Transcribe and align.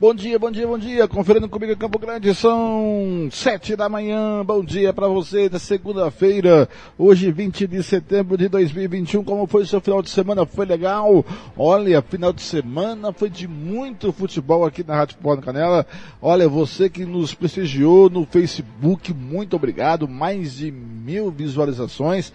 Bom 0.00 0.14
dia, 0.14 0.38
bom 0.38 0.50
dia, 0.50 0.66
bom 0.66 0.78
dia. 0.78 1.06
Conferindo 1.06 1.46
comigo 1.46 1.74
em 1.74 1.76
Campo 1.76 1.98
Grande, 1.98 2.34
são 2.34 3.28
sete 3.30 3.76
da 3.76 3.86
manhã. 3.86 4.42
Bom 4.42 4.64
dia 4.64 4.94
para 4.94 5.06
você 5.06 5.46
da 5.46 5.58
segunda-feira, 5.58 6.66
hoje 6.96 7.30
20 7.30 7.66
de 7.66 7.82
setembro 7.82 8.38
de 8.38 8.48
2021. 8.48 9.22
Como 9.22 9.46
foi 9.46 9.64
o 9.64 9.66
seu 9.66 9.78
final 9.78 10.00
de 10.00 10.08
semana? 10.08 10.46
Foi 10.46 10.64
legal? 10.64 11.22
Olha, 11.54 12.00
final 12.00 12.32
de 12.32 12.40
semana 12.40 13.12
foi 13.12 13.28
de 13.28 13.46
muito 13.46 14.10
futebol 14.10 14.64
aqui 14.64 14.82
na 14.82 14.96
Rádio 14.96 15.18
na 15.22 15.36
Canela. 15.36 15.86
Olha, 16.22 16.48
você 16.48 16.88
que 16.88 17.04
nos 17.04 17.34
prestigiou 17.34 18.08
no 18.08 18.24
Facebook, 18.24 19.12
muito 19.12 19.54
obrigado. 19.54 20.08
Mais 20.08 20.54
de 20.54 20.72
mil 20.72 21.30
visualizações. 21.30 22.32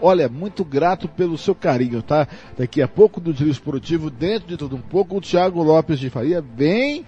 Olha, 0.00 0.28
muito 0.28 0.64
grato 0.64 1.08
pelo 1.08 1.36
seu 1.36 1.54
carinho, 1.54 2.02
tá? 2.02 2.26
Daqui 2.56 2.80
a 2.80 2.88
pouco 2.88 3.20
no 3.20 3.32
Giro 3.32 3.50
Esportivo, 3.50 4.10
dentro 4.10 4.48
de 4.48 4.56
tudo 4.56 4.76
um 4.76 4.80
pouco, 4.80 5.16
o 5.16 5.20
Thiago 5.20 5.62
Lopes 5.62 5.98
de 5.98 6.08
Faria 6.08 6.40
vem 6.40 7.04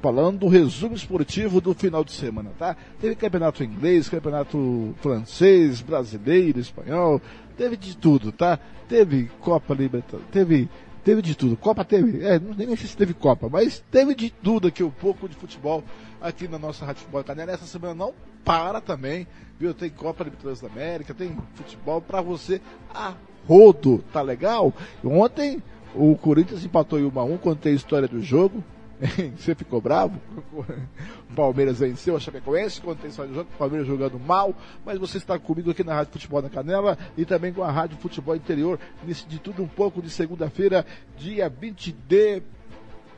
falando 0.00 0.38
do 0.40 0.48
resumo 0.48 0.94
esportivo 0.94 1.60
do 1.60 1.74
final 1.74 2.04
de 2.04 2.12
semana, 2.12 2.52
tá? 2.56 2.76
Teve 3.00 3.16
campeonato 3.16 3.64
inglês, 3.64 4.08
campeonato 4.08 4.94
francês, 5.00 5.80
brasileiro, 5.80 6.60
espanhol, 6.60 7.20
teve 7.56 7.76
de 7.76 7.96
tudo, 7.96 8.30
tá? 8.30 8.58
Teve 8.88 9.28
Copa 9.40 9.74
Libertadores, 9.74 10.28
teve 10.30 10.68
teve 11.06 11.22
de 11.22 11.36
tudo. 11.36 11.56
Copa 11.56 11.84
teve, 11.84 12.26
é, 12.26 12.40
nem 12.40 12.74
sei 12.74 12.88
se 12.88 12.96
teve 12.96 13.14
Copa, 13.14 13.48
mas 13.48 13.78
teve 13.92 14.12
de 14.12 14.28
tudo 14.28 14.66
aqui, 14.66 14.82
um 14.82 14.90
pouco 14.90 15.28
de 15.28 15.36
futebol 15.36 15.84
aqui 16.20 16.48
na 16.48 16.58
nossa 16.58 16.84
Rádio 16.84 17.02
Futebol 17.02 17.22
Canela. 17.22 17.52
Essa 17.52 17.64
semana 17.64 17.94
não 17.94 18.12
para 18.44 18.80
também, 18.80 19.24
viu? 19.56 19.72
Tem 19.72 19.88
Copa 19.88 20.24
Libertadores 20.24 20.60
da 20.60 20.66
América, 20.66 21.14
tem 21.14 21.36
futebol 21.54 22.00
para 22.00 22.20
você 22.20 22.60
a 22.92 23.14
rodo, 23.46 24.02
tá 24.12 24.20
legal? 24.20 24.74
Ontem 25.04 25.62
o 25.94 26.16
Corinthians 26.16 26.64
empatou 26.64 26.98
em 26.98 27.04
1 27.04 27.20
a 27.20 27.24
1 27.24 27.38
contei 27.38 27.72
a 27.72 27.76
história 27.76 28.08
do 28.08 28.20
jogo. 28.20 28.64
Você 29.36 29.54
ficou 29.54 29.80
bravo? 29.80 30.20
Palmeiras 31.34 31.78
venceu 31.78 32.16
a 32.16 32.20
Chapecoense, 32.20 32.80
contei 32.80 33.06
a 33.06 33.10
história 33.10 33.30
do 33.30 33.34
jogo, 33.34 33.50
o 33.54 33.58
Palmeiras 33.58 33.86
jogando 33.86 34.18
mal, 34.18 34.54
mas 34.84 34.98
você 34.98 35.18
está 35.18 35.38
comigo 35.38 35.70
aqui 35.70 35.84
na 35.84 35.94
Rádio 35.94 36.14
Futebol 36.14 36.40
na 36.40 36.48
Canela 36.48 36.96
e 37.16 37.24
também 37.24 37.52
com 37.52 37.62
a 37.62 37.70
Rádio 37.70 37.98
Futebol 37.98 38.34
Interior, 38.34 38.78
nesse 39.04 39.26
de 39.26 39.38
tudo 39.38 39.62
um 39.62 39.68
pouco 39.68 40.00
de 40.00 40.08
segunda-feira, 40.08 40.86
dia 41.18 41.48
20 41.48 41.92
de 41.92 42.42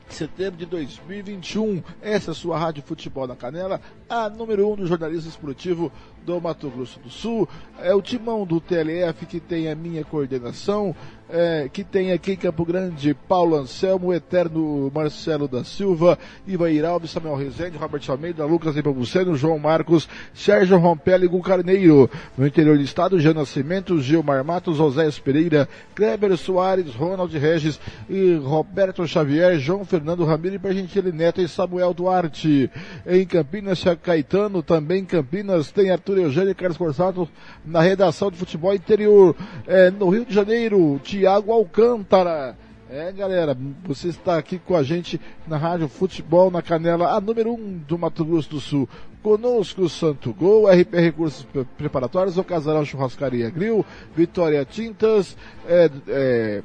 setembro 0.09 0.59
de 0.59 0.67
2021. 0.67 1.83
Essa 2.01 2.31
é 2.31 2.33
a 2.33 2.35
sua 2.35 2.59
Rádio 2.59 2.83
Futebol 2.83 3.27
na 3.27 3.37
Canela, 3.37 3.81
a 4.09 4.29
número 4.29 4.69
um 4.69 4.77
do 4.77 4.87
jornalismo 4.87 5.29
esportivo 5.29 5.93
do 6.25 6.41
Mato 6.41 6.71
Grosso 6.71 6.99
do 7.01 7.11
Sul. 7.11 7.49
É 7.79 7.95
o 7.95 8.03
timão 8.03 8.45
do 8.45 8.61
TLF 8.61 9.27
que 9.27 9.41
tem 9.41 9.71
a 9.71 9.75
minha 9.75 10.05
coordenação, 10.05 10.95
é, 11.31 11.69
que 11.73 11.85
tem 11.85 12.13
aqui 12.13 12.33
em 12.33 12.37
Campo 12.37 12.65
Grande 12.65 13.15
Paulo 13.15 13.57
Anselmo, 13.57 14.13
Eterno 14.13 14.91
Marcelo 14.95 15.47
da 15.47 15.65
Silva, 15.65 16.19
Ivair 16.47 16.85
Alves, 16.85 17.11
Samuel 17.11 17.37
Rezende, 17.37 17.77
Robert 17.77 18.03
Almeida, 18.09 18.45
Lucas 18.45 18.75
Nepomuceno, 18.75 19.37
João 19.37 19.59
Marcos, 19.59 20.09
Sérgio 20.35 20.79
Rompelli 20.79 21.27
e 21.27 21.43
Carneiro. 21.43 22.11
No 22.37 22.47
interior 22.47 22.77
do 22.77 22.83
estado, 22.83 23.21
Jean 23.21 23.35
Nascimento, 23.35 24.01
Gilmar 24.01 24.45
Matos, 24.45 24.81
Oséias 24.81 25.19
Pereira, 25.19 25.69
Kleber 25.95 26.37
Soares, 26.37 26.95
Ronald 26.95 27.37
Regis 27.37 27.79
e 28.09 28.35
Roberto 28.35 29.07
Xavier, 29.07 29.59
João 29.59 29.85
Fernando 29.85 30.25
Ramiro, 30.25 30.59
Pergentili 30.59 31.13
Neto 31.13 31.41
e 31.41 31.49
Samuel 31.49 31.93
Duarte. 31.93 32.71
Em 33.07 33.27
Campinas, 33.27 33.83
Caetano, 34.03 34.63
também 34.63 35.03
em 35.03 35.05
Campinas, 35.05 35.71
tem 35.71 35.91
Arthur 35.91 36.19
Eugênio 36.19 36.51
e 36.51 36.55
Carlos 36.55 36.79
Corsato 36.79 37.29
na 37.65 37.81
redação 37.81 38.31
de 38.31 38.37
futebol 38.37 38.75
interior. 38.75 39.35
É, 39.67 39.91
no 39.91 40.09
Rio 40.09 40.25
de 40.25 40.35
Janeiro, 40.35 41.01
Tiago 41.19 41.53
Alcântara. 41.53 42.57
É, 42.89 43.11
galera, 43.11 43.57
você 43.85 44.07
está 44.09 44.39
aqui 44.39 44.57
com 44.57 44.77
a 44.77 44.85
gente 44.85 45.21
na 45.49 45.57
Rádio 45.57 45.89
Futebol 45.89 46.49
na 46.49 46.63
Canela, 46.63 47.11
a 47.11 47.21
número 47.21 47.51
1 47.51 47.55
um 47.55 47.79
do 47.79 47.99
Mato 47.99 48.25
Grosso 48.25 48.49
do 48.49 48.61
Sul. 48.61 48.89
Conosco 49.21 49.89
Santo 49.89 50.33
Gol, 50.33 50.69
RP 50.69 50.95
Recursos 50.95 51.45
Preparatórios, 51.77 52.39
o 52.39 52.45
Casarão 52.45 52.85
Churrascaria 52.85 53.51
Grill, 53.51 53.85
Vitória 54.15 54.65
Tintas, 54.65 55.37
é, 55.67 55.91
é, 56.07 56.63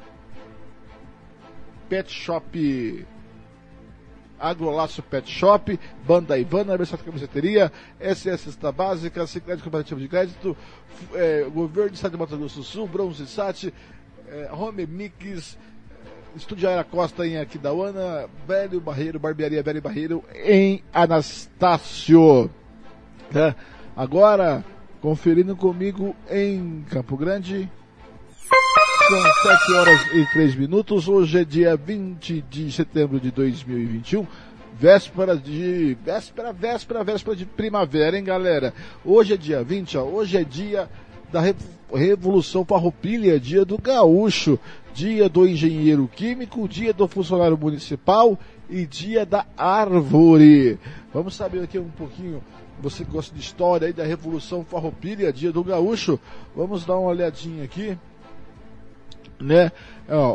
Pet 1.88 2.10
Shop 2.12 3.04
Agrolaço 4.38 5.02
Pet 5.02 5.30
Shop, 5.30 5.78
Banda 6.06 6.38
Ivana, 6.38 6.76
Versato 6.76 7.04
Camiseteria, 7.04 7.72
SS 7.98 8.44
Cesta 8.44 8.70
Básica, 8.70 9.26
Ciclete 9.26 9.62
Comparativo 9.62 10.00
de 10.00 10.08
Crédito, 10.08 10.56
é, 11.14 11.44
Governo 11.44 11.90
do 11.90 11.94
Estado 11.94 12.12
de 12.12 12.18
Mato 12.18 12.36
Grosso 12.36 12.58
do 12.58 12.62
Sul, 12.64 12.86
Bronze 12.86 13.26
Sat, 13.26 13.72
é, 14.28 14.48
Home 14.52 14.86
Mix, 14.86 15.58
Estúdio 16.36 16.68
Aira 16.68 16.84
Costa 16.84 17.26
em 17.26 17.38
Aquidauana, 17.38 18.28
Velho 18.46 18.80
Barreiro, 18.80 19.18
Barbearia 19.18 19.62
Velho 19.62 19.82
Barreiro 19.82 20.24
em 20.34 20.82
Anastácio. 20.92 22.50
É, 23.34 23.54
agora, 23.96 24.64
conferindo 25.00 25.56
comigo 25.56 26.14
em 26.30 26.84
Campo 26.90 27.16
Grande. 27.16 27.70
São 29.08 29.22
7 29.22 29.72
horas 29.74 30.00
e 30.14 30.26
3 30.32 30.54
minutos. 30.56 31.08
Hoje 31.08 31.40
é 31.40 31.44
dia 31.44 31.76
20 31.76 32.40
de 32.42 32.72
setembro 32.72 33.20
de 33.20 33.30
2021. 33.30 34.26
Véspera 34.78 35.36
de. 35.36 35.96
Véspera, 36.02 36.52
véspera, 36.52 37.04
véspera 37.04 37.36
de 37.36 37.44
primavera, 37.44 38.16
hein, 38.16 38.24
galera? 38.24 38.72
Hoje 39.04 39.34
é 39.34 39.36
dia 39.36 39.62
20, 39.62 39.98
ó. 39.98 40.04
Hoje 40.04 40.38
é 40.38 40.42
dia 40.42 40.88
da 41.30 41.40
Revolução 41.96 42.64
Farroupilha, 42.64 43.38
dia 43.38 43.64
do 43.64 43.78
gaúcho, 43.78 44.58
dia 44.92 45.28
do 45.28 45.46
engenheiro 45.46 46.08
químico, 46.08 46.68
dia 46.68 46.92
do 46.92 47.06
funcionário 47.08 47.56
municipal 47.56 48.38
e 48.68 48.86
dia 48.86 49.24
da 49.24 49.46
árvore. 49.56 50.78
Vamos 51.12 51.34
saber 51.34 51.62
aqui 51.62 51.78
um 51.78 51.90
pouquinho, 51.90 52.42
você 52.80 53.04
que 53.04 53.10
gosta 53.10 53.34
de 53.34 53.40
história 53.40 53.86
aí 53.86 53.92
da 53.92 54.04
Revolução 54.04 54.64
Farroupilha, 54.64 55.32
dia 55.32 55.52
do 55.52 55.62
gaúcho, 55.62 56.18
vamos 56.54 56.84
dar 56.84 56.98
uma 56.98 57.10
olhadinha 57.10 57.64
aqui 57.64 57.96
né? 59.40 59.72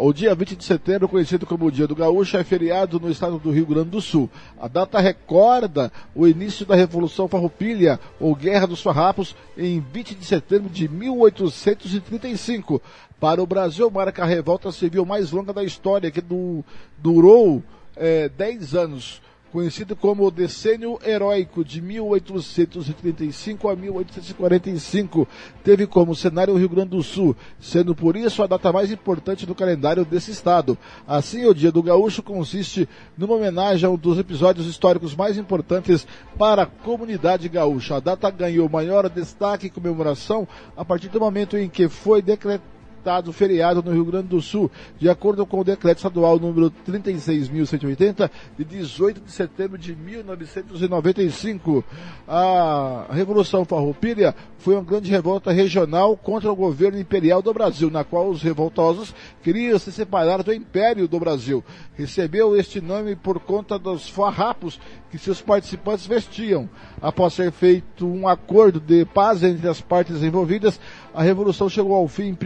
O 0.02 0.12
dia 0.12 0.34
20 0.34 0.56
de 0.56 0.64
setembro, 0.64 1.08
conhecido 1.08 1.46
como 1.46 1.66
o 1.66 1.72
Dia 1.72 1.88
do 1.88 1.96
Gaúcho, 1.96 2.38
é 2.38 2.44
feriado 2.44 3.00
no 3.00 3.10
estado 3.10 3.38
do 3.38 3.52
Rio 3.52 3.68
Grande 3.68 3.92
do 3.92 4.02
Sul. 4.02 4.30
A 4.60 4.68
data 4.68 5.00
recorda 5.00 5.92
o 6.16 6.28
início 6.28 6.66
da 6.66 6.76
Revolução 6.76 7.28
Farroupilha, 7.28 8.00
ou 8.20 8.36
Guerra 8.36 8.66
dos 8.66 8.82
Farrapos, 8.82 9.36
em 9.58 9.80
20 9.80 10.16
de 10.16 10.26
setembro 10.26 10.70
de 10.70 10.88
1835. 10.88 12.82
Para 13.20 13.44
o 13.44 13.48
Brasil, 13.48 13.92
marca 13.92 14.24
a 14.24 14.26
revolta 14.26 14.72
civil 14.72 15.06
mais 15.06 15.32
longa 15.32 15.54
da 15.54 15.64
história, 15.64 16.10
que 16.10 16.22
du 16.22 16.64
durou 16.98 17.62
é, 17.96 18.30
10 18.30 18.74
anos 18.74 19.22
conhecido 19.52 19.96
como 19.96 20.26
o 20.26 20.32
Decênio 20.32 21.00
Heróico 21.06 21.64
de 21.64 21.82
1835 21.82 23.68
a 23.70 23.76
1845, 23.76 25.28
teve 25.64 25.88
como 25.88 26.16
cenário 26.16 26.54
o 26.54 26.58
Rio 26.58 26.70
Grande 26.70 26.92
do 26.92 27.04
Sul, 27.04 27.36
sendo 27.60 27.96
por 27.96 28.16
isso 28.16 28.44
a 28.44 28.48
data 28.48 28.72
mais 28.72 28.92
importante 28.92 29.46
do 29.46 29.56
calendário 29.56 30.06
desse 30.06 30.32
estado. 30.32 30.78
Assim, 31.08 31.46
o 31.46 31.54
Dia 31.54 31.72
do 31.72 31.84
Gaúcho 31.84 32.22
consiste 32.22 32.88
numa 33.18 33.36
homenagem 33.36 33.88
a 33.88 33.92
um 33.92 33.98
dos 33.98 34.18
episódios 34.18 34.68
históricos 34.68 35.16
mais 35.16 35.38
importantes 35.38 36.08
para 36.38 36.64
a 36.64 36.68
comunidade 36.68 37.50
gaúcha. 37.50 37.96
A 37.96 38.00
data 38.00 38.30
ganhou 38.30 38.70
maior 38.70 39.10
destaque 39.10 39.68
e 39.68 39.72
comemoração 39.72 40.48
a 40.78 40.86
partir 40.86 41.10
do 41.10 41.20
momento 41.20 41.58
em 41.58 41.70
que 41.70 41.90
foi 41.90 42.22
decretado 42.22 42.79
decretado 43.00 43.32
feriado 43.32 43.82
no 43.82 43.92
Rio 43.92 44.06
Grande 44.06 44.28
do 44.28 44.42
Sul, 44.42 44.70
de 44.98 45.10
acordo 45.10 45.46
com 45.46 45.62
o 45.62 45.64
decreto 45.64 45.98
estadual 45.98 46.38
número 46.38 46.72
36.180, 46.88 48.30
de 48.58 48.66
18 48.66 49.22
de 49.22 49.32
setembro 49.32 49.78
de 49.78 49.96
1995. 49.96 51.84
A 52.28 53.08
Revolução 53.12 53.64
Farroupilha 53.64 54.36
foi 54.58 54.76
uma 54.76 54.84
grande 54.84 55.10
revolta 55.10 55.52
regional 55.52 56.18
contra 56.18 56.52
o 56.52 56.56
governo 56.56 57.00
imperial 57.00 57.42
do 57.42 57.54
Brasil, 57.54 57.90
na 57.90 58.04
qual 58.04 58.30
os 58.30 58.44
revoltosos 58.44 59.16
queriam 59.42 59.80
se 59.80 59.92
separar 59.92 60.44
do 60.44 60.54
Império 60.54 61.08
do 61.08 61.20
Brasil. 61.20 61.64
Recebeu 61.96 62.58
este 62.58 62.82
nome 62.82 63.16
por 63.16 63.40
conta 63.40 63.80
dos 63.80 64.10
farrapos 64.10 64.80
que 65.10 65.18
seus 65.18 65.42
participantes 65.42 66.06
vestiam. 66.06 66.70
Após 67.02 67.34
ser 67.34 67.52
feito 67.52 68.06
um 68.06 68.28
acordo 68.28 68.80
de 68.80 69.06
paz 69.06 69.44
entre 69.44 69.68
as 69.68 69.82
partes 69.82 70.22
envolvidas, 70.22 70.80
a 71.20 71.22
revolução 71.22 71.68
chegou 71.68 71.94
ao 71.94 72.08
fim 72.08 72.30
em 72.30 72.32
1 72.32 72.38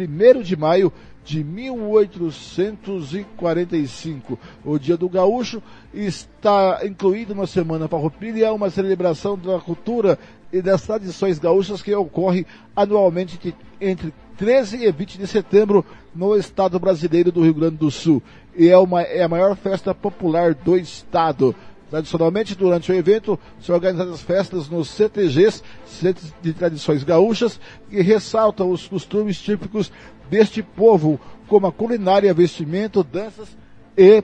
de 0.42 0.58
maio 0.58 0.92
de 1.24 1.44
1845. 1.44 4.40
O 4.66 4.80
Dia 4.80 4.98
do 4.98 5.08
Gaúcho 5.08 5.62
está 5.94 6.80
incluído 6.84 7.36
na 7.36 7.46
Semana 7.46 7.88
Farroupilha, 7.88 8.52
uma 8.52 8.72
celebração 8.72 9.38
da 9.38 9.60
cultura 9.60 10.18
e 10.52 10.60
das 10.60 10.82
tradições 10.82 11.38
gaúchas 11.38 11.84
que 11.84 11.94
ocorre 11.94 12.48
anualmente 12.76 13.56
entre 13.80 14.12
13 14.38 14.84
e 14.84 14.92
20 14.92 15.20
de 15.20 15.28
setembro 15.28 15.86
no 16.16 16.36
estado 16.36 16.80
brasileiro 16.80 17.32
do 17.32 17.44
Rio 17.44 17.54
Grande 17.54 17.78
do 17.78 17.92
Sul. 17.92 18.24
E 18.58 18.70
é, 18.70 18.78
uma, 18.80 19.04
é 19.04 19.22
a 19.22 19.30
maior 19.30 19.56
festa 19.56 19.94
popular 19.94 20.56
do 20.56 20.76
estado. 20.76 21.56
Tradicionalmente, 21.94 22.56
durante 22.56 22.92
o 22.92 22.96
evento, 22.96 23.40
são 23.62 23.76
organizadas 23.76 24.20
festas 24.20 24.68
nos 24.68 24.90
CTGs, 24.90 25.62
Centros 25.86 26.34
de 26.42 26.52
Tradições 26.52 27.04
Gaúchas, 27.04 27.60
que 27.88 28.02
ressaltam 28.02 28.72
os 28.72 28.88
costumes 28.88 29.40
típicos 29.40 29.92
deste 30.28 30.64
povo, 30.64 31.22
como 31.48 31.68
a 31.68 31.72
culinária, 31.72 32.34
vestimento, 32.34 33.04
danças 33.04 33.48
e 33.96 34.24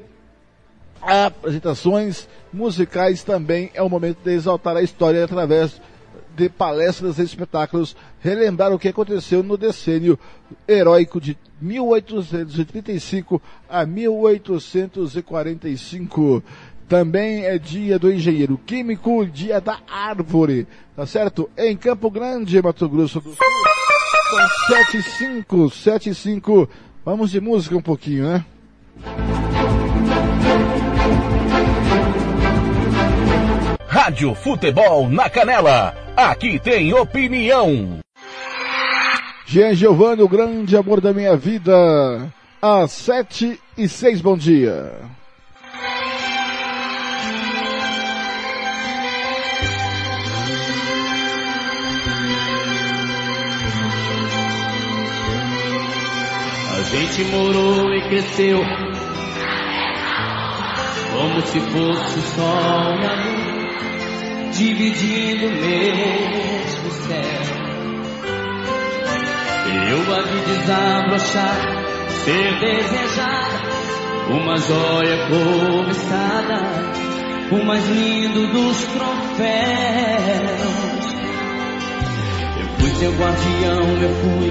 apresentações 0.99 2.27
musicais 2.51 3.23
também 3.23 3.69
é 3.75 3.83
o 3.83 3.89
momento 3.89 4.17
de 4.23 4.31
exaltar 4.31 4.75
a 4.75 4.81
história 4.81 5.23
através 5.23 5.79
de 6.35 6.49
palestras 6.49 7.19
e 7.19 7.23
espetáculos, 7.23 7.95
relembrar 8.19 8.73
o 8.73 8.79
que 8.79 8.87
aconteceu 8.87 9.43
no 9.43 9.57
decênio 9.57 10.17
heróico 10.67 11.21
de 11.21 11.37
1835 11.61 13.39
a 13.69 13.85
1845. 13.85 16.43
Também 16.89 17.45
é 17.45 17.59
dia 17.59 17.99
do 17.99 18.11
engenheiro 18.11 18.59
químico, 18.65 19.23
dia 19.27 19.61
da 19.61 19.77
árvore, 19.87 20.67
tá 20.95 21.05
certo? 21.05 21.47
Em 21.55 21.77
Campo 21.77 22.09
Grande, 22.09 22.59
Mato 22.63 22.89
Grosso 22.89 23.21
do 23.21 23.29
Sul. 23.29 23.37
São 24.31 24.75
sete 24.75 24.97
e 24.97 25.03
cinco, 25.03 25.69
sete 25.69 26.09
e 26.09 26.15
cinco. 26.15 26.67
Vamos 27.05 27.29
de 27.29 27.39
música 27.39 27.77
um 27.77 27.81
pouquinho, 27.81 28.23
né? 28.23 28.43
Rádio 33.87 34.33
Futebol 34.33 35.07
na 35.09 35.29
Canela. 35.29 35.95
Aqui 36.17 36.57
tem 36.57 36.91
opinião. 36.91 37.99
Jean 39.45 39.75
Giovanni, 39.75 40.23
o 40.23 40.27
grande 40.27 40.75
amor 40.75 41.01
da 41.01 41.13
minha 41.13 41.37
vida. 41.37 42.33
Às 42.59 42.91
sete 42.91 43.59
e 43.77 43.87
seis, 43.87 44.21
bom 44.21 44.35
dia. 44.35 45.18
Gente 56.91 57.23
morou 57.25 57.93
e 57.93 58.01
cresceu 58.09 58.59
como 61.11 61.41
se 61.41 61.59
fosse 61.59 62.19
o 62.19 62.21
sol 62.21 62.99
e 62.99 63.05
a 63.05 63.13
luz 63.13 64.57
dividindo 64.57 65.47
o 65.47 65.51
mesmo 65.51 66.91
céu. 67.07 67.59
Eu 69.89 70.15
a 70.15 70.21
vi 70.21 70.39
desabrochar, 70.45 71.57
ser 72.25 72.59
desejada, 72.59 73.59
uma 74.29 74.57
joia 74.57 75.17
cobiçada, 75.29 76.57
o 77.51 77.65
mais 77.65 77.87
lindo 77.89 78.47
dos 78.47 78.77
troféus. 78.85 80.19
Fui 82.89 82.97
seu 82.97 83.11
guardião, 83.11 83.83
eu 84.01 84.09
fui 84.15 84.49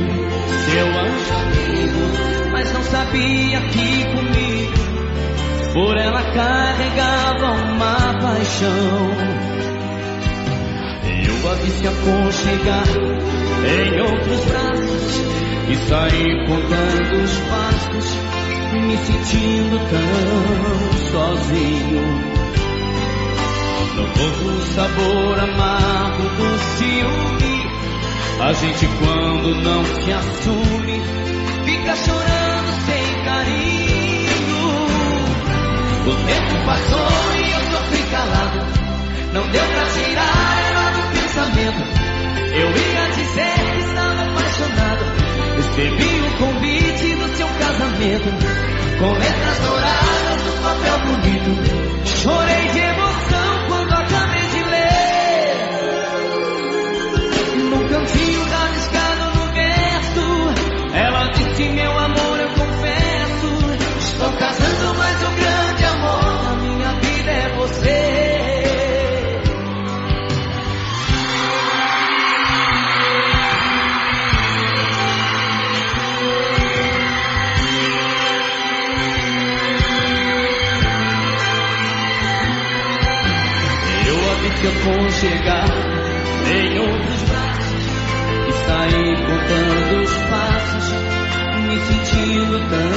seu 0.71 0.87
anjo 0.87 1.35
amigo, 1.35 2.51
mas 2.53 2.73
não 2.73 2.83
sabia 2.85 3.61
que 3.63 4.05
comigo 4.05 4.79
por 5.73 5.97
ela 5.97 6.23
carregava 6.23 7.53
uma 7.53 8.15
paixão. 8.21 9.11
Eu 11.25 11.51
a 11.51 11.55
vi 11.55 11.71
se 11.71 11.89
aconchegar 11.89 12.87
em 13.67 14.01
outros 14.03 14.45
braços 14.45 15.23
e 15.69 15.77
saí 15.89 16.47
contando 16.47 17.23
os 17.25 17.39
passos, 17.39 18.15
me 18.73 18.97
sentindo 18.99 19.79
tão 19.91 21.11
sozinho. 21.11 22.39
Não 23.97 24.05
o 24.47 24.61
sabor 24.75 25.39
amargo 25.41 26.23
do 26.23 26.59
ciúme. 26.77 27.48
A 28.41 28.53
gente 28.53 28.87
quando 29.01 29.55
não 29.63 29.85
se 29.85 30.13
assume, 30.13 31.03
fica 31.65 31.97
chorando 31.97 32.71
sem 32.87 33.25
carinho. 33.25 34.59
O 36.07 36.15
tempo 36.25 36.65
passou 36.65 37.35
e 37.35 37.51
eu 37.51 37.61
sofri 37.73 38.03
calado. 38.13 38.59
Não 39.33 39.43
deu 39.49 39.65
pra 39.65 39.85
tirar 39.87 40.57
ela 40.71 40.91
do 40.93 41.03
pensamento. 41.15 41.83
Eu 42.55 42.69
ia 42.71 43.09
dizer 43.11 43.55
que 43.75 43.81
estava 43.81 44.23
apaixonado. 44.23 45.05
Recebi 45.57 46.21
o 46.21 46.31
convite 46.39 47.15
do 47.17 47.37
seu 47.37 47.49
casamento. 47.49 48.29
Com 49.01 49.13
letras 49.15 49.59
douradas 49.59 50.43
no 50.45 50.53
papel 50.63 50.99
bonito. 51.07 51.51
Chorei 52.07 52.69
de 52.69 52.79
emoção 52.79 53.67
quando 53.69 53.93
acabei 53.93 54.28
se 85.19 85.27
aconchegar 85.27 85.65
em 86.47 86.79
outros 86.79 87.23
braços 87.23 87.85
e 88.47 88.53
saí 88.67 89.17
contando 89.27 90.03
os 90.05 90.15
passos, 90.31 90.87
me 91.67 91.77
sentindo 91.87 92.57
tão 92.71 92.93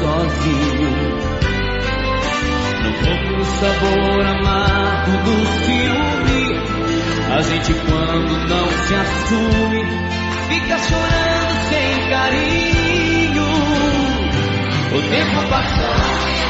sozinho. 0.00 0.92
Não 2.82 2.92
pouco 2.92 3.44
sabor 3.44 4.26
amargo 4.26 5.12
do 5.24 5.36
ciúme. 5.64 6.44
A 7.34 7.40
gente 7.40 7.72
quando 7.72 8.32
não 8.46 8.68
se 8.68 8.94
assume, 8.94 9.82
fica 10.48 10.78
chorando 10.78 11.54
sem 11.70 11.88
carinho. 12.10 13.48
O 14.92 15.02
tempo 15.10 15.48
passou. 15.48 16.43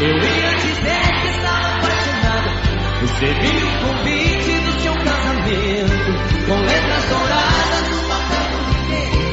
Eu 0.00 0.10
ia 0.10 0.54
dizer 0.56 1.20
que 1.20 1.28
estava 1.28 1.68
apaixonado. 1.76 2.50
Recebi 3.00 3.62
o 3.62 3.70
convite 3.86 4.58
do 4.60 4.72
seu 4.82 4.94
casamento 4.94 6.10
com 6.46 6.56
letras 6.62 7.04
douradas 7.04 7.88
no 7.90 8.08
papel 8.08 8.44
bonito. 8.50 9.24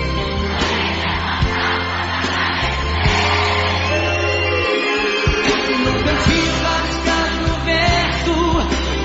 No 5.84 5.94
cantinho 6.04 6.54
rabiscado 6.62 7.38
no 7.42 7.56
verso, 7.66 8.36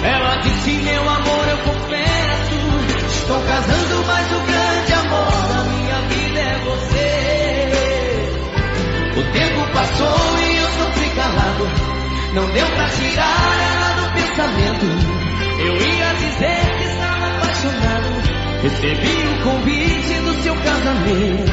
ela 0.04 0.36
disse: 0.42 0.70
Meu 0.72 1.08
amor, 1.08 1.48
eu 1.48 1.58
confesso. 1.58 2.56
Estou 3.08 3.40
casando, 3.40 4.04
mas 4.06 4.30
o 4.30 4.40
grande 4.40 4.92
amor 4.92 5.48
da 5.48 5.64
minha 5.64 6.00
vida 6.02 6.38
é 6.38 6.58
você. 6.64 7.16
O 9.16 9.22
tempo 9.32 9.72
passou 9.72 10.35
calado. 11.56 12.34
Não 12.34 12.46
deu 12.50 12.66
pra 12.66 12.88
tirar 12.90 13.36
ela 13.72 13.88
do 13.94 14.12
pensamento. 14.12 14.86
Eu 15.58 15.74
ia 15.74 16.12
dizer 16.14 16.76
que 16.76 16.84
estava 16.84 17.26
apaixonado. 17.36 18.36
Recebi 18.62 19.26
o 19.26 19.42
convite 19.42 20.20
do 20.20 20.42
seu 20.42 20.54
casamento. 20.56 21.52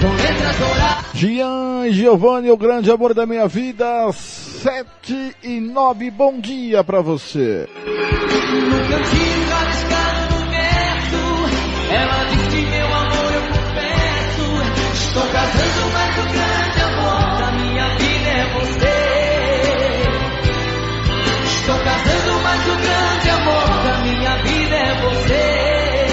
Com 0.00 0.12
letras 0.22 0.56
douradas. 0.58 1.04
Gian 1.14 1.90
Giovanni, 1.90 2.50
o 2.50 2.56
grande 2.56 2.90
amor 2.90 3.14
da 3.14 3.26
minha 3.26 3.46
vida, 3.48 4.10
sete 4.12 5.34
e 5.42 5.60
nove, 5.60 6.10
bom 6.10 6.38
dia 6.38 6.84
pra 6.84 7.00
você. 7.00 7.66
No 7.78 8.78
cantinho 8.88 9.48
rabiscado 9.50 10.34
no 10.34 10.50
verso, 10.50 11.92
ela 11.92 12.24
disse: 12.24 12.60
Meu 12.66 12.86
amor, 12.86 13.32
eu 13.34 13.42
confesso. 13.42 15.08
Estou 15.08 15.22
casando, 15.28 15.92
mas 15.92 16.17
Estou 21.68 21.84
casando, 21.84 22.40
mas 22.42 22.66
o 22.66 22.76
grande 22.78 23.28
amor 23.28 23.68
da 23.84 23.98
minha 23.98 24.36
vida 24.42 24.74
é 24.74 24.94
você. 25.02 26.06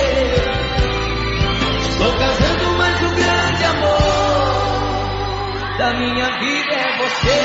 Estou 1.91 2.11
casando, 2.17 2.77
mas 2.77 3.01
o 3.01 3.09
grande 3.15 3.63
amor 3.63 4.17
da 5.77 5.93
minha 5.93 6.39
vida 6.39 6.73
é 6.73 6.97
você. 6.97 7.39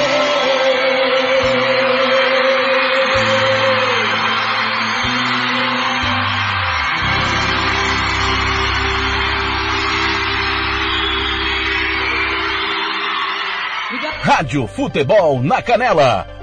Rádio 14.24 14.66
Futebol 14.66 15.40
na 15.40 15.62
Canela 15.62 16.39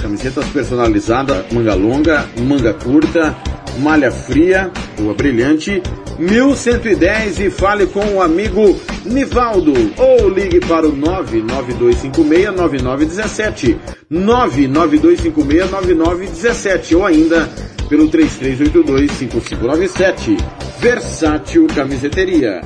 Camisetas 0.00 0.46
personalizadas, 0.46 1.44
manga 1.52 1.74
longa, 1.74 2.24
manga 2.40 2.72
curta, 2.72 3.36
malha 3.80 4.10
fria, 4.10 4.70
rua 4.98 5.12
brilhante, 5.14 5.82
1110 6.18 7.40
e 7.40 7.50
fale 7.50 7.86
com 7.86 8.14
o 8.14 8.22
amigo 8.22 8.80
Nivaldo 9.04 9.74
ou 9.96 10.28
ligue 10.28 10.60
para 10.60 10.86
o 10.86 10.96
992569917, 10.96 13.76
992569917 14.10 16.96
ou 16.96 17.04
ainda 17.04 17.50
pelo 17.88 18.08
33825597. 18.08 20.38
Versátil 20.80 21.66
Camiseteria. 21.74 22.60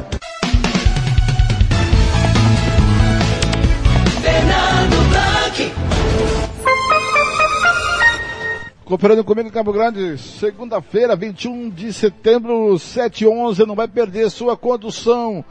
Conferendo 8.92 9.24
comigo 9.24 9.48
em 9.48 9.50
Campo 9.50 9.72
Grande, 9.72 10.18
segunda-feira, 10.18 11.16
21 11.16 11.70
de 11.70 11.94
setembro, 11.94 12.78
7 12.78 13.26
11 13.26 13.64
não 13.64 13.74
vai 13.74 13.88
perder 13.88 14.30
sua 14.30 14.54
condução, 14.54 15.42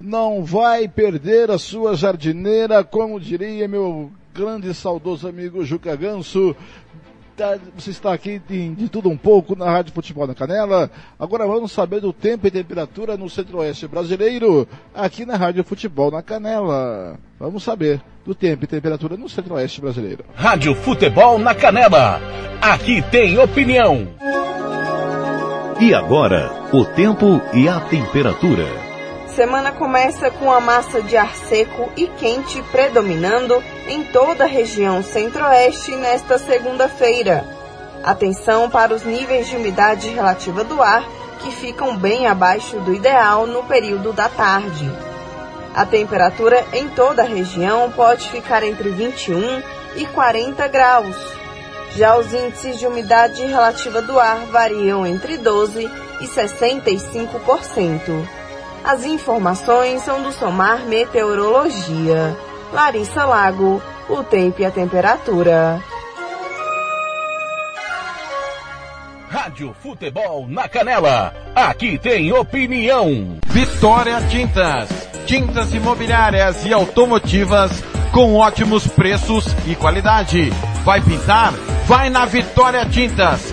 não 0.00 0.44
vai 0.44 0.86
perder 0.86 1.50
a 1.50 1.58
sua 1.58 1.96
jardineira, 1.96 2.84
como 2.84 3.18
diria 3.18 3.66
meu 3.66 4.12
grande 4.32 4.70
e 4.70 4.74
saudoso 4.74 5.26
amigo 5.26 5.64
Juca 5.64 5.96
Ganso, 5.96 6.54
você 7.74 7.90
está 7.90 8.12
aqui 8.12 8.40
de, 8.48 8.70
de, 8.70 8.88
tudo 8.88 9.08
um 9.08 9.16
pouco 9.16 9.54
na 9.56 9.70
Rádio 9.70 9.92
Futebol 9.92 10.26
na 10.26 10.34
Canela. 10.34 10.90
Agora 11.18 11.46
vamos 11.46 11.72
saber 11.72 12.00
do 12.00 12.12
tempo 12.12 12.46
e 12.46 12.50
temperatura 12.50 13.16
no 13.16 13.28
centro-oeste 13.28 13.86
brasileiro, 13.86 14.66
aqui 14.94 15.26
na 15.26 15.36
Rádio 15.36 15.64
Futebol 15.64 16.10
na 16.10 16.22
Canela. 16.22 17.18
Vamos 17.38 17.62
saber 17.62 18.00
do 18.24 18.34
tempo 18.34 18.64
e 18.64 18.66
temperatura 18.66 19.16
no 19.16 19.28
centro-oeste 19.28 19.80
brasileiro. 19.80 20.24
Rádio 20.34 20.74
Futebol 20.74 21.38
na 21.38 21.54
Canela. 21.54 22.20
Aqui 22.60 23.02
tem 23.02 23.38
opinião. 23.38 24.08
E 25.78 25.92
agora, 25.92 26.50
o 26.72 26.84
tempo 26.86 27.40
e 27.52 27.68
a 27.68 27.80
temperatura. 27.80 28.85
Semana 29.36 29.70
começa 29.70 30.30
com 30.30 30.50
a 30.50 30.62
massa 30.62 31.02
de 31.02 31.14
ar 31.14 31.36
seco 31.36 31.92
e 31.94 32.06
quente 32.06 32.62
predominando 32.72 33.62
em 33.86 34.02
toda 34.02 34.44
a 34.44 34.46
região 34.46 35.02
centro-oeste 35.02 35.94
nesta 35.94 36.38
segunda-feira. 36.38 37.44
Atenção 38.02 38.70
para 38.70 38.94
os 38.94 39.04
níveis 39.04 39.46
de 39.46 39.56
umidade 39.56 40.08
relativa 40.08 40.64
do 40.64 40.80
ar, 40.80 41.06
que 41.40 41.50
ficam 41.50 41.98
bem 41.98 42.26
abaixo 42.26 42.80
do 42.80 42.94
ideal 42.94 43.46
no 43.46 43.62
período 43.64 44.10
da 44.10 44.30
tarde. 44.30 44.90
A 45.74 45.84
temperatura 45.84 46.64
em 46.72 46.88
toda 46.88 47.20
a 47.20 47.26
região 47.26 47.90
pode 47.90 48.30
ficar 48.30 48.62
entre 48.62 48.88
21 48.88 49.62
e 49.96 50.06
40 50.06 50.66
graus. 50.68 51.14
Já 51.94 52.16
os 52.16 52.32
índices 52.32 52.78
de 52.78 52.86
umidade 52.86 53.44
relativa 53.44 54.00
do 54.00 54.18
ar 54.18 54.46
variam 54.46 55.06
entre 55.06 55.36
12 55.36 55.90
e 56.22 56.26
65%. 56.26 58.45
As 58.86 59.04
informações 59.04 60.02
são 60.02 60.22
do 60.22 60.30
Somar 60.30 60.86
Meteorologia. 60.86 62.36
Larissa 62.72 63.24
Lago, 63.24 63.82
o 64.08 64.22
tempo 64.22 64.62
e 64.62 64.64
a 64.64 64.70
temperatura. 64.70 65.82
Rádio 69.28 69.74
Futebol 69.82 70.46
na 70.48 70.68
Canela. 70.68 71.34
Aqui 71.52 71.98
tem 71.98 72.32
opinião. 72.32 73.38
Vitória 73.46 74.20
Tintas. 74.30 74.88
Tintas 75.26 75.74
imobiliárias 75.74 76.64
e 76.64 76.72
automotivas 76.72 77.72
com 78.12 78.36
ótimos 78.36 78.86
preços 78.86 79.46
e 79.66 79.74
qualidade. 79.74 80.50
Vai 80.84 81.00
pintar? 81.00 81.52
Vai 81.88 82.08
na 82.08 82.24
Vitória 82.24 82.86
Tintas. 82.86 83.52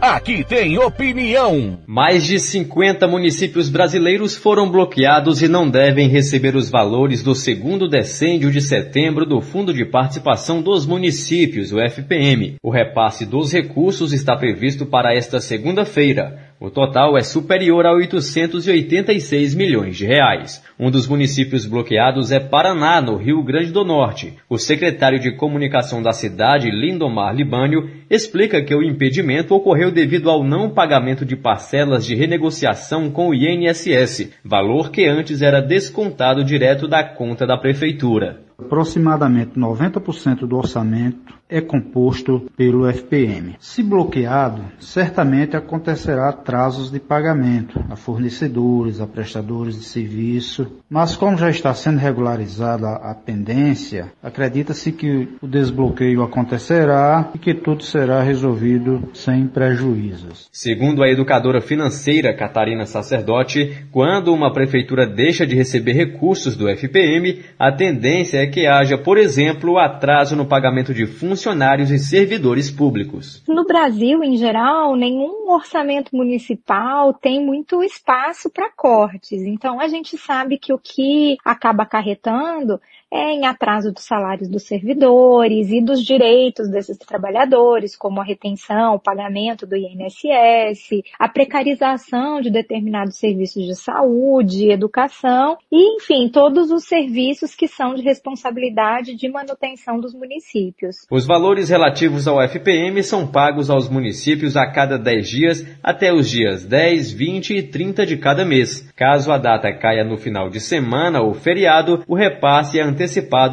Aqui 0.00 0.44
tem 0.44 0.78
opinião. 0.78 1.78
Mais 1.86 2.22
de 2.24 2.38
50 2.38 3.08
municípios 3.08 3.70
brasileiros 3.70 4.36
foram 4.36 4.70
bloqueados 4.70 5.40
e 5.40 5.48
não 5.48 5.68
devem 5.68 6.06
receber 6.06 6.54
os 6.54 6.68
valores 6.68 7.22
do 7.22 7.34
segundo 7.34 7.88
decêndio 7.88 8.50
de 8.50 8.60
setembro 8.60 9.24
do 9.24 9.40
Fundo 9.40 9.72
de 9.72 9.86
Participação 9.86 10.60
dos 10.60 10.84
Municípios, 10.84 11.72
o 11.72 11.80
FPM. 11.80 12.56
O 12.62 12.70
repasse 12.70 13.24
dos 13.24 13.50
recursos 13.50 14.12
está 14.12 14.36
previsto 14.36 14.84
para 14.84 15.14
esta 15.14 15.40
segunda-feira. 15.40 16.45
O 16.58 16.70
total 16.70 17.18
é 17.18 17.22
superior 17.22 17.84
a 17.84 17.92
886 17.92 19.54
milhões 19.54 19.94
de 19.94 20.06
reais. 20.06 20.64
Um 20.80 20.90
dos 20.90 21.06
municípios 21.06 21.66
bloqueados 21.66 22.32
é 22.32 22.40
Paraná, 22.40 22.98
no 23.02 23.16
Rio 23.16 23.42
Grande 23.42 23.70
do 23.70 23.84
Norte. 23.84 24.32
O 24.48 24.56
secretário 24.56 25.18
de 25.18 25.36
comunicação 25.36 26.02
da 26.02 26.12
cidade, 26.12 26.70
Lindomar 26.70 27.34
Libânio, 27.34 27.90
explica 28.08 28.64
que 28.64 28.74
o 28.74 28.82
impedimento 28.82 29.54
ocorreu 29.54 29.90
devido 29.90 30.30
ao 30.30 30.42
não 30.42 30.70
pagamento 30.70 31.26
de 31.26 31.36
parcelas 31.36 32.06
de 32.06 32.14
renegociação 32.14 33.10
com 33.10 33.28
o 33.28 33.34
INSS, 33.34 34.32
valor 34.42 34.90
que 34.90 35.06
antes 35.06 35.42
era 35.42 35.60
descontado 35.60 36.42
direto 36.42 36.88
da 36.88 37.04
conta 37.04 37.46
da 37.46 37.58
prefeitura. 37.58 38.45
Aproximadamente 38.58 39.58
90% 39.58 40.46
do 40.46 40.56
orçamento 40.56 41.36
é 41.48 41.60
composto 41.60 42.50
pelo 42.56 42.88
FPM. 42.88 43.54
Se 43.60 43.82
bloqueado, 43.82 44.62
certamente 44.80 45.56
acontecerá 45.56 46.28
atrasos 46.28 46.90
de 46.90 46.98
pagamento 46.98 47.84
a 47.88 47.94
fornecedores, 47.94 49.00
a 49.00 49.06
prestadores 49.06 49.76
de 49.76 49.84
serviço, 49.84 50.66
mas 50.90 51.16
como 51.16 51.36
já 51.36 51.48
está 51.48 51.72
sendo 51.74 51.98
regularizada 51.98 52.88
a 52.88 53.14
pendência, 53.14 54.12
acredita-se 54.22 54.90
que 54.90 55.28
o 55.40 55.46
desbloqueio 55.46 56.22
acontecerá 56.22 57.30
e 57.34 57.38
que 57.38 57.54
tudo 57.54 57.84
será 57.84 58.22
resolvido 58.22 59.08
sem 59.14 59.46
prejuízos. 59.46 60.48
Segundo 60.50 61.02
a 61.02 61.08
educadora 61.08 61.60
financeira 61.60 62.34
Catarina 62.34 62.86
Sacerdote, 62.86 63.86
quando 63.92 64.32
uma 64.32 64.52
prefeitura 64.52 65.06
deixa 65.06 65.46
de 65.46 65.54
receber 65.54 65.92
recursos 65.92 66.56
do 66.56 66.68
FPM, 66.68 67.44
a 67.58 67.70
tendência 67.70 68.38
é 68.38 68.45
que 68.46 68.66
haja, 68.66 68.96
por 68.96 69.18
exemplo, 69.18 69.78
atraso 69.78 70.36
no 70.36 70.46
pagamento 70.46 70.94
de 70.94 71.06
funcionários 71.06 71.90
e 71.90 71.98
servidores 71.98 72.70
públicos. 72.70 73.42
No 73.46 73.64
Brasil, 73.64 74.22
em 74.22 74.36
geral, 74.36 74.96
nenhum 74.96 75.50
orçamento 75.50 76.14
municipal 76.14 77.12
tem 77.14 77.44
muito 77.44 77.82
espaço 77.82 78.50
para 78.50 78.70
cortes. 78.70 79.42
Então, 79.42 79.80
a 79.80 79.88
gente 79.88 80.16
sabe 80.16 80.58
que 80.58 80.72
o 80.72 80.78
que 80.78 81.36
acaba 81.44 81.82
acarretando 81.82 82.80
em 83.16 83.46
atraso 83.46 83.92
dos 83.92 84.04
salários 84.04 84.48
dos 84.48 84.64
servidores 84.64 85.70
e 85.70 85.80
dos 85.80 86.04
direitos 86.04 86.68
desses 86.68 86.98
trabalhadores, 86.98 87.96
como 87.96 88.20
a 88.20 88.24
retenção, 88.24 88.94
o 88.94 89.00
pagamento 89.00 89.66
do 89.66 89.74
INSS, 89.74 91.02
a 91.18 91.28
precarização 91.28 92.40
de 92.40 92.50
determinados 92.50 93.16
serviços 93.16 93.64
de 93.64 93.74
saúde, 93.74 94.70
educação 94.70 95.56
e, 95.72 95.96
enfim, 95.96 96.28
todos 96.28 96.70
os 96.70 96.84
serviços 96.84 97.54
que 97.54 97.66
são 97.66 97.94
de 97.94 98.02
responsabilidade 98.02 99.16
de 99.16 99.28
manutenção 99.28 99.98
dos 99.98 100.14
municípios. 100.14 101.06
Os 101.10 101.26
valores 101.26 101.70
relativos 101.70 102.28
ao 102.28 102.42
FPM 102.42 103.02
são 103.02 103.26
pagos 103.26 103.70
aos 103.70 103.88
municípios 103.88 104.56
a 104.56 104.70
cada 104.70 104.98
10 104.98 105.28
dias 105.28 105.66
até 105.82 106.12
os 106.12 106.28
dias 106.28 106.64
10, 106.64 107.12
20 107.12 107.56
e 107.56 107.62
30 107.62 108.04
de 108.04 108.16
cada 108.18 108.44
mês. 108.44 108.86
Caso 108.94 109.32
a 109.32 109.38
data 109.38 109.72
caia 109.72 110.04
no 110.04 110.18
final 110.18 110.50
de 110.50 110.60
semana 110.60 111.22
ou 111.22 111.32
feriado, 111.32 112.02
o 112.06 112.14
repasse 112.14 112.78
é 112.78 112.82
antecipado 112.82 113.05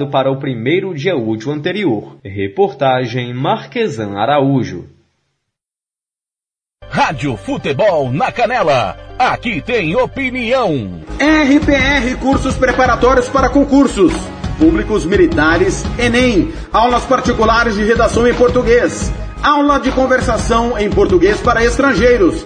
para 0.10 0.31
o 0.31 0.38
primeiro 0.38 0.93
dia 0.93 1.15
útil 1.15 1.51
anterior. 1.51 2.17
Reportagem 2.24 3.33
Marquesan 3.33 4.17
Araújo. 4.17 4.89
Rádio 6.89 7.36
Futebol 7.38 8.12
na 8.12 8.31
Canela. 8.31 8.95
Aqui 9.17 9.62
tem 9.62 9.95
opinião. 9.95 11.01
RPR 11.17 12.17
Cursos 12.19 12.55
Preparatórios 12.55 13.27
para 13.29 13.50
Concursos. 13.50 14.13
Públicos 14.60 15.05
Militares, 15.05 15.83
Enem. 15.98 16.53
Aulas 16.72 17.03
particulares 17.05 17.75
de 17.75 17.83
redação 17.83 18.27
em 18.27 18.33
português. 18.33 19.12
Aula 19.41 19.79
de 19.79 19.91
conversação 19.91 20.77
em 20.77 20.89
português 20.89 21.41
para 21.41 21.63
estrangeiros. 21.63 22.45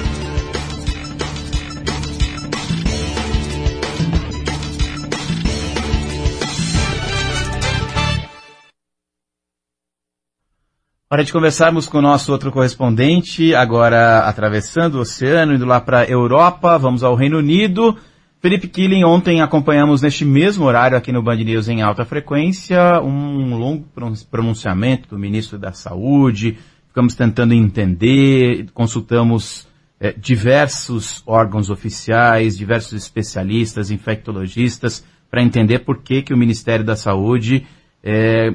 Hora 11.13 11.25
de 11.25 11.33
conversarmos 11.33 11.89
com 11.89 11.97
o 11.97 12.01
nosso 12.01 12.31
outro 12.31 12.53
correspondente, 12.53 13.53
agora 13.53 14.19
atravessando 14.19 14.95
o 14.95 15.01
oceano, 15.01 15.53
indo 15.53 15.65
lá 15.65 15.81
para 15.81 15.99
a 15.99 16.05
Europa, 16.05 16.77
vamos 16.77 17.03
ao 17.03 17.15
Reino 17.15 17.37
Unido. 17.37 17.97
Felipe 18.39 18.69
Killing, 18.69 19.03
ontem 19.03 19.41
acompanhamos 19.41 20.01
neste 20.01 20.23
mesmo 20.23 20.63
horário 20.63 20.95
aqui 20.97 21.11
no 21.11 21.21
Band 21.21 21.35
News 21.35 21.67
em 21.67 21.81
alta 21.81 22.05
frequência 22.05 23.01
um 23.01 23.57
longo 23.57 23.85
pronunciamento 24.31 25.09
do 25.09 25.19
ministro 25.19 25.59
da 25.59 25.73
Saúde, 25.73 26.57
ficamos 26.87 27.13
tentando 27.13 27.53
entender, 27.53 28.67
consultamos 28.73 29.67
eh, 29.99 30.15
diversos 30.17 31.23
órgãos 31.27 31.69
oficiais, 31.69 32.57
diversos 32.57 32.93
especialistas, 32.93 33.91
infectologistas, 33.91 35.05
para 35.29 35.43
entender 35.43 35.79
por 35.79 35.97
que, 35.97 36.21
que 36.21 36.33
o 36.33 36.37
Ministério 36.37 36.85
da 36.85 36.95
Saúde 36.95 37.67
eh, 38.01 38.53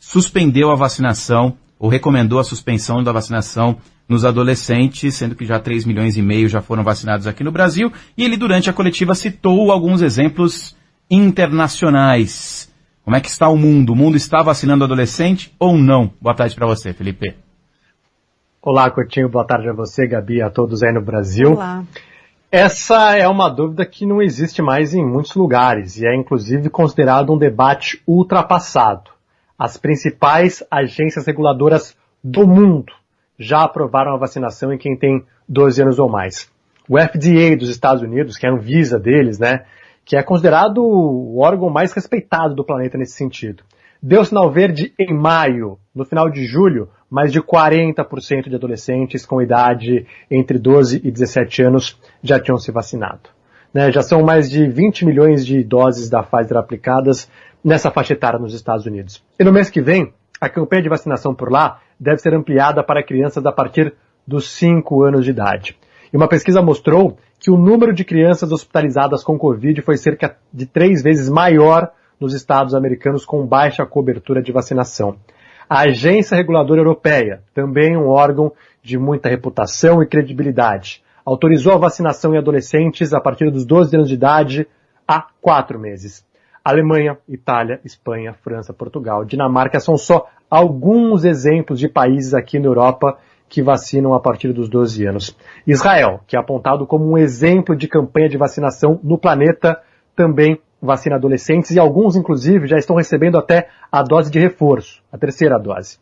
suspendeu 0.00 0.68
a 0.72 0.74
vacinação 0.74 1.61
ou 1.82 1.88
recomendou 1.88 2.38
a 2.38 2.44
suspensão 2.44 3.02
da 3.02 3.10
vacinação 3.10 3.76
nos 4.08 4.24
adolescentes, 4.24 5.16
sendo 5.16 5.34
que 5.34 5.44
já 5.44 5.58
3 5.58 5.84
milhões 5.84 6.16
e 6.16 6.22
meio 6.22 6.48
já 6.48 6.62
foram 6.62 6.84
vacinados 6.84 7.26
aqui 7.26 7.42
no 7.42 7.50
Brasil, 7.50 7.92
e 8.16 8.22
ele 8.22 8.36
durante 8.36 8.70
a 8.70 8.72
coletiva 8.72 9.16
citou 9.16 9.72
alguns 9.72 10.00
exemplos 10.00 10.76
internacionais. 11.10 12.72
Como 13.04 13.16
é 13.16 13.20
que 13.20 13.28
está 13.28 13.48
o 13.48 13.56
mundo? 13.56 13.94
O 13.94 13.96
mundo 13.96 14.16
está 14.16 14.44
vacinando 14.44 14.84
adolescente 14.84 15.52
ou 15.58 15.76
não? 15.76 16.12
Boa 16.20 16.36
tarde 16.36 16.54
para 16.54 16.68
você, 16.68 16.92
Felipe. 16.92 17.34
Olá, 18.62 18.88
Coutinho. 18.88 19.28
Boa 19.28 19.44
tarde 19.44 19.68
a 19.68 19.72
você, 19.72 20.06
Gabi, 20.06 20.40
a 20.40 20.48
todos 20.48 20.84
aí 20.84 20.92
no 20.92 21.02
Brasil. 21.02 21.54
Olá. 21.54 21.82
Essa 22.48 23.16
é 23.16 23.26
uma 23.26 23.48
dúvida 23.48 23.84
que 23.84 24.06
não 24.06 24.22
existe 24.22 24.62
mais 24.62 24.94
em 24.94 25.04
muitos 25.04 25.34
lugares 25.34 25.96
e 25.96 26.06
é 26.06 26.14
inclusive 26.14 26.70
considerado 26.70 27.32
um 27.32 27.38
debate 27.38 28.00
ultrapassado. 28.06 29.10
As 29.64 29.76
principais 29.76 30.60
agências 30.68 31.24
reguladoras 31.24 31.96
do 32.24 32.44
mundo 32.44 32.92
já 33.38 33.62
aprovaram 33.62 34.12
a 34.12 34.18
vacinação 34.18 34.72
em 34.72 34.76
quem 34.76 34.98
tem 34.98 35.24
12 35.48 35.82
anos 35.82 36.00
ou 36.00 36.10
mais. 36.10 36.50
O 36.88 36.98
FDA 36.98 37.56
dos 37.56 37.68
Estados 37.68 38.02
Unidos, 38.02 38.36
que 38.36 38.44
é 38.44 38.52
um 38.52 38.58
visa 38.58 38.98
deles, 38.98 39.38
né, 39.38 39.64
que 40.04 40.16
é 40.16 40.22
considerado 40.24 40.78
o 40.78 41.38
órgão 41.38 41.70
mais 41.70 41.92
respeitado 41.92 42.56
do 42.56 42.64
planeta 42.64 42.98
nesse 42.98 43.12
sentido, 43.12 43.62
deu 44.02 44.24
sinal 44.24 44.50
verde 44.50 44.92
em 44.98 45.14
maio. 45.14 45.78
No 45.94 46.04
final 46.04 46.28
de 46.28 46.44
julho, 46.44 46.88
mais 47.08 47.30
de 47.30 47.40
40% 47.40 48.48
de 48.48 48.56
adolescentes 48.56 49.24
com 49.24 49.40
idade 49.40 50.08
entre 50.28 50.58
12 50.58 51.02
e 51.04 51.08
17 51.08 51.62
anos 51.62 52.00
já 52.20 52.40
tinham 52.40 52.58
se 52.58 52.72
vacinado. 52.72 53.30
Né, 53.72 53.92
já 53.92 54.02
são 54.02 54.22
mais 54.22 54.50
de 54.50 54.66
20 54.66 55.06
milhões 55.06 55.46
de 55.46 55.62
doses 55.62 56.10
da 56.10 56.22
Pfizer 56.22 56.58
aplicadas 56.58 57.30
nessa 57.64 57.90
faixa 57.90 58.12
etária 58.12 58.38
nos 58.38 58.54
Estados 58.54 58.86
Unidos. 58.86 59.22
E 59.38 59.44
no 59.44 59.52
mês 59.52 59.70
que 59.70 59.80
vem, 59.80 60.12
a 60.40 60.48
campanha 60.48 60.82
de 60.82 60.88
vacinação 60.88 61.34
por 61.34 61.50
lá 61.50 61.80
deve 61.98 62.18
ser 62.18 62.34
ampliada 62.34 62.82
para 62.82 63.02
crianças 63.02 63.44
a 63.46 63.52
partir 63.52 63.94
dos 64.26 64.48
5 64.50 65.02
anos 65.02 65.24
de 65.24 65.30
idade. 65.30 65.76
E 66.12 66.16
uma 66.16 66.28
pesquisa 66.28 66.60
mostrou 66.60 67.16
que 67.38 67.50
o 67.50 67.56
número 67.56 67.92
de 67.92 68.04
crianças 68.04 68.52
hospitalizadas 68.52 69.24
com 69.24 69.38
Covid 69.38 69.80
foi 69.82 69.96
cerca 69.96 70.36
de 70.52 70.66
três 70.66 71.02
vezes 71.02 71.28
maior 71.28 71.90
nos 72.20 72.34
estados 72.34 72.74
americanos 72.74 73.24
com 73.24 73.46
baixa 73.46 73.84
cobertura 73.84 74.42
de 74.42 74.52
vacinação. 74.52 75.16
A 75.68 75.80
Agência 75.80 76.36
Reguladora 76.36 76.80
Europeia, 76.80 77.42
também 77.54 77.96
um 77.96 78.08
órgão 78.08 78.52
de 78.82 78.98
muita 78.98 79.28
reputação 79.28 80.02
e 80.02 80.06
credibilidade, 80.06 81.02
autorizou 81.24 81.72
a 81.72 81.78
vacinação 81.78 82.34
em 82.34 82.38
adolescentes 82.38 83.12
a 83.12 83.20
partir 83.20 83.50
dos 83.50 83.64
12 83.64 83.96
anos 83.96 84.08
de 84.08 84.14
idade 84.14 84.68
há 85.06 85.26
quatro 85.40 85.78
meses. 85.78 86.24
Alemanha, 86.64 87.18
Itália, 87.28 87.80
Espanha, 87.84 88.34
França, 88.34 88.72
Portugal, 88.72 89.24
Dinamarca 89.24 89.80
são 89.80 89.96
só 89.96 90.26
alguns 90.50 91.24
exemplos 91.24 91.78
de 91.78 91.88
países 91.88 92.34
aqui 92.34 92.58
na 92.58 92.66
Europa 92.66 93.18
que 93.48 93.62
vacinam 93.62 94.14
a 94.14 94.20
partir 94.20 94.52
dos 94.52 94.68
12 94.68 95.06
anos. 95.06 95.36
Israel, 95.66 96.20
que 96.26 96.36
é 96.36 96.38
apontado 96.38 96.86
como 96.86 97.10
um 97.10 97.18
exemplo 97.18 97.76
de 97.76 97.86
campanha 97.86 98.28
de 98.28 98.38
vacinação 98.38 98.98
no 99.02 99.18
planeta, 99.18 99.78
também 100.16 100.58
vacina 100.80 101.16
adolescentes 101.16 101.70
e 101.70 101.78
alguns, 101.78 102.16
inclusive, 102.16 102.66
já 102.66 102.76
estão 102.76 102.96
recebendo 102.96 103.36
até 103.36 103.68
a 103.90 104.02
dose 104.02 104.30
de 104.30 104.38
reforço, 104.38 105.02
a 105.12 105.18
terceira 105.18 105.58
dose. 105.58 105.98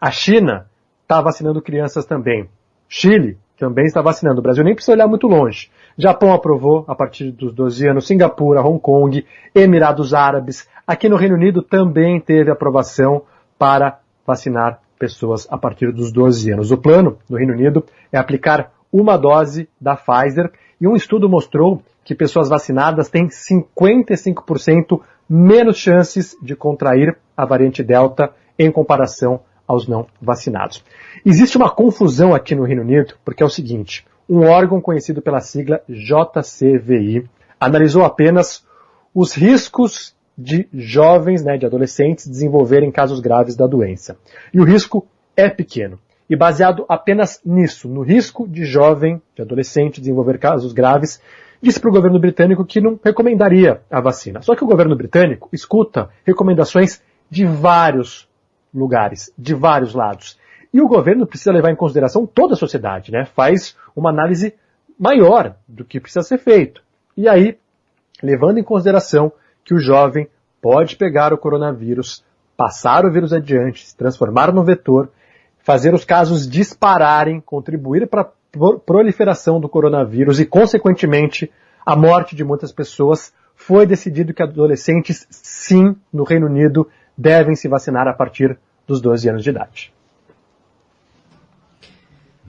A 0.00 0.10
China 0.10 0.66
está 1.02 1.20
vacinando 1.20 1.62
crianças 1.62 2.04
também. 2.04 2.48
Chile 2.88 3.38
também 3.58 3.84
está 3.84 4.02
vacinando. 4.02 4.40
O 4.40 4.42
Brasil 4.42 4.64
nem 4.64 4.74
precisa 4.74 4.92
olhar 4.92 5.06
muito 5.06 5.26
longe. 5.26 5.70
Japão 5.96 6.32
aprovou 6.32 6.84
a 6.88 6.94
partir 6.94 7.30
dos 7.30 7.54
12 7.54 7.88
anos, 7.88 8.06
Singapura, 8.06 8.62
Hong 8.62 8.80
Kong, 8.80 9.24
Emirados 9.54 10.12
Árabes. 10.12 10.68
Aqui 10.86 11.08
no 11.08 11.16
Reino 11.16 11.36
Unido 11.36 11.62
também 11.62 12.20
teve 12.20 12.50
aprovação 12.50 13.22
para 13.58 14.00
vacinar 14.26 14.80
pessoas 14.98 15.46
a 15.50 15.56
partir 15.56 15.92
dos 15.92 16.10
12 16.12 16.52
anos. 16.52 16.70
O 16.70 16.78
plano 16.78 17.18
no 17.28 17.36
Reino 17.36 17.52
Unido 17.52 17.84
é 18.12 18.18
aplicar 18.18 18.72
uma 18.92 19.16
dose 19.16 19.68
da 19.80 19.96
Pfizer 19.96 20.50
e 20.80 20.86
um 20.86 20.96
estudo 20.96 21.28
mostrou 21.28 21.82
que 22.04 22.14
pessoas 22.14 22.48
vacinadas 22.48 23.08
têm 23.08 23.28
55% 23.28 25.00
menos 25.28 25.76
chances 25.76 26.36
de 26.42 26.54
contrair 26.54 27.16
a 27.36 27.44
variante 27.44 27.82
Delta 27.82 28.32
em 28.58 28.70
comparação 28.70 29.40
aos 29.66 29.88
não 29.88 30.06
vacinados. 30.20 30.84
Existe 31.24 31.56
uma 31.56 31.70
confusão 31.70 32.34
aqui 32.34 32.54
no 32.54 32.64
Reino 32.64 32.82
Unido, 32.82 33.14
porque 33.24 33.42
é 33.42 33.46
o 33.46 33.50
seguinte, 33.50 34.04
um 34.28 34.46
órgão 34.46 34.80
conhecido 34.80 35.20
pela 35.20 35.40
sigla 35.40 35.82
JCVI 35.88 37.28
analisou 37.60 38.04
apenas 38.04 38.64
os 39.14 39.32
riscos 39.34 40.14
de 40.36 40.68
jovens, 40.72 41.44
né, 41.44 41.56
de 41.56 41.66
adolescentes 41.66 42.26
desenvolverem 42.26 42.90
casos 42.90 43.20
graves 43.20 43.54
da 43.54 43.66
doença. 43.66 44.16
E 44.52 44.60
o 44.60 44.64
risco 44.64 45.06
é 45.36 45.48
pequeno. 45.48 45.98
E 46.28 46.34
baseado 46.34 46.84
apenas 46.88 47.40
nisso, 47.44 47.88
no 47.88 48.02
risco 48.02 48.48
de 48.48 48.64
jovem, 48.64 49.20
de 49.36 49.42
adolescente 49.42 50.00
desenvolver 50.00 50.38
casos 50.38 50.72
graves, 50.72 51.20
disse 51.62 51.78
para 51.78 51.90
o 51.90 51.92
governo 51.92 52.18
britânico 52.18 52.64
que 52.64 52.80
não 52.80 52.98
recomendaria 53.02 53.82
a 53.90 54.00
vacina. 54.00 54.42
Só 54.42 54.56
que 54.56 54.64
o 54.64 54.66
governo 54.66 54.96
britânico 54.96 55.48
escuta 55.52 56.08
recomendações 56.24 57.00
de 57.30 57.44
vários 57.44 58.28
lugares, 58.74 59.32
de 59.38 59.54
vários 59.54 59.94
lados. 59.94 60.38
E 60.74 60.80
o 60.80 60.88
governo 60.88 61.24
precisa 61.24 61.52
levar 61.52 61.70
em 61.70 61.76
consideração 61.76 62.26
toda 62.26 62.54
a 62.54 62.56
sociedade, 62.56 63.12
né? 63.12 63.24
Faz 63.24 63.76
uma 63.94 64.10
análise 64.10 64.54
maior 64.98 65.54
do 65.68 65.84
que 65.84 66.00
precisa 66.00 66.24
ser 66.24 66.38
feito. 66.38 66.82
E 67.16 67.28
aí, 67.28 67.56
levando 68.20 68.58
em 68.58 68.64
consideração 68.64 69.32
que 69.64 69.72
o 69.72 69.78
jovem 69.78 70.26
pode 70.60 70.96
pegar 70.96 71.32
o 71.32 71.38
coronavírus, 71.38 72.24
passar 72.56 73.04
o 73.04 73.12
vírus 73.12 73.32
adiante, 73.32 73.86
se 73.86 73.96
transformar 73.96 74.52
no 74.52 74.64
vetor, 74.64 75.10
fazer 75.60 75.94
os 75.94 76.04
casos 76.04 76.48
dispararem, 76.48 77.40
contribuir 77.40 78.08
para 78.08 78.22
a 78.22 78.78
proliferação 78.84 79.60
do 79.60 79.68
coronavírus 79.68 80.40
e, 80.40 80.44
consequentemente, 80.44 81.52
a 81.86 81.94
morte 81.94 82.34
de 82.34 82.42
muitas 82.42 82.72
pessoas, 82.72 83.32
foi 83.54 83.86
decidido 83.86 84.34
que 84.34 84.42
adolescentes, 84.42 85.24
sim, 85.30 85.94
no 86.12 86.24
Reino 86.24 86.46
Unido, 86.46 86.90
devem 87.16 87.54
se 87.54 87.68
vacinar 87.68 88.08
a 88.08 88.12
partir 88.12 88.58
dos 88.88 89.00
12 89.00 89.28
anos 89.28 89.44
de 89.44 89.50
idade. 89.50 89.93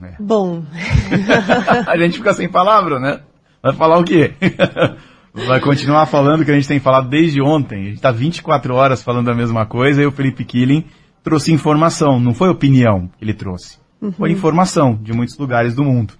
É. 0.02 0.14
Bom. 0.20 0.62
a 1.86 1.96
gente 1.96 2.18
fica 2.18 2.34
sem 2.34 2.48
palavra, 2.48 3.00
né? 3.00 3.20
Vai 3.62 3.72
falar 3.74 3.98
o 3.98 4.04
quê? 4.04 4.34
Vai 5.46 5.60
continuar 5.60 6.06
falando 6.06 6.40
o 6.40 6.44
que 6.44 6.50
a 6.50 6.54
gente 6.54 6.68
tem 6.68 6.80
falado 6.80 7.08
desde 7.08 7.42
ontem. 7.42 7.80
A 7.80 7.84
gente 7.84 7.96
está 7.96 8.10
24 8.10 8.74
horas 8.74 9.02
falando 9.02 9.30
a 9.30 9.34
mesma 9.34 9.66
coisa 9.66 10.02
e 10.02 10.06
o 10.06 10.10
Felipe 10.10 10.44
Killing 10.44 10.84
trouxe 11.22 11.52
informação, 11.52 12.20
não 12.20 12.32
foi 12.32 12.48
opinião 12.48 13.10
que 13.18 13.24
ele 13.24 13.34
trouxe. 13.34 13.78
Uhum. 14.00 14.12
Foi 14.12 14.30
informação 14.30 14.96
de 15.02 15.12
muitos 15.12 15.36
lugares 15.36 15.74
do 15.74 15.84
mundo. 15.84 16.14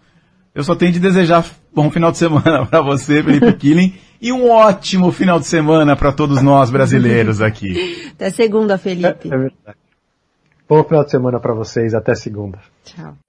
Eu 0.54 0.64
só 0.64 0.74
tenho 0.74 0.92
de 0.92 0.98
desejar 0.98 1.46
bom 1.72 1.90
final 1.90 2.10
de 2.10 2.18
semana 2.18 2.64
para 2.66 2.82
você, 2.82 3.22
Felipe 3.22 3.52
Killing, 3.54 3.94
e 4.20 4.32
um 4.32 4.50
ótimo 4.50 5.12
final 5.12 5.38
de 5.38 5.46
semana 5.46 5.94
para 5.94 6.12
todos 6.12 6.42
nós 6.42 6.70
brasileiros 6.70 7.40
aqui. 7.40 8.10
Até 8.12 8.30
segunda, 8.30 8.76
Felipe. 8.76 9.28
É, 9.30 9.34
é 9.34 9.38
verdade. 9.38 9.78
Bom 10.68 10.82
final 10.82 11.04
de 11.04 11.10
semana 11.10 11.38
para 11.38 11.54
vocês, 11.54 11.94
até 11.94 12.14
segunda. 12.14 12.58
Tchau. 12.84 13.14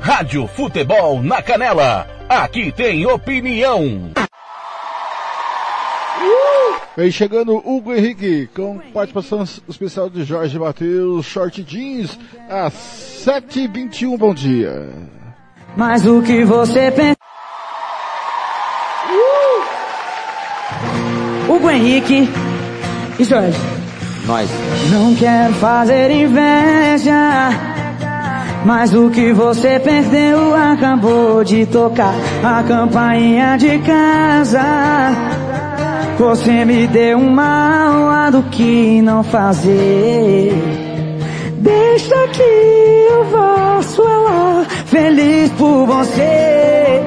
Rádio 0.00 0.46
Futebol 0.48 1.22
na 1.22 1.42
Canela. 1.42 2.06
Aqui 2.28 2.72
tem 2.72 3.06
opinião. 3.06 4.10
Vem 6.96 7.10
chegando 7.10 7.56
Hugo 7.56 7.94
Henrique 7.94 8.48
com 8.54 8.78
participação 8.92 9.44
especial 9.68 10.10
de 10.10 10.24
Jorge 10.24 10.58
Matheus, 10.58 11.26
Short 11.26 11.62
Jeans, 11.62 12.18
às 12.48 12.72
7h21. 13.24 14.18
Bom 14.18 14.34
dia. 14.34 14.88
Mas 15.76 16.06
o 16.06 16.22
que 16.22 16.44
você 16.44 16.90
pensa? 16.90 17.16
Hugo 21.48 21.70
Henrique 21.70 22.28
e 23.18 23.24
Jorge. 23.24 23.58
Nós. 24.26 24.48
Não 24.90 25.14
quero 25.14 25.54
fazer 25.54 26.10
inveja. 26.10 27.50
Mas 28.64 28.94
o 28.94 29.10
que 29.10 29.32
você 29.32 29.80
perdeu 29.80 30.54
acabou 30.54 31.42
de 31.42 31.66
tocar 31.66 32.14
a 32.44 32.62
campainha 32.62 33.56
de 33.56 33.78
casa. 33.78 34.60
Você 36.18 36.64
me 36.66 36.86
deu 36.86 37.18
uma 37.18 37.86
aula 37.86 38.30
do 38.30 38.42
que 38.50 39.00
não 39.00 39.22
fazer. 39.22 40.52
Deixa 41.56 42.28
que 42.28 42.42
eu 42.42 43.24
faço 43.26 44.02
ela 44.02 44.66
feliz 44.84 45.50
por 45.52 45.86
você. 45.86 47.02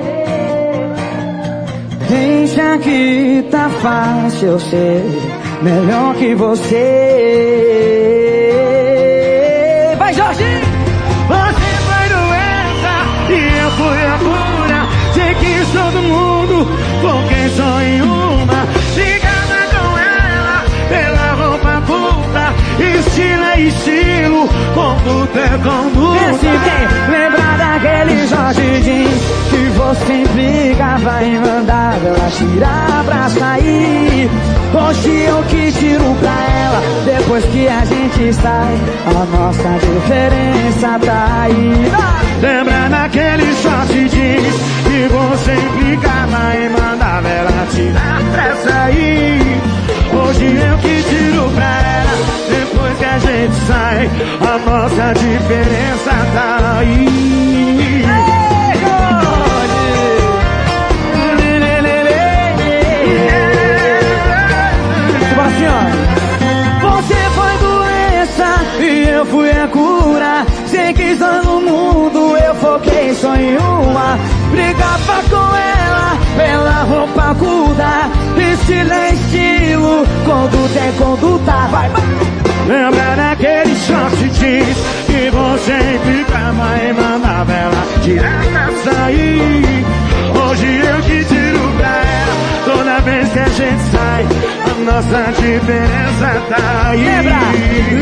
Deixa 2.09 2.77
que 2.79 3.45
tá 3.51 3.69
fácil 3.69 4.59
ser 4.59 5.03
melhor 5.61 6.15
que 6.15 6.33
você. 6.33 8.32
É. 25.35 26.29
Esse 26.29 26.45
quem 26.45 27.11
lembra 27.11 27.57
daquele 27.57 28.27
Jorge 28.27 28.81
Jeans 28.81 29.21
que 29.49 29.69
você 29.77 30.13
implicava 30.21 31.23
em 31.23 31.39
mandar 31.39 31.97
ela 32.03 32.29
tirar 32.31 33.03
pra 33.05 33.29
sair. 33.29 34.29
Hoje 34.73 35.21
eu 35.27 35.43
que 35.43 35.71
tiro 35.71 36.15
pra 36.19 36.29
ela, 36.31 36.81
depois 37.05 37.45
que 37.45 37.67
a 37.67 37.85
gente 37.85 38.33
sai, 38.33 38.77
a 39.05 39.37
nossa 39.37 39.69
diferença 39.79 40.99
tá 41.05 41.41
aí. 41.43 41.91
Lembra 42.41 42.89
daquele 42.89 43.53
short 43.55 43.93
jeans 44.09 44.55
que 44.83 45.07
você 45.07 45.53
implicava 45.53 46.55
em 46.57 46.69
mandar 46.69 47.23
ela 47.23 47.67
tirar 47.71 48.21
pra 48.31 48.55
sair. 48.57 49.61
Hoje 50.11 50.45
eu 50.45 50.77
que 50.79 51.03
tiro 51.03 51.49
pra 51.51 51.65
ela, 51.65 52.15
a 53.13 53.19
gente 53.19 53.55
sai, 53.67 54.09
a 54.41 54.57
nossa 54.57 55.13
diferença 55.13 56.11
tá 56.33 56.77
aí. 56.79 58.05
Tipo 65.19 65.41
assim. 65.41 65.63
Você 66.81 67.15
foi 67.35 67.57
doença 67.59 68.81
e 68.81 69.09
eu 69.09 69.25
fui 69.27 69.51
a 69.51 69.67
cura. 69.67 70.45
Sei 70.65 70.93
que 70.93 71.15
só 71.15 71.43
no 71.43 71.61
mundo 71.61 72.35
eu 72.37 72.55
foquei 72.55 73.13
só 73.13 73.35
em 73.35 73.57
uma. 73.57 74.17
Brigava 74.49 75.23
com 75.29 75.55
ela 75.55 76.17
pela 76.35 76.83
roupa 76.83 77.35
curta. 77.35 78.09
Estilo 78.53 78.93
é 78.93 79.13
estilo, 79.13 80.05
conduta 80.25 80.79
é 80.79 80.93
conduta. 80.97 81.51
Vai, 81.69 81.89
vai. 81.89 82.32
Lembra 82.67 83.15
daquele 83.15 83.75
short 83.75 84.15
jeans 84.29 84.77
que 85.05 85.29
você 85.29 85.95
implicava 85.95 86.77
em 86.83 86.93
mandar 86.93 87.45
ela 87.49 88.01
tirar 88.01 88.45
pra 88.45 88.71
sair. 88.83 89.85
Hoje 90.33 90.79
eu 90.79 91.01
que 91.01 91.32
que 93.33 93.39
a 93.39 93.49
gente 93.49 93.81
sai, 93.91 94.25
a 94.69 94.73
nossa 94.85 95.31
diferença 95.41 96.41
tá 96.49 96.89
aí. 96.89 97.03
Lembra, 97.03 97.39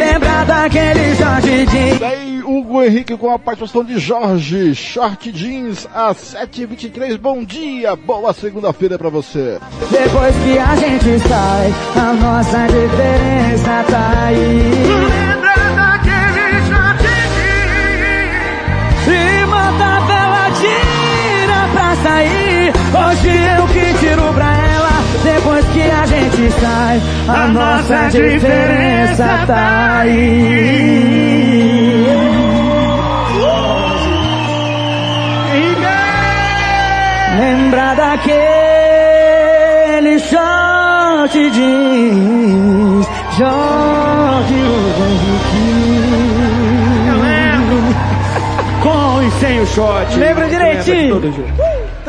lembra 0.06 0.44
daquele 0.44 1.16
Jorge 1.16 1.66
Jeans. 1.68 2.00
Daí 2.00 2.44
Hugo 2.44 2.84
Henrique 2.84 3.16
com 3.16 3.32
a 3.32 3.40
participação 3.40 3.86
de 3.86 3.98
Jorge, 3.98 4.76
Short 4.76 5.32
Jeans, 5.32 5.88
às 5.96 6.36
7h23. 6.36 7.18
Bom 7.18 7.46
dia, 7.46 7.96
boa 7.96 8.34
segunda-feira 8.34 8.98
pra 8.98 9.08
você. 9.08 9.58
Depois 9.90 10.36
que 10.44 10.60
a 10.60 10.76
gente 10.76 11.20
sai, 11.26 11.74
a 11.96 12.14
nossa 12.14 12.68
diferença 12.68 13.86
tá 13.90 14.26
aí. 14.26 14.72
Lembra 14.84 15.54
daquele 15.76 16.62
short 16.68 17.04
jeans 17.38 19.08
E 19.08 19.46
manda 19.46 19.86
ela 20.14 20.52
tira 20.60 21.70
pra 21.74 21.96
sair. 22.04 22.74
Hoje 23.08 23.30
eu 23.30 23.68
que. 23.68 24.01
Depois 25.24 25.66
que 25.68 25.82
a 25.82 26.06
gente 26.08 26.52
sai, 26.60 27.02
a, 27.28 27.48
nossa 27.48 28.10
diferença 28.10 29.44
tá 29.46 30.00
aí. 30.00 31.32
Lembra 37.38 37.94
daquele 37.96 38.32
short 40.20 41.50
jeans, 41.52 43.08
Jorge 43.38 44.56
Eu 47.08 47.18
lembro. 47.22 47.78
Com 48.82 49.22
e 49.22 49.32
sem 49.40 49.60
o 49.62 49.66
short. 49.68 50.18
Lembra 50.18 50.48
direitinho? 50.50 51.22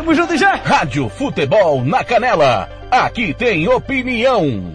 Tamo 0.02 0.14
junto. 0.16 0.34
Rádio 0.64 1.08
Futebol 1.08 1.84
na 1.84 2.02
Canela. 2.02 2.68
Aqui 2.90 3.32
tem 3.32 3.68
opinião. 3.68 4.74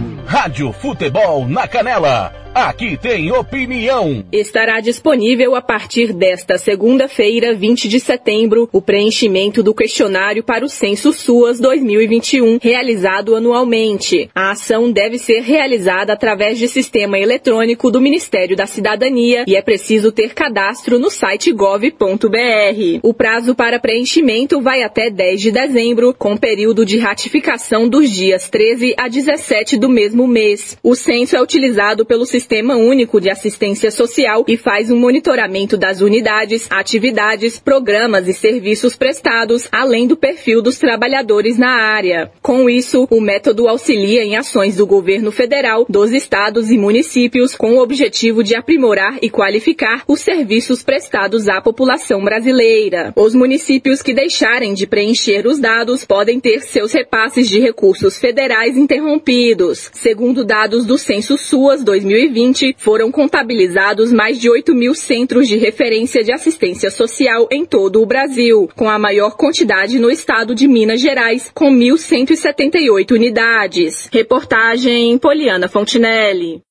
Rádio 0.31 0.71
Futebol 0.71 1.45
na 1.45 1.67
Canela. 1.67 2.40
Aqui 2.53 2.97
tem 2.97 3.31
opinião. 3.31 4.25
Estará 4.29 4.81
disponível 4.81 5.55
a 5.55 5.61
partir 5.61 6.11
desta 6.11 6.57
segunda-feira, 6.57 7.55
20 7.55 7.87
de 7.87 7.97
setembro, 7.97 8.67
o 8.73 8.81
preenchimento 8.81 9.63
do 9.63 9.73
questionário 9.73 10.43
para 10.43 10.65
o 10.65 10.69
Censo 10.69 11.13
SUAS 11.13 11.61
2021, 11.61 12.59
realizado 12.61 13.37
anualmente. 13.37 14.29
A 14.35 14.51
ação 14.51 14.91
deve 14.91 15.17
ser 15.17 15.39
realizada 15.43 16.11
através 16.11 16.59
de 16.59 16.67
sistema 16.67 17.17
eletrônico 17.17 17.89
do 17.89 18.01
Ministério 18.01 18.57
da 18.57 18.67
Cidadania 18.67 19.45
e 19.47 19.55
é 19.55 19.61
preciso 19.61 20.11
ter 20.11 20.33
cadastro 20.33 20.99
no 20.99 21.09
site 21.09 21.53
gov.br. 21.53 22.99
O 23.01 23.13
prazo 23.13 23.55
para 23.55 23.79
preenchimento 23.79 24.59
vai 24.59 24.83
até 24.83 25.09
10 25.09 25.39
de 25.39 25.51
dezembro, 25.51 26.13
com 26.13 26.35
período 26.35 26.85
de 26.85 26.99
ratificação 26.99 27.87
dos 27.87 28.11
dias 28.11 28.49
13 28.49 28.93
a 28.97 29.07
17 29.07 29.77
do 29.77 29.87
mesmo 29.87 30.27
mês. 30.27 30.77
O 30.83 30.95
censo 30.95 31.37
é 31.37 31.41
utilizado 31.41 32.05
pelo 32.05 32.25
sistema 32.25 32.40
Sistema 32.41 32.75
Único 32.75 33.21
de 33.21 33.29
Assistência 33.29 33.91
Social 33.91 34.43
e 34.47 34.57
faz 34.57 34.89
um 34.89 34.97
monitoramento 34.97 35.77
das 35.77 36.01
unidades, 36.01 36.65
atividades, 36.71 37.59
programas 37.59 38.27
e 38.27 38.33
serviços 38.33 38.95
prestados, 38.95 39.67
além 39.71 40.07
do 40.07 40.17
perfil 40.17 40.59
dos 40.59 40.79
trabalhadores 40.79 41.59
na 41.59 41.69
área. 41.69 42.31
Com 42.41 42.67
isso, 42.67 43.07
o 43.11 43.21
método 43.21 43.67
auxilia 43.67 44.23
em 44.23 44.35
ações 44.35 44.77
do 44.77 44.87
governo 44.87 45.31
federal, 45.31 45.85
dos 45.87 46.11
estados 46.11 46.71
e 46.71 46.79
municípios 46.79 47.53
com 47.53 47.75
o 47.75 47.79
objetivo 47.79 48.43
de 48.43 48.55
aprimorar 48.55 49.19
e 49.21 49.29
qualificar 49.29 50.03
os 50.07 50.21
serviços 50.21 50.81
prestados 50.81 51.47
à 51.47 51.61
população 51.61 52.23
brasileira. 52.23 53.13
Os 53.15 53.35
municípios 53.35 54.01
que 54.01 54.15
deixarem 54.15 54.73
de 54.73 54.87
preencher 54.87 55.45
os 55.45 55.59
dados 55.59 56.03
podem 56.03 56.39
ter 56.39 56.61
seus 56.61 56.91
repasses 56.91 57.47
de 57.47 57.59
recursos 57.59 58.17
federais 58.17 58.75
interrompidos. 58.75 59.91
Segundo 59.93 60.43
dados 60.43 60.87
do 60.87 60.97
Censo 60.97 61.37
SUAS 61.37 61.83
2020, 61.83 62.30
2020, 62.31 62.75
foram 62.77 63.11
contabilizados 63.11 64.11
mais 64.11 64.39
de 64.39 64.49
8 64.49 64.73
mil 64.73 64.95
centros 64.95 65.47
de 65.47 65.57
referência 65.57 66.23
de 66.23 66.31
assistência 66.31 66.89
social 66.89 67.47
em 67.51 67.65
todo 67.65 68.01
o 68.01 68.05
Brasil, 68.05 68.69
com 68.75 68.89
a 68.89 68.97
maior 68.97 69.35
quantidade 69.35 69.99
no 69.99 70.09
estado 70.09 70.55
de 70.55 70.67
Minas 70.67 71.01
Gerais, 71.01 71.51
com 71.53 71.71
1.178 71.71 73.11
unidades. 73.11 74.09
Reportagem 74.11 75.17
Poliana 75.17 75.67
Fontinelli. 75.67 76.61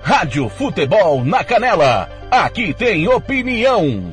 Rádio 0.00 0.48
Futebol 0.48 1.24
na 1.24 1.44
Canela. 1.44 2.10
Aqui 2.30 2.74
tem 2.74 3.06
opinião. 3.08 4.12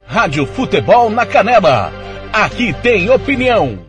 Rádio 0.05 0.45
Futebol 0.45 1.09
na 1.09 1.25
Canela. 1.25 1.91
Aqui 2.31 2.73
tem 2.81 3.09
opinião. 3.09 3.88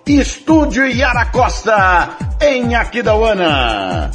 Estúdio 0.05 0.87
Yara 0.87 1.25
Costa, 1.27 2.17
em 2.41 2.73
Aquidauana. 2.73 4.09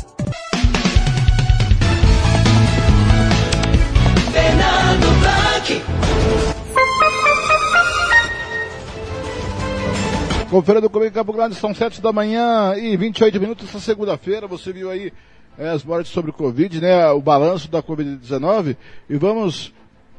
Fernando 4.33 5.20
Blanc. 5.20 5.83
Conferindo 10.51 10.90
comigo 10.90 11.11
em 11.11 11.14
Campo 11.14 11.33
Grande, 11.33 11.55
são 11.55 11.72
7 11.72 12.03
da 12.03 12.12
manhã 12.12 12.75
e 12.77 12.96
28 12.96 13.40
minutos 13.40 13.68
essa 13.68 13.79
segunda-feira. 13.79 14.49
Você 14.49 14.72
viu 14.72 14.90
aí 14.90 15.12
é, 15.57 15.68
as 15.68 15.85
mortes 15.85 16.11
sobre 16.11 16.33
o 16.33 16.35
Covid, 16.35 16.81
né? 16.81 17.09
O 17.11 17.20
balanço 17.20 17.70
da 17.70 17.81
Covid-19. 17.81 18.77
E 19.09 19.16
vamos 19.16 19.72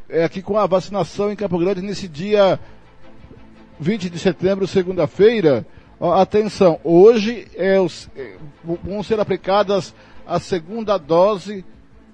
é, 0.10 0.23
aqui 0.23 0.41
com 0.41 0.58
a 0.58 0.65
vacinação 0.65 1.30
em 1.32 1.36
Campo 1.36 1.60
Grande 1.60 1.82
nesse 1.82 2.08
dia 2.08 2.58
20 3.80 4.10
de 4.10 4.20
setembro, 4.20 4.68
segunda-feira. 4.68 5.66
Atenção, 6.00 6.80
hoje 6.84 7.48
é 7.56 7.80
os, 7.80 8.10
é, 8.16 8.36
vão 8.63 9.02
ser 9.02 9.20
aplicadas 9.20 9.94
a 10.26 10.40
segunda 10.40 10.98
dose 10.98 11.66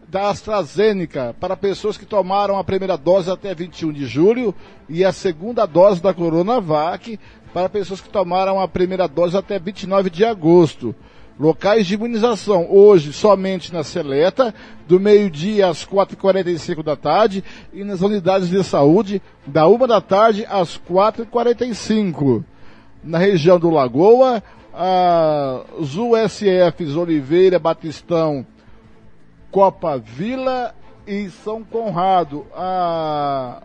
da 0.07 0.29
AstraZeneca 0.29 1.35
para 1.39 1.57
pessoas 1.57 1.97
que 1.97 2.05
tomaram 2.05 2.57
a 2.57 2.63
primeira 2.63 2.97
dose 2.97 3.31
até 3.31 3.53
21 3.53 3.91
de 3.91 4.05
julho 4.05 4.53
e 4.87 5.03
a 5.03 5.11
segunda 5.11 5.65
dose 5.65 6.01
da 6.01 6.13
Coronavac 6.13 7.19
para 7.53 7.67
pessoas 7.67 7.99
que 7.99 8.09
tomaram 8.09 8.59
a 8.59 8.67
primeira 8.67 9.07
dose 9.07 9.35
até 9.35 9.57
29 9.57 10.09
de 10.09 10.23
agosto. 10.23 10.95
Locais 11.43 11.85
de 11.85 11.95
imunização, 11.95 12.71
hoje 12.71 13.11
somente 13.11 13.73
na 13.73 13.83
Seleta, 13.83 14.55
do 14.87 14.97
meio-dia 14.97 15.67
às 15.67 15.85
4h45 15.85 16.81
da 16.81 16.95
tarde, 16.95 17.43
e 17.73 17.83
nas 17.83 17.99
unidades 17.99 18.47
de 18.47 18.63
saúde, 18.63 19.21
da 19.45 19.67
1 19.67 19.79
da 19.79 19.99
tarde 19.99 20.45
às 20.49 20.79
4h45. 20.79 22.45
Na 23.03 23.17
região 23.17 23.59
do 23.59 23.69
Lagoa, 23.69 24.41
as 24.73 25.97
USFs 25.97 26.95
Oliveira, 26.95 27.59
Batistão, 27.59 28.47
Copa 29.51 29.97
Vila 29.97 30.73
e 31.05 31.29
São 31.29 31.61
Conrado, 31.61 32.47
a 32.55 33.61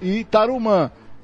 e 0.00 0.24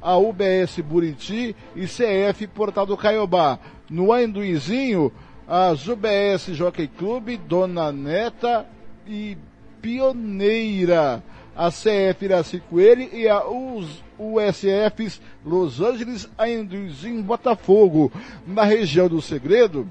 a 0.02 0.18
UBS 0.18 0.80
Buriti 0.80 1.54
e 1.76 1.86
CF 1.86 2.48
Portal 2.48 2.84
do 2.84 2.96
Caiobá. 2.96 3.60
No 3.88 4.12
Anduizinho, 4.12 5.12
as 5.46 5.86
UBS 5.88 6.54
Jockey 6.54 6.88
Clube, 6.88 7.36
Dona 7.36 7.92
Neta 7.92 8.66
e 9.06 9.36
Pioneira, 9.80 11.22
a 11.56 11.70
CF 11.70 12.24
Iracicoele 12.24 13.10
e 13.12 13.28
a 13.28 13.46
US, 13.46 14.02
USFs 14.18 15.20
Los 15.44 15.80
Angeles, 15.80 16.28
Anduizinho, 16.38 17.22
Botafogo. 17.22 18.12
Na 18.46 18.64
região 18.64 19.08
do 19.08 19.20
Segredo, 19.20 19.90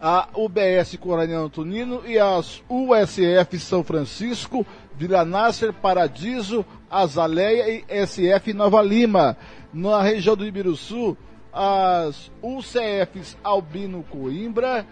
a 0.00 0.28
UBS 0.34 0.96
Coronel 1.00 1.46
Antonino 1.46 2.02
e 2.06 2.18
as 2.18 2.62
USF 2.68 3.58
São 3.58 3.82
Francisco, 3.82 4.66
Vila 4.96 5.24
Nasser, 5.24 5.72
Paradiso, 5.72 6.64
Azaleia 6.90 7.68
e 7.70 8.06
SF 8.06 8.52
Nova 8.52 8.82
Lima. 8.82 9.36
Na 9.72 10.02
região 10.02 10.36
do 10.36 10.46
Ibiruçu, 10.46 11.16
as 11.54 12.32
UCFs 12.42 13.36
Albino 13.44 14.04
Coimbra, 14.10 14.84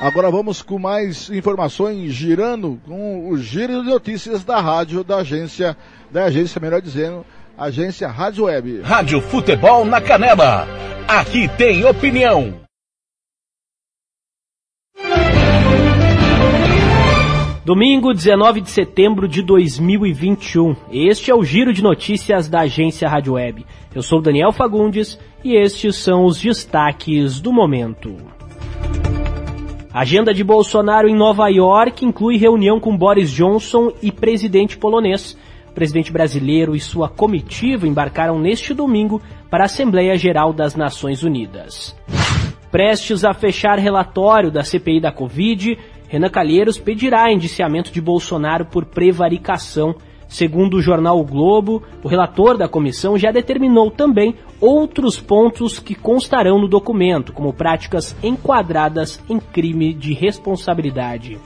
Agora 0.00 0.30
vamos 0.32 0.62
com 0.62 0.80
mais 0.80 1.30
informações 1.30 2.12
girando 2.12 2.80
com 2.84 3.28
o 3.28 3.38
giro 3.38 3.84
de 3.84 3.88
notícias 3.88 4.42
da 4.42 4.60
rádio 4.60 5.04
da 5.04 5.18
agência, 5.18 5.76
da 6.10 6.24
agência, 6.24 6.60
melhor 6.60 6.80
dizendo, 6.82 7.24
agência 7.56 8.08
Rádio 8.08 8.46
Web. 8.46 8.80
Rádio 8.80 9.20
Futebol 9.20 9.84
na 9.84 10.00
Canela. 10.00 10.66
Aqui 11.06 11.48
tem 11.56 11.84
opinião. 11.84 12.62
Domingo, 17.64 18.12
19 18.12 18.60
de 18.60 18.70
setembro 18.70 19.28
de 19.28 19.40
2021. 19.40 20.74
Este 20.90 21.30
é 21.30 21.34
o 21.34 21.44
giro 21.44 21.72
de 21.72 21.80
notícias 21.80 22.48
da 22.48 22.62
agência 22.62 23.08
Rádio 23.08 23.34
Web. 23.34 23.64
Eu 23.94 24.02
sou 24.02 24.20
Daniel 24.20 24.50
Fagundes 24.50 25.16
e 25.44 25.54
estes 25.54 25.94
são 25.94 26.24
os 26.24 26.40
destaques 26.40 27.40
do 27.40 27.52
momento. 27.52 28.16
Agenda 29.94 30.34
de 30.34 30.42
Bolsonaro 30.42 31.08
em 31.08 31.14
Nova 31.14 31.46
York 31.50 32.04
inclui 32.04 32.36
reunião 32.36 32.80
com 32.80 32.96
Boris 32.96 33.30
Johnson 33.30 33.92
e 34.02 34.10
presidente 34.10 34.76
polonês. 34.76 35.38
O 35.70 35.72
presidente 35.72 36.10
brasileiro 36.12 36.74
e 36.74 36.80
sua 36.80 37.08
comitiva 37.08 37.86
embarcaram 37.86 38.40
neste 38.40 38.74
domingo 38.74 39.22
para 39.48 39.62
a 39.62 39.66
Assembleia 39.66 40.16
Geral 40.16 40.52
das 40.52 40.74
Nações 40.74 41.22
Unidas. 41.22 41.94
Prestes 42.72 43.22
a 43.22 43.32
fechar 43.34 43.78
relatório 43.78 44.50
da 44.50 44.64
CPI 44.64 44.98
da 44.98 45.12
Covid, 45.12 45.78
Renan 46.12 46.28
Calheiros 46.28 46.78
pedirá 46.78 47.32
indiciamento 47.32 47.90
de 47.90 47.98
Bolsonaro 47.98 48.66
por 48.66 48.84
prevaricação. 48.84 49.94
Segundo 50.28 50.74
o 50.76 50.82
jornal 50.82 51.18
o 51.18 51.24
Globo, 51.24 51.82
o 52.02 52.08
relator 52.08 52.58
da 52.58 52.68
comissão 52.68 53.16
já 53.16 53.32
determinou 53.32 53.90
também 53.90 54.34
outros 54.60 55.18
pontos 55.18 55.78
que 55.78 55.94
constarão 55.94 56.58
no 56.58 56.68
documento, 56.68 57.32
como 57.32 57.54
práticas 57.54 58.14
enquadradas 58.22 59.22
em 59.26 59.40
crime 59.40 59.94
de 59.94 60.12
responsabilidade. 60.12 61.38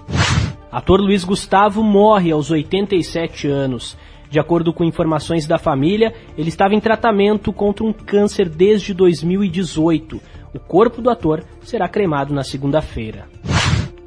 Ator 0.73 1.01
Luiz 1.01 1.23
Gustavo 1.23 1.81
morre 1.81 2.33
aos 2.33 2.51
87 2.51 3.47
anos. 3.47 3.97
De 4.29 4.41
acordo 4.41 4.73
com 4.73 4.83
informações 4.83 5.47
da 5.47 5.59
família, 5.59 6.13
ele 6.37 6.49
estava 6.49 6.75
em 6.75 6.81
tratamento 6.81 7.53
contra 7.53 7.85
um 7.85 7.93
câncer 7.93 8.49
desde 8.49 8.93
2018. 8.93 10.21
O 10.53 10.59
corpo 10.59 11.01
do 11.01 11.09
ator 11.09 11.45
será 11.63 11.89
cremado 11.89 12.35
na 12.35 12.43
segunda-feira. 12.43 13.29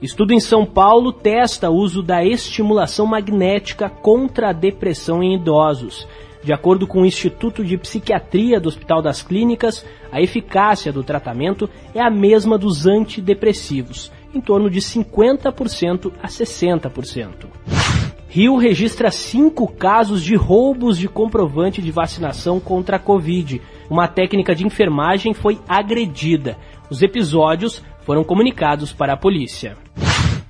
Estudo 0.02 0.32
em 0.32 0.40
São 0.40 0.66
Paulo 0.66 1.12
testa 1.12 1.70
uso 1.70 2.02
da 2.02 2.24
estimulação 2.24 3.06
magnética 3.06 3.90
contra 3.90 4.50
a 4.50 4.54
depressão 4.54 5.22
em 5.22 5.36
idosos. 5.36 6.08
De 6.42 6.54
acordo 6.54 6.88
com 6.88 7.02
o 7.02 7.06
Instituto 7.06 7.66
de 7.66 7.78
Psiquiatria 7.78 8.62
do 8.62 8.70
Hospital 8.70 9.02
das 9.02 9.22
Clínicas, 9.22 9.86
a 10.10 10.22
eficácia 10.22 10.94
do 10.94 11.04
tratamento 11.04 11.70
é 11.94 12.00
a 12.00 12.10
mesma 12.10 12.58
dos 12.58 12.88
antidepressivos, 12.88 14.10
em 14.34 14.40
torno 14.40 14.70
de 14.70 14.80
50% 14.80 16.14
a 16.24 16.28
60%. 16.30 17.48
Rio 18.30 18.56
registra 18.56 19.12
cinco 19.12 19.68
casos 19.68 20.24
de 20.24 20.36
roubos 20.36 20.98
de 20.98 21.10
comprovante 21.10 21.82
de 21.82 21.92
vacinação 21.92 22.58
contra 22.58 22.96
a 22.96 23.00
Covid. 23.00 23.60
Uma 23.90 24.08
técnica 24.08 24.56
de 24.56 24.66
enfermagem 24.66 25.34
foi 25.34 25.60
agredida. 25.68 26.56
Os 26.90 27.02
episódios 27.02 27.84
foram 28.10 28.24
comunicados 28.24 28.92
para 28.92 29.14
a 29.14 29.16
polícia. 29.18 29.78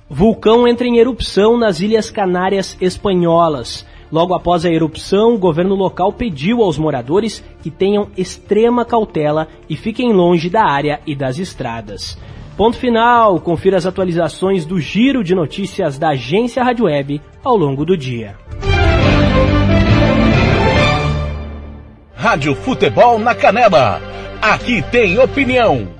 Vulcão 0.08 0.66
entra 0.66 0.86
em 0.86 0.96
erupção 0.96 1.58
nas 1.58 1.78
Ilhas 1.78 2.10
Canárias 2.10 2.74
Espanholas. 2.80 3.86
Logo 4.10 4.32
após 4.32 4.64
a 4.64 4.70
erupção, 4.70 5.34
o 5.34 5.38
governo 5.38 5.74
local 5.74 6.10
pediu 6.10 6.62
aos 6.62 6.78
moradores 6.78 7.44
que 7.62 7.70
tenham 7.70 8.08
extrema 8.16 8.82
cautela 8.82 9.46
e 9.68 9.76
fiquem 9.76 10.10
longe 10.10 10.48
da 10.48 10.64
área 10.64 11.02
e 11.06 11.14
das 11.14 11.38
estradas. 11.38 12.16
Ponto 12.56 12.78
final. 12.78 13.38
Confira 13.40 13.76
as 13.76 13.84
atualizações 13.84 14.64
do 14.64 14.80
giro 14.80 15.22
de 15.22 15.34
notícias 15.34 15.98
da 15.98 16.12
agência 16.12 16.64
Rádio 16.64 16.86
Web 16.86 17.20
ao 17.44 17.58
longo 17.58 17.84
do 17.84 17.94
dia. 17.94 18.36
Rádio 22.14 22.54
Futebol 22.54 23.18
na 23.18 23.34
Canela. 23.34 24.00
Aqui 24.40 24.80
tem 24.90 25.18
opinião. 25.18 25.99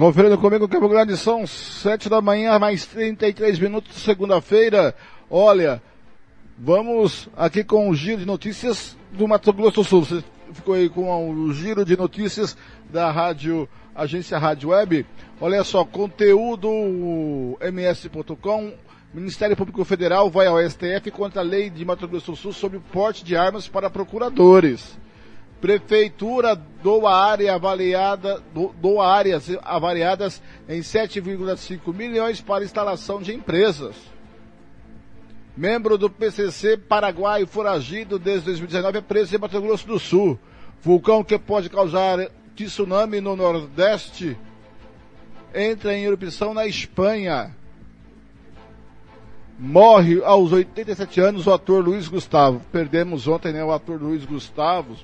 Conferindo 0.00 0.38
comigo, 0.38 0.66
Campo 0.66 0.88
Grande, 0.88 1.14
são 1.14 1.46
sete 1.46 2.08
da 2.08 2.22
manhã, 2.22 2.58
mais 2.58 2.86
33 2.86 3.58
minutos, 3.58 3.98
segunda-feira. 3.98 4.94
Olha, 5.28 5.82
vamos 6.58 7.28
aqui 7.36 7.62
com 7.62 7.90
o 7.90 7.94
giro 7.94 8.20
de 8.20 8.24
notícias 8.24 8.96
do 9.12 9.28
Mato 9.28 9.52
Grosso 9.52 9.82
do 9.82 9.84
Sul. 9.84 10.04
Você 10.06 10.24
ficou 10.54 10.72
aí 10.72 10.88
com 10.88 11.30
o 11.30 11.52
giro 11.52 11.84
de 11.84 11.98
notícias 11.98 12.56
da 12.90 13.10
rádio, 13.10 13.68
agência 13.94 14.38
Rádio 14.38 14.70
Web. 14.70 15.04
Olha 15.38 15.62
só, 15.62 15.84
conteúdo 15.84 16.70
ms.com, 17.60 18.72
Ministério 19.12 19.54
Público 19.54 19.84
Federal 19.84 20.30
vai 20.30 20.46
ao 20.46 20.66
STF 20.66 21.10
contra 21.10 21.42
a 21.42 21.44
lei 21.44 21.68
de 21.68 21.84
Mato 21.84 22.08
Grosso 22.08 22.30
do 22.30 22.36
Sul 22.38 22.54
sobre 22.54 22.78
o 22.78 22.80
porte 22.90 23.22
de 23.22 23.36
armas 23.36 23.68
para 23.68 23.90
procuradores. 23.90 24.98
Prefeitura 25.60 26.54
doa 26.54 27.14
área 27.14 27.54
avaliada, 27.54 28.42
doa 28.80 29.06
áreas 29.06 29.46
avaliadas 29.62 30.42
em 30.68 30.80
7,5 30.80 31.94
milhões 31.94 32.40
para 32.40 32.64
instalação 32.64 33.20
de 33.20 33.34
empresas. 33.34 33.94
Membro 35.56 35.98
do 35.98 36.08
PCC 36.08 36.78
Paraguai 36.78 37.44
foragido 37.44 38.18
desde 38.18 38.46
2019 38.46 38.98
é 38.98 39.00
preso 39.02 39.36
em 39.36 39.38
Mato 39.38 39.60
Grosso 39.60 39.86
do 39.86 39.98
Sul. 39.98 40.38
Vulcão 40.80 41.22
que 41.22 41.38
pode 41.38 41.68
causar 41.68 42.30
tsunami 42.56 43.20
no 43.20 43.36
Nordeste 43.36 44.38
entra 45.54 45.94
em 45.94 46.04
erupção 46.04 46.54
na 46.54 46.66
Espanha. 46.66 47.54
Morre 49.58 50.22
aos 50.24 50.52
87 50.52 51.20
anos 51.20 51.46
o 51.46 51.52
ator 51.52 51.84
Luiz 51.84 52.08
Gustavo. 52.08 52.62
Perdemos 52.72 53.28
ontem, 53.28 53.52
né, 53.52 53.62
o 53.62 53.72
ator 53.72 54.00
Luiz 54.00 54.24
Gustavo, 54.24 54.96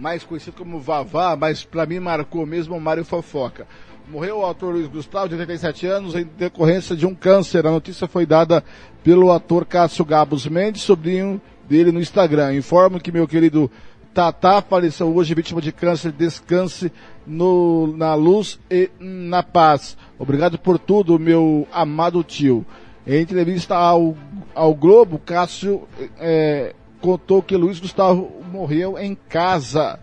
mais 0.00 0.24
conhecido 0.24 0.56
como 0.56 0.80
Vavá, 0.80 1.36
mas 1.36 1.62
para 1.62 1.84
mim 1.84 2.00
marcou 2.00 2.46
mesmo 2.46 2.74
o 2.74 2.80
Mário 2.80 3.04
Fofoca. 3.04 3.66
Morreu 4.08 4.38
o 4.38 4.46
ator 4.46 4.72
Luiz 4.72 4.88
Gustavo, 4.88 5.28
de 5.28 5.34
87 5.34 5.86
anos, 5.86 6.14
em 6.14 6.24
decorrência 6.24 6.96
de 6.96 7.06
um 7.06 7.14
câncer. 7.14 7.66
A 7.66 7.70
notícia 7.70 8.08
foi 8.08 8.24
dada 8.24 8.64
pelo 9.04 9.30
ator 9.30 9.66
Cássio 9.66 10.04
Gabos 10.04 10.46
Mendes, 10.46 10.82
sobrinho 10.82 11.38
dele 11.68 11.92
no 11.92 12.00
Instagram. 12.00 12.54
Informo 12.54 12.98
que 12.98 13.12
meu 13.12 13.28
querido 13.28 13.70
Tatá 14.14 14.62
faleceu 14.62 15.14
hoje 15.14 15.34
vítima 15.34 15.60
de 15.60 15.70
câncer. 15.70 16.12
Descanse 16.12 16.90
no, 17.26 17.94
na 17.94 18.14
luz 18.14 18.58
e 18.70 18.90
na 18.98 19.42
paz. 19.42 19.98
Obrigado 20.18 20.58
por 20.58 20.78
tudo, 20.78 21.18
meu 21.18 21.68
amado 21.70 22.24
tio. 22.24 22.64
Em 23.06 23.20
entrevista 23.20 23.76
ao, 23.76 24.16
ao 24.54 24.74
Globo, 24.74 25.18
Cássio 25.18 25.86
é, 26.18 26.74
contou 27.00 27.42
que 27.42 27.56
Luiz 27.56 27.78
Gustavo 27.78 28.39
morreu 28.50 28.98
em 28.98 29.14
casa. 29.14 29.98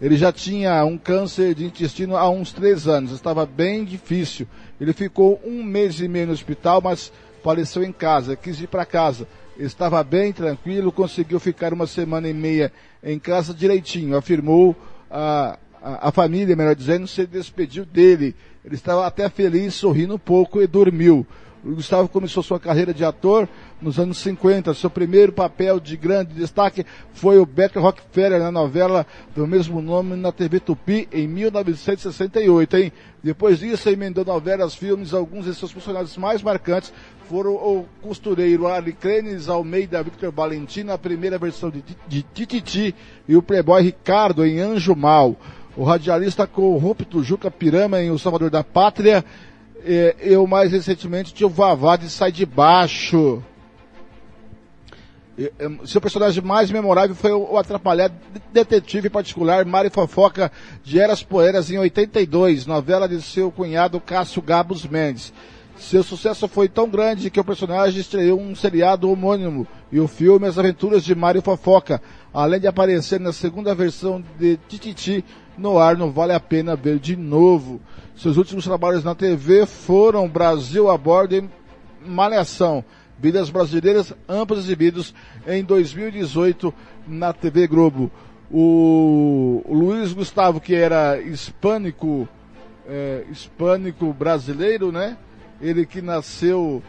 Ele 0.00 0.16
já 0.16 0.32
tinha 0.32 0.84
um 0.84 0.96
câncer 0.96 1.54
de 1.54 1.64
intestino 1.64 2.16
há 2.16 2.30
uns 2.30 2.52
três 2.52 2.86
anos, 2.86 3.10
estava 3.10 3.44
bem 3.44 3.84
difícil. 3.84 4.46
Ele 4.80 4.92
ficou 4.92 5.40
um 5.44 5.62
mês 5.64 6.00
e 6.00 6.06
meio 6.06 6.28
no 6.28 6.32
hospital, 6.32 6.80
mas 6.80 7.12
faleceu 7.42 7.82
em 7.82 7.92
casa, 7.92 8.36
quis 8.36 8.60
ir 8.60 8.68
para 8.68 8.86
casa. 8.86 9.26
Estava 9.58 10.02
bem 10.04 10.32
tranquilo, 10.32 10.92
conseguiu 10.92 11.40
ficar 11.40 11.72
uma 11.72 11.86
semana 11.86 12.28
e 12.28 12.32
meia 12.32 12.72
em 13.02 13.18
casa 13.18 13.52
direitinho, 13.52 14.16
afirmou 14.16 14.76
a, 15.10 15.58
a, 15.82 16.08
a 16.08 16.12
família, 16.12 16.54
melhor 16.54 16.76
dizendo, 16.76 17.08
se 17.08 17.26
despediu 17.26 17.84
dele. 17.84 18.36
Ele 18.64 18.76
estava 18.76 19.04
até 19.04 19.28
feliz, 19.28 19.74
sorrindo 19.74 20.14
um 20.14 20.18
pouco 20.18 20.62
e 20.62 20.66
dormiu. 20.66 21.26
O 21.68 21.74
Gustavo 21.74 22.08
começou 22.08 22.42
sua 22.42 22.58
carreira 22.58 22.94
de 22.94 23.04
ator 23.04 23.46
nos 23.78 23.98
anos 23.98 24.16
50. 24.18 24.72
Seu 24.72 24.88
primeiro 24.88 25.32
papel 25.32 25.78
de 25.78 25.98
grande 25.98 26.32
destaque 26.32 26.86
foi 27.12 27.38
o 27.38 27.44
Beto 27.44 27.78
Rockefeller 27.78 28.40
na 28.40 28.50
novela 28.50 29.06
do 29.36 29.46
mesmo 29.46 29.82
nome 29.82 30.16
na 30.16 30.32
TV 30.32 30.60
Tupi 30.60 31.06
em 31.12 31.28
1968, 31.28 32.74
hein? 32.74 32.92
Depois 33.22 33.58
disso, 33.58 33.90
emendou 33.90 34.24
novelas, 34.24 34.74
filmes, 34.74 35.12
alguns 35.12 35.44
de 35.44 35.54
seus 35.54 35.70
personagens 35.70 36.16
mais 36.16 36.42
marcantes 36.42 36.90
foram 37.28 37.52
o 37.52 37.84
costureiro 38.00 38.66
Ariclenes 38.66 39.50
Almeida 39.50 40.02
Victor 40.02 40.32
Valentim 40.32 40.84
na 40.84 40.96
primeira 40.96 41.36
versão 41.36 41.68
de, 41.68 41.84
de 42.06 42.22
Tititi 42.22 42.94
e 43.28 43.36
o 43.36 43.42
playboy 43.42 43.82
Ricardo 43.82 44.46
em 44.46 44.58
Anjo 44.58 44.96
Mal. 44.96 45.36
O 45.76 45.84
radialista 45.84 46.46
corrupto 46.46 47.22
Juca 47.22 47.50
Pirama 47.50 48.02
em 48.02 48.10
O 48.10 48.18
Salvador 48.18 48.50
da 48.50 48.64
Pátria 48.64 49.22
é, 49.84 50.16
eu 50.20 50.46
mais 50.46 50.72
recentemente 50.72 51.32
tinha 51.32 51.46
o 51.46 51.50
Vavá 51.50 51.96
de 51.96 52.10
Sai 52.10 52.32
de 52.32 52.44
Baixo. 52.44 53.42
Seu 55.86 56.00
personagem 56.00 56.42
mais 56.42 56.68
memorável 56.68 57.14
foi 57.14 57.30
o 57.30 57.56
atrapalhado 57.56 58.12
detetive 58.52 59.08
particular 59.08 59.64
Mário 59.64 59.90
Fofoca 59.90 60.50
de 60.82 60.98
Eras 60.98 61.22
Poeiras 61.22 61.70
em 61.70 61.78
82, 61.78 62.66
novela 62.66 63.08
de 63.08 63.22
seu 63.22 63.48
cunhado 63.52 64.00
Cássio 64.00 64.42
Gabos 64.42 64.84
Mendes. 64.84 65.32
Seu 65.78 66.02
sucesso 66.02 66.48
foi 66.48 66.68
tão 66.68 66.88
grande 66.88 67.30
que 67.30 67.38
o 67.38 67.44
personagem 67.44 68.00
estreou 68.00 68.40
um 68.40 68.52
seriado 68.56 69.08
homônimo 69.08 69.64
e 69.92 70.00
o 70.00 70.08
filme 70.08 70.48
As 70.48 70.58
Aventuras 70.58 71.04
de 71.04 71.14
Mário 71.14 71.40
Fofoca, 71.40 72.02
além 72.34 72.58
de 72.58 72.66
aparecer 72.66 73.20
na 73.20 73.32
segunda 73.32 73.76
versão 73.76 74.22
de 74.40 74.58
Tititi 74.68 75.24
no 75.56 75.78
ar, 75.78 75.96
não 75.96 76.10
vale 76.10 76.32
a 76.32 76.40
pena 76.40 76.74
ver 76.74 76.98
de 76.98 77.14
novo. 77.14 77.80
Seus 78.18 78.36
últimos 78.36 78.64
trabalhos 78.64 79.04
na 79.04 79.14
TV 79.14 79.64
foram 79.64 80.28
Brasil 80.28 80.90
a 80.90 80.98
bordo 80.98 81.36
e 81.36 81.48
Malhação. 82.04 82.84
Vidas 83.16 83.48
Brasileiras, 83.48 84.12
ambos 84.28 84.58
exibidos 84.58 85.14
em 85.46 85.62
2018 85.62 86.74
na 87.06 87.32
TV 87.32 87.68
Globo. 87.68 88.10
O, 88.50 89.62
Luiz 89.68 90.12
Gustavo, 90.12 90.60
que 90.60 90.74
era 90.74 91.20
hispânico, 91.20 92.28
é, 92.88 93.24
hispânico 93.30 94.12
brasileiro, 94.12 94.90
né? 94.90 95.16
Ele 95.60 95.86
que 95.86 96.02
nasceu 96.02 96.82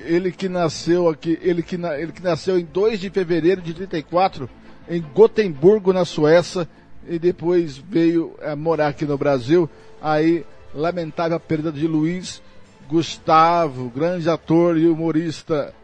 ele 0.00 0.32
que 0.32 0.50
nasceu 0.50 1.08
aqui, 1.08 1.38
ele 1.40 1.62
que, 1.62 1.76
ele 1.76 2.12
que 2.12 2.22
nasceu 2.22 2.58
em 2.58 2.64
2 2.66 3.00
de 3.00 3.08
fevereiro 3.08 3.62
de 3.62 3.72
34 3.72 4.50
em 4.86 5.00
Gotemburgo, 5.00 5.94
na 5.94 6.04
Suécia, 6.04 6.68
e 7.08 7.18
depois 7.18 7.76
veio 7.76 8.34
é, 8.40 8.54
morar 8.54 8.88
aqui 8.88 9.04
no 9.04 9.18
Brasil. 9.18 9.68
Aí, 10.00 10.44
lamentável 10.74 11.36
a 11.36 11.40
perda 11.40 11.70
de 11.70 11.86
Luiz 11.86 12.42
Gustavo, 12.88 13.90
grande 13.90 14.28
ator 14.28 14.76
e 14.76 14.86
humorista. 14.86 15.74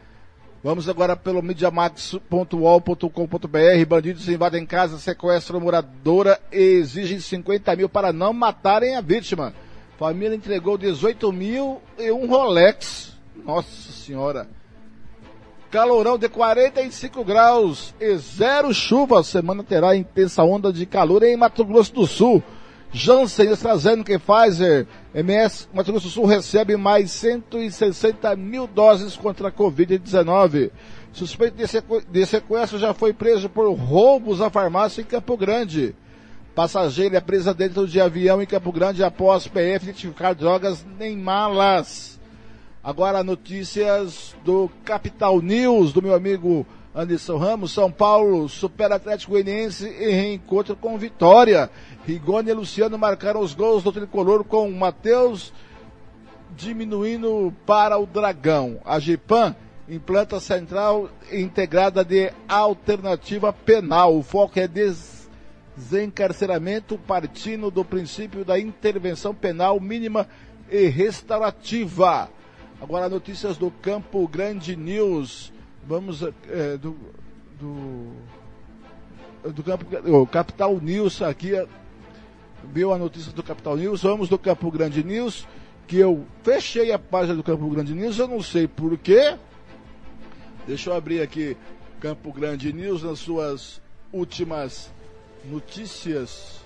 Vamos 0.63 0.89
agora 0.89 1.17
pelo 1.17 1.43
mediamax.ol.com.br. 1.43 3.87
Bandidos 3.89 4.29
invadem 4.29 4.67
casa, 4.67 4.99
sequestram 4.99 5.59
moradora 5.59 6.39
e 6.53 6.59
exigem 6.59 7.19
50 7.19 7.75
mil 7.77 7.89
para 7.89 8.13
não 8.13 8.35
matarem 8.35 8.97
a 8.97 9.01
vítima. 9.01 9.55
Família 9.99 10.37
entregou 10.37 10.77
18 10.77 11.33
mil 11.33 11.81
e 11.99 12.13
um 12.13 12.27
Rolex. 12.27 13.19
Nossa 13.45 13.93
senhora. 13.93 14.60
Calorão 15.71 16.19
de 16.19 16.29
45 16.29 17.25
graus 17.25 17.95
e 18.01 18.17
zero 18.17 18.75
chuva. 18.75 19.23
Semana 19.23 19.63
terá 19.63 19.95
intensa 19.95 20.43
onda 20.43 20.73
de 20.73 20.85
calor 20.85 21.23
em 21.23 21.37
Mato 21.37 21.65
Grosso 21.65 21.95
do 21.95 22.09
Sul. 22.09 22.43
Janssen, 22.93 23.51
AstraZeneca 23.51 24.13
e 24.13 24.19
Pfizer. 24.19 24.89
MS 25.15 25.69
Mato 25.73 25.93
Grosso 25.93 26.09
do 26.09 26.11
Sul 26.11 26.27
recebe 26.27 26.77
mais 26.77 27.13
160 27.13 28.35
mil 28.35 28.67
doses 28.67 29.17
contra 29.17 29.47
a 29.47 29.53
Covid-19. 29.53 30.73
Suspeito 31.13 31.57
de, 31.57 31.69
sequ... 31.69 32.03
de 32.11 32.27
sequestro 32.27 32.77
já 32.77 32.93
foi 32.93 33.13
preso 33.13 33.49
por 33.49 33.73
roubos 33.73 34.41
à 34.41 34.51
farmácia 34.51 35.03
em 35.03 35.05
Campo 35.05 35.37
Grande. 35.37 35.95
Passageiro 36.53 37.15
é 37.15 37.21
presa 37.21 37.55
dentro 37.55 37.87
de 37.87 38.01
avião 38.01 38.43
em 38.43 38.47
Campo 38.47 38.73
Grande 38.73 39.05
após 39.05 39.47
PF 39.47 39.85
identificar 39.85 40.35
drogas 40.35 40.85
em 40.99 41.17
malas. 41.17 42.20
Agora 42.83 43.23
notícias 43.23 44.35
do 44.43 44.71
Capital 44.87 45.43
News, 45.43 45.93
do 45.93 46.01
meu 46.01 46.15
amigo 46.15 46.67
Anderson 46.95 47.37
Ramos. 47.37 47.73
São 47.73 47.93
Paulo 47.93 48.49
supera 48.49 48.95
Atlético 48.95 49.33
Goianiense 49.33 49.87
e 49.87 50.11
reencontra 50.11 50.75
com 50.75 50.97
vitória. 50.97 51.71
Rigoni 52.07 52.49
e 52.49 52.55
Luciano 52.55 52.97
marcaram 52.97 53.43
os 53.43 53.53
gols 53.53 53.83
do 53.83 53.93
tricolor 53.93 54.45
com 54.45 54.71
Matheus 54.71 55.53
diminuindo 56.57 57.55
para 57.67 57.99
o 57.99 58.07
Dragão. 58.07 58.81
A 58.83 58.99
Gipan 58.99 59.55
implanta 59.87 60.41
central 60.41 61.11
integrada 61.31 62.03
de 62.03 62.33
alternativa 62.49 63.53
penal. 63.53 64.17
O 64.17 64.23
foco 64.23 64.59
é 64.59 64.67
desencarceramento 65.77 66.97
partindo 66.97 67.71
do 67.71 67.85
princípio 67.85 68.43
da 68.43 68.59
intervenção 68.59 69.35
penal 69.35 69.79
mínima 69.79 70.27
e 70.71 70.87
restaurativa. 70.87 72.31
Agora 72.81 73.11
notícias 73.11 73.59
do 73.59 73.71
Campo 73.71 74.27
Grande 74.27 74.75
News. 74.75 75.53
Vamos 75.87 76.23
é, 76.23 76.79
do, 76.79 76.97
do, 77.61 78.13
do 79.53 79.63
Campo 79.63 79.85
o 80.07 80.27
Capital 80.27 80.81
News 80.81 81.21
aqui 81.21 81.53
viu 82.65 82.93
a 82.93 82.99
notícia 82.99 83.33
do 83.33 83.43
Capital 83.43 83.77
News. 83.77 84.03
Vamos 84.03 84.31
do 84.31 84.39
Campo 84.39 84.71
Grande 84.71 85.05
News 85.05 85.47
que 85.87 85.99
eu 85.99 86.25
fechei 86.43 86.91
a 86.91 86.99
página 86.99 87.35
do 87.35 87.43
Campo 87.43 87.69
Grande 87.69 87.93
News. 87.93 88.19
Eu 88.19 88.29
não 88.29 88.43
sei 88.43 88.67
porquê. 88.67 89.37
Deixa 90.67 90.89
eu 90.89 90.95
abrir 90.95 91.21
aqui 91.21 91.59
Campo 92.01 92.33
Grande 92.33 92.73
News 92.73 93.03
nas 93.03 93.19
suas 93.19 93.83
últimas 94.11 94.91
notícias, 95.45 96.61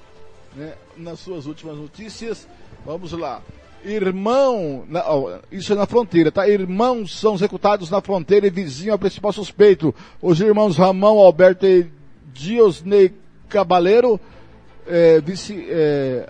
né? 0.54 0.74
Nas 0.96 1.18
suas 1.18 1.46
últimas 1.46 1.76
notícias. 1.76 2.46
Vamos 2.86 3.10
lá. 3.10 3.42
Irmão, 3.84 4.84
isso 5.52 5.72
é 5.72 5.76
na 5.76 5.84
fronteira, 5.84 6.32
tá? 6.32 6.48
Irmãos 6.48 7.18
são 7.18 7.34
executados 7.34 7.90
na 7.90 8.00
fronteira 8.00 8.46
e 8.46 8.50
vizinho 8.50 8.92
ao 8.92 8.98
principal 8.98 9.30
suspeito. 9.30 9.94
Os 10.22 10.40
irmãos 10.40 10.78
Ramão 10.78 11.18
Alberto 11.18 11.66
e 11.66 11.86
Diosney 12.32 13.12
Cabaleiro, 13.48 14.18
é, 14.86 15.20
vici, 15.20 15.66
é, 15.68 16.26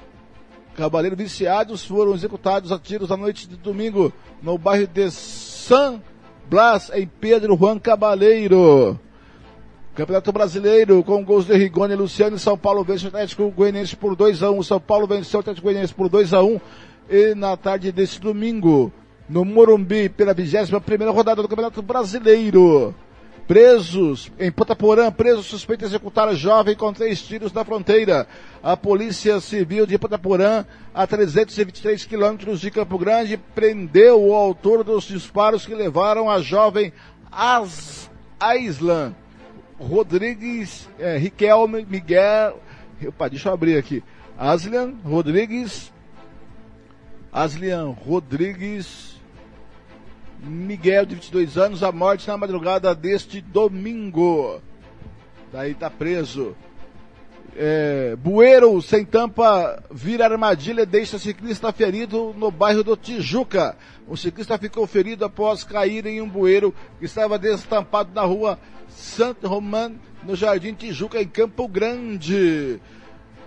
Cabaleiro 0.75 1.15
viciados, 1.15 1.85
foram 1.85 2.13
executados 2.15 2.73
a 2.73 2.79
tiros 2.79 3.09
na 3.09 3.17
noite 3.17 3.49
de 3.49 3.57
domingo 3.57 4.13
no 4.43 4.59
bairro 4.59 4.89
de 4.89 5.11
San 5.13 6.03
Blas, 6.51 6.91
em 6.93 7.07
Pedro 7.07 7.57
Juan 7.57 7.79
Cabaleiro. 7.79 8.99
Campeonato 9.95 10.33
Brasileiro, 10.33 11.05
com 11.05 11.25
gols 11.25 11.47
de 11.47 11.55
Rigoni 11.57 11.95
e 11.95 11.97
Luciano, 11.97 12.37
São 12.37 12.59
Paulo 12.59 12.83
vence 12.83 13.05
o 13.05 13.09
Atlético 13.09 13.49
Goianiense 13.53 13.95
por 13.95 14.17
2x1. 14.17 14.59
Um. 14.59 14.63
São 14.63 14.81
Paulo 14.81 15.07
venceu 15.07 15.39
o 15.39 15.41
Atlético 15.41 15.67
Goianiense 15.67 15.95
por 15.95 16.11
2x1. 16.11 16.45
Um. 16.45 16.61
E 17.09 17.35
na 17.35 17.57
tarde 17.57 17.93
desse 17.93 18.21
domingo, 18.21 18.93
no 19.29 19.45
Morumbi, 19.45 20.09
pela 20.09 20.33
21 20.33 20.81
primeira 20.81 21.13
rodada 21.13 21.43
do 21.43 21.49
Campeonato 21.49 21.83
Brasileiro. 21.83 22.95
Presos 23.47 24.33
em 24.39 24.51
Potaporã, 24.51 25.13
preso 25.13 25.43
suspeito 25.43 25.81
de 25.81 25.87
executar 25.87 26.35
jovem 26.35 26.75
com 26.75 26.93
três 26.95 27.21
tiros 27.21 27.53
na 27.53 27.63
fronteira. 27.63 28.27
A 28.63 28.75
Polícia 28.75 29.39
Civil 29.39 29.85
de 29.85 29.99
Potaporã, 29.99 30.65
a 30.95 31.07
323 31.07 32.07
quilômetros 32.07 32.59
de 32.61 32.71
Campo 32.71 32.97
Grande, 32.97 33.37
prendeu 33.37 34.23
o 34.23 34.35
autor 34.35 34.83
dos 34.83 35.05
disparos 35.05 35.67
que 35.67 35.75
levaram 35.75 36.31
a 36.31 36.41
jovem 36.41 36.91
Aislan 38.41 39.15
Rodrigues, 39.79 40.89
é, 40.99 41.19
Riquelme 41.19 41.85
Miguel, 41.89 42.59
opa, 43.07 43.29
deixa 43.29 43.51
eu 43.51 43.53
abrir 43.53 43.77
aqui. 43.77 44.03
Aslian 44.39 44.95
Rodrigues, 45.05 45.93
Aslian 47.35 47.91
Rodrigues 47.91 49.21
Miguel, 50.41 51.05
de 51.05 51.17
22 51.17 51.59
anos, 51.59 51.83
a 51.83 51.91
morte 51.91 52.29
na 52.29 52.37
madrugada 52.37 52.95
deste 52.95 53.41
domingo. 53.41 54.61
Daí 55.53 55.75
tá 55.75 55.91
preso. 55.91 56.55
É, 57.57 58.15
Bueiro 58.17 58.81
sem 58.81 59.05
tampa 59.05 59.83
vira 59.91 60.25
armadilha 60.25 60.85
deixa 60.87 61.19
ciclista 61.19 61.73
ferido 61.73 62.33
no 62.39 62.53
bairro 62.53 62.85
do 62.85 62.97
Tijuca. 62.97 63.77
O 64.07 64.17
ciclista 64.17 64.57
ficou 64.57 64.87
ferido 64.87 65.25
após 65.25 65.65
cair 65.65 66.07
em 66.07 66.21
um 66.21 66.29
bueiro 66.29 66.73
que 67.01 67.07
estava 67.07 67.39
destampado 67.39 68.11
na 68.15 68.23
rua 68.23 68.59
Santo 68.89 69.49
Román, 69.49 69.95
no 70.23 70.37
Jardim 70.37 70.75
Tijuca, 70.75 71.21
em 71.21 71.27
Campo 71.27 71.67
Grande. 71.67 72.81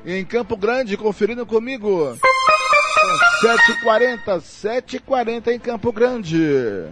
Em 0.05 0.25
Campo 0.25 0.57
Grande, 0.57 0.97
conferindo 0.97 1.45
comigo. 1.45 2.17
São 3.07 3.55
7h40, 3.57 4.41
7h40 4.41 5.47
em 5.47 5.59
Campo 5.59 5.91
Grande. 5.91 6.85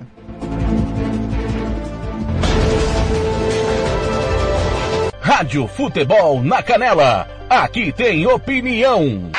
Rádio 5.20 5.68
Futebol 5.68 6.41
na 6.43 6.63
Canela. 6.63 7.28
Aqui 7.49 7.91
tem 7.91 8.26
opinião. 8.28 9.32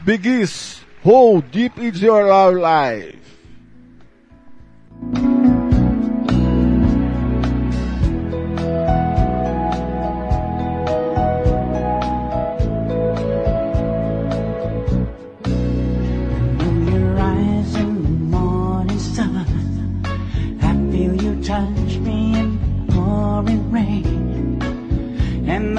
Bigis, 0.00 0.82
how 1.04 1.42
deep 1.50 1.80
is 1.80 2.00
your 2.02 2.24
life? 2.54 3.18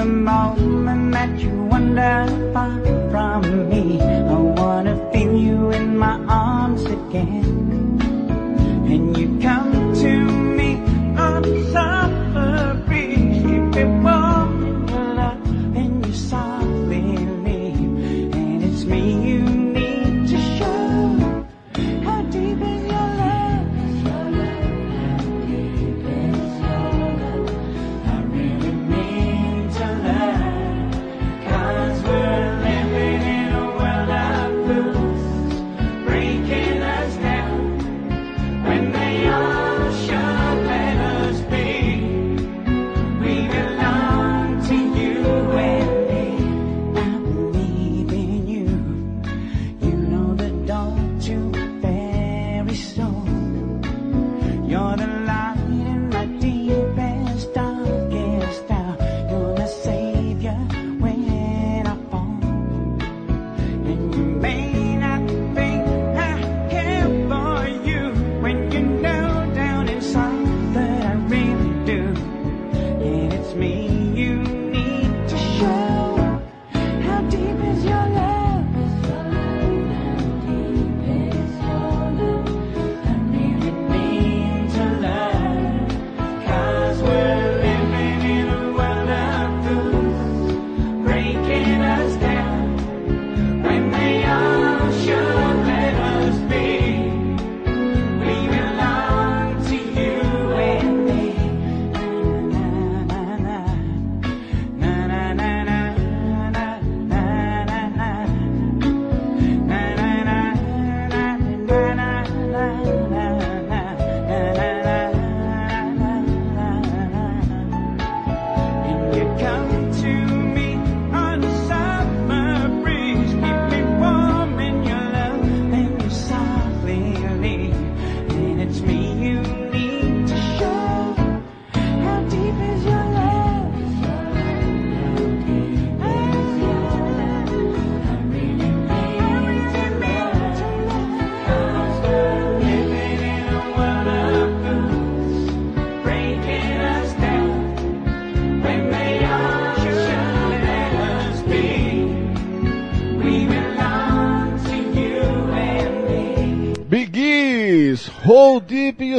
The 0.02 0.08
moment 0.08 1.12
that 1.12 1.38
you 1.38 1.54
wander 1.70 2.26
far 2.52 2.74
from 3.12 3.68
me, 3.68 4.00
I 4.00 4.34
wanna 4.34 4.96
feel 5.12 5.36
you 5.36 5.70
in 5.70 5.96
my 5.96 6.18
arms 6.26 6.84
again. 6.86 7.41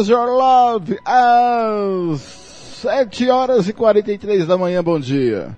Is 0.03 0.09
Your 0.09 0.35
Love? 0.35 0.99
Às 1.05 2.19
7 2.81 3.29
horas 3.29 3.69
e 3.69 3.73
43 3.73 4.45
da 4.45 4.57
manhã, 4.57 4.83
bom 4.83 4.99
dia. 4.99 5.57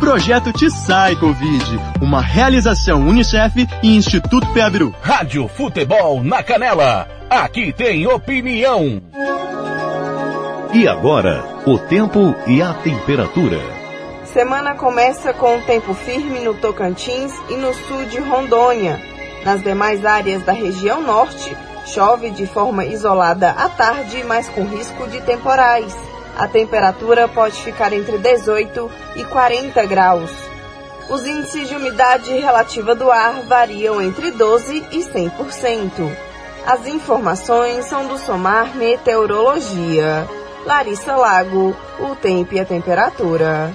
Projeto 0.00 0.50
Te 0.50 0.70
Sai 0.70 1.14
Covid, 1.14 1.78
uma 2.00 2.22
realização 2.22 3.02
Unicef 3.02 3.68
e 3.82 3.96
Instituto 3.96 4.50
Peabru. 4.54 4.94
Rádio 5.02 5.46
Futebol 5.46 6.24
na 6.24 6.42
Canela, 6.42 7.06
aqui 7.28 7.70
tem 7.70 8.06
opinião. 8.06 9.02
E 10.72 10.88
agora, 10.88 11.44
o 11.66 11.78
tempo 11.78 12.34
e 12.46 12.62
a 12.62 12.72
temperatura. 12.72 13.60
Semana 14.24 14.74
começa 14.74 15.34
com 15.34 15.60
tempo 15.60 15.92
firme 15.92 16.40
no 16.40 16.54
Tocantins 16.54 17.34
e 17.50 17.56
no 17.56 17.74
sul 17.74 18.06
de 18.06 18.18
Rondônia. 18.20 18.98
Nas 19.44 19.62
demais 19.62 20.06
áreas 20.06 20.42
da 20.44 20.52
região 20.52 21.02
norte, 21.02 21.54
chove 21.84 22.30
de 22.30 22.46
forma 22.46 22.86
isolada 22.86 23.50
à 23.50 23.68
tarde, 23.68 24.24
mas 24.24 24.48
com 24.48 24.64
risco 24.64 25.06
de 25.08 25.20
temporais. 25.20 25.94
A 26.40 26.48
temperatura 26.48 27.28
pode 27.28 27.62
ficar 27.62 27.92
entre 27.92 28.16
18 28.16 28.90
e 29.14 29.24
40 29.24 29.84
graus. 29.84 30.30
Os 31.10 31.26
índices 31.26 31.68
de 31.68 31.76
umidade 31.76 32.32
relativa 32.32 32.94
do 32.94 33.10
ar 33.10 33.42
variam 33.42 34.00
entre 34.00 34.30
12 34.30 34.86
e 34.90 35.00
100%. 35.00 36.16
As 36.66 36.86
informações 36.86 37.84
são 37.84 38.06
do 38.06 38.16
Somar 38.16 38.74
Meteorologia. 38.74 40.26
Larissa 40.64 41.14
Lago, 41.14 41.76
o 41.98 42.16
tempo 42.16 42.54
e 42.54 42.60
a 42.60 42.64
temperatura. 42.64 43.74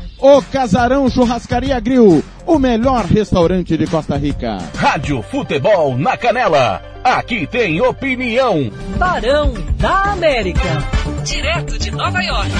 O 0.21 0.39
Casarão 0.39 1.09
Churrascaria 1.09 1.79
Grill, 1.79 2.23
o 2.45 2.59
melhor 2.59 3.05
restaurante 3.05 3.75
de 3.75 3.87
Costa 3.87 4.15
Rica. 4.17 4.59
Rádio 4.77 5.23
Futebol 5.23 5.97
na 5.97 6.15
Canela, 6.15 6.79
aqui 7.03 7.47
tem 7.47 7.81
opinião. 7.81 8.71
Barão 8.99 9.51
da 9.79 10.11
América, 10.11 10.77
direto 11.25 11.79
de 11.79 11.89
Nova 11.89 12.21
York. 12.21 12.51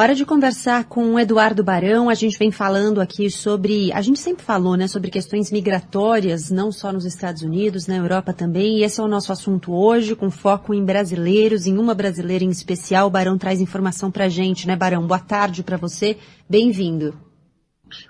Hora 0.00 0.14
de 0.14 0.24
conversar 0.24 0.84
com 0.84 1.12
o 1.12 1.18
Eduardo 1.18 1.62
Barão. 1.62 2.08
A 2.08 2.14
gente 2.14 2.38
vem 2.38 2.50
falando 2.50 3.02
aqui 3.02 3.30
sobre, 3.30 3.92
a 3.92 4.00
gente 4.00 4.18
sempre 4.18 4.42
falou, 4.42 4.74
né, 4.74 4.88
sobre 4.88 5.10
questões 5.10 5.52
migratórias, 5.52 6.50
não 6.50 6.72
só 6.72 6.90
nos 6.90 7.04
Estados 7.04 7.42
Unidos, 7.42 7.86
na 7.86 7.96
Europa 7.96 8.32
também. 8.32 8.78
E 8.78 8.82
esse 8.82 8.98
é 8.98 9.04
o 9.04 9.06
nosso 9.06 9.30
assunto 9.30 9.74
hoje, 9.74 10.16
com 10.16 10.30
foco 10.30 10.72
em 10.72 10.82
brasileiros, 10.82 11.66
em 11.66 11.76
uma 11.76 11.94
brasileira 11.94 12.42
em 12.42 12.48
especial. 12.48 13.08
O 13.08 13.10
Barão 13.10 13.36
traz 13.36 13.60
informação 13.60 14.10
pra 14.10 14.26
gente, 14.26 14.66
né, 14.66 14.74
Barão? 14.74 15.06
Boa 15.06 15.20
tarde 15.20 15.62
para 15.62 15.76
você. 15.76 16.16
Bem-vindo. 16.48 17.14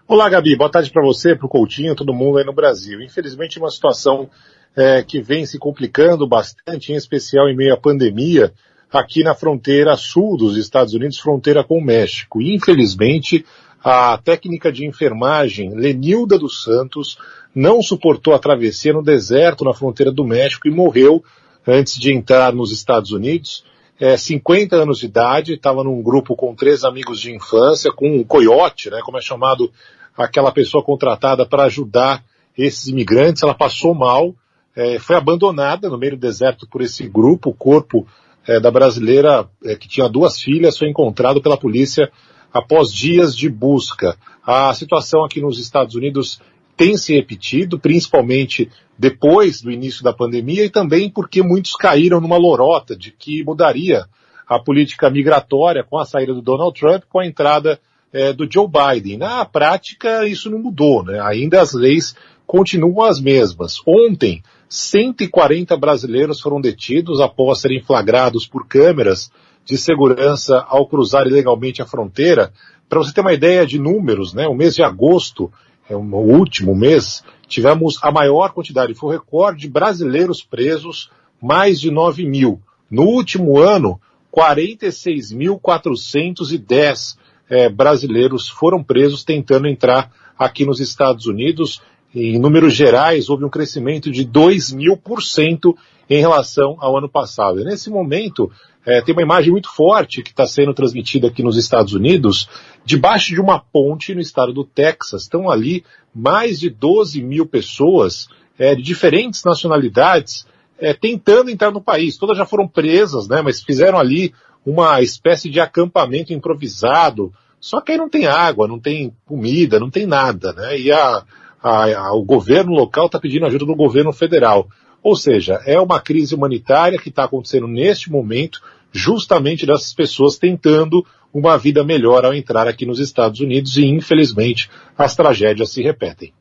Olá, 0.06 0.30
Gabi. 0.30 0.56
Boa 0.56 0.70
tarde 0.70 0.92
para 0.92 1.02
você, 1.02 1.34
para 1.34 1.46
o 1.46 1.48
Coutinho, 1.48 1.96
todo 1.96 2.14
mundo 2.14 2.38
aí 2.38 2.44
no 2.44 2.54
Brasil. 2.54 3.02
Infelizmente, 3.02 3.58
uma 3.58 3.68
situação 3.68 4.30
é, 4.76 5.02
que 5.02 5.20
vem 5.20 5.44
se 5.44 5.58
complicando 5.58 6.24
bastante, 6.28 6.92
em 6.92 6.94
especial 6.94 7.48
em 7.48 7.56
meio 7.56 7.74
à 7.74 7.76
pandemia 7.76 8.52
aqui 8.92 9.22
na 9.22 9.34
fronteira 9.34 9.96
sul 9.96 10.36
dos 10.36 10.56
Estados 10.56 10.94
Unidos, 10.94 11.18
fronteira 11.18 11.62
com 11.62 11.78
o 11.78 11.84
México. 11.84 12.42
Infelizmente, 12.42 13.44
a 13.82 14.18
técnica 14.18 14.70
de 14.70 14.84
enfermagem 14.84 15.74
Lenilda 15.74 16.38
dos 16.38 16.62
Santos 16.62 17.16
não 17.54 17.82
suportou 17.82 18.34
a 18.34 18.38
travessia 18.38 18.92
no 18.92 19.02
deserto 19.02 19.64
na 19.64 19.72
fronteira 19.72 20.12
do 20.12 20.24
México 20.24 20.68
e 20.68 20.70
morreu 20.70 21.24
antes 21.66 21.98
de 21.98 22.12
entrar 22.12 22.52
nos 22.52 22.72
Estados 22.72 23.12
Unidos. 23.12 23.64
É, 23.98 24.16
50 24.16 24.76
anos 24.76 24.98
de 24.98 25.06
idade, 25.06 25.54
estava 25.54 25.84
num 25.84 26.02
grupo 26.02 26.34
com 26.34 26.54
três 26.54 26.84
amigos 26.84 27.20
de 27.20 27.34
infância, 27.34 27.92
com 27.92 28.16
um 28.16 28.24
coiote, 28.24 28.90
né, 28.90 29.00
como 29.04 29.18
é 29.18 29.20
chamado 29.20 29.70
aquela 30.16 30.50
pessoa 30.50 30.82
contratada 30.82 31.44
para 31.46 31.64
ajudar 31.64 32.24
esses 32.56 32.86
imigrantes. 32.86 33.42
Ela 33.42 33.54
passou 33.54 33.94
mal, 33.94 34.34
é, 34.74 34.98
foi 34.98 35.16
abandonada 35.16 35.88
no 35.88 35.98
meio 35.98 36.16
do 36.16 36.20
deserto 36.20 36.66
por 36.66 36.80
esse 36.80 37.06
grupo, 37.06 37.50
o 37.50 37.54
corpo 37.54 38.06
é, 38.46 38.60
da 38.60 38.70
brasileira 38.70 39.48
é, 39.64 39.74
que 39.76 39.88
tinha 39.88 40.08
duas 40.08 40.40
filhas 40.40 40.78
foi 40.78 40.88
encontrado 40.88 41.42
pela 41.42 41.56
polícia 41.56 42.10
após 42.52 42.92
dias 42.92 43.36
de 43.36 43.48
busca. 43.48 44.16
A 44.44 44.72
situação 44.74 45.24
aqui 45.24 45.40
nos 45.40 45.58
Estados 45.58 45.94
Unidos 45.94 46.40
tem 46.76 46.96
se 46.96 47.14
repetido, 47.14 47.78
principalmente 47.78 48.70
depois 48.98 49.60
do 49.60 49.70
início 49.70 50.02
da 50.02 50.12
pandemia 50.12 50.64
e 50.64 50.70
também 50.70 51.10
porque 51.10 51.42
muitos 51.42 51.72
caíram 51.72 52.20
numa 52.20 52.36
lorota 52.36 52.96
de 52.96 53.10
que 53.10 53.44
mudaria 53.44 54.06
a 54.46 54.58
política 54.58 55.08
migratória 55.08 55.84
com 55.84 55.98
a 55.98 56.04
saída 56.04 56.34
do 56.34 56.42
Donald 56.42 56.78
Trump, 56.78 57.04
com 57.08 57.20
a 57.20 57.26
entrada 57.26 57.78
é, 58.12 58.32
do 58.32 58.50
Joe 58.50 58.66
Biden. 58.66 59.18
Na 59.18 59.44
prática, 59.44 60.26
isso 60.26 60.50
não 60.50 60.58
mudou, 60.58 61.04
né? 61.04 61.20
Ainda 61.20 61.60
as 61.60 61.72
leis 61.72 62.16
continuam 62.46 63.04
as 63.04 63.20
mesmas. 63.20 63.80
Ontem, 63.86 64.42
140 64.70 65.76
brasileiros 65.76 66.40
foram 66.40 66.58
detidos 66.60 67.20
após 67.20 67.60
serem 67.60 67.82
flagrados 67.82 68.46
por 68.46 68.68
câmeras 68.68 69.32
de 69.64 69.76
segurança 69.76 70.64
ao 70.68 70.86
cruzar 70.86 71.26
ilegalmente 71.26 71.82
a 71.82 71.86
fronteira. 71.86 72.52
Para 72.88 73.00
você 73.00 73.12
ter 73.12 73.20
uma 73.20 73.32
ideia 73.32 73.66
de 73.66 73.80
números, 73.80 74.32
né, 74.32 74.46
o 74.46 74.54
mês 74.54 74.76
de 74.76 74.84
agosto, 74.84 75.50
é 75.88 75.96
o 75.96 76.00
último 76.00 76.72
mês, 76.72 77.24
tivemos 77.48 77.98
a 78.00 78.12
maior 78.12 78.52
quantidade, 78.52 78.94
foi 78.94 79.08
o 79.08 79.12
recorde 79.18 79.62
de 79.62 79.68
brasileiros 79.68 80.40
presos, 80.40 81.10
mais 81.42 81.80
de 81.80 81.90
9 81.90 82.24
mil. 82.24 82.60
No 82.88 83.02
último 83.02 83.58
ano, 83.58 84.00
46.410 84.32 87.16
é, 87.48 87.68
brasileiros 87.68 88.48
foram 88.48 88.84
presos 88.84 89.24
tentando 89.24 89.66
entrar 89.66 90.12
aqui 90.38 90.64
nos 90.64 90.78
Estados 90.78 91.26
Unidos 91.26 91.82
em 92.14 92.38
números 92.38 92.74
gerais, 92.74 93.28
houve 93.28 93.44
um 93.44 93.50
crescimento 93.50 94.10
de 94.10 94.24
2 94.24 94.72
mil 94.72 94.96
por 94.96 95.22
cento 95.22 95.76
em 96.08 96.20
relação 96.20 96.76
ao 96.80 96.96
ano 96.96 97.08
passado. 97.08 97.60
E 97.60 97.64
nesse 97.64 97.88
momento, 97.88 98.50
é, 98.84 99.00
tem 99.00 99.14
uma 99.14 99.22
imagem 99.22 99.52
muito 99.52 99.72
forte 99.72 100.22
que 100.22 100.30
está 100.30 100.46
sendo 100.46 100.74
transmitida 100.74 101.28
aqui 101.28 101.42
nos 101.42 101.56
Estados 101.56 101.92
Unidos, 101.92 102.48
debaixo 102.84 103.32
de 103.32 103.40
uma 103.40 103.60
ponte 103.60 104.14
no 104.14 104.20
estado 104.20 104.52
do 104.52 104.64
Texas. 104.64 105.22
Estão 105.22 105.48
ali 105.48 105.84
mais 106.14 106.58
de 106.58 106.68
12 106.68 107.22
mil 107.22 107.46
pessoas 107.46 108.28
é, 108.58 108.74
de 108.74 108.82
diferentes 108.82 109.44
nacionalidades 109.44 110.46
é, 110.78 110.92
tentando 110.92 111.50
entrar 111.50 111.70
no 111.70 111.80
país. 111.80 112.16
Todas 112.16 112.36
já 112.36 112.44
foram 112.44 112.66
presas, 112.66 113.28
né, 113.28 113.42
mas 113.42 113.62
fizeram 113.62 113.98
ali 113.98 114.34
uma 114.64 115.00
espécie 115.00 115.48
de 115.48 115.60
acampamento 115.60 116.32
improvisado. 116.32 117.32
Só 117.60 117.80
que 117.80 117.92
aí 117.92 117.98
não 117.98 118.08
tem 118.08 118.26
água, 118.26 118.66
não 118.66 118.80
tem 118.80 119.14
comida, 119.26 119.78
não 119.78 119.90
tem 119.90 120.06
nada, 120.06 120.52
né? 120.52 120.78
E 120.78 120.90
a, 120.90 121.22
a, 121.62 121.84
a, 121.84 122.14
o 122.14 122.22
governo 122.24 122.72
local 122.72 123.06
está 123.06 123.18
pedindo 123.18 123.46
ajuda 123.46 123.66
do 123.66 123.74
governo 123.74 124.12
federal. 124.12 124.68
Ou 125.02 125.16
seja, 125.16 125.60
é 125.64 125.80
uma 125.80 126.00
crise 126.00 126.34
humanitária 126.34 126.98
que 126.98 127.08
está 127.08 127.24
acontecendo 127.24 127.66
neste 127.66 128.10
momento, 128.10 128.60
justamente 128.92 129.66
dessas 129.66 129.94
pessoas 129.94 130.36
tentando 130.36 131.04
uma 131.32 131.56
vida 131.56 131.84
melhor 131.84 132.24
ao 132.24 132.34
entrar 132.34 132.66
aqui 132.66 132.84
nos 132.84 132.98
Estados 132.98 133.40
Unidos 133.40 133.76
e, 133.76 133.86
infelizmente, 133.86 134.68
as 134.98 135.14
tragédias 135.14 135.70
se 135.70 135.82
repetem. 135.82 136.32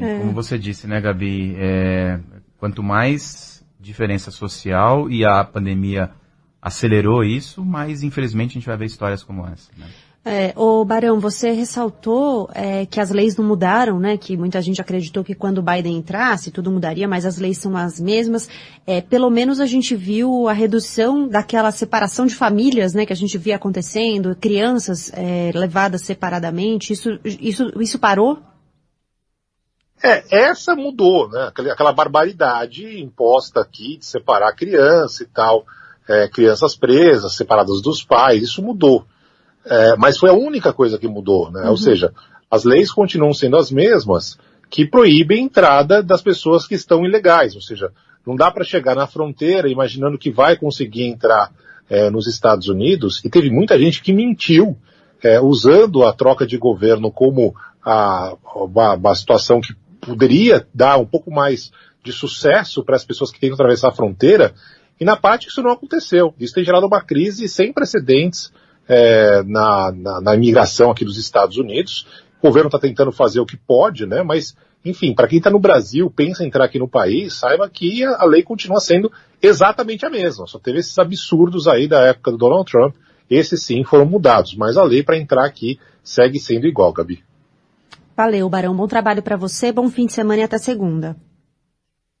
É, 0.00 0.18
como 0.18 0.32
você 0.32 0.58
disse, 0.58 0.86
né, 0.86 1.00
Gabi? 1.00 1.54
É, 1.56 2.20
quanto 2.58 2.82
mais 2.82 3.64
diferença 3.80 4.30
social 4.30 5.10
e 5.10 5.24
a 5.24 5.42
pandemia 5.42 6.10
acelerou 6.60 7.24
isso, 7.24 7.64
mais 7.64 8.04
infelizmente 8.04 8.50
a 8.50 8.54
gente 8.54 8.66
vai 8.66 8.76
ver 8.76 8.86
histórias 8.86 9.24
como 9.24 9.46
essa. 9.48 9.70
Né? 9.76 9.86
É, 10.24 10.54
Barão, 10.86 11.18
você 11.18 11.50
ressaltou 11.50 12.48
é, 12.54 12.86
que 12.86 13.00
as 13.00 13.10
leis 13.10 13.36
não 13.36 13.44
mudaram, 13.44 13.98
né? 13.98 14.16
Que 14.16 14.36
muita 14.36 14.62
gente 14.62 14.80
acreditou 14.80 15.24
que 15.24 15.34
quando 15.34 15.58
o 15.58 15.62
Biden 15.62 15.96
entrasse 15.96 16.52
tudo 16.52 16.70
mudaria, 16.70 17.08
mas 17.08 17.26
as 17.26 17.38
leis 17.38 17.58
são 17.58 17.76
as 17.76 17.98
mesmas. 17.98 18.48
É, 18.86 19.00
pelo 19.00 19.28
menos 19.28 19.58
a 19.58 19.66
gente 19.66 19.96
viu 19.96 20.48
a 20.48 20.52
redução 20.52 21.26
daquela 21.26 21.72
separação 21.72 22.24
de 22.24 22.36
famílias, 22.36 22.94
né? 22.94 23.04
Que 23.04 23.12
a 23.12 23.16
gente 23.16 23.36
via 23.36 23.56
acontecendo, 23.56 24.36
crianças 24.36 25.10
é, 25.12 25.50
levadas 25.54 26.02
separadamente. 26.02 26.92
Isso, 26.92 27.18
isso, 27.24 27.72
isso 27.80 27.98
parou? 27.98 28.38
É, 30.04 30.50
essa 30.50 30.76
mudou, 30.76 31.28
né? 31.30 31.50
Aquela 31.72 31.92
barbaridade 31.92 33.00
imposta 33.00 33.60
aqui 33.60 33.96
de 33.96 34.06
separar 34.06 34.50
a 34.50 34.54
criança 34.54 35.24
e 35.24 35.26
tal, 35.26 35.64
é, 36.08 36.28
crianças 36.28 36.76
presas, 36.76 37.34
separadas 37.34 37.82
dos 37.82 38.04
pais, 38.04 38.42
isso 38.44 38.62
mudou. 38.62 39.04
É, 39.64 39.96
mas 39.96 40.18
foi 40.18 40.30
a 40.30 40.34
única 40.34 40.72
coisa 40.72 40.98
que 40.98 41.06
mudou, 41.06 41.50
né? 41.50 41.62
Uhum. 41.62 41.70
Ou 41.70 41.76
seja, 41.76 42.12
as 42.50 42.64
leis 42.64 42.90
continuam 42.90 43.32
sendo 43.32 43.56
as 43.56 43.70
mesmas 43.70 44.38
que 44.68 44.86
proíbem 44.86 45.38
a 45.38 45.42
entrada 45.42 46.02
das 46.02 46.22
pessoas 46.22 46.66
que 46.66 46.74
estão 46.74 47.04
ilegais. 47.04 47.54
Ou 47.54 47.60
seja, 47.60 47.92
não 48.26 48.34
dá 48.34 48.50
para 48.50 48.64
chegar 48.64 48.94
na 48.94 49.06
fronteira 49.06 49.68
imaginando 49.68 50.18
que 50.18 50.30
vai 50.30 50.56
conseguir 50.56 51.04
entrar 51.04 51.52
é, 51.88 52.10
nos 52.10 52.26
Estados 52.26 52.68
Unidos. 52.68 53.22
E 53.24 53.30
teve 53.30 53.50
muita 53.50 53.78
gente 53.78 54.02
que 54.02 54.12
mentiu, 54.12 54.76
é, 55.22 55.40
usando 55.40 56.04
a 56.04 56.12
troca 56.12 56.46
de 56.46 56.56
governo 56.56 57.10
como 57.10 57.54
a, 57.84 58.34
uma, 58.54 58.94
uma 58.94 59.14
situação 59.14 59.60
que 59.60 59.74
poderia 60.00 60.66
dar 60.74 60.98
um 60.98 61.06
pouco 61.06 61.30
mais 61.30 61.70
de 62.02 62.12
sucesso 62.12 62.82
para 62.82 62.96
as 62.96 63.04
pessoas 63.04 63.30
que 63.30 63.38
tentam 63.38 63.54
atravessar 63.54 63.88
a 63.88 63.92
fronteira. 63.92 64.54
E 64.98 65.04
na 65.04 65.16
prática 65.16 65.50
isso 65.50 65.62
não 65.62 65.70
aconteceu. 65.70 66.34
Isso 66.38 66.54
tem 66.54 66.64
gerado 66.64 66.86
uma 66.86 67.00
crise 67.00 67.48
sem 67.48 67.72
precedentes 67.72 68.52
é, 68.88 69.42
na, 69.44 69.92
na, 69.92 70.20
na, 70.20 70.34
imigração 70.34 70.90
aqui 70.90 71.04
dos 71.04 71.18
Estados 71.18 71.56
Unidos. 71.56 72.06
O 72.40 72.46
governo 72.46 72.68
está 72.68 72.78
tentando 72.78 73.12
fazer 73.12 73.40
o 73.40 73.46
que 73.46 73.56
pode, 73.56 74.06
né? 74.06 74.22
Mas, 74.22 74.56
enfim, 74.84 75.14
para 75.14 75.28
quem 75.28 75.38
está 75.38 75.50
no 75.50 75.58
Brasil, 75.58 76.10
pensa 76.10 76.42
em 76.42 76.48
entrar 76.48 76.64
aqui 76.64 76.78
no 76.78 76.88
país, 76.88 77.34
saiba 77.34 77.68
que 77.68 78.04
a, 78.04 78.22
a 78.22 78.24
lei 78.24 78.42
continua 78.42 78.80
sendo 78.80 79.10
exatamente 79.40 80.04
a 80.04 80.10
mesma. 80.10 80.46
Só 80.46 80.58
teve 80.58 80.80
esses 80.80 80.98
absurdos 80.98 81.68
aí 81.68 81.86
da 81.86 82.00
época 82.00 82.32
do 82.32 82.38
Donald 82.38 82.70
Trump. 82.70 82.94
Esses 83.30 83.62
sim 83.62 83.84
foram 83.84 84.04
mudados, 84.04 84.54
mas 84.56 84.76
a 84.76 84.82
lei 84.82 85.02
para 85.02 85.16
entrar 85.16 85.46
aqui 85.46 85.78
segue 86.02 86.38
sendo 86.38 86.66
igual, 86.66 86.92
Gabi. 86.92 87.24
Valeu, 88.16 88.48
Barão. 88.48 88.76
Bom 88.76 88.86
trabalho 88.86 89.22
para 89.22 89.36
você, 89.36 89.72
bom 89.72 89.88
fim 89.88 90.06
de 90.06 90.12
semana 90.12 90.42
e 90.42 90.44
até 90.44 90.58
segunda. 90.58 91.16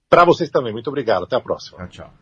Para 0.08 0.24
vocês 0.24 0.50
também. 0.50 0.72
Muito 0.72 0.88
obrigado. 0.88 1.24
Até 1.24 1.36
a 1.36 1.40
próxima. 1.40 1.78
Tchau, 1.78 1.88
tchau. 1.88 2.21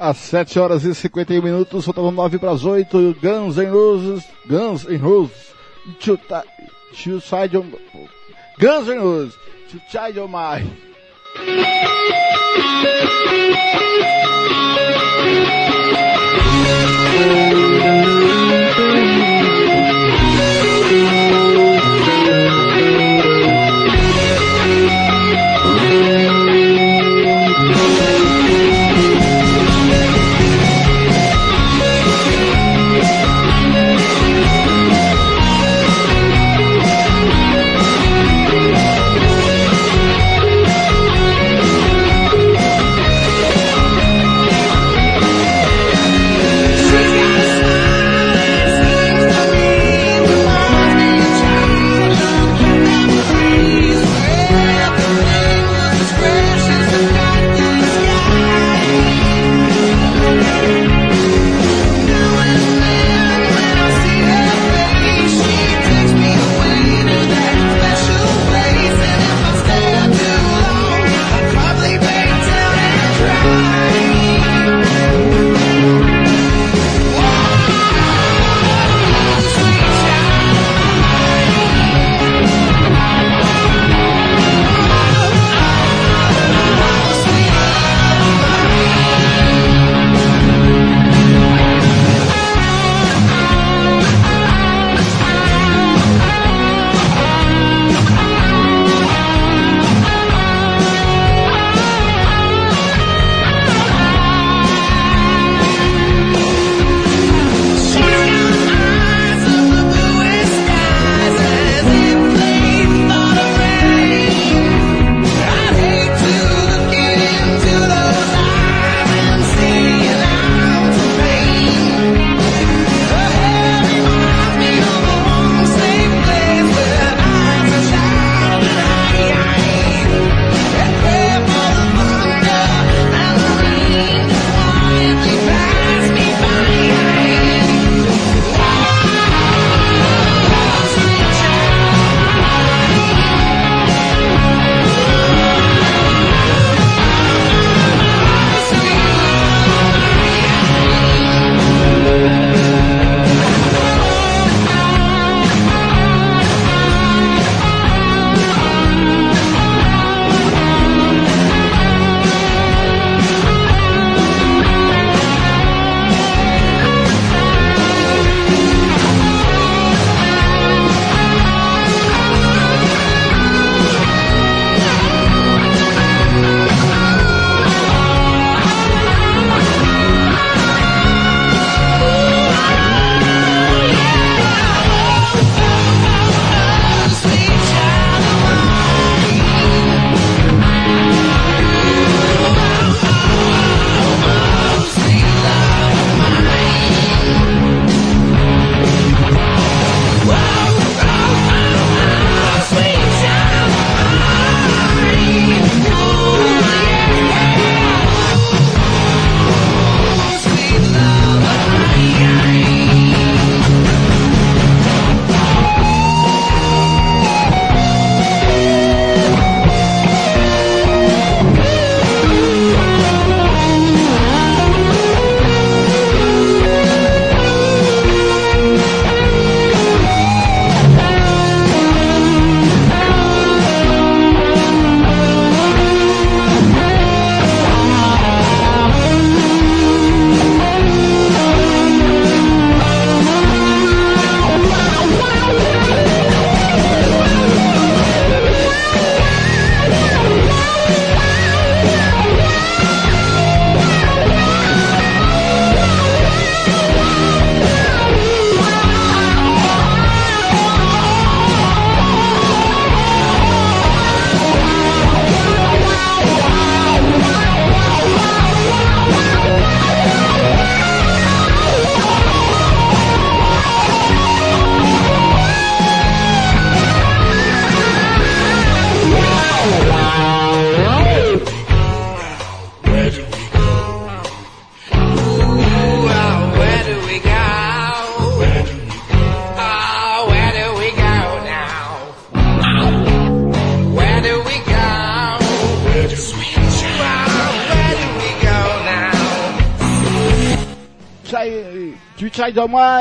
às 0.00 0.16
7 0.16 0.58
horas 0.58 0.82
e 0.84 0.94
51 0.94 1.42
minutos, 1.42 1.84
faltavam 1.84 2.10
9 2.10 2.38
para 2.38 2.52
as 2.52 2.64
8, 2.64 3.16
Guns 3.20 3.58
N' 3.58 3.70
Roses, 3.70 4.24
Guns 4.46 4.86
N' 4.86 4.96
Roses, 4.96 5.54
to, 6.00 6.16
to 6.16 7.20
side 7.20 7.54
on, 7.54 7.70
Guns 8.58 8.88
N' 8.88 8.98
Roses, 8.98 9.34
to 9.70 9.78
child 9.90 10.18
on 10.18 10.28
my. 10.28 10.64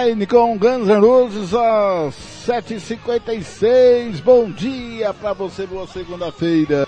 Mine 0.09 0.25
com 0.25 0.57
Guns 0.57 0.87
N' 0.87 0.99
Roses 0.99 1.53
às 1.53 2.15
7h56. 2.47 4.21
Bom 4.23 4.49
dia 4.49 5.13
pra 5.13 5.33
você, 5.33 5.67
boa 5.67 5.85
segunda-feira. 5.85 6.87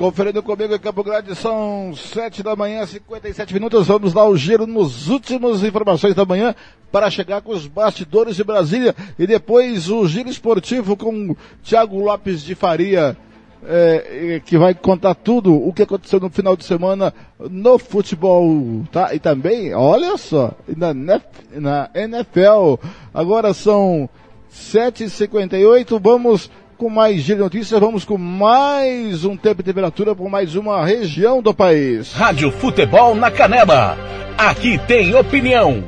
Conferindo 0.00 0.42
comigo 0.42 0.74
em 0.74 0.78
Campo 0.78 1.04
Grande, 1.04 1.34
são 1.34 1.92
7 1.94 2.42
da 2.42 2.56
manhã, 2.56 2.86
57 2.86 3.52
minutos. 3.52 3.86
Vamos 3.86 4.14
dar 4.14 4.24
o 4.24 4.34
giro 4.34 4.66
nos 4.66 5.08
últimos 5.08 5.62
informações 5.62 6.14
da 6.14 6.24
manhã 6.24 6.54
para 6.90 7.10
chegar 7.10 7.42
com 7.42 7.52
os 7.52 7.66
bastidores 7.66 8.34
de 8.34 8.42
Brasília 8.42 8.96
e 9.18 9.26
depois 9.26 9.90
o 9.90 10.08
giro 10.08 10.30
esportivo 10.30 10.96
com 10.96 11.36
Thiago 11.62 12.02
Lopes 12.02 12.40
de 12.40 12.54
Faria, 12.54 13.14
é, 13.62 14.40
que 14.42 14.56
vai 14.56 14.72
contar 14.72 15.14
tudo 15.16 15.54
o 15.54 15.70
que 15.70 15.82
aconteceu 15.82 16.18
no 16.18 16.30
final 16.30 16.56
de 16.56 16.64
semana 16.64 17.12
no 17.38 17.78
futebol, 17.78 18.82
tá? 18.90 19.14
E 19.14 19.18
também, 19.18 19.74
olha 19.74 20.16
só, 20.16 20.52
na, 20.78 20.94
na 20.94 21.90
NFL. 21.94 22.76
Agora 23.12 23.52
são 23.52 24.08
7h58, 24.50 26.00
vamos 26.02 26.50
com 26.80 26.88
mais 26.88 27.20
giro 27.20 27.36
de 27.36 27.44
notícias, 27.44 27.78
vamos 27.78 28.06
com 28.06 28.16
mais 28.16 29.22
um 29.26 29.36
tempo 29.36 29.60
e 29.60 29.64
temperatura 29.64 30.16
por 30.16 30.30
mais 30.30 30.54
uma 30.54 30.82
região 30.82 31.42
do 31.42 31.52
país. 31.52 32.10
Rádio 32.14 32.50
Futebol 32.50 33.14
na 33.14 33.30
Canela. 33.30 33.98
Aqui 34.38 34.78
tem 34.88 35.14
opinião. 35.14 35.84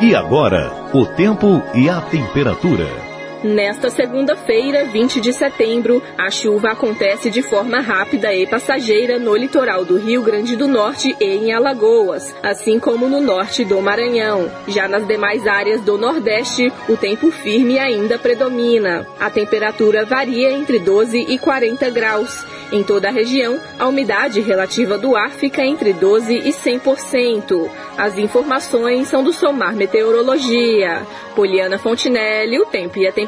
E 0.00 0.14
agora, 0.14 0.70
o 0.94 1.04
tempo 1.04 1.60
e 1.74 1.90
a 1.90 2.00
temperatura. 2.02 3.07
Nesta 3.42 3.88
segunda-feira, 3.88 4.86
20 4.86 5.20
de 5.20 5.32
setembro, 5.32 6.02
a 6.18 6.28
chuva 6.28 6.72
acontece 6.72 7.30
de 7.30 7.40
forma 7.40 7.78
rápida 7.78 8.34
e 8.34 8.44
passageira 8.48 9.16
no 9.16 9.36
litoral 9.36 9.84
do 9.84 9.96
Rio 9.96 10.22
Grande 10.22 10.56
do 10.56 10.66
Norte 10.66 11.16
e 11.20 11.24
em 11.24 11.52
Alagoas, 11.52 12.34
assim 12.42 12.80
como 12.80 13.08
no 13.08 13.20
norte 13.20 13.64
do 13.64 13.80
Maranhão. 13.80 14.50
Já 14.66 14.88
nas 14.88 15.06
demais 15.06 15.46
áreas 15.46 15.80
do 15.82 15.96
Nordeste, 15.96 16.72
o 16.88 16.96
tempo 16.96 17.30
firme 17.30 17.78
ainda 17.78 18.18
predomina. 18.18 19.06
A 19.20 19.30
temperatura 19.30 20.04
varia 20.04 20.50
entre 20.50 20.80
12 20.80 21.26
e 21.28 21.38
40 21.38 21.88
graus. 21.90 22.44
Em 22.70 22.82
toda 22.82 23.08
a 23.08 23.12
região, 23.12 23.58
a 23.78 23.86
umidade 23.86 24.40
relativa 24.40 24.98
do 24.98 25.16
ar 25.16 25.30
fica 25.30 25.64
entre 25.64 25.92
12 25.92 26.34
e 26.34 26.50
100%. 26.52 27.70
As 27.96 28.18
informações 28.18 29.08
são 29.08 29.24
do 29.24 29.32
Somar 29.32 29.74
Meteorologia. 29.74 31.06
Poliana 31.34 31.78
Fontinelli, 31.78 32.58
o 32.58 32.66
tempo 32.66 32.98
e 32.98 33.06
a 33.06 33.12
temperatura. 33.12 33.27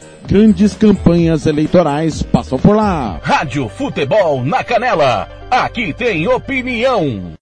Grandes 0.27 0.73
campanhas 0.73 1.45
eleitorais 1.45 2.21
passam 2.21 2.57
por 2.57 2.75
lá. 2.75 3.19
Rádio 3.21 3.67
Futebol 3.67 4.43
na 4.43 4.63
Canela. 4.63 5.27
Aqui 5.49 5.93
tem 5.93 6.27
opinião. 6.27 7.33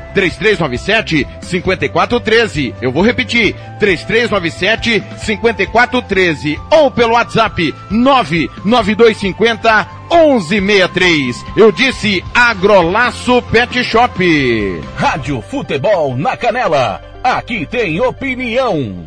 3397 0.13 1.27
5413. 1.41 2.75
Eu 2.81 2.91
vou 2.91 3.03
repetir, 3.03 3.55
3397 3.79 5.03
5413 5.17 6.59
ou 6.71 6.91
pelo 6.91 7.13
WhatsApp 7.13 7.73
99250 7.89 9.87
1163. 10.11 11.45
Eu 11.55 11.71
disse 11.71 12.23
Agrolaço 12.33 13.41
Pet 13.43 13.83
Shop. 13.83 14.81
Rádio 14.95 15.41
Futebol 15.41 16.15
na 16.17 16.35
Canela. 16.35 17.01
Aqui 17.23 17.65
tem 17.65 17.99
opinião. 18.01 19.05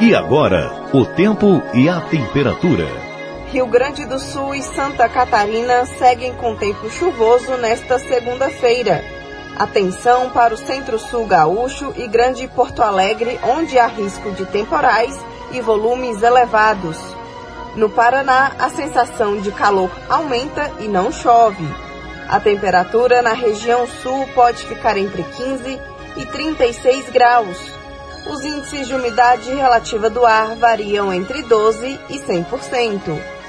E 0.00 0.14
agora, 0.14 0.70
o 0.92 1.04
tempo 1.04 1.62
e 1.74 1.88
a 1.88 2.00
temperatura. 2.00 3.09
Rio 3.52 3.66
Grande 3.66 4.06
do 4.06 4.20
Sul 4.20 4.54
e 4.54 4.62
Santa 4.62 5.08
Catarina 5.08 5.84
seguem 5.84 6.32
com 6.36 6.54
tempo 6.54 6.88
chuvoso 6.88 7.56
nesta 7.56 7.98
segunda-feira. 7.98 9.04
Atenção 9.58 10.30
para 10.30 10.54
o 10.54 10.56
Centro-Sul 10.56 11.26
Gaúcho 11.26 11.92
e 11.96 12.06
Grande 12.06 12.46
Porto 12.46 12.80
Alegre, 12.80 13.40
onde 13.42 13.76
há 13.76 13.88
risco 13.88 14.30
de 14.30 14.46
temporais 14.46 15.18
e 15.50 15.60
volumes 15.60 16.22
elevados. 16.22 16.96
No 17.74 17.90
Paraná, 17.90 18.52
a 18.56 18.70
sensação 18.70 19.40
de 19.40 19.50
calor 19.50 19.90
aumenta 20.08 20.70
e 20.78 20.86
não 20.86 21.10
chove. 21.10 21.66
A 22.28 22.38
temperatura 22.38 23.20
na 23.20 23.32
região 23.32 23.84
sul 24.00 24.28
pode 24.32 24.64
ficar 24.64 24.96
entre 24.96 25.24
15 25.24 25.80
e 26.18 26.26
36 26.26 27.10
graus. 27.10 27.58
Os 28.26 28.44
índices 28.44 28.86
de 28.86 28.94
umidade 28.94 29.52
relativa 29.52 30.08
do 30.08 30.24
ar 30.24 30.54
variam 30.54 31.12
entre 31.12 31.42
12 31.42 31.98
e 32.08 32.18
100%. 32.20 33.39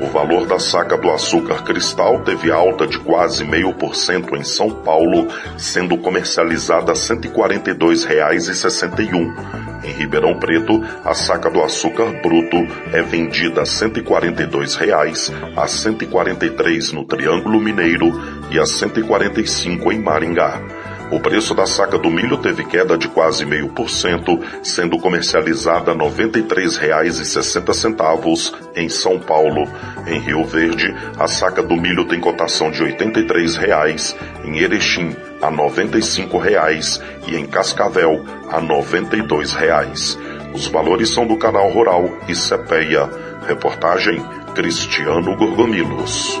O 0.00 0.06
valor 0.06 0.46
da 0.46 0.58
saca 0.58 0.96
do 0.96 1.10
açúcar 1.10 1.62
cristal 1.62 2.20
teve 2.20 2.50
alta 2.50 2.86
de 2.86 2.98
quase 2.98 3.44
meio 3.44 3.74
por 3.74 3.94
cento 3.94 4.34
em 4.34 4.42
São 4.42 4.70
Paulo, 4.70 5.28
sendo 5.58 5.98
comercializada 5.98 6.92
a 6.92 6.94
R$ 6.94 7.00
142,61. 7.00 9.84
Em 9.84 9.92
Ribeirão 9.92 10.38
Preto, 10.38 10.82
a 11.04 11.12
saca 11.12 11.50
do 11.50 11.62
açúcar 11.62 12.06
bruto 12.22 12.56
é 12.92 13.02
vendida 13.02 13.60
a 13.60 13.64
R$ 13.64 13.70
142,00, 13.70 15.34
a 15.54 15.62
R$ 15.62 15.68
143 15.68 16.92
no 16.92 17.04
Triângulo 17.04 17.60
Mineiro 17.60 18.10
e 18.50 18.58
a 18.58 18.62
R$ 18.62 18.66
145 18.66 19.92
em 19.92 20.00
Maringá. 20.00 20.79
O 21.10 21.18
preço 21.18 21.54
da 21.54 21.66
saca 21.66 21.98
do 21.98 22.08
milho 22.08 22.38
teve 22.38 22.64
queda 22.64 22.96
de 22.96 23.08
quase 23.08 23.44
meio 23.44 23.70
por 23.70 23.90
cento, 23.90 24.38
sendo 24.62 24.96
comercializada 24.96 25.92
R$ 25.92 25.98
93,60 25.98 28.54
em 28.76 28.88
São 28.88 29.18
Paulo. 29.18 29.68
Em 30.06 30.20
Rio 30.20 30.44
Verde, 30.44 30.94
a 31.18 31.26
saca 31.26 31.60
do 31.62 31.74
milho 31.74 32.04
tem 32.04 32.20
cotação 32.20 32.70
de 32.70 32.84
R$ 32.84 32.92
83,00, 32.92 34.14
em 34.44 34.58
Erechim 34.58 35.16
a 35.42 35.48
R$ 35.48 35.56
95,00 35.56 37.02
e 37.26 37.34
em 37.34 37.44
Cascavel 37.44 38.24
a 38.48 38.60
R$ 38.60 38.68
92,00. 38.68 40.16
Os 40.54 40.68
valores 40.68 41.10
são 41.10 41.26
do 41.26 41.36
canal 41.36 41.68
Rural 41.70 42.08
e 42.28 42.36
Cepeia. 42.36 43.10
Reportagem 43.46 44.24
Cristiano 44.54 45.36
Gorgomilos. 45.36 46.40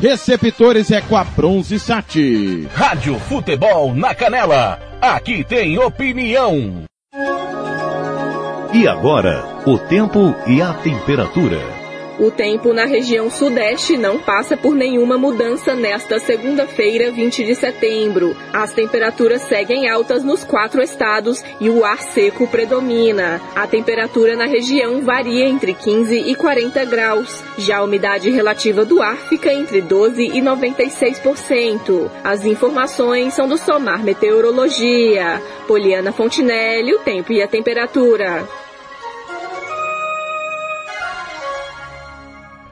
Receptores 0.00 0.90
é 0.90 1.00
com 1.00 1.16
a 1.16 1.24
Bronze 1.24 1.78
Sat. 1.78 2.68
Rádio 2.74 3.18
Futebol 3.20 3.94
na 3.94 4.14
Canela. 4.14 4.80
Aqui 5.00 5.44
tem 5.44 5.78
opinião. 5.78 6.84
E 8.72 8.88
agora, 8.88 9.44
o 9.66 9.78
tempo 9.78 10.34
e 10.46 10.60
a 10.60 10.72
temperatura. 10.74 11.83
O 12.18 12.30
tempo 12.30 12.72
na 12.72 12.84
região 12.84 13.28
sudeste 13.28 13.96
não 13.96 14.20
passa 14.20 14.56
por 14.56 14.74
nenhuma 14.74 15.18
mudança 15.18 15.74
nesta 15.74 16.20
segunda-feira, 16.20 17.10
20 17.10 17.44
de 17.44 17.54
setembro. 17.56 18.36
As 18.52 18.72
temperaturas 18.72 19.42
seguem 19.42 19.88
altas 19.88 20.22
nos 20.22 20.44
quatro 20.44 20.80
estados 20.80 21.42
e 21.60 21.68
o 21.68 21.84
ar 21.84 21.98
seco 21.98 22.46
predomina. 22.46 23.40
A 23.54 23.66
temperatura 23.66 24.36
na 24.36 24.46
região 24.46 25.02
varia 25.02 25.44
entre 25.44 25.74
15 25.74 26.16
e 26.16 26.34
40 26.36 26.84
graus. 26.84 27.42
Já 27.58 27.78
a 27.78 27.82
umidade 27.82 28.30
relativa 28.30 28.84
do 28.84 29.02
ar 29.02 29.16
fica 29.16 29.52
entre 29.52 29.80
12 29.80 30.22
e 30.22 30.40
96%. 30.40 32.10
As 32.22 32.44
informações 32.44 33.34
são 33.34 33.48
do 33.48 33.58
Somar 33.58 34.04
Meteorologia. 34.04 35.42
Poliana 35.66 36.12
Fontinelli, 36.12 36.94
o 36.94 37.00
tempo 37.00 37.32
e 37.32 37.42
a 37.42 37.48
temperatura. 37.48 38.63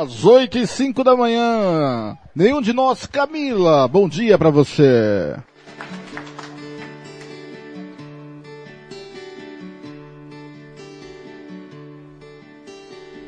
Às 0.00 0.24
oito 0.24 0.56
e 0.56 0.66
cinco 0.66 1.04
da 1.04 1.14
manhã. 1.14 2.16
Nenhum 2.34 2.62
de 2.62 2.72
nós, 2.72 3.04
Camila. 3.04 3.86
Bom 3.86 4.08
dia 4.08 4.38
para 4.38 4.48
você. 4.48 5.36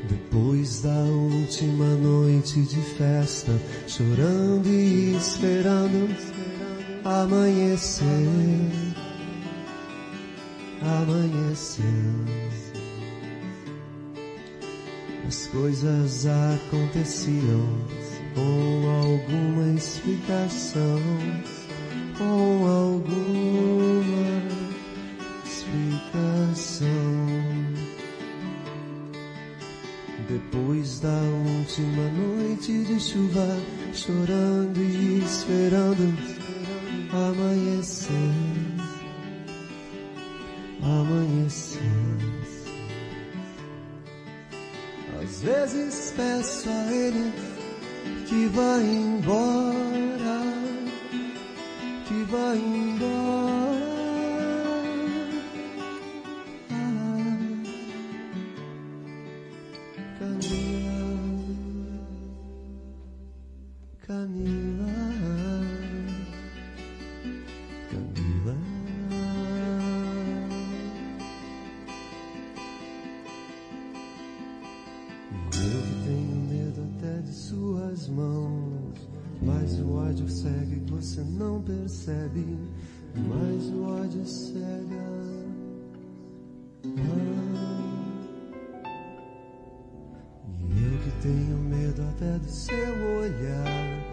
Depois 0.09 0.81
da 0.81 0.89
última 0.89 1.85
noite 1.97 2.59
de 2.63 2.81
festa, 2.97 3.51
chorando 3.87 4.67
e 4.67 5.15
esperando 5.15 6.09
amanhecer, 7.05 8.07
amanhecer. 10.81 12.52
As 15.25 15.47
coisas 15.47 16.25
aconteciam 16.25 17.65
com 18.35 18.89
alguma 18.89 19.73
explicação, 19.73 20.99
com 22.17 22.67
alguma 22.67 24.43
explicação. 25.45 26.89
Depois 30.27 30.99
da 30.99 31.21
última 31.57 32.09
noite 32.09 32.83
de 32.83 32.99
chuva, 32.99 33.57
chorando 33.93 34.77
e 34.79 35.23
esperando 35.23 36.17
amanhecer, 37.11 38.11
amanhecer. 40.81 42.42
Às 45.23 45.41
vezes 45.41 46.13
peço 46.17 46.69
a 46.69 46.91
ele 46.91 47.31
que 48.27 48.45
vá 48.47 48.77
embora, 48.79 50.41
que 52.05 52.23
vá 52.29 52.53
embora. 52.53 53.72
Você 81.13 81.21
não 81.21 81.61
percebe. 81.61 82.57
Mas 83.15 83.65
o 83.65 83.83
ódio 83.83 84.25
cega. 84.25 85.03
Ah. 86.85 87.23
E 90.69 90.83
eu 90.83 90.99
que 90.99 91.11
tenho 91.21 91.57
medo 91.57 92.01
até 92.01 92.39
do 92.39 92.49
seu 92.49 92.75
olhar. 93.19 94.03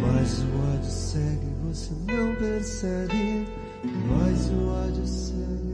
Mas 0.00 0.38
o 0.44 0.74
ódio 0.74 0.90
segue, 0.90 1.46
você 1.64 1.92
não 2.06 2.36
percebe. 2.36 3.48
Mas 4.08 4.48
o 4.50 4.68
ódio 4.68 5.06
cega. 5.06 5.73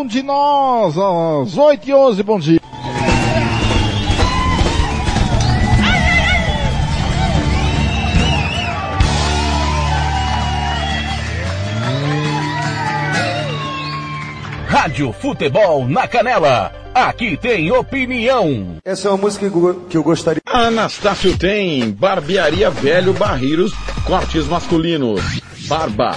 Nenhum 0.00 0.06
de 0.06 0.22
nós, 0.22 0.96
às 0.96 1.58
8 1.58 1.90
e 1.90 1.92
11, 1.94 2.22
bom 2.22 2.38
dia. 2.38 2.58
Rádio 14.68 15.12
Futebol 15.12 15.86
na 15.88 16.06
Canela. 16.06 16.72
Aqui 16.94 17.36
tem 17.36 17.70
opinião. 17.70 18.76
Essa 18.84 19.08
é 19.08 19.10
uma 19.10 19.16
música 19.18 19.48
que 19.48 19.56
eu- 19.56 19.74
que 19.88 19.96
eu 19.96 20.02
gostaria. 20.02 20.40
A 20.46 20.66
Anastácio 20.66 21.36
tem 21.36 21.90
Barbearia 21.90 22.70
Velho 22.70 23.12
Barreiros, 23.12 23.72
cortes 24.04 24.46
masculinos, 24.46 25.20
barba, 25.68 26.16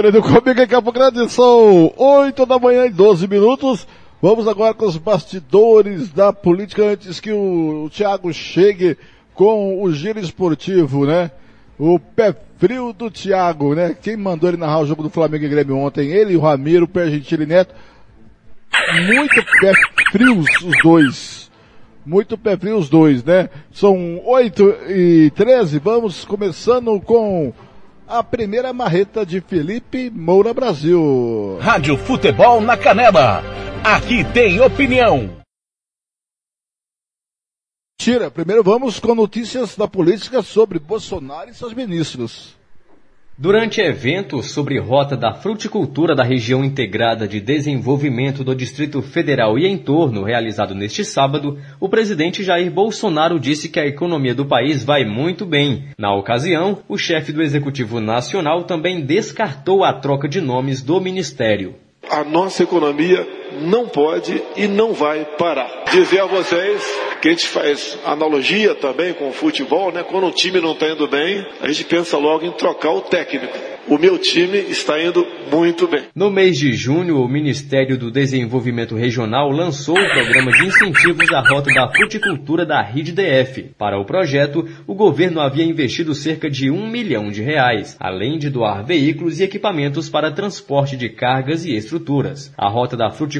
Fernando 0.00 0.22
comigo 0.22 0.60
em 0.60 0.66
Campo 0.68 0.92
Grande, 0.92 1.28
são 1.28 1.92
8 1.96 2.46
da 2.46 2.56
manhã 2.56 2.86
e 2.86 2.90
12 2.90 3.26
minutos. 3.26 3.84
Vamos 4.22 4.46
agora 4.46 4.72
com 4.72 4.86
os 4.86 4.96
bastidores 4.96 6.10
da 6.10 6.32
política 6.32 6.84
antes 6.84 7.18
que 7.18 7.32
o, 7.32 7.86
o 7.86 7.90
Thiago 7.90 8.32
chegue 8.32 8.96
com 9.34 9.82
o 9.82 9.92
giro 9.92 10.20
esportivo, 10.20 11.04
né? 11.04 11.32
O 11.76 11.98
pé 11.98 12.32
frio 12.58 12.92
do 12.92 13.10
Thiago, 13.10 13.74
né? 13.74 13.92
Quem 14.00 14.16
mandou 14.16 14.48
ele 14.48 14.56
narrar 14.56 14.78
o 14.82 14.86
jogo 14.86 15.02
do 15.02 15.10
Flamengo 15.10 15.44
e 15.44 15.48
Grêmio 15.48 15.76
ontem? 15.76 16.12
Ele 16.12 16.36
o 16.36 16.40
Ramiro, 16.40 16.84
o 16.84 16.88
Pé 16.88 17.10
Gentili 17.10 17.44
Neto. 17.44 17.74
Muito 19.04 19.44
pé 19.60 19.72
frios 20.12 20.46
os 20.62 20.80
dois. 20.80 21.50
Muito 22.06 22.38
pé 22.38 22.56
frio 22.56 22.78
os 22.78 22.88
dois, 22.88 23.24
né? 23.24 23.50
São 23.72 24.22
8 24.24 24.62
e 24.90 25.32
13, 25.34 25.80
vamos 25.80 26.24
começando 26.24 27.00
com 27.00 27.52
a 28.08 28.24
primeira 28.24 28.72
marreta 28.72 29.24
de 29.24 29.40
Felipe 29.40 30.08
Moura 30.08 30.54
Brasil. 30.54 31.58
Rádio 31.60 31.96
Futebol 31.98 32.60
na 32.60 32.76
Canela. 32.76 33.42
Aqui 33.84 34.24
tem 34.32 34.60
opinião. 34.60 35.36
Tira, 38.00 38.30
primeiro 38.30 38.64
vamos 38.64 38.98
com 38.98 39.14
notícias 39.14 39.76
da 39.76 39.86
política 39.86 40.40
sobre 40.40 40.78
Bolsonaro 40.78 41.50
e 41.50 41.54
seus 41.54 41.74
ministros. 41.74 42.57
Durante 43.40 43.80
evento 43.80 44.42
sobre 44.42 44.80
rota 44.80 45.16
da 45.16 45.32
fruticultura 45.32 46.12
da 46.12 46.24
região 46.24 46.64
integrada 46.64 47.28
de 47.28 47.40
desenvolvimento 47.40 48.42
do 48.42 48.52
Distrito 48.52 49.00
Federal 49.00 49.56
e 49.56 49.64
entorno, 49.64 50.24
realizado 50.24 50.74
neste 50.74 51.04
sábado, 51.04 51.56
o 51.78 51.88
presidente 51.88 52.42
Jair 52.42 52.68
Bolsonaro 52.68 53.38
disse 53.38 53.68
que 53.68 53.78
a 53.78 53.86
economia 53.86 54.34
do 54.34 54.44
país 54.44 54.82
vai 54.82 55.04
muito 55.04 55.46
bem. 55.46 55.84
Na 55.96 56.12
ocasião, 56.12 56.78
o 56.88 56.98
chefe 56.98 57.30
do 57.30 57.40
Executivo 57.40 58.00
Nacional 58.00 58.64
também 58.64 59.02
descartou 59.02 59.84
a 59.84 59.92
troca 59.92 60.28
de 60.28 60.40
nomes 60.40 60.82
do 60.82 61.00
ministério. 61.00 61.76
A 62.10 62.24
nossa 62.24 62.64
economia 62.64 63.24
não 63.60 63.86
pode 63.86 64.42
e 64.56 64.66
não 64.66 64.92
vai 64.92 65.24
parar. 65.38 65.84
Dizer 65.90 66.20
a 66.20 66.26
vocês 66.26 66.82
que 67.20 67.28
a 67.28 67.30
gente 67.30 67.48
faz 67.48 67.98
analogia 68.04 68.74
também 68.74 69.12
com 69.12 69.28
o 69.28 69.32
futebol, 69.32 69.92
né? 69.92 70.02
Quando 70.02 70.26
um 70.26 70.30
time 70.30 70.60
não 70.60 70.72
está 70.72 70.88
indo 70.88 71.06
bem, 71.08 71.44
a 71.60 71.66
gente 71.68 71.84
pensa 71.84 72.16
logo 72.16 72.44
em 72.44 72.52
trocar 72.52 72.92
o 72.92 73.00
técnico. 73.00 73.56
O 73.88 73.96
meu 73.96 74.18
time 74.18 74.58
está 74.58 75.02
indo 75.02 75.26
muito 75.50 75.88
bem. 75.88 76.02
No 76.14 76.30
mês 76.30 76.58
de 76.58 76.74
junho, 76.74 77.22
o 77.22 77.28
Ministério 77.28 77.96
do 77.96 78.10
Desenvolvimento 78.10 78.94
Regional 78.94 79.50
lançou 79.50 79.98
o 79.98 80.10
programa 80.10 80.52
de 80.52 80.66
incentivos 80.66 81.32
à 81.32 81.40
rota 81.40 81.72
da 81.72 81.88
fruticultura 81.88 82.66
da 82.66 82.82
RIDDF. 82.82 83.70
Para 83.78 83.98
o 83.98 84.04
projeto, 84.04 84.68
o 84.86 84.94
governo 84.94 85.40
havia 85.40 85.64
investido 85.64 86.14
cerca 86.14 86.50
de 86.50 86.70
um 86.70 86.86
milhão 86.86 87.30
de 87.30 87.42
reais, 87.42 87.96
além 87.98 88.36
de 88.36 88.50
doar 88.50 88.84
veículos 88.84 89.40
e 89.40 89.44
equipamentos 89.44 90.10
para 90.10 90.30
transporte 90.30 90.94
de 90.94 91.08
cargas 91.08 91.64
e 91.64 91.74
estruturas. 91.74 92.52
A 92.58 92.68
rota 92.68 92.94
da 92.94 93.08
fruticultura 93.08 93.37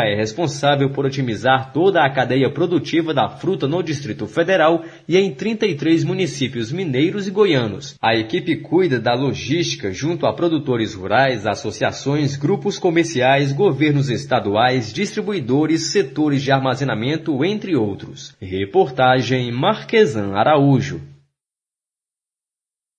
é 0.00 0.16
responsável 0.16 0.90
por 0.90 1.04
otimizar 1.06 1.72
toda 1.72 2.04
a 2.04 2.10
cadeia 2.10 2.50
produtiva 2.50 3.14
da 3.14 3.28
fruta 3.28 3.66
no 3.66 3.82
Distrito 3.82 4.26
Federal 4.26 4.84
e 5.08 5.16
em 5.16 5.34
33 5.34 6.04
municípios 6.04 6.72
mineiros 6.72 7.26
e 7.26 7.30
goianos. 7.30 7.96
A 8.00 8.14
equipe 8.14 8.56
cuida 8.56 9.00
da 9.00 9.14
logística 9.14 9.92
junto 9.92 10.26
a 10.26 10.32
produtores 10.32 10.94
rurais, 10.94 11.46
associações, 11.46 12.36
grupos 12.36 12.78
comerciais, 12.78 13.52
governos 13.52 14.10
estaduais, 14.10 14.92
distribuidores, 14.92 15.92
setores 15.92 16.42
de 16.42 16.52
armazenamento, 16.52 17.44
entre 17.44 17.76
outros. 17.76 18.34
Reportagem 18.40 19.50
Marquesan 19.52 20.34
Araújo. 20.34 21.00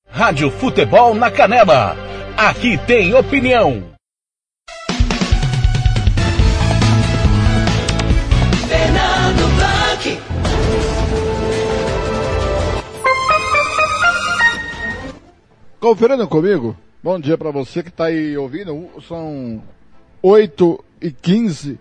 Rádio 0.08 0.52
Futebol 0.52 1.16
na 1.16 1.32
Canela. 1.32 1.96
Aqui 2.36 2.78
tem 2.86 3.14
opinião. 3.14 3.91
Conferindo 15.82 16.28
comigo, 16.28 16.78
bom 17.02 17.20
dia 17.20 17.36
para 17.36 17.50
você 17.50 17.82
que 17.82 17.90
está 17.90 18.06
aí 18.06 18.38
ouvindo, 18.38 18.88
são 19.08 19.64
8 20.22 20.86
e 21.02 21.10
15, 21.10 21.80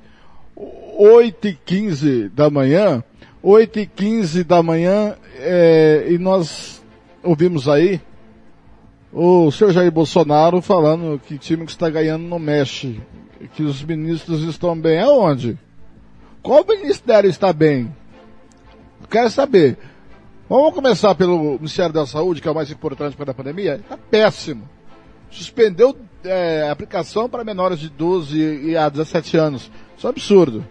8 0.56 1.48
e 1.48 1.55
15 1.55 2.31
da 2.31 2.48
manhã, 2.48 3.05
8 3.43 3.78
e 3.78 3.86
15 3.86 4.43
da 4.43 4.62
manhã, 4.62 5.16
é, 5.36 6.06
e 6.09 6.16
nós 6.16 6.82
ouvimos 7.22 7.68
aí 7.68 8.01
o 9.12 9.51
senhor 9.51 9.70
Jair 9.70 9.93
Bolsonaro 9.93 10.62
falando 10.62 11.20
que 11.27 11.36
time 11.36 11.66
que 11.66 11.72
está 11.72 11.90
ganhando 11.90 12.24
não 12.24 12.39
mexe, 12.39 12.98
que 13.55 13.62
os 13.62 13.82
ministros 13.85 14.40
estão 14.44 14.74
bem 14.81 14.98
aonde? 14.98 15.59
Qual 16.43 16.64
ministério 16.66 17.28
está 17.28 17.52
bem? 17.52 17.94
Quero 19.10 19.28
saber. 19.28 19.77
Vamos 20.51 20.74
começar 20.74 21.14
pelo 21.14 21.52
Ministério 21.59 21.93
da 21.93 22.05
Saúde, 22.05 22.43
que 22.43 22.48
é 22.48 22.51
o 22.51 22.55
mais 22.56 22.68
importante 22.72 23.16
para 23.16 23.31
a 23.31 23.35
pandemia? 23.35 23.77
Está 23.77 23.97
péssimo. 23.97 24.68
Suspendeu 25.31 25.97
é, 26.24 26.68
aplicação 26.68 27.28
para 27.28 27.44
menores 27.44 27.78
de 27.78 27.89
12 27.89 28.36
e 28.64 28.77
a 28.77 28.89
17 28.89 29.36
anos. 29.36 29.70
Isso 29.97 30.05
é 30.05 30.09
um 30.09 30.10
absurdo. 30.10 30.66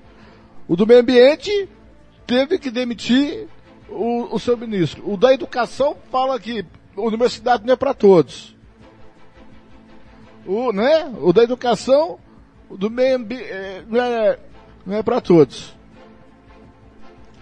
O 0.68 0.76
do 0.76 0.86
meio 0.86 1.00
ambiente 1.00 1.70
teve 2.28 2.60
que 2.60 2.70
demitir 2.70 3.48
o, 3.88 4.36
o 4.36 4.38
seu 4.38 4.58
ministro. 4.58 5.02
O 5.10 5.16
da 5.16 5.34
educação 5.34 5.96
fala 6.12 6.38
que 6.38 6.66
universidade 6.98 7.66
não 7.66 7.72
é 7.72 7.78
para 7.78 7.94
todos. 7.94 8.54
O, 10.46 10.74
né? 10.74 11.10
o 11.22 11.32
da 11.32 11.42
educação, 11.42 12.20
o 12.70 12.76
do 12.76 12.92
meio 12.92 13.16
ambiente, 13.16 13.48
não 13.88 14.02
é, 14.02 14.40
não 14.86 14.98
é 14.98 15.02
para 15.02 15.22
todos. 15.22 15.79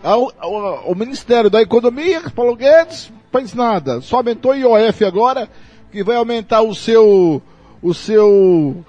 Ao, 0.07 0.31
ao, 0.39 0.55
ao, 0.87 0.95
Ministério 0.95 1.49
da 1.49 1.61
Economia, 1.61 2.21
Paulo 2.33 2.55
Guedes, 2.55 3.11
fez 3.29 3.53
nada. 3.53 3.99
Só 3.99 4.15
aumentou 4.15 4.51
o 4.51 4.55
IOF 4.55 5.03
agora, 5.03 5.49
que 5.91 6.01
vai 6.01 6.15
aumentar 6.15 6.61
o 6.61 6.73
seu, 6.73 7.41
o 7.81 7.93
seu 7.93 8.85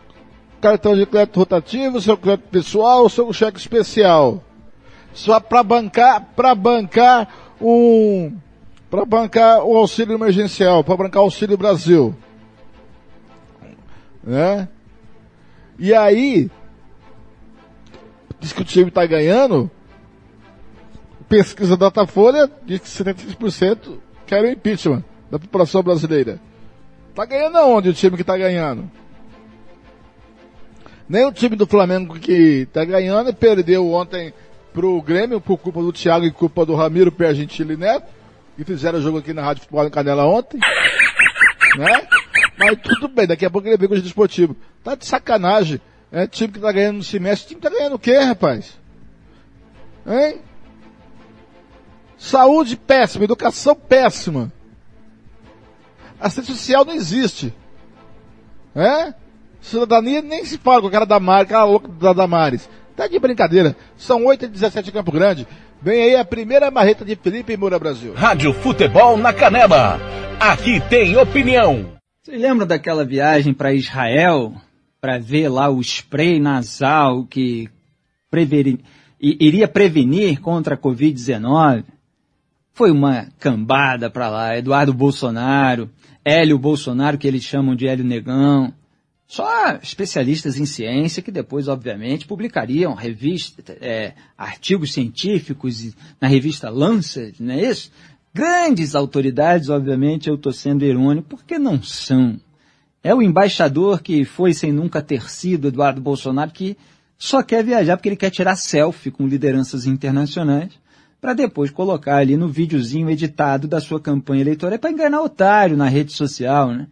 cartão 0.60 0.94
de 0.94 1.04
crédito 1.04 1.40
rotativo, 1.40 1.96
o 1.96 2.00
seu 2.00 2.16
crédito 2.16 2.48
pessoal, 2.50 3.04
o 3.04 3.10
seu 3.10 3.32
cheque 3.32 3.58
especial. 3.58 4.44
Só 5.12 5.40
para 5.40 5.60
bancar, 5.64 6.24
para 6.36 6.54
bancar 6.54 7.56
um, 7.60 8.36
para 8.88 9.04
bancar 9.04 9.64
o 9.64 9.76
auxílio 9.76 10.14
emergencial, 10.14 10.84
para 10.84 10.98
bancar 10.98 11.22
o 11.22 11.24
auxílio 11.24 11.58
Brasil. 11.58 12.14
Né? 14.22 14.68
E 15.80 15.92
aí, 15.92 16.48
diz 18.38 18.52
que 18.52 18.62
o 18.62 18.64
time 18.64 18.86
está 18.86 19.04
ganhando, 19.04 19.68
pesquisa 21.28 21.76
Datafolha 21.76 22.50
diz 22.64 22.80
que 22.80 22.88
73% 22.88 23.98
querem 24.26 24.52
impeachment 24.52 25.05
da 25.30 25.38
população 25.38 25.82
brasileira. 25.82 26.40
Tá 27.14 27.24
ganhando 27.24 27.59
aonde 27.59 27.88
o 27.90 27.94
time 27.94 28.16
que 28.16 28.24
tá 28.24 28.36
ganhando? 28.36 28.90
Nem 31.09 31.26
o 31.26 31.32
time 31.32 31.56
do 31.56 31.66
Flamengo 31.66 32.18
que 32.18 32.66
tá 32.72 32.84
ganhando 32.84 33.32
perdeu 33.34 33.90
ontem 33.90 34.32
pro 34.72 35.00
Grêmio 35.02 35.40
por 35.40 35.59
culpa 35.59 35.80
do 35.80 35.92
Thiago 35.92 36.24
e 36.24 36.30
culpa 36.30 36.64
do 36.64 36.74
Ramiro 36.74 37.10
Pé 37.10 37.34
Gentili 37.34 37.76
Neto, 37.76 38.06
que 38.56 38.64
fizeram 38.64 38.98
o 38.98 39.02
jogo 39.02 39.18
aqui 39.18 39.32
na 39.32 39.42
Rádio 39.42 39.62
Futebol 39.62 39.86
em 39.86 39.90
Canela 39.90 40.26
ontem, 40.26 40.59
né? 41.78 42.06
Mas 42.59 42.78
tudo 42.82 43.09
bem, 43.09 43.26
daqui 43.26 43.46
a 43.46 43.50
pouco 43.50 43.68
ele 43.68 43.76
vem 43.76 43.88
com 43.88 43.94
o 43.94 44.00
desportivo. 44.00 44.56
Tá 44.82 44.94
de 44.94 45.06
sacanagem. 45.06 45.80
É 46.10 46.26
time 46.26 46.52
que 46.52 46.59
tá 46.59 46.72
ganhando 46.72 46.96
no 46.96 47.05
semestre. 47.05 47.46
O 47.46 47.48
time 47.48 47.60
tá 47.60 47.70
ganhando 47.70 47.94
o 47.94 47.98
quê, 47.98 48.18
rapaz? 48.18 48.78
Hein? 50.06 50.40
Saúde 52.18 52.76
péssima, 52.76 53.24
educação 53.24 53.74
péssima. 53.74 54.52
Assistência 56.20 56.54
social 56.54 56.84
não 56.84 56.94
existe. 56.94 57.54
É? 58.74 59.14
Cidadania 59.60 60.20
nem 60.20 60.44
se 60.44 60.58
fala 60.58 60.80
com 60.80 60.88
a 60.88 60.90
cara 60.90 61.06
da 61.06 61.20
Mari, 61.20 61.44
aquela 61.44 61.64
louca 61.64 61.88
da 61.88 62.12
Damares. 62.12 62.68
Tá 62.96 63.06
de 63.06 63.18
brincadeira. 63.18 63.76
São 63.96 64.24
8 64.24 64.46
e 64.46 64.48
17 64.48 64.90
em 64.90 64.92
Campo 64.92 65.12
Grande. 65.12 65.46
Vem 65.80 66.02
aí 66.02 66.16
a 66.16 66.24
primeira 66.24 66.70
marreta 66.70 67.04
de 67.04 67.14
Felipe 67.14 67.56
Moura 67.56 67.78
Brasil. 67.78 68.12
Rádio 68.14 68.52
Futebol 68.52 69.16
na 69.16 69.32
Canela. 69.32 70.00
Aqui 70.40 70.80
tem 70.88 71.16
opinião. 71.16 71.92
Vocês 72.22 72.40
lembram 72.40 72.66
daquela 72.66 73.04
viagem 73.04 73.54
para 73.54 73.72
Israel? 73.72 74.52
Para 75.00 75.18
ver 75.18 75.48
lá 75.48 75.68
o 75.68 75.80
spray 75.80 76.40
nasal 76.40 77.24
que 77.24 77.68
preveri... 78.28 78.80
iria 79.20 79.68
prevenir 79.68 80.40
contra 80.40 80.74
a 80.74 80.78
Covid-19? 80.78 81.84
Foi 82.78 82.92
uma 82.92 83.26
cambada 83.40 84.09
para 84.09 84.28
lá. 84.28 84.56
Eduardo 84.56 84.94
Bolsonaro, 84.94 85.90
Hélio 86.24 86.56
Bolsonaro, 86.56 87.18
que 87.18 87.26
eles 87.26 87.42
chamam 87.42 87.74
de 87.74 87.88
Hélio 87.88 88.05
Negão. 88.05 88.72
Só 89.26 89.72
especialistas 89.82 90.56
em 90.56 90.64
ciência 90.64 91.20
que 91.20 91.32
depois, 91.32 91.66
obviamente, 91.66 92.24
publicariam 92.24 92.94
revista, 92.94 93.76
é, 93.80 94.12
artigos 94.38 94.92
científicos 94.92 95.92
na 96.20 96.28
revista 96.28 96.70
Lancet, 96.70 97.42
não 97.42 97.52
é 97.52 97.64
isso? 97.64 97.90
Grandes 98.32 98.94
autoridades, 98.94 99.70
obviamente, 99.70 100.28
eu 100.28 100.36
estou 100.36 100.52
sendo 100.52 100.84
irônico, 100.84 101.30
porque 101.30 101.59
não 101.59 101.82
são. 101.82 102.38
É 103.02 103.12
o 103.12 103.20
embaixador 103.20 104.00
que 104.00 104.24
foi 104.24 104.55
sem 104.55 104.70
nunca 104.70 105.02
ter 105.02 105.28
sido 105.28 105.66
Eduardo 105.66 106.00
Bolsonaro 106.00 106.52
que 106.52 106.76
só 107.18 107.42
quer 107.42 107.64
viajar 107.64 107.96
porque 107.96 108.09
ele 108.09 108.14
quer 108.14 108.30
tirar 108.30 108.55
selfie 108.55 109.10
com 109.10 109.26
lideranças 109.26 109.84
internacionais 109.84 110.78
para 111.20 111.34
depois 111.34 111.70
colocar 111.70 112.16
ali 112.16 112.36
no 112.36 112.48
videozinho 112.48 113.10
editado 113.10 113.66
da 113.66 113.80
sua 113.80 114.00
campanha 114.00 114.42
eleitoral 114.42 114.74
é 114.74 114.78
para 114.78 114.90
enganar 114.90 115.20
otário 115.20 115.76
na 115.76 115.88
rede 115.88 116.12
social, 116.12 116.72
né? 116.72 116.86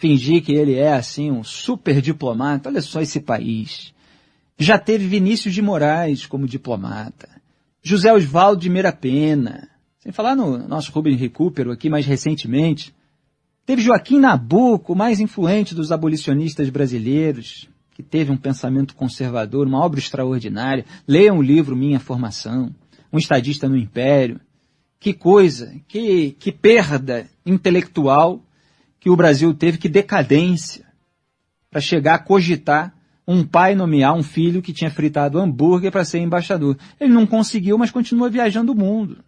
fingir 0.00 0.42
que 0.42 0.52
ele 0.52 0.74
é, 0.74 0.94
assim, 0.94 1.30
um 1.30 1.44
super 1.44 2.00
diplomata. 2.00 2.70
Olha 2.70 2.80
só 2.80 3.02
esse 3.02 3.20
país. 3.20 3.92
Já 4.58 4.78
teve 4.78 5.06
Vinícius 5.06 5.52
de 5.52 5.60
Moraes 5.60 6.24
como 6.24 6.46
diplomata. 6.46 7.28
José 7.82 8.12
Osvaldo 8.12 8.62
de 8.62 8.70
Meira 8.70 8.92
Pena. 8.92 9.68
Sem 9.98 10.10
falar 10.10 10.34
no 10.34 10.56
nosso 10.66 10.90
Rubem 10.90 11.16
Recupero 11.16 11.70
aqui 11.70 11.90
mais 11.90 12.06
recentemente. 12.06 12.94
Teve 13.66 13.82
Joaquim 13.82 14.18
Nabuco, 14.18 14.94
o 14.94 14.96
mais 14.96 15.20
influente 15.20 15.74
dos 15.74 15.92
abolicionistas 15.92 16.70
brasileiros, 16.70 17.68
que 17.94 18.02
teve 18.02 18.32
um 18.32 18.36
pensamento 18.38 18.94
conservador, 18.94 19.66
uma 19.66 19.84
obra 19.84 20.00
extraordinária. 20.00 20.86
Leiam 21.06 21.38
o 21.38 21.42
livro 21.42 21.76
Minha 21.76 22.00
Formação. 22.00 22.74
Um 23.12 23.18
estadista 23.18 23.68
no 23.68 23.76
Império. 23.76 24.40
Que 24.98 25.14
coisa, 25.14 25.74
que, 25.88 26.32
que 26.38 26.52
perda 26.52 27.28
intelectual 27.44 28.42
que 28.98 29.08
o 29.08 29.16
Brasil 29.16 29.52
teve, 29.54 29.78
que 29.78 29.88
decadência, 29.88 30.84
para 31.70 31.80
chegar 31.80 32.16
a 32.16 32.18
cogitar 32.18 32.94
um 33.26 33.44
pai 33.44 33.76
nomear 33.76 34.14
um 34.14 34.22
filho 34.22 34.60
que 34.60 34.72
tinha 34.72 34.90
fritado 34.90 35.38
hambúrguer 35.38 35.92
para 35.92 36.04
ser 36.04 36.18
embaixador. 36.18 36.76
Ele 36.98 37.12
não 37.12 37.24
conseguiu, 37.24 37.78
mas 37.78 37.90
continua 37.90 38.28
viajando 38.28 38.72
o 38.72 38.76
mundo. 38.76 39.18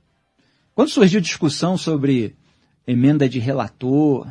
Quando 0.74 0.88
surgiu 0.88 1.20
discussão 1.20 1.76
sobre 1.76 2.34
emenda 2.84 3.28
de 3.28 3.38
relator, 3.38 4.26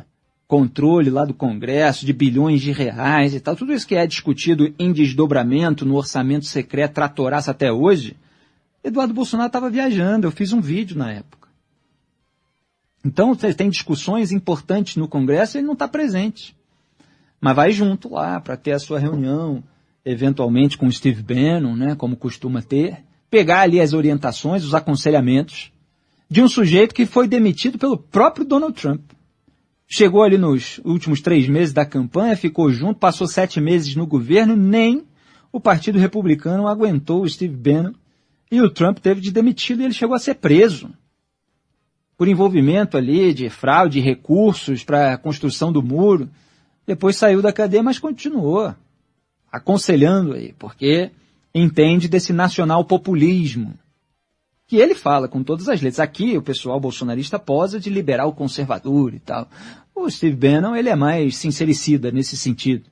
controle 0.46 1.08
lá 1.08 1.24
do 1.24 1.32
Congresso 1.32 2.04
de 2.04 2.12
bilhões 2.12 2.60
de 2.60 2.70
reais 2.70 3.34
e 3.34 3.40
tal, 3.40 3.56
tudo 3.56 3.72
isso 3.72 3.86
que 3.86 3.94
é 3.94 4.06
discutido 4.06 4.74
em 4.78 4.92
desdobramento 4.92 5.86
no 5.86 5.96
orçamento 5.96 6.44
secreto, 6.44 6.94
tratoraça 6.94 7.52
até 7.52 7.72
hoje, 7.72 8.14
Eduardo 8.84 9.14
Bolsonaro 9.14 9.46
estava 9.46 9.70
viajando, 9.70 10.26
eu 10.26 10.32
fiz 10.32 10.52
um 10.52 10.60
vídeo 10.60 10.96
na 10.96 11.12
época. 11.12 11.48
Então, 13.04 13.34
tem 13.34 13.68
discussões 13.68 14.32
importantes 14.32 14.96
no 14.96 15.08
Congresso 15.08 15.56
e 15.56 15.58
ele 15.58 15.66
não 15.66 15.74
está 15.74 15.88
presente. 15.88 16.56
Mas 17.40 17.56
vai 17.56 17.72
junto 17.72 18.12
lá 18.12 18.40
para 18.40 18.56
ter 18.56 18.72
a 18.72 18.78
sua 18.78 18.98
reunião, 18.98 19.62
eventualmente 20.04 20.78
com 20.78 20.86
o 20.86 20.92
Steve 20.92 21.22
Bannon, 21.22 21.74
né, 21.74 21.94
como 21.96 22.16
costuma 22.16 22.62
ter, 22.62 23.04
pegar 23.28 23.60
ali 23.60 23.80
as 23.80 23.92
orientações, 23.92 24.64
os 24.64 24.74
aconselhamentos 24.74 25.72
de 26.28 26.40
um 26.40 26.48
sujeito 26.48 26.94
que 26.94 27.04
foi 27.04 27.28
demitido 27.28 27.78
pelo 27.78 27.96
próprio 27.96 28.44
Donald 28.44 28.74
Trump. 28.80 29.02
Chegou 29.86 30.22
ali 30.22 30.38
nos 30.38 30.80
últimos 30.84 31.20
três 31.20 31.48
meses 31.48 31.74
da 31.74 31.84
campanha, 31.84 32.36
ficou 32.36 32.70
junto, 32.72 32.98
passou 32.98 33.26
sete 33.26 33.60
meses 33.60 33.94
no 33.94 34.06
governo, 34.06 34.56
nem 34.56 35.04
o 35.52 35.60
Partido 35.60 35.98
Republicano 35.98 36.66
aguentou 36.66 37.22
o 37.22 37.28
Steve 37.28 37.54
Bannon 37.54 37.92
e 38.52 38.60
o 38.60 38.68
Trump 38.68 38.98
teve 38.98 39.22
de 39.22 39.32
demitido 39.32 39.80
e 39.80 39.86
ele 39.86 39.94
chegou 39.94 40.14
a 40.14 40.18
ser 40.18 40.34
preso 40.34 40.90
por 42.18 42.28
envolvimento 42.28 42.98
ali 42.98 43.32
de 43.32 43.48
fraude, 43.48 43.98
recursos 43.98 44.84
para 44.84 45.14
a 45.14 45.16
construção 45.16 45.72
do 45.72 45.82
muro. 45.82 46.28
Depois 46.86 47.16
saiu 47.16 47.40
da 47.40 47.50
cadeia, 47.50 47.82
mas 47.82 47.98
continuou 47.98 48.74
aconselhando 49.50 50.34
aí, 50.34 50.54
porque 50.58 51.10
entende 51.54 52.08
desse 52.08 52.30
nacional 52.30 52.84
populismo 52.84 53.72
que 54.66 54.76
ele 54.76 54.94
fala 54.94 55.28
com 55.28 55.42
todas 55.42 55.66
as 55.70 55.80
letras. 55.80 56.00
Aqui 56.00 56.36
o 56.36 56.42
pessoal 56.42 56.78
bolsonarista 56.78 57.38
posa 57.38 57.80
de 57.80 57.88
liberal 57.88 58.34
conservador 58.34 59.14
e 59.14 59.18
tal. 59.18 59.48
O 59.94 60.10
Steve 60.10 60.36
Bannon, 60.36 60.76
ele 60.76 60.90
é 60.90 60.96
mais 60.96 61.36
sincericida 61.36 62.10
nesse 62.10 62.36
sentido. 62.36 62.84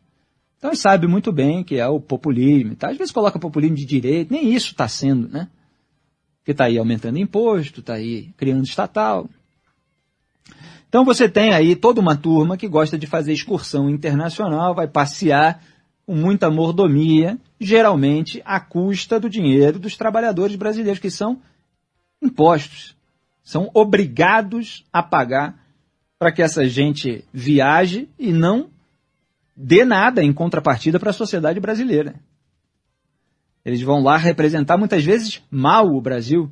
Então 0.60 0.70
ele 0.72 0.76
sabe 0.76 1.06
muito 1.06 1.32
bem 1.32 1.64
que 1.64 1.76
é 1.76 1.88
o 1.88 1.98
populismo 1.98 2.76
tal. 2.76 2.90
Às 2.90 2.98
vezes 2.98 3.12
coloca 3.12 3.38
populismo 3.38 3.74
de 3.74 3.86
direita, 3.86 4.34
nem 4.34 4.52
isso 4.52 4.72
está 4.72 4.86
sendo, 4.86 5.26
né? 5.26 5.48
que 6.44 6.52
está 6.52 6.64
aí 6.64 6.76
aumentando 6.76 7.18
imposto, 7.18 7.80
está 7.80 7.94
aí 7.94 8.28
criando 8.36 8.64
estatal. 8.64 9.26
Então 10.86 11.02
você 11.02 11.30
tem 11.30 11.54
aí 11.54 11.74
toda 11.74 11.98
uma 11.98 12.14
turma 12.14 12.58
que 12.58 12.68
gosta 12.68 12.98
de 12.98 13.06
fazer 13.06 13.32
excursão 13.32 13.88
internacional, 13.88 14.74
vai 14.74 14.86
passear 14.86 15.62
com 16.04 16.14
muita 16.14 16.50
mordomia, 16.50 17.38
geralmente 17.58 18.42
à 18.44 18.60
custa 18.60 19.18
do 19.18 19.30
dinheiro 19.30 19.78
dos 19.78 19.96
trabalhadores 19.96 20.56
brasileiros, 20.56 21.00
que 21.00 21.10
são 21.10 21.40
impostos. 22.20 22.94
São 23.42 23.70
obrigados 23.72 24.84
a 24.92 25.02
pagar 25.02 25.58
para 26.18 26.30
que 26.30 26.42
essa 26.42 26.68
gente 26.68 27.24
viaje 27.32 28.10
e 28.18 28.30
não 28.30 28.68
dê 29.62 29.84
nada 29.84 30.22
em 30.22 30.32
contrapartida 30.32 30.98
para 30.98 31.10
a 31.10 31.14
sociedade 31.14 31.60
brasileira. 31.60 32.14
Eles 33.64 33.82
vão 33.82 34.02
lá 34.02 34.16
representar 34.16 34.78
muitas 34.78 35.04
vezes 35.04 35.42
mal 35.50 35.86
o 35.86 36.00
Brasil. 36.00 36.50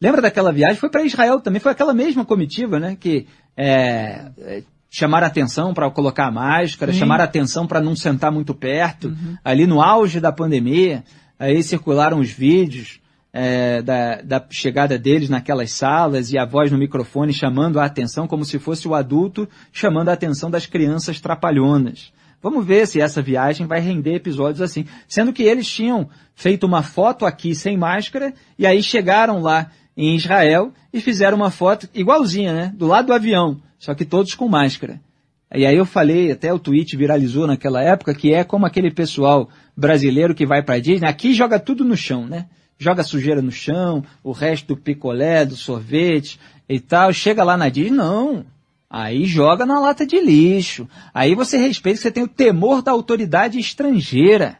Lembra 0.00 0.20
daquela 0.20 0.52
viagem? 0.52 0.76
Foi 0.76 0.90
para 0.90 1.04
Israel 1.04 1.40
também, 1.40 1.60
foi 1.60 1.72
aquela 1.72 1.94
mesma 1.94 2.24
comitiva, 2.24 2.78
né? 2.78 2.96
Que 2.98 3.26
é, 3.56 4.30
é 4.38 4.62
chamaram 4.90 5.26
atenção 5.26 5.74
para 5.74 5.90
colocar 5.90 6.26
a 6.26 6.30
máscara, 6.30 6.92
Sim. 6.92 6.98
chamaram 6.98 7.24
atenção 7.24 7.66
para 7.66 7.80
não 7.80 7.96
sentar 7.96 8.30
muito 8.30 8.54
perto. 8.54 9.08
Uhum. 9.08 9.36
Ali 9.42 9.66
no 9.66 9.80
auge 9.80 10.20
da 10.20 10.32
pandemia, 10.32 11.04
aí 11.38 11.62
circularam 11.62 12.18
os 12.18 12.30
vídeos 12.30 13.00
é, 13.32 13.82
da, 13.82 14.22
da 14.22 14.46
chegada 14.50 14.98
deles 14.98 15.28
naquelas 15.28 15.72
salas 15.72 16.32
e 16.32 16.38
a 16.38 16.46
voz 16.46 16.70
no 16.70 16.78
microfone 16.78 17.32
chamando 17.32 17.78
a 17.78 17.84
atenção 17.84 18.26
como 18.26 18.44
se 18.44 18.58
fosse 18.58 18.88
o 18.88 18.94
adulto 18.94 19.48
chamando 19.72 20.08
a 20.08 20.12
atenção 20.12 20.50
das 20.50 20.66
crianças 20.66 21.20
trapalhonas. 21.20 22.12
Vamos 22.42 22.64
ver 22.66 22.86
se 22.86 23.00
essa 23.00 23.20
viagem 23.20 23.66
vai 23.66 23.80
render 23.80 24.14
episódios 24.14 24.60
assim. 24.60 24.86
Sendo 25.08 25.32
que 25.32 25.42
eles 25.42 25.68
tinham 25.68 26.08
feito 26.34 26.66
uma 26.66 26.82
foto 26.82 27.26
aqui 27.26 27.54
sem 27.54 27.76
máscara 27.76 28.34
e 28.58 28.66
aí 28.66 28.82
chegaram 28.82 29.40
lá 29.40 29.70
em 29.96 30.14
Israel 30.14 30.72
e 30.92 31.00
fizeram 31.00 31.36
uma 31.36 31.50
foto 31.50 31.88
igualzinha, 31.94 32.52
né? 32.52 32.72
Do 32.76 32.86
lado 32.86 33.06
do 33.06 33.12
avião, 33.12 33.60
só 33.78 33.94
que 33.94 34.04
todos 34.04 34.34
com 34.34 34.48
máscara. 34.48 35.00
E 35.54 35.64
aí 35.64 35.76
eu 35.76 35.86
falei, 35.86 36.32
até 36.32 36.52
o 36.52 36.58
tweet 36.58 36.96
viralizou 36.96 37.46
naquela 37.46 37.82
época, 37.82 38.14
que 38.14 38.34
é 38.34 38.44
como 38.44 38.66
aquele 38.66 38.90
pessoal 38.90 39.48
brasileiro 39.76 40.34
que 40.34 40.44
vai 40.44 40.62
para 40.62 40.80
Disney, 40.80 41.08
aqui 41.08 41.32
joga 41.32 41.58
tudo 41.58 41.84
no 41.84 41.96
chão, 41.96 42.26
né? 42.26 42.46
Joga 42.78 43.02
sujeira 43.02 43.40
no 43.40 43.50
chão, 43.50 44.04
o 44.22 44.32
resto 44.32 44.68
do 44.68 44.76
picolé, 44.76 45.46
do 45.46 45.56
sorvete 45.56 46.38
e 46.68 46.78
tal. 46.78 47.10
Chega 47.12 47.42
lá 47.42 47.56
na 47.56 47.70
Disney, 47.70 47.96
não. 47.96 48.44
Aí 48.88 49.24
joga 49.24 49.66
na 49.66 49.80
lata 49.80 50.06
de 50.06 50.20
lixo. 50.20 50.88
Aí 51.12 51.34
você 51.34 51.56
respeita 51.56 52.00
você 52.00 52.10
tem 52.10 52.22
o 52.22 52.28
temor 52.28 52.82
da 52.82 52.92
autoridade 52.92 53.58
estrangeira. 53.58 54.58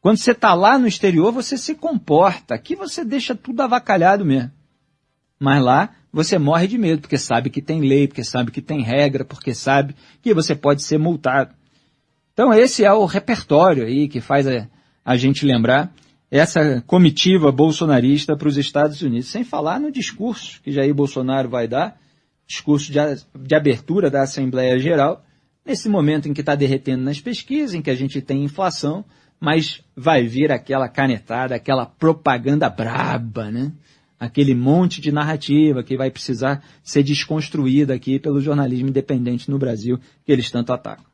Quando 0.00 0.16
você 0.16 0.32
está 0.32 0.52
lá 0.54 0.78
no 0.78 0.88
exterior, 0.88 1.30
você 1.30 1.56
se 1.56 1.74
comporta. 1.74 2.54
Aqui 2.54 2.74
você 2.74 3.04
deixa 3.04 3.34
tudo 3.34 3.60
avacalhado 3.60 4.24
mesmo. 4.24 4.50
Mas 5.38 5.62
lá 5.62 5.90
você 6.12 6.38
morre 6.38 6.66
de 6.66 6.76
medo, 6.76 7.00
porque 7.00 7.16
sabe 7.16 7.50
que 7.50 7.62
tem 7.62 7.80
lei, 7.80 8.06
porque 8.06 8.24
sabe 8.24 8.50
que 8.50 8.60
tem 8.60 8.82
regra, 8.82 9.24
porque 9.24 9.54
sabe 9.54 9.94
que 10.20 10.34
você 10.34 10.54
pode 10.54 10.82
ser 10.82 10.98
multado. 10.98 11.54
Então 12.32 12.52
esse 12.52 12.84
é 12.84 12.92
o 12.92 13.04
repertório 13.04 13.84
aí 13.84 14.08
que 14.08 14.20
faz 14.20 14.46
a, 14.46 14.66
a 15.04 15.16
gente 15.16 15.46
lembrar 15.46 15.92
essa 16.30 16.82
comitiva 16.86 17.52
bolsonarista 17.52 18.36
para 18.36 18.48
os 18.48 18.56
Estados 18.56 19.02
Unidos. 19.02 19.28
Sem 19.28 19.44
falar 19.44 19.78
no 19.78 19.92
discurso 19.92 20.60
que 20.62 20.72
Jair 20.72 20.94
Bolsonaro 20.94 21.48
vai 21.48 21.68
dar 21.68 22.00
discurso 22.52 22.92
de, 22.92 22.98
de 23.40 23.54
abertura 23.54 24.10
da 24.10 24.22
Assembleia 24.22 24.78
Geral, 24.78 25.24
nesse 25.64 25.88
momento 25.88 26.28
em 26.28 26.34
que 26.34 26.40
está 26.40 26.54
derretendo 26.54 27.02
nas 27.02 27.20
pesquisas, 27.20 27.74
em 27.74 27.80
que 27.80 27.90
a 27.90 27.94
gente 27.94 28.20
tem 28.20 28.44
inflação, 28.44 29.04
mas 29.40 29.82
vai 29.96 30.26
vir 30.26 30.52
aquela 30.52 30.88
canetada, 30.88 31.54
aquela 31.54 31.86
propaganda 31.86 32.68
braba, 32.68 33.50
né? 33.50 33.72
Aquele 34.20 34.54
monte 34.54 35.00
de 35.00 35.10
narrativa 35.10 35.82
que 35.82 35.96
vai 35.96 36.08
precisar 36.08 36.62
ser 36.84 37.02
desconstruída 37.02 37.94
aqui 37.94 38.20
pelo 38.20 38.40
jornalismo 38.40 38.88
independente 38.88 39.50
no 39.50 39.58
Brasil, 39.58 39.98
que 40.24 40.30
eles 40.30 40.48
tanto 40.48 40.72
atacam. 40.72 41.04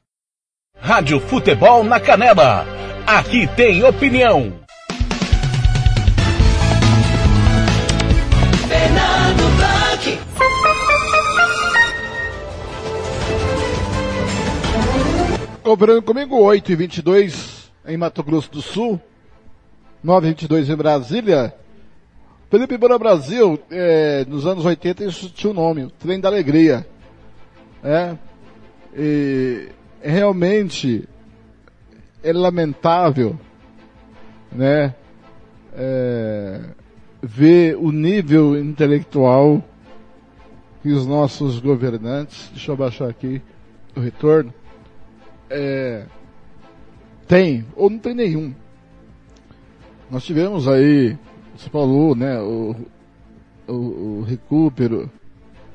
Rádio 0.76 1.18
Futebol 1.18 1.82
na 1.82 1.98
Canela. 1.98 2.66
Aqui 3.06 3.46
tem 3.56 3.82
opinião. 3.82 4.67
Cobrando 15.68 16.00
comigo 16.00 16.34
8 16.34 16.72
e 16.72 16.76
22 16.76 17.70
em 17.86 17.98
Mato 17.98 18.22
Grosso 18.22 18.50
do 18.50 18.62
Sul, 18.62 18.98
9 20.02 20.26
e 20.26 20.30
22 20.30 20.70
em 20.70 20.74
Brasília. 20.74 21.54
Felipe 22.50 22.78
Moura 22.78 22.98
Brasil, 22.98 23.60
é, 23.70 24.24
nos 24.26 24.46
anos 24.46 24.64
80 24.64 25.04
isso 25.04 25.28
tinha 25.28 25.50
um 25.50 25.54
nome, 25.54 25.84
o 25.84 25.90
Trem 25.90 26.20
da 26.20 26.30
Alegria. 26.30 26.86
É, 27.84 28.16
e 28.96 29.68
realmente 30.00 31.06
é 32.24 32.32
lamentável, 32.32 33.38
né, 34.50 34.94
é, 35.74 36.62
ver 37.22 37.76
o 37.76 37.92
nível 37.92 38.58
intelectual 38.58 39.62
que 40.82 40.88
os 40.92 41.06
nossos 41.06 41.60
governantes, 41.60 42.48
deixa 42.54 42.72
eu 42.72 42.76
baixar 42.76 43.10
aqui 43.10 43.42
o 43.94 44.00
retorno, 44.00 44.50
é, 45.50 46.06
tem, 47.26 47.64
ou 47.76 47.90
não 47.90 47.98
tem 47.98 48.14
nenhum. 48.14 48.54
Nós 50.10 50.24
tivemos 50.24 50.66
aí, 50.66 51.16
você 51.56 51.68
falou, 51.68 52.14
né, 52.14 52.40
o, 52.40 52.74
o, 53.66 53.72
o 53.72 54.22
recupero, 54.22 55.10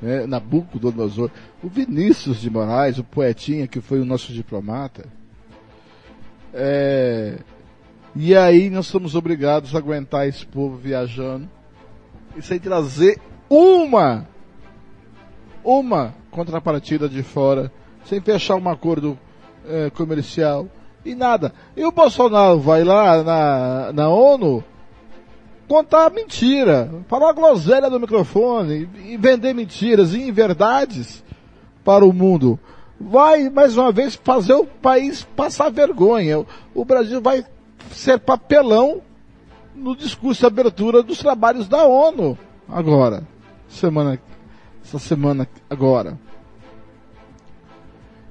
né, 0.02 0.26
Nabucco 0.26 0.78
do 0.78 0.92
Nosor, 0.92 1.30
o 1.62 1.68
Vinícius 1.68 2.40
de 2.40 2.50
Moraes, 2.50 2.98
o 2.98 3.04
poetinha 3.04 3.68
que 3.68 3.80
foi 3.80 4.00
o 4.00 4.04
nosso 4.04 4.32
diplomata. 4.32 5.06
É, 6.52 7.38
e 8.16 8.36
aí 8.36 8.70
nós 8.70 8.86
somos 8.86 9.14
obrigados 9.14 9.74
a 9.74 9.78
aguentar 9.78 10.28
esse 10.28 10.46
povo 10.46 10.76
viajando 10.76 11.48
e 12.36 12.42
sem 12.42 12.58
trazer 12.58 13.20
uma, 13.48 14.26
uma 15.64 16.14
contrapartida 16.30 17.08
de 17.08 17.22
fora, 17.22 17.72
sem 18.04 18.20
fechar 18.20 18.56
um 18.56 18.68
acordo 18.68 19.18
é, 19.66 19.90
comercial 19.90 20.68
e 21.04 21.14
nada. 21.14 21.52
E 21.76 21.84
o 21.84 21.92
Bolsonaro 21.92 22.58
vai 22.58 22.82
lá 22.84 23.22
na, 23.22 23.92
na 23.92 24.08
ONU 24.08 24.64
contar 25.68 26.10
mentira, 26.10 26.90
falar 27.08 27.32
groselha 27.32 27.90
no 27.90 28.00
microfone 28.00 28.88
e 29.04 29.16
vender 29.16 29.54
mentiras 29.54 30.14
e 30.14 30.28
inverdades 30.28 31.24
para 31.84 32.04
o 32.04 32.12
mundo. 32.12 32.58
Vai, 33.00 33.50
mais 33.50 33.76
uma 33.76 33.90
vez, 33.90 34.14
fazer 34.14 34.54
o 34.54 34.64
país 34.64 35.24
passar 35.36 35.70
vergonha. 35.70 36.44
O 36.74 36.84
Brasil 36.84 37.20
vai 37.20 37.44
ser 37.90 38.18
papelão 38.18 39.02
no 39.74 39.96
discurso 39.96 40.40
de 40.40 40.46
abertura 40.46 41.02
dos 41.02 41.18
trabalhos 41.18 41.68
da 41.68 41.84
ONU 41.84 42.38
agora. 42.68 43.26
Semana, 43.68 44.18
essa 44.82 44.98
semana 44.98 45.48
agora. 45.68 46.18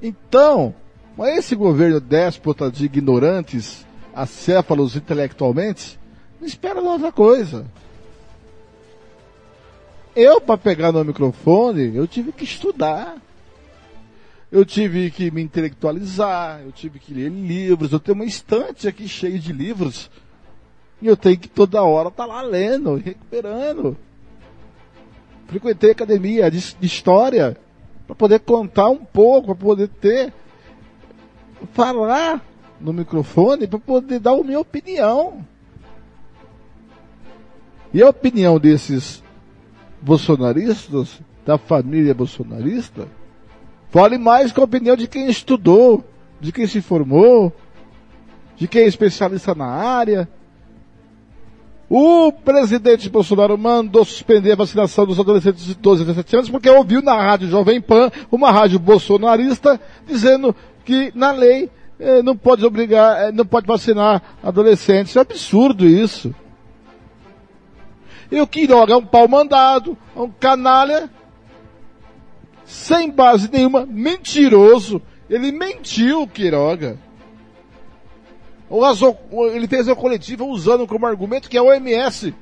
Então, 0.01 0.73
mas 1.18 1.38
esse 1.38 1.56
governo 1.56 1.99
déspota 1.99 2.72
de 2.72 2.85
ignorantes, 2.85 3.85
acéfalos 4.14 4.95
intelectualmente, 4.95 5.99
não 6.40 6.48
espera 6.48 6.81
outra 6.81 7.11
coisa. 7.11 7.65
Eu, 10.15 10.40
para 10.40 10.57
pegar 10.57 10.91
no 10.91 11.03
microfone, 11.03 11.95
eu 11.95 12.07
tive 12.07 12.31
que 12.31 12.44
estudar. 12.44 13.18
Eu 14.52 14.64
tive 14.64 15.10
que 15.10 15.31
me 15.31 15.41
intelectualizar, 15.41 16.61
eu 16.64 16.72
tive 16.72 16.99
que 16.99 17.11
ler 17.11 17.31
livros, 17.31 17.91
eu 17.91 17.99
tenho 17.99 18.14
uma 18.14 18.26
estante 18.26 18.88
aqui 18.88 19.07
cheia 19.07 19.40
de 19.40 19.52
livros. 19.52 20.11
E 21.02 21.07
eu 21.07 21.18
tenho 21.18 21.40
que 21.40 21.49
toda 21.49 21.81
hora 21.81 22.10
estar 22.10 22.27
tá 22.27 22.31
lá 22.31 22.41
lendo, 22.44 22.95
recuperando. 22.95 23.98
Frequentei 25.48 25.91
academia 25.91 26.52
de, 26.52 26.76
de 26.76 26.85
história 26.85 27.57
para 28.06 28.15
poder 28.15 28.40
contar 28.41 28.90
um 28.90 29.03
pouco, 29.03 29.56
para 29.56 29.65
poder 29.65 29.88
ter 29.88 30.31
falar 31.72 32.41
no 32.80 32.91
microfone 32.91 33.68
para 33.68 33.80
poder 33.80 34.19
dar 34.19 34.34
a 34.34 34.44
minha 34.44 34.60
opinião. 34.60 35.45
E 37.94 38.02
a 38.02 38.10
opinião 38.10 38.60
desses 38.60 39.23
bolsonaristas, 40.02 41.22
da 41.45 41.57
família 41.57 42.14
bolsonarista, 42.14 43.07
vale 43.91 44.18
mais 44.18 44.52
que 44.52 44.60
a 44.60 44.64
opinião 44.64 44.95
de 44.95 45.07
quem 45.07 45.27
estudou, 45.27 46.03
de 46.41 46.52
quem 46.52 46.68
se 46.68 46.81
formou, 46.81 47.53
de 48.57 48.68
quem 48.68 48.84
é 48.84 48.88
especialista 48.88 49.53
na 49.53 49.68
área. 49.68 50.27
O 51.90 52.31
presidente 52.31 53.10
Bolsonaro 53.10 53.57
mandou 53.57 54.03
suspender 54.03 54.53
a 54.53 54.56
vacinação 54.56 55.06
dos 55.06 55.19
adolescentes 55.19 55.64
de 55.64 55.76
12 55.76 56.02
a 56.02 56.06
17 56.06 56.35
anos 56.35 56.49
porque 56.49 56.69
ouviu 56.69 57.02
na 57.02 57.15
rádio 57.15 57.48
Jovem 57.48 57.80
Pan, 57.80 58.10
uma 58.31 58.52
rádio 58.52 58.80
bolsonarista, 58.80 59.80
dizendo 60.07 60.56
que 60.84 61.11
na 61.15 61.31
lei 61.31 61.69
eh, 61.99 62.22
não 62.22 62.35
pode 62.35 62.65
obrigar, 62.65 63.27
eh, 63.27 63.31
não 63.31 63.45
pode 63.45 63.68
vacinar 63.68 64.22
adolescentes. 64.43 65.15
É 65.15 65.19
absurdo 65.19 65.85
isso. 65.85 66.34
E 68.31 68.41
o 68.41 68.47
Quiroga 68.47 68.93
é 68.93 68.97
um 68.97 69.05
pau 69.05 69.27
mandado, 69.27 69.97
é 70.15 70.19
um 70.19 70.30
canalha, 70.30 71.10
sem 72.65 73.11
base 73.11 73.49
nenhuma, 73.51 73.85
mentiroso. 73.85 75.01
Ele 75.30 75.51
mentiu, 75.51 76.27
Quiroga. 76.27 76.97
Ele 79.53 79.68
fez 79.68 79.88
a 79.88 79.95
coletiva 79.95 80.43
usando 80.43 80.88
como 80.88 81.05
argumento 81.05 81.47
que 81.47 81.57
a 81.57 81.64
OMS 81.64 82.34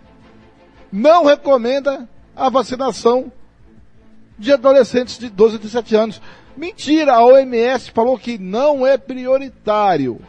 não 0.91 1.26
recomenda 1.26 2.07
a 2.35 2.49
vacinação 2.49 3.31
de 4.39 4.53
adolescentes 4.53 5.18
de 5.18 5.30
12 5.30 5.55
a 5.55 5.59
17 5.59 5.95
anos. 5.95 6.22
Mentira, 6.56 7.14
a 7.14 7.26
OMS 7.26 7.91
falou 7.91 8.18
que 8.18 8.38
não 8.38 8.86
é 8.86 8.98
prioritário 8.98 10.22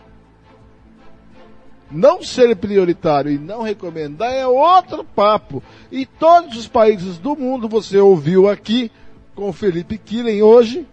não 1.93 2.23
ser 2.23 2.57
prioritário 2.57 3.31
e 3.31 3.39
não 3.39 3.63
recomendar 3.63 4.33
é 4.33 4.47
outro 4.47 5.05
papo. 5.05 5.63
E 5.91 6.07
todos 6.07 6.57
os 6.57 6.67
países 6.67 7.19
do 7.19 7.37
mundo, 7.37 7.69
você 7.69 7.99
ouviu 7.99 8.49
aqui 8.49 8.91
com 9.35 9.51
o 9.51 9.53
Felipe 9.53 9.99
Killen 9.99 10.43
hoje, 10.43 10.87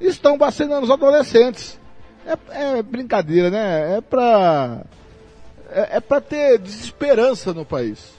estão 0.00 0.38
vacinando 0.38 0.84
os 0.84 0.90
adolescentes. 0.90 1.78
É, 2.24 2.78
é 2.78 2.82
brincadeira, 2.82 3.50
né? 3.50 3.96
É 3.96 4.00
pra, 4.00 4.82
é, 5.70 5.96
é 5.96 6.00
pra 6.00 6.20
ter 6.20 6.58
desesperança 6.58 7.52
no 7.52 7.64
país. 7.64 8.12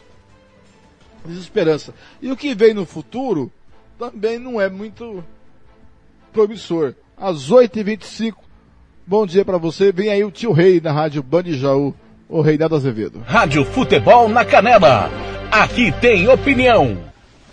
Desesperança. 1.25 1.93
E 2.21 2.31
o 2.31 2.37
que 2.37 2.53
vem 2.53 2.73
no 2.73 2.85
futuro 2.85 3.51
também 3.97 4.37
não 4.37 4.59
é 4.59 4.69
muito 4.69 5.23
promissor. 6.31 6.95
Às 7.17 7.51
8h25, 7.51 8.33
Bom 9.05 9.25
dia 9.25 9.43
para 9.43 9.57
você. 9.57 9.91
Vem 9.91 10.09
aí 10.09 10.23
o 10.23 10.31
tio 10.31 10.53
Rei 10.53 10.79
na 10.79 10.91
Rádio 10.91 11.21
Band 11.21 11.43
Jaú, 11.47 11.93
o 12.29 12.39
Reinaldo 12.39 12.75
Azevedo. 12.75 13.21
Rádio 13.25 13.65
Futebol 13.65 14.29
na 14.29 14.45
Canela. 14.45 15.09
Aqui 15.51 15.91
tem 15.99 16.29
opinião. 16.29 16.97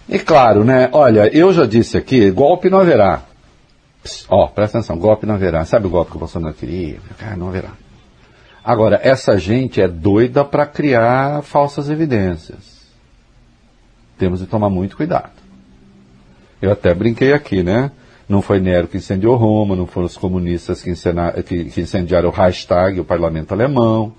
E 0.08 0.18
claro, 0.18 0.62
né? 0.62 0.88
Olha, 0.92 1.28
eu 1.36 1.52
já 1.52 1.66
disse 1.66 1.96
aqui, 1.96 2.30
golpe 2.30 2.70
não 2.70 2.78
haverá. 2.78 3.22
Ó, 4.28 4.44
oh, 4.44 4.48
presta 4.48 4.78
atenção, 4.78 4.96
golpe 4.98 5.26
não 5.26 5.34
haverá. 5.34 5.64
Sabe 5.64 5.86
o 5.88 5.90
golpe 5.90 6.12
que 6.12 6.16
o 6.16 6.20
Bolsonaro 6.20 6.54
queria? 6.54 6.98
Ah, 7.20 7.36
não 7.36 7.48
haverá. 7.48 7.70
Agora, 8.62 9.00
essa 9.02 9.36
gente 9.36 9.80
é 9.80 9.88
doida 9.88 10.44
para 10.44 10.64
criar 10.64 11.42
falsas 11.42 11.90
evidências. 11.90 12.86
Temos 14.16 14.38
de 14.38 14.46
tomar 14.46 14.70
muito 14.70 14.96
cuidado. 14.96 15.32
Eu 16.62 16.70
até 16.70 16.94
brinquei 16.94 17.32
aqui, 17.32 17.62
né? 17.62 17.90
Não 18.28 18.42
foi 18.42 18.60
Nero 18.60 18.86
que 18.86 18.98
incendiou 18.98 19.36
Roma, 19.36 19.74
não 19.74 19.86
foram 19.86 20.06
os 20.06 20.16
comunistas 20.16 20.82
que, 20.82 20.92
que, 21.44 21.64
que 21.64 21.80
incendiaram 21.80 22.28
o 22.28 22.32
Reichstag, 22.32 23.00
o 23.00 23.04
parlamento 23.04 23.52
alemão. 23.52 24.12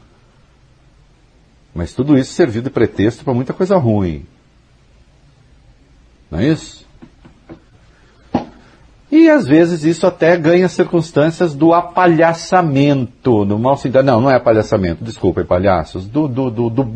Mas 1.76 1.94
tudo 1.94 2.18
isso 2.18 2.34
serviu 2.34 2.64
de 2.64 2.72
pretexto 2.72 3.24
para 3.24 3.34
muita 3.34 3.54
coisa 3.54 3.78
ruim. 3.78 4.26
Não 6.32 6.40
é 6.40 6.48
isso? 6.48 6.88
E 9.12 9.30
às 9.30 9.48
vezes 9.48 9.84
isso 9.84 10.06
até 10.06 10.38
ganha 10.38 10.68
circunstâncias 10.68 11.56
do 11.56 11.74
apalhaçamento, 11.74 13.46
no 13.46 13.58
mal 13.58 13.78
sentido. 13.78 14.04
Não, 14.04 14.22
não 14.22 14.30
é 14.30 14.36
apalhaçamento, 14.36 15.04
desculpem, 15.04 15.46
palhaços. 15.46 16.08
Do, 16.08 16.28
do, 16.28 16.50
do, 16.52 16.70
do, 16.70 16.92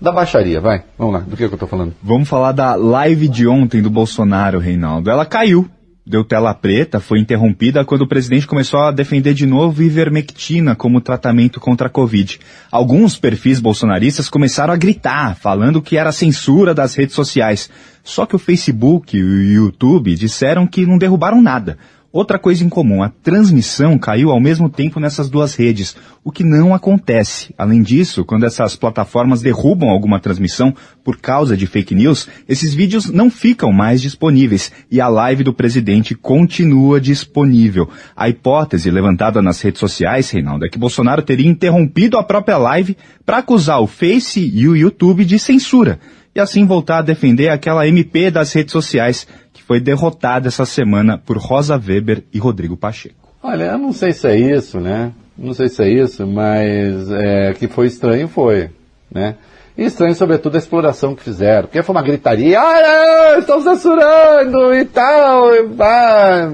da 0.00 0.10
baixaria, 0.10 0.60
vai. 0.60 0.84
Vamos 0.96 1.14
lá, 1.14 1.20
do 1.20 1.30
que, 1.30 1.36
que 1.36 1.44
eu 1.44 1.54
estou 1.54 1.68
falando? 1.68 1.94
Vamos 2.02 2.28
falar 2.28 2.52
da 2.52 2.74
live 2.74 3.28
de 3.28 3.46
ontem 3.46 3.82
do 3.82 3.90
Bolsonaro, 3.90 4.58
Reinaldo. 4.58 5.10
Ela 5.10 5.26
caiu 5.26 5.68
deu 6.06 6.22
tela 6.22 6.54
preta, 6.54 7.00
foi 7.00 7.18
interrompida 7.18 7.84
quando 7.84 8.02
o 8.02 8.06
presidente 8.06 8.46
começou 8.46 8.78
a 8.78 8.92
defender 8.92 9.34
de 9.34 9.44
novo 9.44 9.82
ivermectina 9.82 10.76
como 10.76 11.00
tratamento 11.00 11.58
contra 11.58 11.88
a 11.88 11.90
Covid. 11.90 12.38
Alguns 12.70 13.18
perfis 13.18 13.58
bolsonaristas 13.58 14.28
começaram 14.28 14.72
a 14.72 14.76
gritar, 14.76 15.34
falando 15.34 15.82
que 15.82 15.96
era 15.96 16.12
censura 16.12 16.72
das 16.72 16.94
redes 16.94 17.16
sociais. 17.16 17.68
Só 18.04 18.24
que 18.24 18.36
o 18.36 18.38
Facebook 18.38 19.16
e 19.16 19.22
o 19.22 19.42
YouTube 19.42 20.14
disseram 20.14 20.64
que 20.64 20.86
não 20.86 20.96
derrubaram 20.96 21.42
nada. 21.42 21.76
Outra 22.16 22.38
coisa 22.38 22.64
em 22.64 22.68
comum, 22.70 23.02
a 23.02 23.10
transmissão 23.10 23.98
caiu 23.98 24.30
ao 24.30 24.40
mesmo 24.40 24.70
tempo 24.70 24.98
nessas 24.98 25.28
duas 25.28 25.54
redes, 25.54 25.94
o 26.24 26.32
que 26.32 26.42
não 26.42 26.74
acontece. 26.74 27.54
Além 27.58 27.82
disso, 27.82 28.24
quando 28.24 28.46
essas 28.46 28.74
plataformas 28.74 29.42
derrubam 29.42 29.90
alguma 29.90 30.18
transmissão 30.18 30.74
por 31.04 31.18
causa 31.18 31.54
de 31.54 31.66
fake 31.66 31.94
news, 31.94 32.26
esses 32.48 32.72
vídeos 32.72 33.10
não 33.10 33.28
ficam 33.28 33.70
mais 33.70 34.00
disponíveis 34.00 34.72
e 34.90 34.98
a 34.98 35.08
live 35.08 35.44
do 35.44 35.52
presidente 35.52 36.14
continua 36.14 36.98
disponível. 36.98 37.86
A 38.16 38.30
hipótese 38.30 38.90
levantada 38.90 39.42
nas 39.42 39.60
redes 39.60 39.80
sociais, 39.80 40.30
Reinaldo, 40.30 40.64
é 40.64 40.70
que 40.70 40.78
Bolsonaro 40.78 41.20
teria 41.20 41.46
interrompido 41.46 42.16
a 42.16 42.22
própria 42.22 42.56
live 42.56 42.96
para 43.26 43.36
acusar 43.36 43.82
o 43.82 43.86
Face 43.86 44.40
e 44.40 44.66
o 44.66 44.74
YouTube 44.74 45.22
de 45.22 45.38
censura 45.38 46.00
e 46.36 46.40
assim 46.40 46.66
voltar 46.66 46.98
a 46.98 47.02
defender 47.02 47.48
aquela 47.48 47.88
MP 47.88 48.30
das 48.30 48.52
redes 48.52 48.70
sociais 48.70 49.26
foi 49.66 49.80
derrotada 49.80 50.46
essa 50.46 50.64
semana 50.64 51.18
por 51.18 51.36
Rosa 51.38 51.74
Weber 51.74 52.22
e 52.32 52.38
Rodrigo 52.38 52.76
Pacheco. 52.76 53.28
Olha, 53.42 53.64
eu 53.64 53.78
não 53.78 53.92
sei 53.92 54.12
se 54.12 54.28
é 54.28 54.36
isso, 54.36 54.80
né? 54.80 55.12
Não 55.36 55.52
sei 55.52 55.68
se 55.68 55.82
é 55.82 55.88
isso, 55.88 56.26
mas 56.26 57.10
é, 57.10 57.52
que 57.52 57.66
foi 57.68 57.86
estranho 57.86 58.28
foi, 58.28 58.70
né? 59.10 59.34
E 59.76 59.84
estranho, 59.84 60.14
sobretudo, 60.14 60.54
a 60.54 60.58
exploração 60.58 61.14
que 61.14 61.22
fizeram. 61.22 61.64
Porque 61.64 61.82
foi 61.82 61.94
uma 61.94 62.02
gritaria, 62.02 62.58
ah, 62.58 63.38
estão 63.38 63.60
censurando 63.60 64.72
e 64.72 64.84
tal, 64.86 65.54
e 65.54 65.68
pá. 65.68 66.50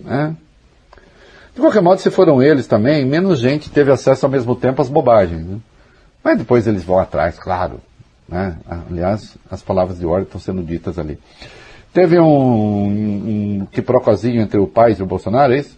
Né? 0.00 0.36
De 1.54 1.60
qualquer 1.60 1.82
modo, 1.82 2.00
se 2.00 2.10
foram 2.10 2.42
eles 2.42 2.66
também, 2.66 3.04
menos 3.04 3.38
gente 3.38 3.70
teve 3.70 3.92
acesso 3.92 4.26
ao 4.26 4.32
mesmo 4.32 4.56
tempo 4.56 4.82
às 4.82 4.88
bobagens. 4.88 5.46
Né? 5.46 5.58
Mas 6.24 6.38
depois 6.38 6.66
eles 6.66 6.82
vão 6.82 6.98
atrás, 6.98 7.38
claro. 7.38 7.80
Né? 8.28 8.56
Aliás, 8.90 9.36
as 9.48 9.62
palavras 9.62 9.98
de 10.00 10.06
ordem 10.06 10.24
estão 10.24 10.40
sendo 10.40 10.62
ditas 10.62 10.98
ali. 10.98 11.18
Teve 11.92 12.18
um, 12.20 13.60
um 13.60 13.66
quiprocozinho 13.72 14.40
entre 14.40 14.58
o 14.58 14.66
Paz 14.66 14.98
e 14.98 15.02
o 15.02 15.06
Bolsonaro, 15.06 15.52
é 15.52 15.58
isso? 15.58 15.76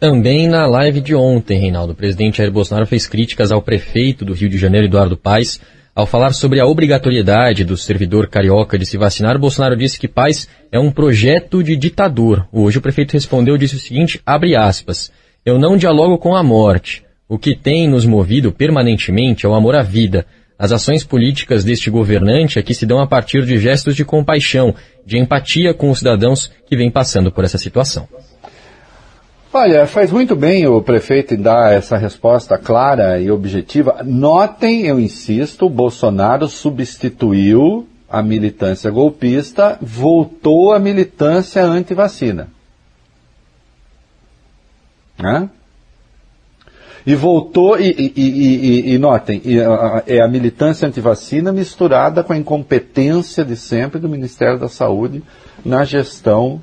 Também 0.00 0.48
na 0.48 0.66
live 0.66 1.00
de 1.00 1.14
ontem, 1.14 1.60
Reinaldo, 1.60 1.92
o 1.92 1.96
presidente 1.96 2.38
Jair 2.38 2.50
Bolsonaro 2.50 2.86
fez 2.86 3.06
críticas 3.06 3.52
ao 3.52 3.62
prefeito 3.62 4.24
do 4.24 4.32
Rio 4.32 4.48
de 4.48 4.58
Janeiro, 4.58 4.86
Eduardo 4.86 5.16
Paes. 5.16 5.60
Ao 5.94 6.06
falar 6.06 6.32
sobre 6.32 6.58
a 6.58 6.66
obrigatoriedade 6.66 7.64
do 7.64 7.76
servidor 7.76 8.26
carioca 8.26 8.78
de 8.78 8.86
se 8.86 8.96
vacinar, 8.96 9.38
Bolsonaro 9.38 9.76
disse 9.76 10.00
que 10.00 10.08
Paes 10.08 10.48
é 10.72 10.78
um 10.78 10.90
projeto 10.90 11.62
de 11.62 11.76
ditador. 11.76 12.48
Hoje 12.50 12.78
o 12.78 12.80
prefeito 12.80 13.12
respondeu, 13.12 13.56
disse 13.56 13.76
o 13.76 13.78
seguinte, 13.78 14.20
abre 14.24 14.56
aspas, 14.56 15.12
eu 15.44 15.58
não 15.58 15.76
dialogo 15.76 16.18
com 16.18 16.34
a 16.34 16.42
morte. 16.42 17.04
O 17.28 17.38
que 17.38 17.54
tem 17.54 17.86
nos 17.86 18.04
movido 18.04 18.50
permanentemente 18.50 19.46
é 19.46 19.48
o 19.48 19.54
amor 19.54 19.74
à 19.76 19.82
vida. 19.82 20.26
As 20.62 20.70
ações 20.70 21.02
políticas 21.02 21.64
deste 21.64 21.90
governante 21.90 22.56
aqui 22.56 22.72
se 22.72 22.86
dão 22.86 23.00
a 23.00 23.06
partir 23.08 23.44
de 23.44 23.58
gestos 23.58 23.96
de 23.96 24.04
compaixão, 24.04 24.72
de 25.04 25.18
empatia 25.18 25.74
com 25.74 25.90
os 25.90 25.98
cidadãos 25.98 26.52
que 26.68 26.76
vêm 26.76 26.88
passando 26.88 27.32
por 27.32 27.42
essa 27.42 27.58
situação. 27.58 28.06
Olha, 29.52 29.88
faz 29.88 30.12
muito 30.12 30.36
bem 30.36 30.64
o 30.68 30.80
prefeito 30.80 31.36
dar 31.36 31.72
essa 31.72 31.96
resposta 31.96 32.56
clara 32.56 33.20
e 33.20 33.28
objetiva. 33.28 34.04
Notem, 34.04 34.86
eu 34.86 35.00
insisto, 35.00 35.68
Bolsonaro 35.68 36.46
substituiu 36.46 37.88
a 38.08 38.22
militância 38.22 38.88
golpista, 38.88 39.76
voltou 39.82 40.72
à 40.72 40.78
militância 40.78 41.64
anti-vacina. 41.64 42.46
Né? 45.18 45.50
E 47.04 47.16
voltou, 47.16 47.78
e, 47.80 47.90
e, 47.90 48.12
e, 48.16 48.94
e 48.94 48.98
notem, 48.98 49.42
é 50.06 50.22
a 50.22 50.28
militância 50.28 50.86
antivacina 50.86 51.52
misturada 51.52 52.22
com 52.22 52.32
a 52.32 52.36
incompetência 52.36 53.44
de 53.44 53.56
sempre 53.56 53.98
do 53.98 54.08
Ministério 54.08 54.58
da 54.58 54.68
Saúde 54.68 55.22
na 55.64 55.84
gestão 55.84 56.62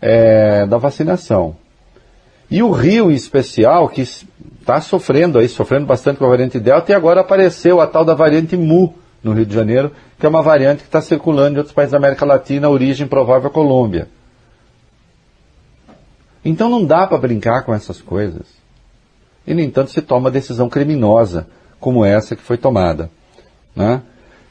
é, 0.00 0.66
da 0.66 0.76
vacinação. 0.76 1.56
E 2.50 2.62
o 2.62 2.70
Rio, 2.70 3.10
em 3.10 3.14
especial, 3.14 3.88
que 3.88 4.02
está 4.02 4.80
sofrendo 4.82 5.38
aí, 5.38 5.48
sofrendo 5.48 5.86
bastante 5.86 6.18
com 6.18 6.26
a 6.26 6.28
variante 6.28 6.60
Delta, 6.60 6.92
e 6.92 6.94
agora 6.94 7.22
apareceu 7.22 7.80
a 7.80 7.86
tal 7.86 8.04
da 8.04 8.14
variante 8.14 8.58
Mu 8.58 8.94
no 9.24 9.32
Rio 9.32 9.46
de 9.46 9.54
Janeiro, 9.54 9.92
que 10.18 10.26
é 10.26 10.28
uma 10.28 10.42
variante 10.42 10.82
que 10.82 10.88
está 10.88 11.00
circulando 11.00 11.54
em 11.54 11.58
outros 11.58 11.74
países 11.74 11.92
da 11.92 11.98
América 11.98 12.26
Latina, 12.26 12.68
origem 12.68 13.06
provável 13.06 13.48
Colômbia. 13.48 14.08
Então 16.44 16.68
não 16.68 16.84
dá 16.84 17.06
para 17.06 17.16
brincar 17.16 17.62
com 17.62 17.74
essas 17.74 18.02
coisas 18.02 18.57
e, 19.48 19.54
no 19.54 19.60
entanto, 19.62 19.90
se 19.90 20.02
toma 20.02 20.30
decisão 20.30 20.68
criminosa 20.68 21.46
como 21.80 22.04
essa 22.04 22.36
que 22.36 22.42
foi 22.42 22.58
tomada. 22.58 23.10
Né? 23.74 24.02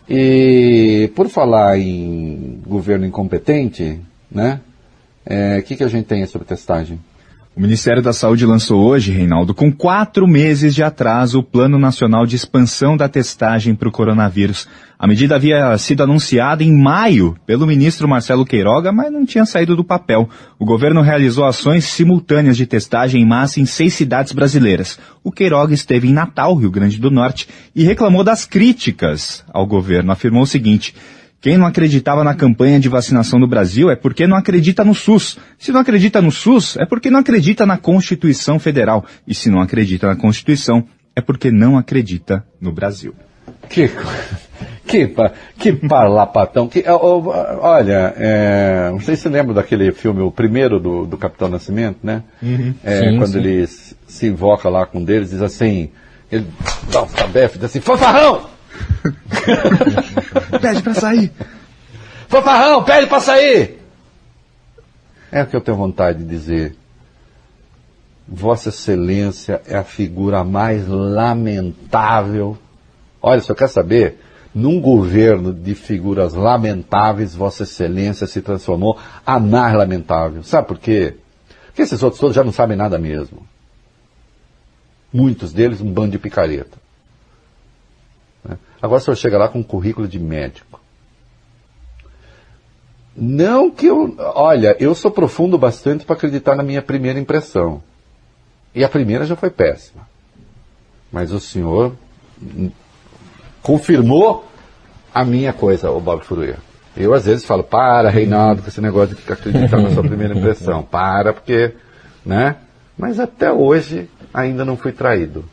E 0.10 1.12
por 1.16 1.30
falar 1.30 1.78
em 1.78 2.60
governo 2.66 3.06
incompetente, 3.06 4.02
né? 4.32 4.60
O 5.24 5.34
é, 5.34 5.62
que, 5.62 5.76
que 5.76 5.84
a 5.84 5.88
gente 5.88 6.06
tem 6.06 6.26
sobre 6.26 6.48
testagem? 6.48 7.00
O 7.58 7.60
Ministério 7.60 8.04
da 8.04 8.14
Saúde 8.14 8.46
lançou 8.46 8.88
hoje, 8.88 9.12
Reinaldo, 9.12 9.52
com 9.52 9.72
quatro 9.72 10.28
meses 10.28 10.76
de 10.76 10.84
atraso, 10.84 11.40
o 11.40 11.44
Plano 11.44 11.80
Nacional 11.80 12.24
de 12.24 12.36
Expansão 12.36 12.96
da 12.96 13.10
Testagem 13.10 13.74
para 13.74 13.90
o 13.90 13.92
Coronavírus. 13.92 14.68
A 15.00 15.08
medida 15.08 15.36
havia 15.36 15.76
sido 15.80 16.04
anunciada 16.04 16.64
em 16.64 16.72
maio 16.72 17.36
pelo 17.48 17.66
ministro 17.66 18.08
Marcelo 18.08 18.46
Queiroga, 18.46 18.92
mas 18.92 19.12
não 19.12 19.26
tinha 19.26 19.44
saído 19.44 19.76
do 19.76 19.84
papel. 19.84 20.30
O 20.60 20.66
governo 20.66 21.02
realizou 21.02 21.46
ações 21.46 21.86
simultâneas 21.86 22.58
de 22.58 22.68
testagem 22.68 23.24
em 23.24 23.26
massa 23.26 23.60
em 23.60 23.66
seis 23.66 23.96
cidades 23.96 24.34
brasileiras. 24.34 25.00
O 25.24 25.32
Queiroga 25.32 25.74
esteve 25.74 26.08
em 26.08 26.14
Natal, 26.14 26.54
Rio 26.54 26.70
Grande 26.70 27.00
do 27.00 27.10
Norte, 27.10 27.50
e 27.76 27.84
reclamou 27.84 28.24
das 28.24 28.46
críticas 28.46 29.44
ao 29.52 29.66
governo. 29.66 30.12
Afirmou 30.12 30.44
o 30.44 30.48
seguinte. 30.48 30.94
Quem 31.40 31.58
não 31.58 31.68
acreditava 31.68 32.24
na 32.24 32.34
campanha 32.34 32.80
de 32.80 32.90
vacinação 32.90 33.40
no 33.40 33.48
Brasil 33.48 33.92
é 33.92 33.96
porque 33.96 34.26
não 34.26 34.36
acredita 34.36 34.84
no 34.84 34.96
SUS. 34.96 35.38
Se 35.58 35.72
não 35.72 35.82
acredita 35.82 36.22
no 36.22 36.32
SUS, 36.32 36.76
é 36.78 36.86
porque 36.86 37.12
não 37.12 37.20
acredita 37.20 37.66
na 37.66 37.78
Constituição 37.78 38.58
Federal. 38.58 39.06
E 39.28 39.36
se 39.36 39.50
não 39.50 39.62
acredita 39.62 40.08
na 40.08 40.16
Constituição, 40.16 40.86
é 41.16 41.22
porque 41.22 41.52
não 41.52 41.78
acredita 41.78 42.44
no 42.60 42.72
Brasil. 42.72 43.14
Que, 43.70 43.90
que, 44.88 45.14
que 45.60 45.74
parlapatão. 45.74 46.68
Que, 46.68 46.84
olha, 46.88 48.14
é, 48.18 48.90
não 48.92 49.00
sei 49.00 49.16
se 49.16 49.24
você 49.24 49.30
lembra 49.30 49.54
daquele 49.54 49.92
filme, 49.92 50.22
o 50.22 50.32
primeiro 50.32 50.80
do, 50.80 51.06
do 51.06 51.18
Capitão 51.18 51.48
Nascimento, 51.48 52.00
né? 52.02 52.24
Uhum. 52.42 52.74
É, 52.84 53.00
sim, 53.00 53.18
quando 53.18 53.34
sim. 53.34 53.38
ele 53.38 53.68
se 53.68 54.26
invoca 54.26 54.70
lá 54.70 54.88
com 54.88 55.00
um 55.00 55.04
deles, 55.04 55.30
diz 55.30 55.42
assim, 55.42 55.92
ele 56.32 56.48
dá 56.92 57.04
um 57.04 57.08
tabefe, 57.08 57.58
diz 57.58 57.66
assim, 57.66 57.80
fanfarrão! 57.80 58.57
pede 60.62 60.84
pra 60.84 60.94
sair. 60.94 61.32
Fanfarrão, 62.28 62.84
pede 62.84 63.08
pra 63.08 63.20
sair! 63.20 63.80
É 65.32 65.44
o 65.44 65.48
que 65.48 65.56
eu 65.56 65.62
tenho 65.62 65.78
vontade 65.78 66.20
de 66.20 66.26
dizer. 66.26 66.76
Vossa 68.28 68.70
Excelência 68.70 69.62
é 69.66 69.78
a 69.78 69.84
figura 69.84 70.44
mais 70.44 70.88
lamentável. 70.88 72.58
Olha, 73.22 73.40
se 73.40 73.50
eu 73.50 73.56
quer 73.56 73.70
saber, 73.70 74.20
num 74.54 74.82
governo 74.82 75.54
de 75.54 75.76
figuras 75.76 76.34
lamentáveis, 76.34 77.36
Vossa 77.36 77.64
Excelência 77.64 78.28
se 78.28 78.42
transformou 78.42 78.98
a 79.26 79.40
mais 79.40 79.74
lamentável. 79.76 80.44
Sabe 80.44 80.68
por 80.68 80.78
quê? 80.78 81.16
Porque 81.68 81.84
esses 81.84 82.02
outros 82.04 82.20
todos 82.20 82.36
já 82.36 82.44
não 82.44 82.52
sabem 82.52 82.76
nada 82.76 82.98
mesmo. 82.98 83.46
Muitos 85.14 85.54
deles 85.54 85.80
um 85.80 85.92
bando 85.92 86.12
de 86.12 86.20
picareta. 86.20 86.78
Agora 88.88 89.02
o 89.02 89.04
senhor 89.04 89.18
chega 89.18 89.38
lá 89.38 89.50
com 89.50 89.60
um 89.60 89.64
currículo 89.64 90.08
de 90.08 90.18
médico. 90.18 90.80
Não 93.14 93.70
que 93.70 93.86
eu. 93.86 94.16
Olha, 94.18 94.78
eu 94.80 94.96
sou 94.96 95.12
profundo 95.12 95.58
bastante 95.58 96.06
para 96.06 96.16
acreditar 96.16 96.56
na 96.56 96.64
minha 96.64 96.82
primeira 96.82 97.20
impressão. 97.20 97.84
E 98.74 98.86
a 98.86 98.90
primeira 98.90 99.26
já 99.26 99.36
foi 99.36 99.50
péssima. 99.50 100.08
Mas 101.12 101.34
o 101.34 101.40
senhor 101.40 101.96
confirmou 103.62 104.46
a 105.14 105.26
minha 105.26 105.52
coisa, 105.52 105.92
o 105.92 106.00
Bob 106.00 106.24
Furuia. 106.24 106.60
Eu 106.96 107.14
às 107.14 107.26
vezes 107.26 107.44
falo, 107.44 107.64
para, 107.64 108.10
Reinaldo, 108.10 108.62
com 108.62 108.70
esse 108.70 108.80
negócio 108.80 109.18
de 109.18 109.34
acreditar 109.34 109.82
na 109.82 109.92
sua 109.92 110.04
primeira 110.04 110.34
impressão. 110.34 110.82
Para, 110.82 111.34
porque. 111.34 111.74
né? 112.26 112.56
Mas 112.98 113.20
até 113.20 113.52
hoje 113.52 114.10
ainda 114.34 114.64
não 114.64 114.78
fui 114.78 114.94
traído 114.94 115.44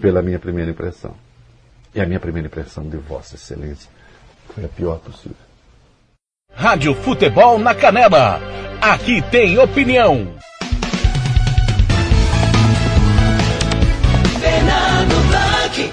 pela 0.00 0.22
minha 0.22 0.38
primeira 0.38 0.70
impressão. 0.70 1.14
E 1.92 2.00
a 2.00 2.06
minha 2.06 2.20
primeira 2.20 2.46
impressão 2.46 2.88
de 2.88 2.96
Vossa 2.96 3.34
Excelência 3.34 3.90
foi 4.54 4.64
a 4.64 4.68
pior 4.68 4.98
possível. 5.00 5.36
Rádio 6.52 6.94
Futebol 6.94 7.58
na 7.58 7.74
Canela. 7.74 8.40
Aqui 8.80 9.20
tem 9.22 9.58
opinião. 9.58 10.34
Fernando 14.40 15.28
Blanc. 15.28 15.92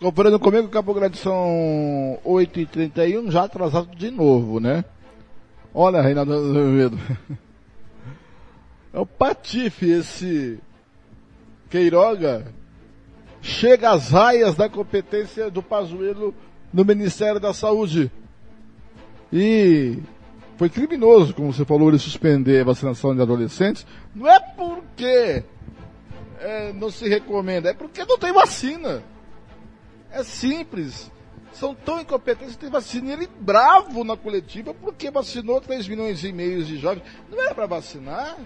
Comparando 0.00 0.40
comigo, 0.40 0.68
Campo 0.68 0.94
Grande 0.94 1.18
são 1.18 2.18
8h31, 2.24 3.30
já 3.30 3.44
atrasado 3.44 3.94
de 3.94 4.10
novo, 4.10 4.58
né? 4.60 4.82
Olha, 5.74 6.00
Reinaldo 6.00 6.32
Azevedo. 6.32 6.98
É 8.92 8.98
o 8.98 9.06
Patife 9.06 9.88
esse 9.88 10.58
Queiroga. 11.70 12.52
Chega 13.40 13.90
às 13.90 14.10
raias 14.10 14.54
da 14.54 14.68
competência 14.68 15.50
do 15.50 15.62
Pazuello 15.62 16.34
no 16.72 16.84
Ministério 16.84 17.40
da 17.40 17.54
Saúde. 17.54 18.10
E 19.32 19.98
foi 20.58 20.68
criminoso, 20.68 21.32
como 21.32 21.52
você 21.52 21.64
falou, 21.64 21.88
ele 21.88 21.98
suspender 21.98 22.60
a 22.60 22.64
vacinação 22.64 23.14
de 23.14 23.22
adolescentes. 23.22 23.86
Não 24.14 24.28
é 24.28 24.38
porque 24.38 25.42
é, 26.40 26.72
não 26.74 26.90
se 26.90 27.08
recomenda, 27.08 27.70
é 27.70 27.74
porque 27.74 28.04
não 28.04 28.18
tem 28.18 28.32
vacina. 28.32 29.02
É 30.10 30.22
simples. 30.22 31.10
São 31.52 31.74
tão 31.74 32.00
incompetentes 32.00 32.56
que 32.56 32.60
tem 32.60 32.70
vacina. 32.70 33.08
E 33.08 33.12
ele 33.12 33.28
bravo 33.40 34.04
na 34.04 34.16
coletiva 34.16 34.74
porque 34.74 35.10
vacinou 35.10 35.60
3 35.60 35.88
milhões 35.88 36.24
e 36.24 36.32
meio 36.32 36.62
de 36.64 36.76
jovens. 36.76 37.04
Não 37.30 37.40
era 37.40 37.54
para 37.54 37.66
vacinar? 37.66 38.36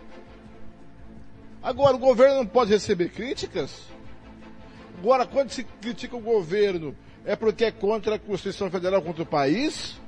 Agora, 1.65 1.97
o 1.97 1.99
governo 1.99 2.36
não 2.36 2.47
pode 2.47 2.70
receber 2.70 3.09
críticas? 3.09 3.85
Agora, 4.99 5.27
quando 5.27 5.49
se 5.49 5.65
critica 5.65 6.15
o 6.15 6.20
governo, 6.20 6.95
é 7.24 7.35
porque 7.35 7.65
é 7.65 7.70
contra 7.70 8.16
a 8.16 8.19
Constituição 8.19 8.70
Federal, 8.70 9.01
contra 9.01 9.23
o 9.23 9.27
país? 9.27 9.99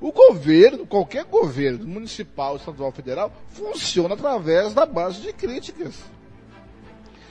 O 0.00 0.10
governo, 0.10 0.84
qualquer 0.84 1.24
governo, 1.24 1.86
municipal, 1.86 2.56
estadual, 2.56 2.90
federal, 2.90 3.32
funciona 3.50 4.14
através 4.14 4.74
da 4.74 4.84
base 4.84 5.20
de 5.22 5.32
críticas. 5.32 5.94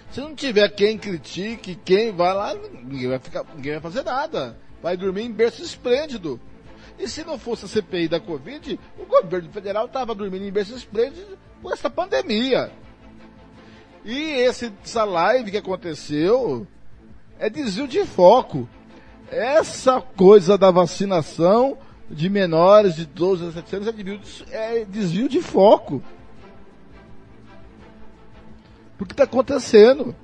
Se 0.10 0.22
não 0.22 0.34
tiver 0.34 0.70
quem 0.70 0.98
critique, 0.98 1.76
quem 1.84 2.14
vai 2.14 2.34
lá, 2.34 2.56
ninguém 2.56 3.10
vai, 3.10 3.20
ficar, 3.20 3.46
ninguém 3.54 3.74
vai 3.74 3.82
fazer 3.82 4.04
nada. 4.04 4.58
Vai 4.82 4.96
dormir 4.96 5.24
em 5.24 5.32
berço 5.32 5.62
esplêndido. 5.62 6.40
E 6.98 7.08
se 7.08 7.24
não 7.24 7.38
fosse 7.38 7.66
a 7.66 7.68
CPI 7.68 8.08
da 8.08 8.20
Covid, 8.20 8.80
o 8.98 9.06
governo 9.06 9.50
federal 9.52 9.86
estava 9.86 10.16
dormindo 10.16 10.46
em 10.46 10.52
berço 10.52 10.76
esplêndido 10.76 11.38
por 11.62 11.74
essa 11.74 11.90
pandemia. 11.90 12.72
E 14.04 14.22
esse, 14.22 14.72
essa 14.84 15.04
live 15.04 15.52
que 15.52 15.58
aconteceu 15.58 16.66
é 17.40 17.50
desvio 17.50 17.88
de 17.88 18.06
foco. 18.06 18.68
Essa 19.30 20.00
coisa 20.00 20.58
da 20.58 20.72
vacinação 20.72 21.78
de 22.10 22.30
menores 22.30 22.96
de 22.96 23.06
12 23.06 23.44
a 23.44 23.48
17 23.48 23.76
anos 23.76 23.88
é 23.88 23.92
desvio 23.92 24.20
de, 24.20 24.46
é 24.54 24.86
desvio 24.86 25.30
de 25.30 25.42
foco. 25.42 26.04
Porque 28.98 29.14
está 29.14 29.24
acontecendo. 29.24 30.16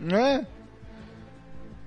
Né? 0.00 0.46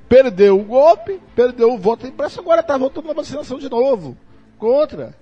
Perdeu 0.10 0.60
o 0.60 0.64
golpe, 0.64 1.22
perdeu 1.36 1.72
o 1.72 1.78
voto 1.78 2.08
impresso, 2.08 2.40
agora 2.40 2.62
está 2.62 2.76
voltando 2.76 3.08
na 3.08 3.14
vacinação 3.14 3.60
de 3.60 3.70
novo. 3.70 4.18
Contra. 4.58 5.16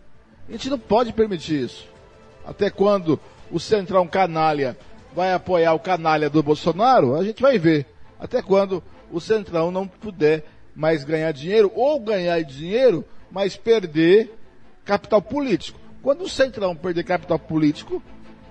A 0.48 0.52
gente 0.54 0.70
não 0.70 0.80
pode 0.80 1.12
permitir 1.12 1.66
isso. 1.66 1.86
Até 2.46 2.70
quando 2.70 3.20
o 3.52 3.60
Centrão 3.60 4.08
Canalha 4.08 4.78
vai 5.14 5.34
apoiar 5.34 5.74
o 5.74 5.80
canalha 5.80 6.30
do 6.30 6.42
Bolsonaro, 6.42 7.16
a 7.16 7.24
gente 7.24 7.42
vai 7.42 7.60
ver. 7.60 7.86
Até 8.18 8.42
quando 8.42 8.82
o 9.12 9.20
Centrão 9.20 9.72
não 9.72 9.86
puder 9.86 10.46
mais 10.74 11.04
ganhar 11.04 11.34
dinheiro, 11.34 11.70
ou 11.76 12.00
ganhar 12.00 12.42
dinheiro, 12.44 13.04
mas 13.30 13.58
perder 13.58 14.34
capital 14.86 15.22
político. 15.22 15.78
Quando 16.02 16.22
o 16.22 16.30
Centrão 16.30 16.76
perder 16.76 17.04
capital 17.04 17.38
político, 17.38 18.02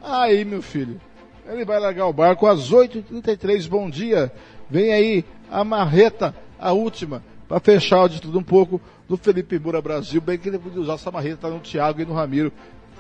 aí, 0.03 0.45
meu 0.45 0.61
filho, 0.61 1.01
ele 1.49 1.65
vai 1.65 1.79
largar 1.79 2.07
o 2.07 2.13
barco 2.13 2.47
às 2.47 2.71
8h33. 2.71 3.69
Bom 3.69 3.89
dia. 3.89 4.33
Vem 4.71 4.93
aí 4.93 5.25
a 5.51 5.63
marreta, 5.65 6.35
a 6.59 6.73
última, 6.73 7.23
para 7.49 7.61
fechar 7.61 8.09
de 8.09 8.21
tudo 8.21 8.39
um 8.39 8.43
pouco 8.43 8.81
do 9.09 9.17
Felipe 9.17 9.59
Moura 9.59 9.81
Brasil. 9.81 10.21
Bem 10.21 10.39
que 10.39 10.49
ele 10.49 10.59
podia 10.59 10.81
usar 10.81 10.95
essa 10.95 11.11
marreta 11.11 11.49
no 11.49 11.61
Thiago 11.61 12.01
e 12.01 12.05
no 12.05 12.15
Ramiro, 12.15 12.53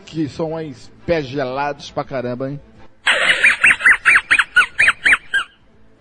que 0.05 0.28
são 0.28 0.55
uns 0.55 0.90
pés 1.05 1.26
gelados 1.26 1.90
pra 1.90 2.05
caramba, 2.05 2.51
hein? 2.51 2.60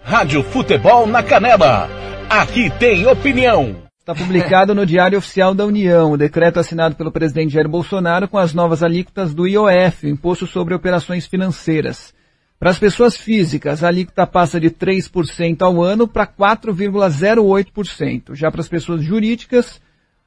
Rádio 0.04 0.44
Futebol 0.44 1.08
na 1.08 1.24
Canela. 1.24 1.90
Aqui 2.30 2.70
tem 2.78 3.08
opinião. 3.08 3.76
Está 4.00 4.14
publicado 4.14 4.76
no 4.76 4.86
Diário 4.86 5.18
Oficial 5.18 5.56
da 5.56 5.66
União 5.66 6.12
o 6.12 6.18
decreto 6.18 6.60
assinado 6.60 6.96
pelo 6.96 7.12
presidente 7.12 7.54
Jair 7.54 7.68
Bolsonaro 7.68 8.28
com 8.28 8.38
as 8.38 8.54
novas 8.54 8.84
alíquotas 8.84 9.34
do 9.34 9.48
IOF, 9.48 10.08
Imposto 10.08 10.46
sobre 10.46 10.76
Operações 10.76 11.26
Financeiras. 11.26 12.14
Para 12.58 12.70
as 12.70 12.80
pessoas 12.80 13.18
físicas, 13.18 13.84
a 13.84 13.90
alíquota 13.90 14.26
passa 14.26 14.58
de 14.60 14.70
3% 14.70 15.62
ao 15.62 15.84
ano 15.84 16.08
para 16.08 16.26
4,08%. 16.26 18.34
Já 18.34 18.50
para 18.50 18.62
as 18.62 18.70
pessoas 18.70 19.04
jurídicas, 19.04 19.82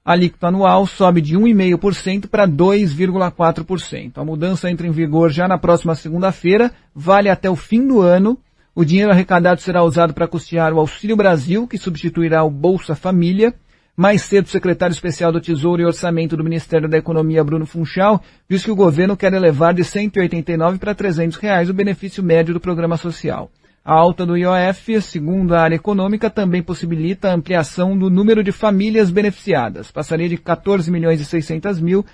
a 0.04 0.12
alíquota 0.12 0.48
anual 0.48 0.86
sobe 0.86 1.22
de 1.22 1.36
1,5% 1.36 2.28
para 2.28 2.46
2,4%. 2.46 4.12
A 4.16 4.24
mudança 4.24 4.70
entra 4.70 4.86
em 4.86 4.90
vigor 4.90 5.30
já 5.30 5.48
na 5.48 5.56
próxima 5.58 5.94
segunda-feira, 5.94 6.70
vale 6.94 7.30
até 7.30 7.50
o 7.50 7.56
fim 7.56 7.86
do 7.86 8.00
ano. 8.00 8.38
O 8.74 8.84
dinheiro 8.84 9.10
arrecadado 9.10 9.60
será 9.60 9.82
usado 9.82 10.14
para 10.14 10.28
custear 10.28 10.72
o 10.72 10.78
Auxílio 10.78 11.16
Brasil, 11.16 11.66
que 11.66 11.76
substituirá 11.76 12.44
o 12.44 12.50
Bolsa 12.50 12.94
Família. 12.94 13.52
Mais 13.98 14.22
cedo, 14.22 14.44
o 14.44 14.48
secretário 14.48 14.92
especial 14.92 15.32
do 15.32 15.40
Tesouro 15.40 15.82
e 15.82 15.84
Orçamento 15.84 16.36
do 16.36 16.44
Ministério 16.44 16.88
da 16.88 16.96
Economia, 16.96 17.42
Bruno 17.42 17.66
Funchal, 17.66 18.22
disse 18.48 18.66
que 18.66 18.70
o 18.70 18.76
governo 18.76 19.16
quer 19.16 19.32
elevar 19.32 19.74
de 19.74 19.82
189 19.82 20.78
para 20.78 20.94
300 20.94 21.36
reais 21.36 21.68
o 21.68 21.74
benefício 21.74 22.22
médio 22.22 22.54
do 22.54 22.60
programa 22.60 22.96
social. 22.96 23.50
A 23.84 23.92
alta 23.92 24.24
do 24.24 24.36
IOF, 24.36 25.02
segundo 25.02 25.52
a 25.52 25.62
área 25.62 25.74
econômica, 25.74 26.30
também 26.30 26.62
possibilita 26.62 27.28
a 27.28 27.34
ampliação 27.34 27.98
do 27.98 28.08
número 28.08 28.44
de 28.44 28.52
famílias 28.52 29.10
beneficiadas. 29.10 29.90
Passaria 29.90 30.28
de 30.28 30.36
14 30.36 30.88
milhões 30.92 31.20
e 31.20 31.24
600 31.24 31.80
mil 31.80 32.06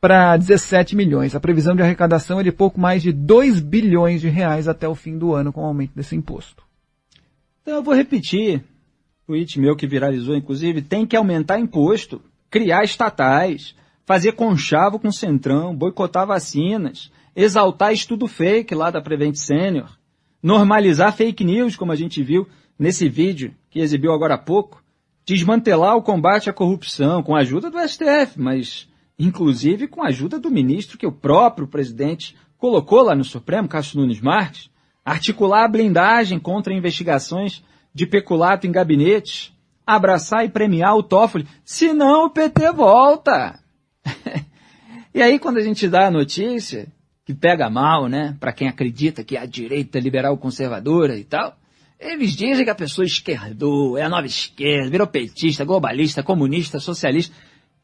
para 0.00 0.36
17 0.36 0.94
milhões. 0.94 1.34
A 1.34 1.40
previsão 1.40 1.74
de 1.74 1.82
arrecadação 1.82 2.38
é 2.38 2.44
de 2.44 2.52
pouco 2.52 2.80
mais 2.80 3.02
de 3.02 3.10
2 3.10 3.58
bilhões 3.58 4.20
de 4.20 4.28
reais 4.28 4.68
até 4.68 4.86
o 4.86 4.94
fim 4.94 5.18
do 5.18 5.34
ano 5.34 5.52
com 5.52 5.62
o 5.62 5.66
aumento 5.66 5.96
desse 5.96 6.14
imposto. 6.14 6.62
Então 7.60 7.74
eu 7.74 7.82
vou 7.82 7.92
repetir 7.92 8.62
tweet 9.26 9.58
meu 9.58 9.74
que 9.74 9.86
viralizou, 9.86 10.36
inclusive, 10.36 10.82
tem 10.82 11.06
que 11.06 11.16
aumentar 11.16 11.58
imposto, 11.58 12.20
criar 12.50 12.84
estatais, 12.84 13.74
fazer 14.04 14.32
conchavo 14.32 14.98
com 14.98 15.10
Centrão, 15.10 15.74
boicotar 15.74 16.26
vacinas, 16.26 17.10
exaltar 17.34 17.92
estudo 17.92 18.26
fake 18.26 18.74
lá 18.74 18.90
da 18.90 19.00
Prevent 19.00 19.36
Senior, 19.36 19.88
normalizar 20.42 21.14
fake 21.14 21.42
news, 21.42 21.76
como 21.76 21.92
a 21.92 21.96
gente 21.96 22.22
viu 22.22 22.46
nesse 22.78 23.08
vídeo 23.08 23.54
que 23.70 23.80
exibiu 23.80 24.12
agora 24.12 24.34
há 24.34 24.38
pouco, 24.38 24.82
desmantelar 25.24 25.96
o 25.96 26.02
combate 26.02 26.50
à 26.50 26.52
corrupção 26.52 27.22
com 27.22 27.34
a 27.34 27.40
ajuda 27.40 27.70
do 27.70 27.78
STF, 27.80 28.38
mas 28.38 28.86
inclusive 29.18 29.88
com 29.88 30.02
a 30.02 30.08
ajuda 30.08 30.38
do 30.38 30.50
ministro 30.50 30.98
que 30.98 31.06
o 31.06 31.12
próprio 31.12 31.66
presidente 31.66 32.36
colocou 32.58 33.02
lá 33.02 33.14
no 33.14 33.24
Supremo, 33.24 33.68
Cássio 33.68 34.00
Nunes 34.00 34.20
Marques, 34.20 34.68
articular 35.04 35.64
a 35.64 35.68
blindagem 35.68 36.38
contra 36.38 36.74
investigações 36.74 37.62
de 37.94 38.06
peculato 38.06 38.66
em 38.66 38.72
gabinetes, 38.72 39.52
abraçar 39.86 40.44
e 40.44 40.48
premiar 40.48 40.96
o 40.96 41.02
Toffoli, 41.02 41.46
senão 41.64 42.26
o 42.26 42.30
PT 42.30 42.72
volta. 42.72 43.60
e 45.14 45.22
aí 45.22 45.38
quando 45.38 45.58
a 45.58 45.62
gente 45.62 45.88
dá 45.88 46.08
a 46.08 46.10
notícia, 46.10 46.88
que 47.24 47.32
pega 47.32 47.70
mal, 47.70 48.08
né, 48.08 48.36
para 48.40 48.52
quem 48.52 48.68
acredita 48.68 49.22
que 49.24 49.36
a 49.36 49.46
direita 49.46 49.98
liberal 49.98 50.36
conservadora 50.36 51.16
e 51.16 51.24
tal, 51.24 51.56
eles 51.98 52.32
dizem 52.32 52.64
que 52.64 52.70
a 52.70 52.74
pessoa 52.74 53.06
esquerdou, 53.06 53.96
é 53.96 54.02
a 54.02 54.08
nova 54.08 54.26
esquerda, 54.26 54.90
virou 54.90 55.06
petista, 55.06 55.64
globalista, 55.64 56.22
comunista, 56.22 56.78
socialista, 56.78 57.34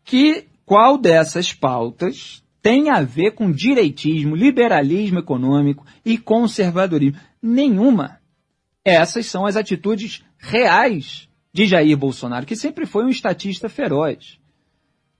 que 0.05 0.47
qual 0.67 0.99
dessas 0.99 1.53
pautas 1.53 2.43
tem 2.63 2.91
a 2.91 3.03
ver 3.03 3.33
com 3.33 3.51
direitismo, 3.51 4.37
liberalismo 4.37 5.19
econômico 5.19 5.87
e 6.05 6.19
conservadorismo? 6.19 7.19
Nenhuma. 7.43 8.20
Essas 8.85 9.27
são 9.27 9.45
as 9.45 9.57
atitudes 9.57 10.23
reais 10.39 11.29
de 11.53 11.67
Jair 11.67 11.97
Bolsonaro, 11.97 12.47
que 12.47 12.57
sempre 12.57 12.87
foi 12.87 13.05
um 13.05 13.09
estatista 13.09 13.69
feroz. 13.69 14.39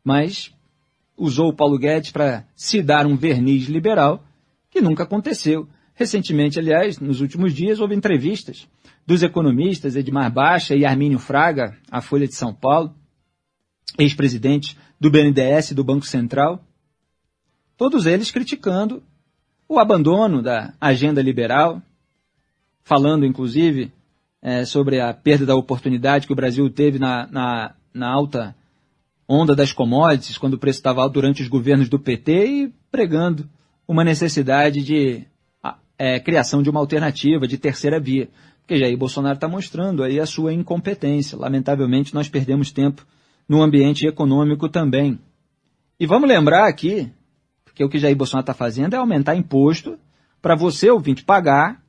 Mas 0.03 0.55
usou 1.17 1.51
o 1.51 1.55
Paulo 1.55 1.79
Guedes 1.79 2.11
para 2.11 2.47
se 2.57 2.83
dar 2.83 3.07
um 3.07 3.17
verniz 3.17 3.67
liberal 3.67 4.25
que 4.71 4.81
nunca 4.81 5.03
aconteceu. 5.03 5.69
Recentemente, 5.95 6.59
aliás, 6.59 6.99
nos 6.99 7.21
últimos 7.21 7.53
dias, 7.53 7.81
houve 7.81 7.95
entrevistas 7.95 8.67
dos 9.07 9.23
economistas 9.23 9.97
Edmar 9.97 10.33
Baixa 10.33 10.75
e 10.75 10.85
Armínio 10.85 11.19
Fraga, 11.19 11.77
à 11.91 12.01
Folha 12.01 12.27
de 12.27 12.35
São 12.35 12.55
Paulo, 12.55 12.95
ex-presidentes 13.99 14.77
do 14.99 15.11
BNDES 15.11 15.73
e 15.73 15.75
do 15.75 15.85
Banco 15.85 16.07
Central, 16.07 16.65
todos 17.77 18.07
eles 18.07 18.31
criticando 18.31 19.03
o 19.69 19.79
abandono 19.79 20.43
da 20.43 20.75
agenda 20.81 21.23
liberal, 21.23 21.83
falando, 22.83 23.27
inclusive, 23.27 23.93
é, 24.43 24.65
sobre 24.65 25.01
a 25.01 25.13
perda 25.13 25.47
da 25.47 25.57
oportunidade 25.57 26.27
que 26.27 26.33
o 26.33 26.37
Brasil 26.37 26.69
teve 26.71 26.99
na, 26.99 27.27
na, 27.27 27.75
na 27.93 28.11
alta 28.11 28.55
onda 29.29 29.55
das 29.55 29.73
commodities, 29.73 30.39
quando 30.39 30.55
o 30.55 30.59
preço 30.59 30.79
estava 30.79 31.03
alto 31.03 31.15
durante 31.15 31.43
os 31.43 31.49
governos 31.49 31.89
do 31.89 31.99
PT, 31.99 32.47
e 32.47 32.73
pregando 32.91 33.49
uma 33.87 34.03
necessidade 34.03 34.83
de 34.83 35.25
é, 35.99 36.19
criação 36.19 36.63
de 36.63 36.71
uma 36.71 36.81
alternativa, 36.81 37.47
de 37.47 37.59
terceira 37.59 38.01
via. 38.01 38.29
Porque 38.61 38.79
Jair 38.79 38.97
Bolsonaro 38.97 39.35
está 39.35 39.47
mostrando 39.49 40.03
aí 40.03 40.19
a 40.19 40.27
sua 40.27 40.53
incompetência. 40.53 41.37
Lamentavelmente, 41.37 42.15
nós 42.15 42.29
perdemos 42.29 42.73
tempo 42.73 43.07
no 43.49 43.63
ambiente 43.63 44.07
econômico 44.07 44.69
também. 44.69 45.19
E 45.99 46.07
vamos 46.07 46.29
lembrar 46.29 46.69
aqui 46.69 47.13
que 47.75 47.85
o 47.85 47.89
que 47.89 47.99
Jair 47.99 48.17
Bolsonaro 48.17 48.45
está 48.45 48.55
fazendo 48.55 48.95
é 48.95 48.97
aumentar 48.97 49.37
imposto 49.37 49.99
para 50.41 50.55
você, 50.55 50.91
ouvinte, 50.91 51.23
pagar, 51.23 51.83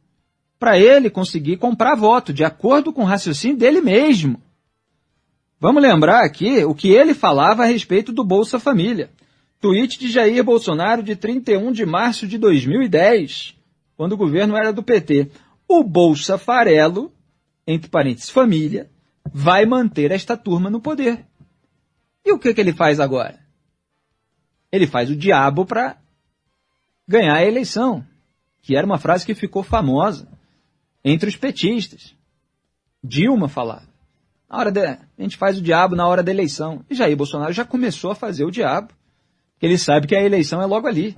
para 0.62 0.78
ele 0.78 1.10
conseguir 1.10 1.58
comprar 1.58 1.96
voto, 1.96 2.32
de 2.32 2.44
acordo 2.44 2.94
com 2.94 3.02
o 3.02 3.06
raciocínio 3.06 3.58
dele 3.58 3.82
mesmo. 3.82 4.40
Vamos 5.60 5.82
lembrar 5.82 6.24
aqui 6.24 6.64
o 6.64 6.76
que 6.76 6.92
ele 6.92 7.16
falava 7.16 7.64
a 7.64 7.66
respeito 7.66 8.12
do 8.14 8.24
Bolsa 8.24 8.60
Família. 8.60 9.10
Tweet 9.60 9.98
de 9.98 10.12
Jair 10.12 10.44
Bolsonaro 10.44 11.02
de 11.02 11.16
31 11.16 11.72
de 11.72 11.84
março 11.84 12.28
de 12.28 12.38
2010, 12.38 13.56
quando 13.98 14.12
o 14.12 14.18
governo 14.18 14.56
era 14.56 14.72
do 14.72 14.84
PT. 14.84 15.32
O 15.68 15.84
Bolsa 15.84 16.38
Farelo, 16.38 17.12
entre 17.66 17.90
parênteses, 17.90 18.30
família, 18.30 18.88
vai 19.34 19.66
manter 19.66 20.12
esta 20.12 20.38
turma 20.38 20.70
no 20.70 20.80
poder. 20.80 21.26
E 22.24 22.32
o 22.32 22.38
que, 22.38 22.54
que 22.54 22.62
ele 22.62 22.72
faz 22.72 23.00
agora? 23.00 23.40
Ele 24.72 24.86
faz 24.86 25.10
o 25.10 25.16
diabo 25.16 25.66
para 25.66 25.98
ganhar 27.08 27.38
a 27.38 27.44
eleição, 27.44 28.06
que 28.62 28.76
era 28.76 28.86
uma 28.86 29.00
frase 29.00 29.26
que 29.26 29.34
ficou 29.34 29.64
famosa 29.64 30.40
entre 31.04 31.30
os 31.30 31.36
petistas. 31.36 32.16
Dilma 33.04 33.48
falava. 33.48 33.90
Na 34.50 34.58
hora 34.58 34.72
de, 34.72 34.86
a 34.86 35.00
gente 35.18 35.38
faz 35.38 35.58
o 35.58 35.62
diabo 35.62 35.96
na 35.96 36.08
hora 36.08 36.22
da 36.22 36.32
eleição. 36.32 36.84
E 36.90 36.96
Jair 36.96 37.16
Bolsonaro 37.16 37.54
já 37.54 37.66
começou 37.66 38.12
a 38.12 38.16
fazer 38.16 38.44
o 38.44 38.52
diabo. 38.52 38.94
Ele 39.62 39.78
sabe 39.78 40.08
que 40.08 40.16
a 40.16 40.24
eleição 40.24 40.62
é 40.62 40.66
logo 40.66 40.88
ali. 40.88 41.16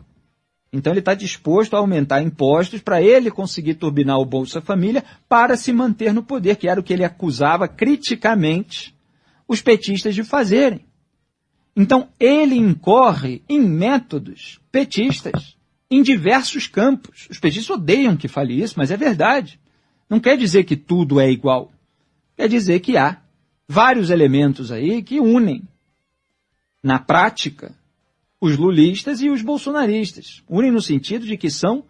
Então 0.71 0.91
ele 0.91 0.99
está 0.99 1.13
disposto 1.13 1.75
a 1.75 1.79
aumentar 1.79 2.21
impostos 2.21 2.81
para 2.81 3.01
ele 3.01 3.29
conseguir 3.29 3.75
turbinar 3.75 4.17
o 4.17 4.25
Bolsa 4.25 4.59
Família 4.59 5.03
para 5.29 5.55
se 5.55 5.71
manter 5.71 6.13
no 6.13 6.23
poder, 6.23 6.55
que 6.55 6.67
era 6.67 6.79
o 6.79 6.83
que 6.83 6.93
ele 6.93 7.03
acusava 7.03 7.67
criticamente 7.67 8.95
os 9.47 9.61
petistas 9.61 10.15
de 10.15 10.23
fazerem. 10.23 10.83
Então 11.75 12.09
ele 12.19 12.55
incorre 12.55 13.43
em 13.47 13.59
métodos 13.59 14.59
petistas 14.71 15.55
em 15.89 16.01
diversos 16.01 16.65
campos. 16.65 17.27
Os 17.29 17.39
petistas 17.39 17.69
odeiam 17.77 18.17
que 18.17 18.27
fale 18.27 18.59
isso, 18.59 18.73
mas 18.77 18.89
é 18.89 18.97
verdade. 18.97 19.59
Não 20.09 20.19
quer 20.19 20.37
dizer 20.37 20.63
que 20.63 20.75
tudo 20.75 21.19
é 21.19 21.29
igual. 21.29 21.71
Quer 22.35 22.47
dizer 22.47 22.79
que 22.79 22.97
há 22.97 23.21
vários 23.67 24.09
elementos 24.09 24.71
aí 24.71 25.01
que 25.01 25.19
unem, 25.19 25.63
na 26.81 26.99
prática, 26.99 27.75
os 28.39 28.57
lulistas 28.57 29.21
e 29.21 29.29
os 29.29 29.41
bolsonaristas. 29.41 30.43
Unem 30.49 30.71
no 30.71 30.81
sentido 30.81 31.25
de 31.25 31.37
que 31.37 31.49
são 31.49 31.85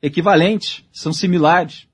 equivalentes, 0.00 0.84
são 0.92 1.12
similares. 1.12 1.88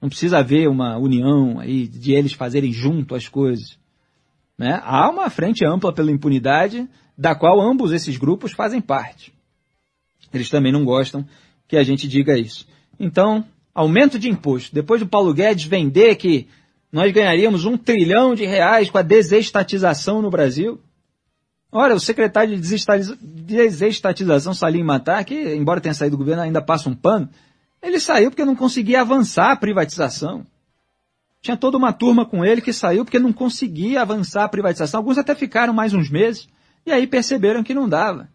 Não 0.00 0.08
precisa 0.08 0.38
haver 0.38 0.68
uma 0.68 0.98
união 0.98 1.58
aí 1.58 1.88
de 1.88 2.12
eles 2.12 2.34
fazerem 2.34 2.72
junto 2.72 3.14
as 3.14 3.26
coisas. 3.26 3.78
Né? 4.58 4.78
Há 4.84 5.08
uma 5.08 5.30
frente 5.30 5.64
ampla 5.64 5.92
pela 5.92 6.10
impunidade, 6.10 6.86
da 7.16 7.34
qual 7.34 7.60
ambos 7.60 7.90
esses 7.90 8.16
grupos 8.16 8.52
fazem 8.52 8.80
parte. 8.80 9.32
Eles 10.32 10.50
também 10.50 10.72
não 10.72 10.84
gostam 10.84 11.26
que 11.66 11.76
a 11.76 11.82
gente 11.82 12.06
diga 12.06 12.38
isso. 12.38 12.66
Então, 13.00 13.44
aumento 13.74 14.18
de 14.18 14.28
imposto. 14.28 14.74
Depois 14.74 15.00
do 15.00 15.08
Paulo 15.08 15.34
Guedes 15.34 15.64
vender 15.64 16.16
que 16.16 16.48
nós 16.92 17.12
ganharíamos 17.12 17.64
um 17.64 17.76
trilhão 17.76 18.34
de 18.34 18.44
reais 18.44 18.88
com 18.88 18.98
a 18.98 19.02
desestatização 19.02 20.22
no 20.22 20.30
Brasil, 20.30 20.80
Olha, 21.76 21.96
o 21.96 21.98
secretário 21.98 22.56
de 22.56 22.78
desestatização, 23.20 24.54
Salim 24.54 24.84
Matar, 24.84 25.24
que, 25.24 25.56
embora 25.56 25.80
tenha 25.80 25.92
saído 25.92 26.16
do 26.16 26.20
governo, 26.20 26.40
ainda 26.40 26.62
passa 26.62 26.88
um 26.88 26.94
pano, 26.94 27.28
ele 27.82 27.98
saiu 27.98 28.30
porque 28.30 28.44
não 28.44 28.54
conseguia 28.54 29.00
avançar 29.00 29.50
a 29.50 29.56
privatização. 29.56 30.46
Tinha 31.42 31.56
toda 31.56 31.76
uma 31.76 31.92
turma 31.92 32.24
com 32.24 32.44
ele 32.44 32.60
que 32.60 32.72
saiu 32.72 33.04
porque 33.04 33.18
não 33.18 33.32
conseguia 33.32 34.02
avançar 34.02 34.44
a 34.44 34.48
privatização. 34.48 35.00
Alguns 35.00 35.18
até 35.18 35.34
ficaram 35.34 35.74
mais 35.74 35.92
uns 35.92 36.08
meses 36.08 36.48
e 36.86 36.92
aí 36.92 37.08
perceberam 37.08 37.64
que 37.64 37.74
não 37.74 37.88
dava. 37.88 38.28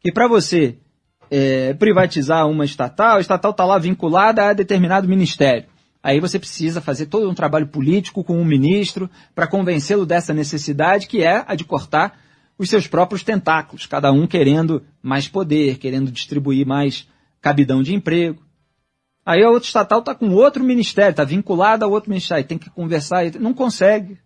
Que 0.00 0.10
para 0.10 0.26
você 0.26 0.78
é, 1.34 1.72
privatizar 1.72 2.46
uma 2.46 2.62
estatal, 2.62 3.16
a 3.16 3.20
estatal 3.20 3.52
está 3.52 3.64
lá 3.64 3.78
vinculada 3.78 4.48
a 4.48 4.52
determinado 4.52 5.08
ministério. 5.08 5.64
Aí 6.02 6.20
você 6.20 6.38
precisa 6.38 6.78
fazer 6.78 7.06
todo 7.06 7.30
um 7.30 7.32
trabalho 7.32 7.68
político 7.68 8.22
com 8.22 8.38
um 8.38 8.44
ministro 8.44 9.08
para 9.34 9.46
convencê-lo 9.46 10.04
dessa 10.04 10.34
necessidade, 10.34 11.06
que 11.06 11.22
é 11.22 11.42
a 11.48 11.54
de 11.54 11.64
cortar 11.64 12.20
os 12.58 12.68
seus 12.68 12.86
próprios 12.86 13.22
tentáculos, 13.22 13.86
cada 13.86 14.12
um 14.12 14.26
querendo 14.26 14.82
mais 15.02 15.26
poder, 15.26 15.78
querendo 15.78 16.12
distribuir 16.12 16.66
mais 16.66 17.08
cabidão 17.40 17.82
de 17.82 17.94
emprego. 17.94 18.42
Aí 19.24 19.42
a 19.42 19.48
outra 19.48 19.66
estatal 19.66 20.00
está 20.00 20.14
com 20.14 20.28
outro 20.32 20.62
ministério, 20.62 21.12
está 21.12 21.24
vinculada 21.24 21.86
a 21.86 21.88
outro 21.88 22.10
ministério, 22.10 22.44
tem 22.44 22.58
que 22.58 22.68
conversar, 22.68 23.24
não 23.40 23.54
consegue. 23.54 24.18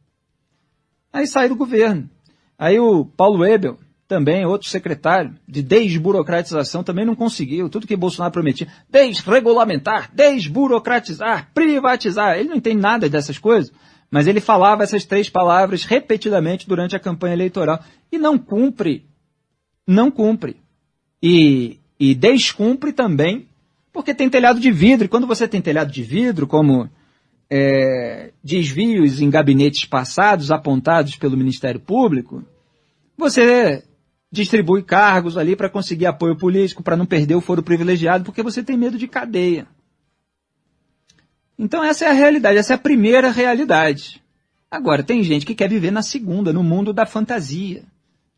Aí 1.13 1.25
sai 1.29 1.49
do 1.49 1.55
governo. 1.55 2.11
Aí 2.59 2.81
o 2.81 3.05
Paulo 3.05 3.45
Ebel, 3.45 3.79
também 4.09 4.47
outro 4.47 4.69
secretário 4.69 5.35
de 5.49 5.63
desburocratização, 5.63 6.85
também 6.85 7.05
não 7.05 7.15
conseguiu. 7.15 7.69
Tudo 7.69 7.87
que 7.87 7.97
Bolsonaro 7.97 8.33
prometia, 8.33 8.69
desregulamentar, 8.89 10.11
desburocratizar, 10.15 11.51
privatizar. 11.53 12.39
Ele 12.39 12.49
não 12.49 12.57
entende 12.57 12.81
nada 12.81 13.09
dessas 13.09 13.39
coisas. 13.39 13.73
Mas 14.11 14.29
ele 14.29 14.41
falava 14.41 14.85
essas 14.85 15.05
três 15.05 15.29
palavras 15.29 15.85
repetidamente 15.85 16.69
durante 16.69 16.95
a 16.95 17.01
campanha 17.01 17.35
eleitoral 17.35 17.81
e 18.11 18.19
não 18.19 18.39
cumpre. 18.39 19.05
Não 19.87 20.11
cumpre. 20.11 20.57
E, 21.21 21.81
e 21.99 22.15
descumpre 22.15 22.93
também, 22.93 23.49
porque 23.93 24.15
tem 24.15 24.31
telhado 24.31 24.61
de 24.61 24.71
vidro. 24.71 25.07
E 25.07 25.09
quando 25.09 25.27
você 25.27 25.49
tem 25.49 25.61
telhado 25.61 25.91
de 25.91 26.03
vidro, 26.03 26.47
como 26.47 26.89
é, 27.51 28.31
desvios 28.43 29.21
em 29.21 29.29
gabinetes 29.29 29.85
passados 29.85 30.53
apontados 30.53 31.17
pelo 31.17 31.37
Ministério 31.37 31.81
Público, 31.81 32.45
você 33.17 33.83
distribui 34.31 34.83
cargos 34.83 35.37
ali 35.37 35.55
para 35.55 35.71
conseguir 35.71 36.07
apoio 36.07 36.37
político, 36.37 36.83
para 36.83 36.97
não 36.97 37.07
perder 37.07 37.35
o 37.35 37.41
foro 37.41 37.63
privilegiado, 37.63 38.25
porque 38.25 38.43
você 38.43 38.63
tem 38.63 38.77
medo 38.77 38.99
de 38.99 39.09
cadeia. 39.09 39.67
Então 41.59 41.83
essa 41.83 42.05
é 42.05 42.09
a 42.09 42.13
realidade, 42.13 42.59
essa 42.59 42.75
é 42.75 42.77
a 42.77 42.79
primeira 42.79 43.31
realidade. 43.31 44.23
Agora, 44.71 45.03
tem 45.03 45.23
gente 45.23 45.47
que 45.47 45.55
quer 45.55 45.69
viver 45.69 45.91
na 45.91 46.03
segunda, 46.03 46.53
no 46.53 46.63
mundo 46.63 46.93
da 46.93 47.07
fantasia. 47.07 47.85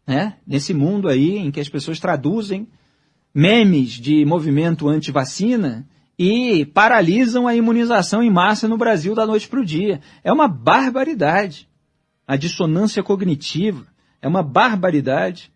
Né? 0.07 0.37
Nesse 0.47 0.73
mundo 0.73 1.09
aí 1.09 1.37
em 1.37 1.51
que 1.51 1.61
as 1.61 1.69
pessoas 1.69 1.99
traduzem 1.99 2.69
memes 3.35 3.91
de 3.93 4.25
movimento 4.25 4.89
anti-vacina 4.89 5.87
e 6.19 6.67
paralisam 6.67 7.47
a 7.47 7.55
imunização 7.55 8.23
em 8.23 8.31
massa 8.31 8.67
no 8.67 8.77
Brasil 8.77 9.15
da 9.15 9.27
noite 9.27 9.49
para 9.49 9.61
o 9.61 9.65
dia. 9.65 10.01
É 10.25 10.33
uma 10.33 10.49
barbaridade. 10.49 11.69
A 12.27 12.37
dissonância 12.37 13.03
cognitiva 13.03 13.87
é 14.21 14.29
uma 14.29 14.43
barbaridade. 14.43 15.53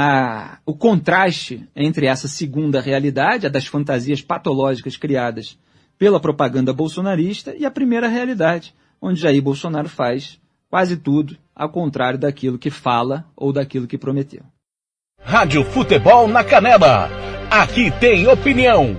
A, 0.00 0.60
o 0.64 0.76
contraste 0.76 1.68
entre 1.74 2.06
essa 2.06 2.28
segunda 2.28 2.80
realidade, 2.80 3.48
a 3.48 3.50
das 3.50 3.66
fantasias 3.66 4.22
patológicas 4.22 4.96
criadas 4.96 5.58
pela 5.98 6.20
propaganda 6.20 6.72
bolsonarista 6.72 7.52
e 7.58 7.66
a 7.66 7.70
primeira 7.72 8.06
realidade, 8.06 8.72
onde 9.02 9.20
Jair 9.20 9.42
Bolsonaro 9.42 9.88
faz 9.88 10.38
quase 10.70 10.96
tudo 10.96 11.36
ao 11.52 11.68
contrário 11.68 12.16
daquilo 12.16 12.60
que 12.60 12.70
fala 12.70 13.24
ou 13.34 13.52
daquilo 13.52 13.88
que 13.88 13.98
prometeu. 13.98 14.44
Rádio 15.20 15.64
Futebol 15.64 16.28
na 16.28 16.44
Canela. 16.44 17.10
Aqui 17.50 17.90
tem 17.90 18.28
opinião. 18.28 18.96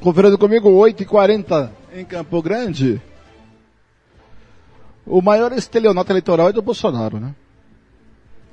Conferindo 0.00 0.36
comigo, 0.36 0.70
8h40 0.70 1.78
em 2.00 2.04
Campo 2.04 2.40
Grande. 2.42 3.00
O 5.06 5.20
maior 5.20 5.52
estelionato 5.52 6.10
eleitoral 6.12 6.48
é 6.48 6.52
do 6.52 6.62
Bolsonaro, 6.62 7.18
né? 7.18 7.34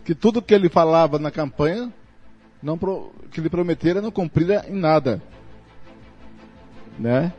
que 0.08 0.16
tudo 0.16 0.42
que 0.42 0.54
ele 0.54 0.70
falava 0.70 1.20
na 1.20 1.30
campanha, 1.30 1.92
não 2.64 2.78
pro, 2.78 3.12
que 3.30 3.42
ele 3.42 3.50
prometera, 3.50 4.02
não 4.02 4.10
cumpria 4.10 4.64
em 4.70 4.74
nada. 4.74 5.22
Né? 6.98 7.34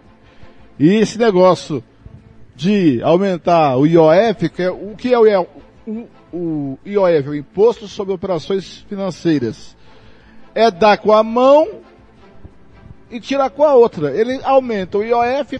E 0.78 0.96
esse 0.96 1.18
negócio 1.18 1.82
de 2.54 3.00
aumentar 3.02 3.76
o 3.76 3.86
IOF, 3.86 4.50
que 4.50 4.62
é, 4.62 4.70
o 4.70 4.94
que 4.96 5.14
é 5.14 5.38
o, 5.38 5.46
o, 5.86 6.08
o 6.30 6.78
IOF, 6.84 7.30
o 7.30 7.34
Imposto 7.34 7.88
sobre 7.88 8.12
Operações 8.12 8.84
Financeiras, 8.86 9.74
é 10.54 10.70
dar 10.70 10.98
com 10.98 11.12
a 11.12 11.22
mão 11.22 11.80
e 13.10 13.18
tirar 13.18 13.48
com 13.48 13.64
a 13.64 13.74
outra. 13.74 14.14
Ele 14.14 14.40
aumenta 14.44 14.98
o 14.98 15.02
IOF. 15.02 15.58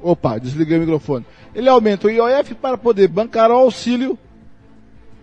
Opa, 0.00 0.38
desliguei 0.38 0.78
o 0.78 0.80
microfone 0.80 1.24
ele 1.54 1.68
aumenta 1.68 2.06
o 2.06 2.10
IOF 2.10 2.54
para 2.54 2.78
poder 2.78 3.08
bancar 3.08 3.50
o 3.50 3.54
auxílio 3.54 4.18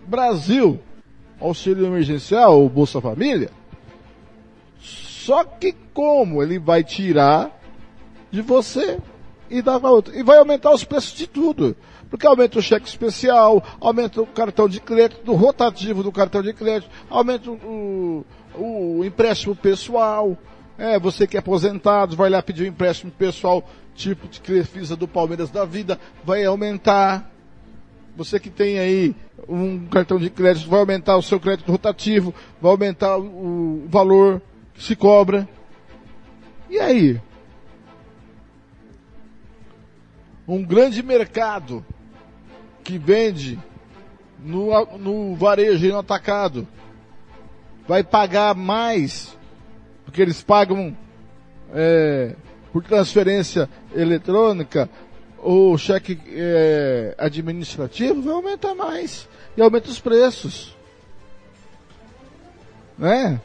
Brasil, 0.06 0.80
auxílio 1.40 1.86
emergencial, 1.86 2.60
ou 2.60 2.68
Bolsa 2.68 3.00
Família. 3.00 3.50
Só 4.80 5.44
que 5.44 5.74
como 5.92 6.42
ele 6.42 6.58
vai 6.58 6.82
tirar 6.82 7.50
de 8.30 8.42
você 8.42 8.98
e 9.48 9.60
dar 9.60 9.78
para 9.78 9.90
outro? 9.90 10.16
E 10.16 10.22
vai 10.22 10.38
aumentar 10.38 10.72
os 10.72 10.84
preços 10.84 11.16
de 11.16 11.26
tudo. 11.26 11.76
Porque 12.08 12.26
aumenta 12.26 12.58
o 12.58 12.62
cheque 12.62 12.88
especial, 12.88 13.62
aumenta 13.80 14.20
o 14.20 14.26
cartão 14.26 14.68
de 14.68 14.80
crédito, 14.80 15.30
o 15.30 15.36
rotativo 15.36 16.02
do 16.02 16.10
cartão 16.10 16.42
de 16.42 16.52
crédito, 16.52 16.90
aumenta 17.08 17.50
o, 17.50 18.24
o 18.56 19.04
empréstimo 19.04 19.54
pessoal. 19.54 20.36
É, 20.80 20.98
você 20.98 21.26
que 21.26 21.36
é 21.36 21.40
aposentado, 21.40 22.16
vai 22.16 22.30
lá 22.30 22.40
pedir 22.42 22.62
um 22.64 22.68
empréstimo 22.68 23.12
pessoal, 23.12 23.68
tipo 23.94 24.26
de 24.26 24.40
Crefisa 24.40 24.96
do 24.96 25.06
Palmeiras 25.06 25.50
da 25.50 25.66
vida, 25.66 26.00
vai 26.24 26.42
aumentar. 26.46 27.30
Você 28.16 28.40
que 28.40 28.48
tem 28.48 28.78
aí 28.78 29.14
um 29.46 29.86
cartão 29.88 30.18
de 30.18 30.30
crédito, 30.30 30.70
vai 30.70 30.80
aumentar 30.80 31.18
o 31.18 31.22
seu 31.22 31.38
crédito 31.38 31.70
rotativo, 31.70 32.34
vai 32.62 32.70
aumentar 32.70 33.18
o, 33.18 33.86
valor 33.88 34.40
que 34.72 34.82
se 34.82 34.96
cobra. 34.96 35.46
E 36.70 36.78
aí? 36.78 37.20
Um 40.48 40.64
grande 40.64 41.02
mercado 41.02 41.84
que 42.82 42.96
vende 42.96 43.58
no, 44.42 44.70
no 44.96 45.36
varejo 45.36 45.84
e 45.84 45.92
no 45.92 45.98
atacado 45.98 46.66
vai 47.86 48.02
pagar 48.02 48.54
mais, 48.54 49.36
porque 50.10 50.22
eles 50.22 50.42
pagam 50.42 50.96
é, 51.72 52.34
por 52.72 52.82
transferência 52.82 53.70
eletrônica 53.94 54.90
ou 55.38 55.78
cheque 55.78 56.20
é, 56.26 57.14
administrativo, 57.16 58.20
vai 58.20 58.34
aumentar 58.34 58.74
mais. 58.74 59.28
E 59.56 59.62
aumenta 59.62 59.88
os 59.88 60.00
preços. 60.00 60.76
Né? 62.98 63.40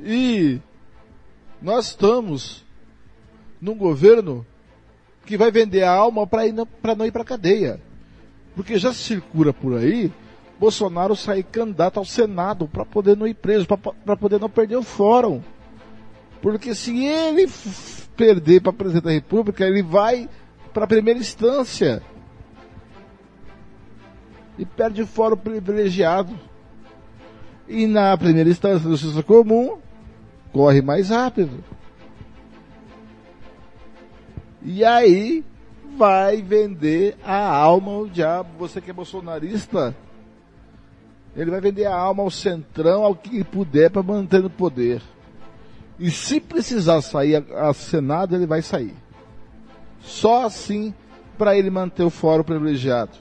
E 0.00 0.58
nós 1.60 1.88
estamos 1.88 2.64
num 3.60 3.74
governo 3.74 4.46
que 5.26 5.36
vai 5.36 5.50
vender 5.50 5.82
a 5.82 5.92
alma 5.92 6.26
para 6.26 6.94
não 6.96 7.04
ir 7.04 7.12
para 7.12 7.22
cadeia. 7.22 7.78
Porque 8.56 8.78
já 8.78 8.94
circula 8.94 9.52
por 9.52 9.76
aí 9.76 10.10
Bolsonaro 10.58 11.14
sair 11.14 11.44
candidato 11.44 11.98
ao 11.98 12.04
Senado 12.04 12.66
para 12.66 12.84
poder 12.84 13.16
não 13.16 13.26
ir 13.26 13.34
preso, 13.34 13.66
para 13.66 14.16
poder 14.16 14.40
não 14.40 14.50
perder 14.50 14.76
o 14.76 14.82
fórum. 14.82 15.40
Porque 16.42 16.74
se 16.74 17.04
ele 17.04 17.48
perder 18.16 18.60
para 18.60 18.72
presidente 18.72 19.04
da 19.04 19.10
República, 19.12 19.64
ele 19.64 19.82
vai 19.82 20.28
para 20.72 20.84
a 20.84 20.88
primeira 20.88 21.20
instância. 21.20 22.02
E 24.58 24.64
perde 24.64 25.02
o 25.02 25.06
fórum 25.06 25.36
privilegiado. 25.36 26.34
E 27.68 27.86
na 27.86 28.16
primeira 28.16 28.50
instância 28.50 28.88
da 28.88 28.96
justiça 28.96 29.22
comum, 29.22 29.78
corre 30.52 30.82
mais 30.82 31.10
rápido. 31.10 31.62
E 34.62 34.84
aí 34.84 35.44
vai 35.96 36.42
vender 36.42 37.16
a 37.24 37.46
alma 37.46 37.92
ao 37.92 38.06
diabo. 38.06 38.48
Você 38.58 38.80
que 38.80 38.90
é 38.90 38.94
bolsonarista, 38.94 39.94
ele 41.38 41.52
vai 41.52 41.60
vender 41.60 41.86
a 41.86 41.94
alma 41.94 42.24
ao 42.24 42.30
centrão, 42.30 43.04
ao 43.04 43.14
que 43.14 43.44
puder 43.44 43.90
para 43.90 44.02
manter 44.02 44.42
no 44.42 44.50
poder. 44.50 45.00
E 45.96 46.10
se 46.10 46.40
precisar 46.40 47.00
sair 47.00 47.44
a, 47.52 47.68
a 47.68 47.72
Senado, 47.72 48.34
ele 48.34 48.44
vai 48.44 48.60
sair. 48.60 48.94
Só 50.00 50.46
assim 50.46 50.92
para 51.38 51.56
ele 51.56 51.70
manter 51.70 52.02
o 52.02 52.10
fórum 52.10 52.42
privilegiado. 52.42 53.12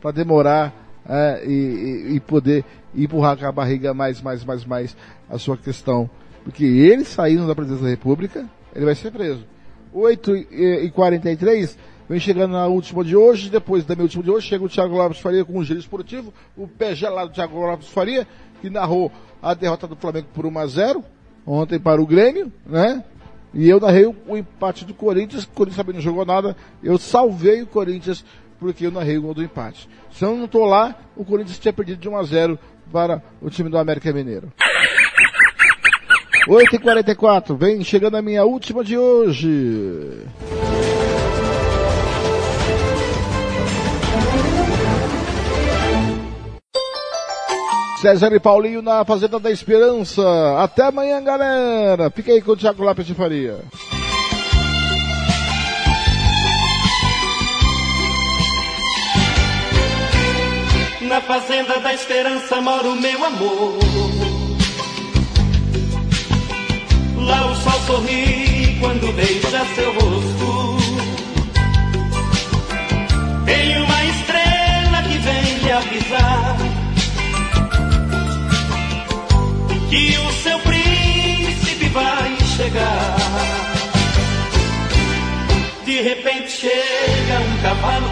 Para 0.00 0.10
demorar 0.10 0.74
é, 1.08 1.44
e, 1.46 2.16
e, 2.16 2.20
poder 2.20 2.64
empurrar 2.92 3.36
com 3.36 3.46
a 3.46 3.52
barriga 3.52 3.94
mais, 3.94 4.20
mais, 4.20 4.44
mais, 4.44 4.64
mais 4.64 4.96
a 5.28 5.38
sua 5.38 5.56
questão. 5.56 6.10
Porque 6.42 6.64
ele 6.64 7.04
saindo 7.04 7.46
da 7.46 7.54
presidência 7.54 7.84
da 7.84 7.90
República, 7.90 8.48
ele 8.74 8.84
vai 8.84 8.96
ser 8.96 9.12
preso. 9.12 9.46
8 9.92 10.36
e 10.36 10.90
43 10.90 11.78
vem 12.10 12.18
chegando 12.18 12.50
na 12.50 12.66
última 12.66 13.04
de 13.04 13.14
hoje, 13.14 13.48
depois 13.48 13.84
da 13.84 13.94
minha 13.94 14.02
última 14.02 14.24
de 14.24 14.30
hoje, 14.32 14.48
chega 14.48 14.64
o 14.64 14.68
Thiago 14.68 14.96
Lopes 14.96 15.20
Faria 15.20 15.44
com 15.44 15.56
um 15.56 15.62
giro 15.62 15.78
esportivo, 15.78 16.34
o 16.56 16.66
pé 16.66 16.92
gelado 16.92 17.30
do 17.30 17.34
Thiago 17.34 17.56
Lopes 17.56 17.88
Faria, 17.88 18.26
que 18.60 18.68
narrou 18.68 19.12
a 19.40 19.54
derrota 19.54 19.86
do 19.86 19.94
Flamengo 19.94 20.26
por 20.34 20.44
1 20.44 20.58
a 20.58 20.66
0 20.66 21.04
ontem 21.46 21.78
para 21.78 22.02
o 22.02 22.06
Grêmio, 22.06 22.52
né? 22.66 23.04
E 23.54 23.68
eu 23.68 23.78
narrei 23.78 24.06
o, 24.06 24.16
o 24.26 24.36
empate 24.36 24.84
do 24.84 24.92
Corinthians, 24.92 25.44
o 25.44 25.50
Corinthians 25.50 25.76
também 25.76 25.94
não 25.94 26.02
jogou 26.02 26.26
nada, 26.26 26.56
eu 26.82 26.98
salvei 26.98 27.62
o 27.62 27.66
Corinthians 27.68 28.24
porque 28.58 28.86
eu 28.86 28.90
narrei 28.90 29.16
o 29.16 29.22
gol 29.22 29.34
do 29.34 29.44
empate. 29.44 29.88
Se 30.10 30.24
eu 30.24 30.36
não 30.36 30.46
estou 30.46 30.64
lá, 30.64 30.96
o 31.14 31.24
Corinthians 31.24 31.60
tinha 31.60 31.72
perdido 31.72 32.00
de 32.00 32.08
1 32.08 32.16
a 32.16 32.22
0 32.24 32.58
para 32.90 33.22
o 33.40 33.48
time 33.48 33.70
do 33.70 33.78
América 33.78 34.12
Mineiro. 34.12 34.52
8h44, 36.48 37.56
vem 37.56 37.84
chegando 37.84 38.16
a 38.16 38.22
minha 38.22 38.44
última 38.44 38.82
de 38.82 38.98
hoje. 38.98 40.26
César 48.00 48.32
e 48.32 48.40
Paulinho 48.40 48.80
na 48.80 49.04
Fazenda 49.04 49.38
da 49.38 49.50
Esperança. 49.50 50.22
Até 50.58 50.84
amanhã, 50.84 51.22
galera. 51.22 52.10
Fica 52.10 52.32
aí 52.32 52.40
com 52.40 52.52
o 52.52 52.56
Thiago 52.56 52.82
Lopes 52.82 53.04
de 53.04 53.12
Faria. 53.12 53.58
Na 61.02 61.20
Fazenda 61.20 61.78
da 61.80 61.92
Esperança 61.92 62.58
mora 62.62 62.88
o 62.88 62.96
meu 62.98 63.22
amor. 63.22 63.78
Lá 67.18 67.50
o 67.50 67.54
sol 67.56 67.80
sorri 67.86 68.78
quando 68.80 69.14
beija 69.14 69.62
seu 69.74 69.92
rosto. 69.92 70.76
Tem 73.44 73.82
uma 73.82 74.04
estrela 74.06 75.02
que 75.02 75.18
vem 75.18 75.58
lhe 75.58 75.70
avisar 75.70 76.69
que 79.90 80.16
o 80.18 80.32
seu 80.32 80.58
príncipe 80.60 81.88
vai 81.88 82.36
chegar. 82.56 83.16
De 85.84 86.00
repente 86.00 86.48
chega 86.52 87.40
um 87.40 87.62
cavalo 87.62 88.08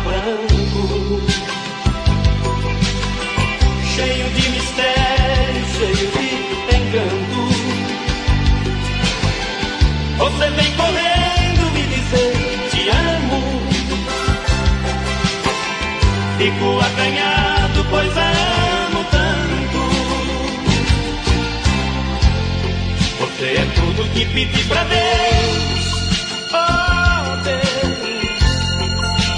que 24.18 24.26
pedi 24.26 24.64
pra 24.64 24.82
Deus. 24.82 24.98
Oh 26.50 27.36
Deus, 27.44 27.98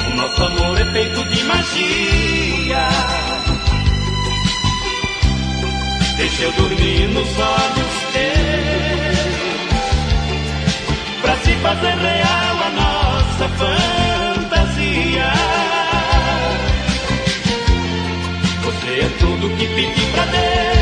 o 0.07 0.17
nosso 0.17 0.43
amor 0.43 0.81
é 0.81 0.85
feito 0.93 1.23
de 1.25 1.45
magia. 1.45 2.89
Deixa 6.17 6.43
eu 6.45 6.53
dormir 6.53 7.09
nos 7.09 7.29
olhos 7.39 7.93
teus, 8.13 9.29
pra 11.21 11.37
se 11.37 11.53
fazer 11.57 11.95
real 11.99 12.57
a 12.63 12.71
nossa 12.71 13.49
fantasia. 14.39 15.33
Você 18.65 19.01
é 19.01 19.11
tudo 19.19 19.51
que 19.59 19.67
pedi 19.67 20.07
pra 20.13 20.25
Deus. 20.25 20.80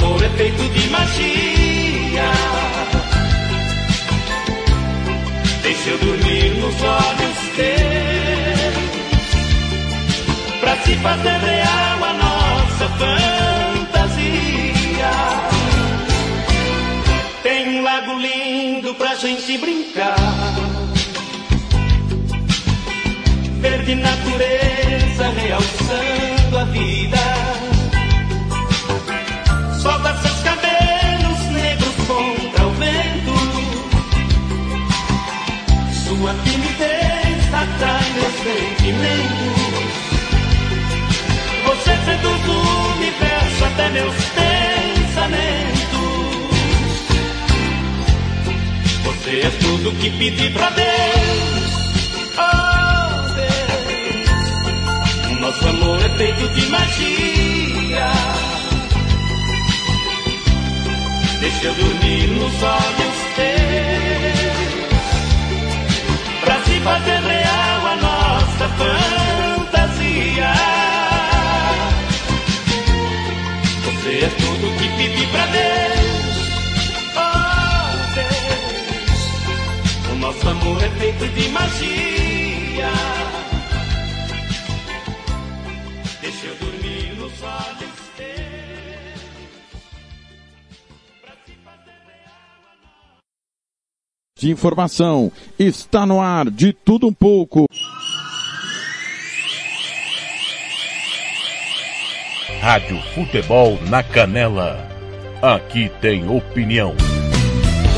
Amor 0.00 0.22
é 0.22 0.28
feito 0.30 0.62
de 0.72 0.88
magia. 0.90 2.30
Deixa 5.62 5.90
eu 5.90 5.98
dormir 5.98 6.50
nos 6.60 6.82
olhos 6.82 7.38
teus, 7.56 8.74
pra 10.60 10.76
se 10.78 10.94
fazer 10.96 11.38
real 11.38 12.04
a 12.04 12.12
nossa 12.14 12.88
fantasia. 12.98 14.30
Tem 17.42 17.68
um 17.68 17.82
lago 17.82 18.14
lindo 18.18 18.94
pra 18.94 19.14
gente 19.14 19.58
brincar. 19.58 20.16
Verde 23.60 23.94
natureza 23.94 25.28
realçando 25.36 26.58
a 26.58 26.64
vida 26.64 27.39
Sua 36.20 36.36
timidez 36.44 37.40
atrai 37.46 38.10
meus 38.12 38.34
sentimentos. 38.44 39.96
Você 41.64 41.96
seduz 42.04 42.42
o 42.46 42.60
universo 42.98 43.64
até 43.64 43.88
meus 43.88 44.14
pensamentos. 44.28 45.80
Você 49.02 49.40
é 49.40 49.50
tudo 49.62 49.92
que 49.92 50.10
pedi 50.10 50.50
pra 50.50 50.68
Deus. 50.68 50.84
Oh, 52.36 53.32
Deus. 53.32 55.40
Nosso 55.40 55.68
amor 55.68 56.04
é 56.04 56.10
feito 56.18 56.46
de 56.50 56.66
magia. 56.66 58.12
Deixa 61.40 61.66
eu 61.66 61.74
dormir 61.76 62.28
nos 62.28 62.62
olhos 62.62 63.16
teus. 63.36 63.99
Fazer 66.82 67.20
real 67.20 67.86
a 67.86 67.96
nossa 67.96 68.68
fantasia. 68.78 70.52
Você 73.84 74.24
é 74.24 74.28
tudo 74.28 74.78
que 74.78 74.88
pedi 74.96 75.26
pra 75.26 75.46
Deus. 75.46 76.48
Oh, 77.16 78.14
Deus. 78.14 79.20
O 80.10 80.14
nosso 80.16 80.48
amor 80.48 80.82
é 80.82 80.88
feito 80.98 81.28
de 81.28 81.48
magia. 81.50 83.19
De 94.40 94.50
informação. 94.50 95.30
Está 95.58 96.06
no 96.06 96.20
ar 96.20 96.50
de 96.50 96.72
tudo 96.72 97.06
um 97.06 97.12
pouco. 97.12 97.66
Rádio 102.60 103.00
Futebol 103.14 103.78
na 103.88 104.02
Canela. 104.02 104.88
Aqui 105.42 105.90
tem 106.00 106.28
opinião. 106.28 106.94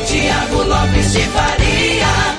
Tiago 0.07 0.63
Lopes 0.63 1.13
de 1.13 1.21
Faria. 1.21 2.33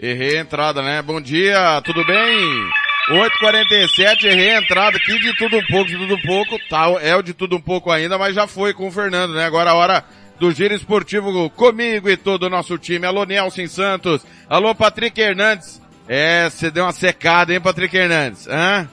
Errei 0.00 0.38
a 0.38 0.40
entrada, 0.40 0.82
né? 0.82 1.00
Bom 1.00 1.20
dia, 1.20 1.80
tudo 1.84 2.04
bem? 2.04 2.81
8h47, 3.12 4.24
errei 4.24 4.54
a 4.54 4.58
aqui 4.88 5.18
de 5.18 5.36
tudo 5.36 5.58
um 5.58 5.66
pouco, 5.66 5.86
de 5.86 5.98
tudo 5.98 6.14
um 6.14 6.22
pouco. 6.22 6.58
Tá, 6.68 6.86
é 7.02 7.14
o 7.14 7.22
de 7.22 7.34
tudo 7.34 7.56
um 7.56 7.60
pouco 7.60 7.90
ainda, 7.90 8.16
mas 8.16 8.34
já 8.34 8.46
foi 8.46 8.72
com 8.72 8.88
o 8.88 8.90
Fernando, 8.90 9.34
né? 9.34 9.44
Agora 9.44 9.70
a 9.70 9.74
hora 9.74 10.04
do 10.40 10.50
giro 10.50 10.74
esportivo 10.74 11.50
comigo 11.50 12.08
e 12.08 12.16
todo 12.16 12.44
o 12.44 12.50
nosso 12.50 12.78
time. 12.78 13.06
Alô, 13.06 13.24
Nelson 13.24 13.66
Santos. 13.68 14.24
Alô, 14.48 14.74
Patrick 14.74 15.20
Hernandes. 15.20 15.80
É, 16.08 16.48
você 16.48 16.70
deu 16.70 16.84
uma 16.84 16.92
secada, 16.92 17.52
hein, 17.52 17.60
Patrick 17.60 17.96
Hernandes? 17.96 18.48
Hã? 18.48 18.88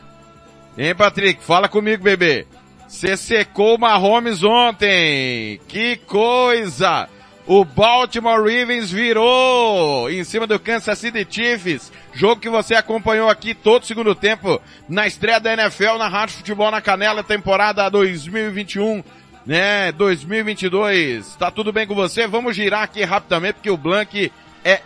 Hein, 0.77 0.93
Patrick? 0.95 1.43
Fala 1.43 1.67
comigo, 1.67 2.03
bebê. 2.03 2.45
Você 2.87 3.15
secou 3.15 3.75
o 3.75 3.79
Mahomes 3.79 4.43
ontem. 4.43 5.59
Que 5.67 5.95
coisa! 5.97 7.07
O 7.51 7.65
Baltimore 7.65 8.37
Ravens 8.37 8.91
virou 8.91 10.07
em 10.07 10.23
cima 10.23 10.45
do 10.45 10.59
Kansas 10.59 10.99
City 10.99 11.25
Chiefs. 11.27 11.91
Jogo 12.13 12.39
que 12.39 12.47
você 12.47 12.75
acompanhou 12.75 13.27
aqui 13.27 13.55
todo 13.55 13.81
o 13.81 13.85
segundo 13.87 14.13
tempo 14.13 14.61
na 14.87 15.07
estreia 15.07 15.39
da 15.39 15.53
NFL 15.53 15.97
na 15.97 16.07
Rádio 16.07 16.35
Futebol 16.35 16.69
na 16.69 16.79
Canela, 16.79 17.23
temporada 17.23 17.89
2021, 17.89 19.03
né? 19.47 19.91
2022. 19.93 21.37
Tá 21.37 21.49
tudo 21.49 21.73
bem 21.73 21.87
com 21.87 21.95
você? 21.95 22.27
Vamos 22.27 22.55
girar 22.55 22.83
aqui 22.83 23.03
rapidamente 23.03 23.55
porque 23.55 23.71
o 23.71 23.77
Blank 23.77 24.31
é 24.63 24.81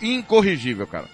incorrigível, 0.00 0.86
cara. 0.86 1.10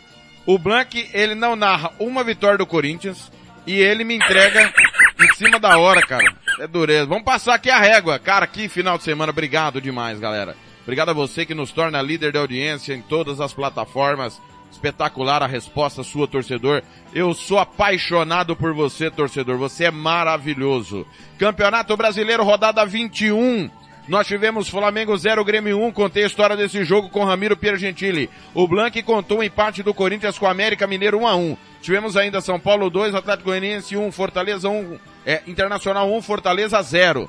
O 0.47 0.61
Blank, 0.61 1.11
ele 1.13 1.35
não 1.35 1.57
narra 1.57 1.91
uma 1.99 2.23
vitória 2.23 2.57
do 2.57 2.65
Corinthians 2.65 3.33
e 3.67 3.81
ele 3.81 4.05
me 4.05 4.15
entrega 4.15 4.73
em 5.21 5.35
cima 5.35 5.59
da 5.59 5.77
hora, 5.77 6.03
cara. 6.03 6.33
É 6.61 6.69
dureza. 6.69 7.07
Vamos 7.07 7.25
passar 7.25 7.55
aqui 7.55 7.69
a 7.69 7.81
régua. 7.81 8.17
Cara, 8.21 8.47
que 8.47 8.69
final 8.69 8.97
de 8.97 9.03
semana. 9.03 9.33
Obrigado 9.33 9.81
demais, 9.81 10.21
galera. 10.21 10.68
Obrigado 10.89 11.11
a 11.11 11.13
você 11.13 11.45
que 11.45 11.55
nos 11.55 11.71
torna 11.71 12.01
líder 12.01 12.33
de 12.33 12.39
audiência 12.39 12.95
em 12.95 13.03
todas 13.03 13.43
as 13.43 13.53
plataformas. 13.53 14.41
Espetacular 14.73 15.43
a 15.43 15.47
resposta 15.47 16.03
sua, 16.03 16.27
torcedor. 16.27 16.83
Eu 17.13 17.35
sou 17.35 17.59
apaixonado 17.59 18.57
por 18.57 18.73
você, 18.73 19.11
torcedor. 19.11 19.59
Você 19.59 19.85
é 19.85 19.91
maravilhoso. 19.91 21.07
Campeonato 21.39 21.95
Brasileiro, 21.95 22.43
rodada 22.43 22.87
21. 22.87 23.69
Nós 24.09 24.27
tivemos 24.27 24.71
Flamengo 24.71 25.15
0, 25.15 25.45
Grêmio 25.45 25.79
1. 25.79 25.93
Contei 25.93 26.25
a 26.25 26.27
história 26.27 26.57
desse 26.57 26.83
jogo 26.85 27.11
com 27.11 27.23
Ramiro 27.23 27.55
Piergentili. 27.55 28.31
O 28.55 28.67
Blank 28.67 29.03
contou 29.03 29.41
o 29.41 29.45
empate 29.45 29.83
do 29.83 29.93
Corinthians 29.93 30.39
com 30.39 30.47
América 30.47 30.87
Mineiro 30.87 31.19
1 31.19 31.27
a 31.27 31.37
1. 31.37 31.57
Tivemos 31.83 32.17
ainda 32.17 32.41
São 32.41 32.59
Paulo 32.59 32.89
2, 32.89 33.15
Atlético 33.15 33.51
Goianiense 33.51 33.95
1, 33.95 34.11
Fortaleza 34.11 34.71
1, 34.71 34.99
é, 35.27 35.43
Internacional 35.47 36.11
1, 36.11 36.23
Fortaleza 36.23 36.81
0. 36.81 37.29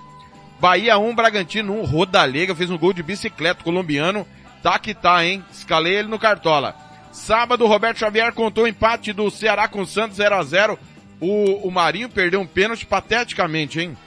Bahia 0.59 0.97
1, 0.97 1.15
Bragantino 1.15 1.79
1, 1.81 1.85
Rodalega 1.85 2.53
fez 2.53 2.69
um 2.69 2.77
gol 2.77 2.93
de 2.93 3.01
bicicleta 3.01 3.63
colombiano. 3.63 4.27
Tá 4.61 4.77
que 4.77 4.93
tá, 4.93 5.25
hein? 5.25 5.43
Escalei 5.51 5.95
ele 5.95 6.09
no 6.09 6.19
Cartola. 6.19 6.75
Sábado, 7.11 7.65
Roberto 7.65 7.99
Xavier 7.99 8.33
contou 8.33 8.65
o 8.65 8.67
empate 8.67 9.13
do 9.13 9.29
Ceará 9.31 9.67
com 9.67 9.81
o 9.81 9.85
Santos 9.85 10.17
0 10.17 10.35
a 10.35 10.43
0 10.43 10.79
o, 11.21 11.67
o 11.67 11.71
Marinho 11.71 12.09
perdeu 12.09 12.39
um 12.39 12.47
pênalti 12.47 12.85
pateticamente, 12.85 13.79
hein? 13.79 13.97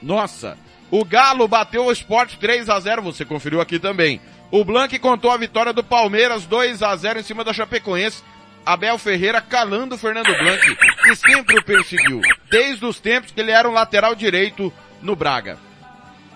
Nossa. 0.00 0.56
O 0.90 1.04
Galo 1.04 1.48
bateu 1.48 1.86
o 1.86 1.92
Sport 1.92 2.36
3 2.36 2.68
a 2.68 2.78
0 2.78 3.02
você 3.02 3.24
conferiu 3.24 3.60
aqui 3.60 3.78
também. 3.78 4.20
O 4.50 4.64
Blank 4.64 4.98
contou 4.98 5.30
a 5.30 5.36
vitória 5.36 5.72
do 5.72 5.82
Palmeiras 5.82 6.44
2 6.44 6.82
a 6.82 6.94
0 6.94 7.20
em 7.20 7.22
cima 7.22 7.42
da 7.42 7.52
Chapecoense. 7.52 8.22
Abel 8.64 8.98
Ferreira 8.98 9.40
calando 9.40 9.96
o 9.96 9.98
Fernando 9.98 10.26
Blanc, 10.38 10.76
que 11.02 11.16
sempre 11.16 11.58
o 11.58 11.64
perseguiu, 11.64 12.20
desde 12.48 12.84
os 12.84 13.00
tempos 13.00 13.32
que 13.32 13.40
ele 13.40 13.50
era 13.50 13.68
um 13.68 13.72
lateral 13.72 14.14
direito 14.14 14.72
no 15.00 15.16
Braga. 15.16 15.58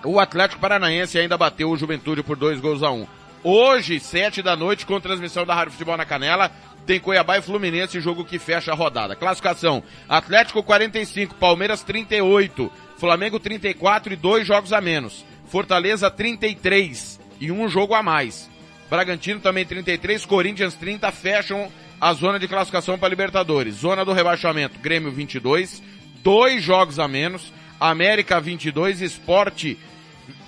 O 0.06 0.20
Atlético 0.20 0.60
Paranaense 0.60 1.18
ainda 1.18 1.36
bateu 1.36 1.68
o 1.68 1.76
Juventude 1.76 2.22
por 2.22 2.36
dois 2.36 2.60
gols 2.60 2.80
a 2.80 2.92
um. 2.92 3.08
Hoje, 3.42 3.98
sete 3.98 4.40
da 4.40 4.54
noite, 4.54 4.86
com 4.86 5.00
transmissão 5.00 5.44
da 5.44 5.52
Rádio 5.52 5.72
Futebol 5.72 5.96
na 5.96 6.04
Canela, 6.04 6.52
tem 6.86 7.00
Cuiabá 7.00 7.38
e 7.38 7.42
Fluminense, 7.42 8.00
jogo 8.00 8.24
que 8.24 8.38
fecha 8.38 8.70
a 8.70 8.74
rodada. 8.76 9.16
Classificação, 9.16 9.82
Atlético 10.08 10.62
45, 10.62 11.34
Palmeiras 11.34 11.82
38, 11.82 12.70
Flamengo 12.96 13.40
34 13.40 14.12
e 14.12 14.16
dois 14.16 14.46
jogos 14.46 14.72
a 14.72 14.80
menos. 14.80 15.24
Fortaleza 15.48 16.08
33 16.08 17.18
e 17.40 17.50
um 17.50 17.68
jogo 17.68 17.92
a 17.92 18.02
mais. 18.02 18.48
Bragantino 18.88 19.40
também 19.40 19.66
33, 19.66 20.24
Corinthians 20.24 20.74
30, 20.74 21.10
fecham 21.10 21.68
a 22.00 22.12
zona 22.12 22.38
de 22.38 22.46
classificação 22.46 22.96
para 22.96 23.08
Libertadores. 23.08 23.74
Zona 23.74 24.04
do 24.04 24.12
rebaixamento, 24.12 24.78
Grêmio 24.78 25.10
22, 25.10 25.82
dois 26.22 26.62
jogos 26.62 27.00
a 27.00 27.08
menos. 27.08 27.52
América 27.78 28.40
22, 28.40 29.02
Esporte 29.02 29.76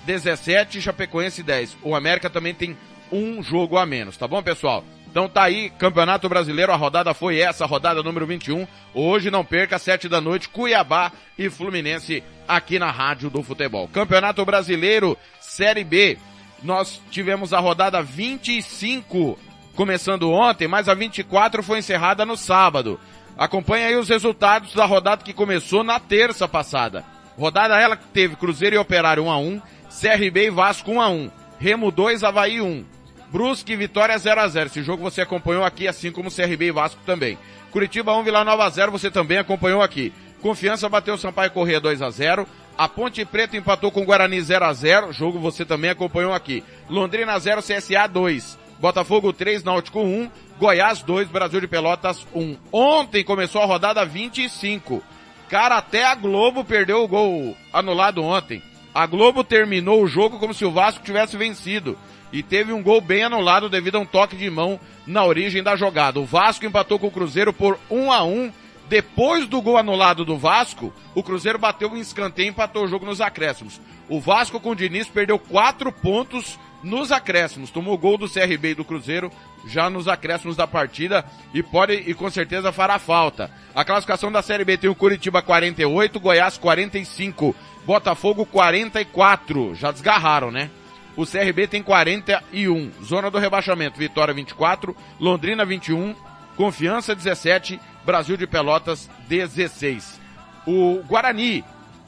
17, 0.09 0.81
Chapecoense 0.81 1.43
10. 1.43 1.77
O 1.83 1.93
América 1.93 2.31
também 2.31 2.51
tem 2.51 2.75
um 3.11 3.43
jogo 3.43 3.77
a 3.77 3.85
menos, 3.85 4.17
tá 4.17 4.27
bom, 4.27 4.41
pessoal? 4.41 4.83
Então 5.05 5.29
tá 5.29 5.43
aí, 5.43 5.69
Campeonato 5.69 6.27
Brasileiro, 6.27 6.71
a 6.71 6.75
rodada 6.75 7.13
foi 7.13 7.37
essa, 7.37 7.63
rodada 7.67 8.01
número 8.01 8.25
21. 8.25 8.67
Hoje 8.91 9.29
não 9.29 9.45
perca, 9.45 9.77
sete 9.77 10.09
da 10.09 10.19
noite, 10.19 10.49
Cuiabá 10.49 11.11
e 11.37 11.47
Fluminense 11.47 12.23
aqui 12.47 12.79
na 12.79 12.89
Rádio 12.89 13.29
do 13.29 13.43
Futebol. 13.43 13.87
Campeonato 13.87 14.43
Brasileiro, 14.43 15.15
Série 15.39 15.83
B. 15.83 16.17
Nós 16.63 16.99
tivemos 17.11 17.53
a 17.53 17.59
rodada 17.59 18.01
25 18.01 19.37
começando 19.75 20.31
ontem, 20.31 20.67
mas 20.67 20.89
a 20.89 20.95
24 20.95 21.61
foi 21.61 21.79
encerrada 21.79 22.25
no 22.25 22.35
sábado. 22.35 22.99
Acompanhe 23.37 23.85
aí 23.85 23.95
os 23.95 24.09
resultados 24.09 24.73
da 24.73 24.85
rodada 24.85 25.23
que 25.23 25.33
começou 25.33 25.83
na 25.83 25.99
terça 25.99 26.47
passada. 26.47 27.05
Rodada 27.37 27.79
ela 27.79 27.95
que 27.95 28.05
teve 28.07 28.35
Cruzeiro 28.35 28.75
e 28.75 28.79
Operário 28.79 29.23
1 29.23 29.31
a 29.31 29.37
1, 29.37 29.61
CRB 29.99 30.45
e 30.45 30.49
Vasco 30.49 30.91
1 30.91 31.01
a 31.01 31.09
1, 31.09 31.31
Remo 31.59 31.91
2, 31.91 32.23
Havaí 32.23 32.61
1. 32.61 32.85
Brusque 33.31 33.75
Vitória 33.75 34.17
0 34.17 34.39
a 34.39 34.47
0. 34.47 34.67
Esse 34.67 34.81
jogo 34.81 35.03
você 35.03 35.19
acompanhou 35.19 35.65
aqui, 35.65 35.89
assim 35.89 36.09
como 36.09 36.33
CRB 36.33 36.67
e 36.67 36.71
Vasco 36.71 37.01
também. 37.05 37.37
Curitiba 37.69 38.15
1, 38.15 38.23
Vila 38.23 38.45
Nova 38.45 38.69
0, 38.69 38.93
você 38.93 39.11
também 39.11 39.37
acompanhou 39.37 39.81
aqui. 39.81 40.13
Confiança 40.41 40.87
bateu 40.87 41.17
Sampaio 41.17 41.51
Corrêa 41.51 41.81
2 41.81 42.01
a 42.01 42.09
0. 42.09 42.47
A 42.77 42.87
Ponte 42.87 43.25
Preta 43.25 43.57
empatou 43.57 43.91
com 43.91 44.01
o 44.01 44.05
Guarani 44.05 44.41
0 44.41 44.65
a 44.65 44.73
0. 44.73 45.11
Jogo 45.11 45.37
você 45.37 45.65
também 45.65 45.89
acompanhou 45.89 46.33
aqui. 46.33 46.63
Londrina 46.89 47.37
0, 47.37 47.61
CSA 47.61 48.07
2. 48.07 48.57
Botafogo 48.79 49.33
3, 49.33 49.65
Náutico 49.65 49.99
1. 49.99 50.31
Goiás 50.57 51.01
2, 51.03 51.27
Brasil 51.27 51.59
de 51.59 51.67
Pelotas 51.67 52.25
1. 52.33 52.55
Ontem 52.71 53.21
começou 53.21 53.61
a 53.61 53.65
rodada 53.65 54.05
25. 54.05 55.03
Cara, 55.49 55.77
até 55.77 56.05
a 56.05 56.15
Globo 56.15 56.63
perdeu 56.63 57.03
o 57.03 57.07
gol 57.07 57.55
anulado 57.73 58.23
ontem. 58.23 58.63
A 58.93 59.05
Globo 59.05 59.43
terminou 59.43 60.01
o 60.01 60.07
jogo 60.07 60.39
como 60.39 60.53
se 60.53 60.65
o 60.65 60.71
Vasco 60.71 61.03
tivesse 61.03 61.37
vencido. 61.37 61.97
E 62.31 62.43
teve 62.43 62.71
um 62.71 62.83
gol 62.83 63.01
bem 63.01 63.23
anulado 63.23 63.69
devido 63.69 63.95
a 63.95 63.99
um 63.99 64.05
toque 64.05 64.35
de 64.35 64.49
mão 64.49 64.79
na 65.05 65.25
origem 65.25 65.63
da 65.63 65.75
jogada. 65.75 66.19
O 66.19 66.25
Vasco 66.25 66.65
empatou 66.65 66.99
com 66.99 67.07
o 67.07 67.11
Cruzeiro 67.11 67.51
por 67.51 67.79
1 67.89 68.11
a 68.11 68.23
1 68.23 68.51
Depois 68.87 69.47
do 69.47 69.61
gol 69.61 69.77
anulado 69.77 70.23
do 70.23 70.37
Vasco, 70.37 70.93
o 71.15 71.23
Cruzeiro 71.23 71.57
bateu 71.57 71.89
um 71.91 71.97
escanteio 71.97 72.47
e 72.47 72.49
empatou 72.49 72.83
o 72.83 72.87
jogo 72.87 73.05
nos 73.05 73.21
acréscimos. 73.21 73.79
O 74.07 74.19
Vasco 74.19 74.59
com 74.59 74.71
o 74.71 74.75
Diniz 74.75 75.07
perdeu 75.07 75.39
quatro 75.39 75.91
pontos 75.91 76.59
nos 76.83 77.11
acréscimos. 77.11 77.69
Tomou 77.69 77.97
gol 77.97 78.17
do 78.17 78.29
CRB 78.29 78.71
e 78.71 78.75
do 78.75 78.85
Cruzeiro 78.85 79.31
já 79.67 79.89
nos 79.89 80.07
acréscimos 80.07 80.55
da 80.55 80.65
partida 80.65 81.25
e 81.53 81.61
pode 81.61 81.93
e 81.93 82.13
com 82.13 82.29
certeza 82.29 82.71
fará 82.71 82.97
falta. 82.97 83.51
A 83.75 83.83
classificação 83.83 84.31
da 84.31 84.41
Série 84.41 84.65
B 84.65 84.77
tem 84.77 84.89
o 84.89 84.95
Curitiba 84.95 85.41
48, 85.41 86.19
Goiás 86.19 86.57
45, 86.57 87.55
Botafogo 87.85 88.45
44. 88.45 89.75
Já 89.75 89.91
desgarraram, 89.91 90.51
né? 90.51 90.69
O 91.15 91.25
CRB 91.25 91.67
tem 91.67 91.83
41. 91.83 92.91
Zona 93.03 93.29
do 93.29 93.37
rebaixamento, 93.37 93.99
Vitória 93.99 94.33
24, 94.33 94.95
Londrina 95.19 95.65
21, 95.65 96.15
Confiança 96.55 97.13
17, 97.13 97.79
Brasil 98.05 98.37
de 98.37 98.47
Pelotas 98.47 99.09
16. 99.27 100.19
O 100.65 101.01
Guarani, 101.07 101.63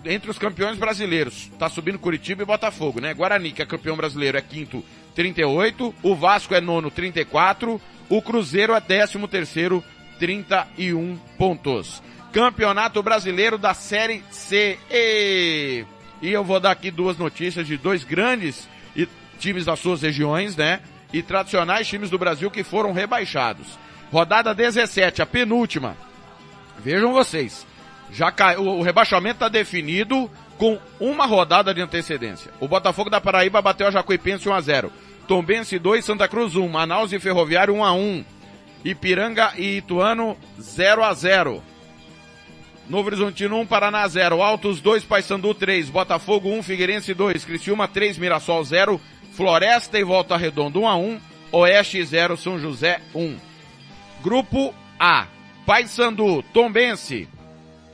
entre 0.05 0.29
os 0.29 0.37
campeões 0.37 0.77
brasileiros, 0.77 1.51
tá 1.59 1.67
subindo 1.67 1.99
Curitiba 1.99 2.43
e 2.43 2.45
Botafogo, 2.45 3.01
né? 3.01 3.13
Guarani, 3.13 3.51
que 3.51 3.61
é 3.61 3.65
campeão 3.65 3.97
brasileiro, 3.97 4.37
é 4.37 4.41
quinto, 4.41 4.83
38. 5.15 5.93
O 6.01 6.15
Vasco 6.15 6.55
é 6.55 6.61
nono, 6.61 6.89
34. 6.89 7.81
O 8.09 8.21
Cruzeiro 8.21 8.73
é 8.73 8.79
décimo 8.79 9.27
terceiro, 9.27 9.83
31 10.19 11.17
pontos. 11.37 12.01
Campeonato 12.31 13.03
Brasileiro 13.03 13.57
da 13.57 13.73
Série 13.73 14.23
C. 14.31 14.79
E, 14.89 15.85
e 16.21 16.31
eu 16.31 16.43
vou 16.43 16.59
dar 16.59 16.71
aqui 16.71 16.89
duas 16.89 17.17
notícias 17.17 17.67
de 17.67 17.77
dois 17.77 18.03
grandes 18.03 18.67
times 19.41 19.65
das 19.65 19.79
suas 19.79 20.03
regiões, 20.03 20.55
né? 20.55 20.79
E 21.11 21.21
tradicionais 21.21 21.87
times 21.87 22.09
do 22.09 22.17
Brasil 22.17 22.49
que 22.49 22.63
foram 22.63 22.93
rebaixados. 22.93 23.67
Rodada 24.11 24.53
17, 24.53 25.21
a 25.21 25.25
penúltima. 25.25 25.97
Vejam 26.79 27.11
vocês. 27.11 27.65
Já 28.11 28.31
cai, 28.31 28.55
o, 28.57 28.63
o 28.63 28.81
rebaixamento 28.81 29.35
está 29.35 29.49
definido 29.49 30.29
com 30.57 30.79
uma 30.99 31.25
rodada 31.25 31.73
de 31.73 31.81
antecedência. 31.81 32.51
O 32.59 32.67
Botafogo 32.67 33.09
da 33.09 33.19
Paraíba 33.19 33.61
bateu 33.61 33.87
a 33.87 33.91
Jacuipense 33.91 34.47
1 34.47 34.53
a 34.53 34.61
0. 34.61 34.91
Tombense 35.27 35.79
2, 35.79 36.05
Santa 36.05 36.27
Cruz 36.27 36.55
1, 36.55 36.67
Manaus 36.67 37.11
e 37.11 37.19
Ferroviário 37.19 37.73
1 37.73 37.83
a 37.83 37.93
1. 37.93 38.25
Ipiranga 38.85 39.53
e 39.57 39.77
Ituano 39.77 40.37
0 40.59 41.03
a 41.03 41.13
0. 41.13 41.63
Novo 42.91 43.07
Horizontino 43.07 43.57
1, 43.61 43.67
Paraná 43.67 44.05
0. 44.05 44.41
Altos 44.41 44.81
2, 44.81 45.05
Paysandu 45.05 45.53
3. 45.53 45.89
Botafogo 45.89 46.49
1, 46.49 46.61
Figueirense 46.61 47.13
2. 47.13 47.45
Criciúma 47.45 47.87
3, 47.87 48.17
Mirassol 48.17 48.65
0. 48.65 48.99
Floresta 49.31 49.97
e 49.97 50.03
Volta 50.03 50.35
Redonda 50.35 50.77
1 50.77 50.87
a 50.89 50.97
1. 50.97 51.21
Oeste 51.53 52.03
0, 52.03 52.35
São 52.35 52.59
José 52.59 52.99
1. 53.15 53.37
Grupo 54.21 54.75
A. 54.99 55.25
Paysandu, 55.65 56.43
Tombense, 56.53 57.29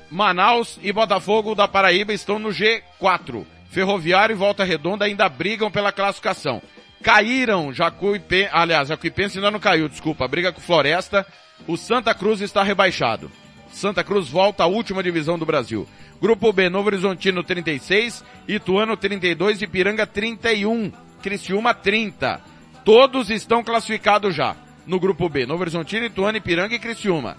Manaus 0.10 0.80
e 0.82 0.92
Botafogo 0.92 1.54
da 1.54 1.68
Paraíba 1.68 2.12
estão 2.12 2.40
no 2.40 2.50
G4. 2.50 3.46
Ferroviário 3.70 4.34
e 4.34 4.38
Volta 4.38 4.64
Redonda 4.64 5.06
ainda 5.06 5.30
brigam 5.30 5.70
pela 5.70 5.92
classificação. 5.92 6.60
Caíram 7.04 7.72
Jacuipense, 7.72 8.50
aliás, 8.52 8.88
Jacuipense 8.88 9.38
ainda 9.38 9.52
não 9.52 9.60
caiu, 9.60 9.88
desculpa, 9.88 10.28
briga 10.28 10.52
com 10.52 10.60
Floresta. 10.60 11.24
O 11.68 11.78
Santa 11.78 12.16
Cruz 12.16 12.42
está 12.42 12.64
rebaixado. 12.64 13.30
Santa 13.78 14.04
Cruz 14.04 14.28
volta 14.28 14.64
à 14.64 14.66
última 14.66 15.04
divisão 15.04 15.38
do 15.38 15.46
Brasil. 15.46 15.88
Grupo 16.20 16.52
B, 16.52 16.68
Novo 16.68 16.88
Horizontino 16.88 17.44
36, 17.44 18.26
Ituano 18.48 18.98
32 18.98 19.62
e 19.62 19.68
Piranga 19.68 20.08
31, 20.08 20.92
Criciúma 21.22 21.76
30. 21.76 22.42
Todos 22.84 23.30
estão 23.30 23.64
classificados 23.64 24.34
já 24.34 24.56
no 24.88 25.00
grupo 25.00 25.30
B. 25.30 25.46
Novo 25.46 25.62
Horizontino, 25.62 26.08
Ituano, 26.08 26.40
Ipiranga 26.40 26.74
e 26.74 26.80
Criciúma. 26.80 27.38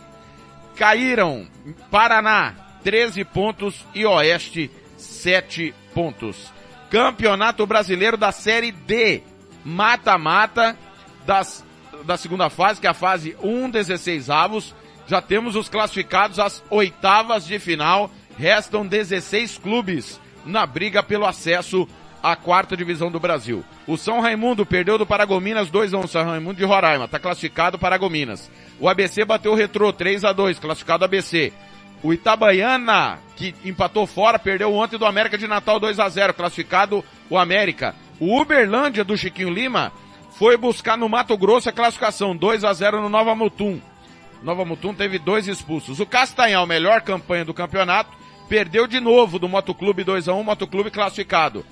Caíram 0.77 1.49
Paraná, 1.91 2.55
13 2.85 3.25
pontos 3.25 3.85
e 3.93 4.07
Oeste, 4.07 4.71
7 4.97 5.75
pontos. 5.93 6.53
Campeonato 6.89 7.67
Brasileiro 7.67 8.17
da 8.17 8.31
Série 8.31 8.71
D. 8.71 9.23
Mata-mata 9.65 10.79
das, 11.27 11.65
da 12.05 12.17
segunda 12.17 12.49
fase, 12.49 12.81
que 12.81 12.87
é 12.87 12.91
a 12.91 12.95
fase 12.95 13.37
1, 13.43 13.71
16 13.71 14.31
avos. 14.31 14.73
Já 15.09 15.23
temos 15.23 15.57
os 15.57 15.69
classificados 15.69 16.39
às 16.39 16.63
oitavas 16.71 17.47
de 17.47 17.59
final. 17.59 18.11
Restam 18.39 18.87
16 18.87 19.59
clubes 19.59 20.21
na 20.45 20.65
briga 20.67 21.03
pelo 21.03 21.27
acesso 21.27 21.89
a 22.23 22.37
quarta 22.37 22.77
divisão 22.77 23.11
do 23.11 23.19
Brasil. 23.19 23.65
O 23.87 23.97
São 23.97 24.21
Raimundo 24.21 24.67
perdeu 24.67 24.99
do 24.99 25.07
Paragominas 25.07 25.71
2 25.71 25.95
a 25.95 25.99
1 25.99 26.07
São 26.07 26.25
Raimundo 26.25 26.57
de 26.59 26.65
Roraima, 26.65 27.07
está 27.07 27.19
classificado 27.19 27.79
Paragominas. 27.79 28.51
O 28.79 28.89
ABC 28.89 29.25
bateu 29.25 29.53
o 29.53 29.55
Retrô 29.55 29.93
3 29.93 30.25
a 30.25 30.33
2 30.33 30.59
classificado 30.59 31.05
ABC. 31.05 31.53
O 32.03 32.13
Itabaiana, 32.13 33.19
que 33.35 33.55
empatou 33.65 34.07
fora, 34.07 34.39
perdeu 34.39 34.73
ontem 34.73 34.99
do 34.99 35.07
América 35.07 35.39
de 35.39 35.49
Natal 35.49 35.81
2 35.81 35.99
a 35.99 36.09
0 36.09 36.35
classificado 36.35 37.05
o 37.31 37.39
América. 37.39 37.95
O 38.21 38.41
Uberlândia 38.41 39.05
do 39.05 39.17
Chiquinho 39.17 39.51
Lima 39.51 39.93
foi 40.39 40.57
buscar 40.57 40.97
no 40.97 41.09
Mato 41.09 41.37
Grosso 41.37 41.69
a 41.69 41.73
classificação 41.73 42.37
2 42.37 42.65
a 42.65 42.73
0 42.73 43.01
no 43.01 43.09
Nova 43.09 43.35
Mutum. 43.35 43.81
Nova 44.43 44.65
Mutum 44.65 44.95
teve 44.95 45.19
dois 45.19 45.49
expulsos. 45.49 46.01
O 46.01 46.07
Castanhal, 46.07 46.67
melhor 46.67 47.03
campanha 47.03 47.45
do 47.45 47.55
campeonato, 47.55 48.11
perdeu 48.49 48.87
de 48.87 49.01
novo 49.01 49.39
do 49.39 49.49
Motoclube 49.49 50.05
2 50.05 50.29
a 50.29 50.35
1 50.35 50.43
Motoclube 50.43 50.91
classificado. 50.91 51.65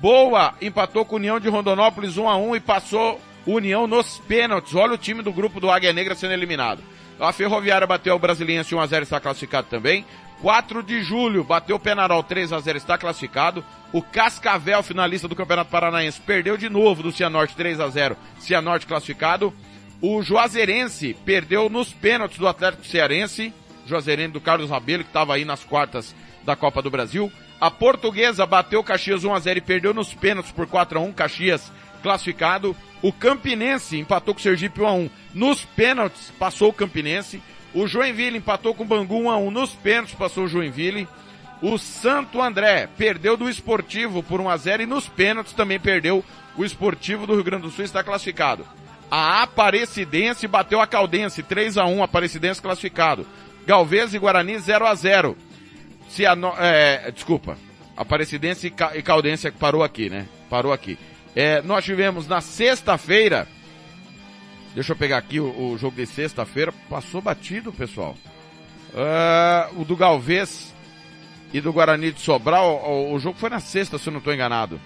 Boa 0.00 0.54
empatou 0.60 1.04
com 1.04 1.16
União 1.16 1.40
de 1.40 1.48
Rondonópolis 1.48 2.16
1 2.16 2.28
a 2.28 2.36
1 2.36 2.56
e 2.56 2.60
passou 2.60 3.20
União 3.46 3.86
nos 3.86 4.18
pênaltis. 4.18 4.74
Olha 4.74 4.94
o 4.94 4.98
time 4.98 5.22
do 5.22 5.32
grupo 5.32 5.58
do 5.58 5.70
Águia 5.70 5.92
Negra 5.92 6.14
sendo 6.14 6.32
eliminado. 6.32 6.82
A 7.18 7.32
Ferroviária 7.32 7.86
bateu 7.86 8.14
o 8.14 8.18
Brasiliense 8.18 8.74
1 8.74 8.80
a 8.80 8.86
0 8.86 9.02
está 9.02 9.18
classificado 9.18 9.66
também. 9.68 10.04
4 10.40 10.84
de 10.84 11.02
julho 11.02 11.42
bateu 11.42 11.76
o 11.76 11.80
Penarol 11.80 12.22
3 12.22 12.52
a 12.52 12.60
0 12.60 12.78
está 12.78 12.96
classificado. 12.96 13.64
O 13.92 14.00
Cascavel, 14.00 14.82
finalista 14.82 15.26
do 15.26 15.34
Campeonato 15.34 15.70
Paranaense, 15.70 16.20
perdeu 16.20 16.56
de 16.56 16.68
novo 16.68 17.02
do 17.02 17.10
Cianorte 17.10 17.56
3 17.56 17.80
a 17.80 17.88
0 17.88 18.16
Cianorte 18.38 18.86
classificado. 18.86 19.52
O 20.00 20.22
Juazeirense 20.22 21.16
perdeu 21.24 21.68
nos 21.68 21.92
pênaltis 21.92 22.38
do 22.38 22.46
Atlético 22.46 22.86
Cearense. 22.86 23.52
Juazeirense 23.84 24.32
do 24.32 24.40
Carlos 24.40 24.70
Rabelo, 24.70 25.02
que 25.02 25.10
estava 25.10 25.34
aí 25.34 25.44
nas 25.44 25.64
quartas 25.64 26.14
da 26.44 26.54
Copa 26.54 26.80
do 26.80 26.90
Brasil. 26.90 27.32
A 27.60 27.68
portuguesa 27.68 28.46
bateu 28.46 28.84
Caxias 28.84 29.24
1x0 29.24 29.56
e 29.56 29.60
perdeu 29.60 29.92
nos 29.92 30.14
pênaltis 30.14 30.52
por 30.52 30.68
4x1. 30.68 31.14
Caxias 31.14 31.72
classificado. 32.00 32.76
O 33.02 33.12
Campinense 33.12 33.98
empatou 33.98 34.34
com 34.34 34.40
o 34.40 34.42
Sergipe 34.42 34.80
1x1. 34.80 35.10
Nos 35.34 35.64
pênaltis 35.64 36.30
passou 36.38 36.68
o 36.68 36.72
Campinense. 36.72 37.42
O 37.74 37.88
Joinville 37.88 38.38
empatou 38.38 38.74
com 38.74 38.84
o 38.84 38.86
Bangu 38.86 39.22
1x1. 39.22 39.50
Nos 39.50 39.70
pênaltis 39.74 40.14
passou 40.14 40.44
o 40.44 40.48
Joinville. 40.48 41.08
O 41.60 41.76
Santo 41.76 42.40
André 42.40 42.88
perdeu 42.96 43.36
do 43.36 43.50
Esportivo 43.50 44.22
por 44.22 44.40
1x0 44.40 44.82
e 44.82 44.86
nos 44.86 45.08
pênaltis 45.08 45.54
também 45.54 45.80
perdeu 45.80 46.24
o 46.56 46.64
Esportivo 46.64 47.26
do 47.26 47.34
Rio 47.34 47.42
Grande 47.42 47.64
do 47.64 47.70
Sul 47.70 47.84
está 47.84 48.04
classificado. 48.04 48.64
A 49.10 49.42
Aparecidense 49.42 50.46
bateu 50.46 50.80
a 50.80 50.86
Caldense 50.86 51.42
3 51.42 51.78
a 51.78 51.86
1 51.86 52.02
Aparecidense 52.02 52.60
classificado. 52.60 53.26
Galvez 53.66 54.14
e 54.14 54.18
Guarani 54.18 54.58
0 54.58 54.86
a 54.86 54.94
0 54.94 55.36
se 56.08 56.24
a, 56.24 56.36
é, 56.58 57.10
desculpa, 57.10 57.56
Aparecidense 57.96 58.72
e 58.94 59.02
Caldense 59.02 59.50
parou 59.50 59.82
aqui, 59.82 60.08
né? 60.08 60.26
Parou 60.48 60.72
aqui. 60.72 60.98
É, 61.34 61.60
nós 61.62 61.84
tivemos 61.84 62.26
na 62.26 62.40
sexta-feira, 62.40 63.46
deixa 64.74 64.92
eu 64.92 64.96
pegar 64.96 65.18
aqui 65.18 65.38
o, 65.38 65.72
o 65.72 65.78
jogo 65.78 65.96
de 65.96 66.06
sexta-feira, 66.06 66.72
passou 66.88 67.20
batido, 67.20 67.72
pessoal. 67.72 68.16
Uh, 68.94 69.82
o 69.82 69.84
do 69.84 69.94
Galvez 69.94 70.74
e 71.52 71.60
do 71.60 71.72
Guarani 71.72 72.12
de 72.12 72.20
Sobral, 72.20 72.82
o, 72.84 73.14
o, 73.14 73.18
jogo 73.18 73.38
foi 73.38 73.50
na 73.50 73.60
sexta, 73.60 73.98
se 73.98 74.08
eu 74.08 74.12
não 74.12 74.18
estou 74.18 74.32
enganado. 74.32 74.80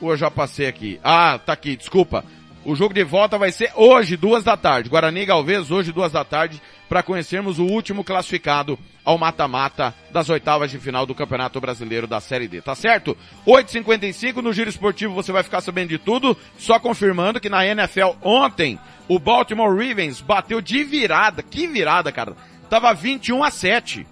Ou 0.00 0.10
eu 0.12 0.16
já 0.16 0.30
passei 0.30 0.66
aqui. 0.66 1.00
Ah, 1.02 1.40
tá 1.44 1.54
aqui, 1.54 1.76
desculpa. 1.76 2.24
O 2.64 2.74
jogo 2.74 2.92
de 2.92 3.04
volta 3.04 3.38
vai 3.38 3.52
ser 3.52 3.72
hoje, 3.74 4.16
duas 4.16 4.44
da 4.44 4.56
tarde. 4.56 4.90
Guarani 4.90 5.24
Galvez, 5.24 5.70
hoje, 5.70 5.92
duas 5.92 6.12
da 6.12 6.24
tarde, 6.24 6.60
para 6.88 7.02
conhecermos 7.02 7.58
o 7.58 7.64
último 7.64 8.02
classificado 8.02 8.78
ao 9.04 9.16
mata-mata 9.16 9.94
das 10.10 10.28
oitavas 10.28 10.70
de 10.70 10.78
final 10.78 11.06
do 11.06 11.14
Campeonato 11.14 11.60
Brasileiro 11.60 12.06
da 12.06 12.20
Série 12.20 12.48
D, 12.48 12.60
tá 12.60 12.74
certo? 12.74 13.16
8h55 13.46 14.36
no 14.42 14.52
Giro 14.52 14.68
Esportivo 14.68 15.14
você 15.14 15.32
vai 15.32 15.42
ficar 15.42 15.60
sabendo 15.60 15.88
de 15.88 15.98
tudo, 15.98 16.36
só 16.58 16.78
confirmando 16.78 17.40
que 17.40 17.48
na 17.48 17.64
NFL 17.64 18.10
ontem 18.22 18.78
o 19.08 19.18
Baltimore 19.18 19.70
Ravens 19.70 20.20
bateu 20.20 20.60
de 20.60 20.84
virada, 20.84 21.42
que 21.42 21.66
virada, 21.66 22.12
cara. 22.12 22.36
Tava 22.68 22.92
21 22.92 23.42
a 23.42 23.50
7 23.50 24.06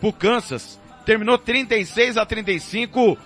pro 0.00 0.12
Kansas. 0.12 0.80
Terminou 1.06 1.38
36 1.38 2.16
a 2.16 2.26
35, 2.26 3.16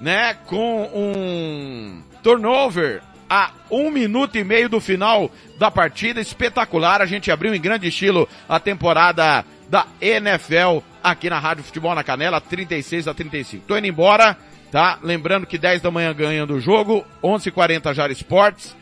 né, 0.00 0.34
com 0.46 0.82
um 0.94 2.02
turnover 2.22 3.02
a 3.28 3.50
um 3.70 3.90
minuto 3.90 4.36
e 4.36 4.44
meio 4.44 4.68
do 4.68 4.80
final 4.80 5.30
da 5.58 5.70
partida. 5.70 6.20
Espetacular. 6.20 7.00
A 7.00 7.06
gente 7.06 7.30
abriu 7.30 7.54
em 7.54 7.60
grande 7.60 7.88
estilo 7.88 8.28
a 8.48 8.58
temporada 8.60 9.44
da 9.68 9.86
NFL 10.00 10.78
aqui 11.02 11.28
na 11.28 11.38
Rádio 11.38 11.64
Futebol 11.64 11.94
na 11.94 12.02
Canela, 12.02 12.40
36 12.40 13.08
a 13.08 13.14
35. 13.14 13.66
Tô 13.66 13.76
indo 13.76 13.86
embora, 13.86 14.36
tá? 14.70 14.98
Lembrando 15.02 15.46
que 15.46 15.58
10 15.58 15.82
da 15.82 15.90
manhã 15.90 16.14
ganhando 16.14 16.54
o 16.54 16.60
jogo, 16.60 17.04
11h40 17.22 17.92
Jara 17.92 18.12
Esportes. 18.12 18.74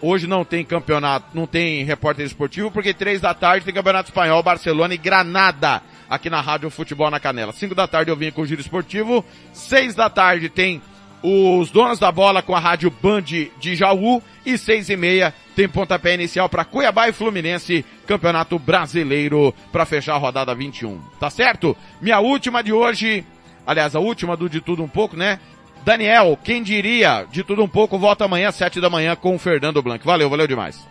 Hoje 0.00 0.26
não 0.26 0.44
tem 0.44 0.64
campeonato, 0.64 1.28
não 1.34 1.46
tem 1.46 1.82
repórter 1.82 2.26
esportivo, 2.26 2.70
porque 2.70 2.92
3 2.92 3.20
da 3.20 3.32
tarde 3.32 3.64
tem 3.64 3.74
campeonato 3.74 4.10
espanhol, 4.10 4.42
Barcelona 4.42 4.94
e 4.94 4.98
Granada. 4.98 5.82
aqui 6.08 6.30
na 6.30 6.40
Rádio 6.40 6.70
Futebol 6.70 7.10
na 7.10 7.18
Canela. 7.18 7.52
5 7.52 7.74
da 7.74 7.88
tarde 7.88 8.10
eu 8.10 8.16
vim 8.16 8.30
com 8.30 8.42
o 8.42 8.46
Giro 8.46 8.60
Esportivo, 8.60 9.24
6 9.52 9.94
da 9.94 10.08
tarde 10.08 10.48
tem 10.48 10.80
os 11.22 11.70
donos 11.70 11.98
da 11.98 12.12
bola 12.12 12.42
com 12.42 12.54
a 12.54 12.60
Rádio 12.60 12.90
Band 12.90 13.22
de 13.22 13.74
Jaú 13.74 14.22
e 14.44 14.56
seis 14.56 14.88
e 14.88 14.96
meia 14.96 15.34
tem 15.56 15.68
pontapé 15.68 16.14
inicial 16.14 16.48
para 16.48 16.64
Cuiabá 16.64 17.08
e 17.08 17.12
Fluminense, 17.12 17.84
Campeonato 18.06 18.58
Brasileiro, 18.58 19.54
para 19.72 19.86
fechar 19.86 20.14
a 20.14 20.18
rodada 20.18 20.54
21. 20.54 21.00
Tá 21.18 21.30
certo? 21.30 21.74
Minha 22.00 22.20
última 22.20 22.62
de 22.62 22.72
hoje, 22.72 23.24
aliás, 23.66 23.96
a 23.96 24.00
última 24.00 24.36
do 24.36 24.50
De 24.50 24.60
Tudo 24.60 24.82
Um 24.82 24.88
Pouco, 24.88 25.16
né? 25.16 25.40
Daniel, 25.84 26.38
quem 26.42 26.62
diria, 26.62 27.24
de 27.30 27.42
tudo 27.44 27.62
um 27.62 27.68
pouco, 27.68 27.96
volta 27.96 28.24
amanhã 28.24 28.48
às 28.48 28.56
sete 28.56 28.80
da 28.80 28.90
manhã 28.90 29.14
com 29.14 29.36
o 29.36 29.38
Fernando 29.38 29.80
Blanc. 29.80 30.04
Valeu, 30.04 30.28
valeu 30.28 30.46
demais. 30.46 30.84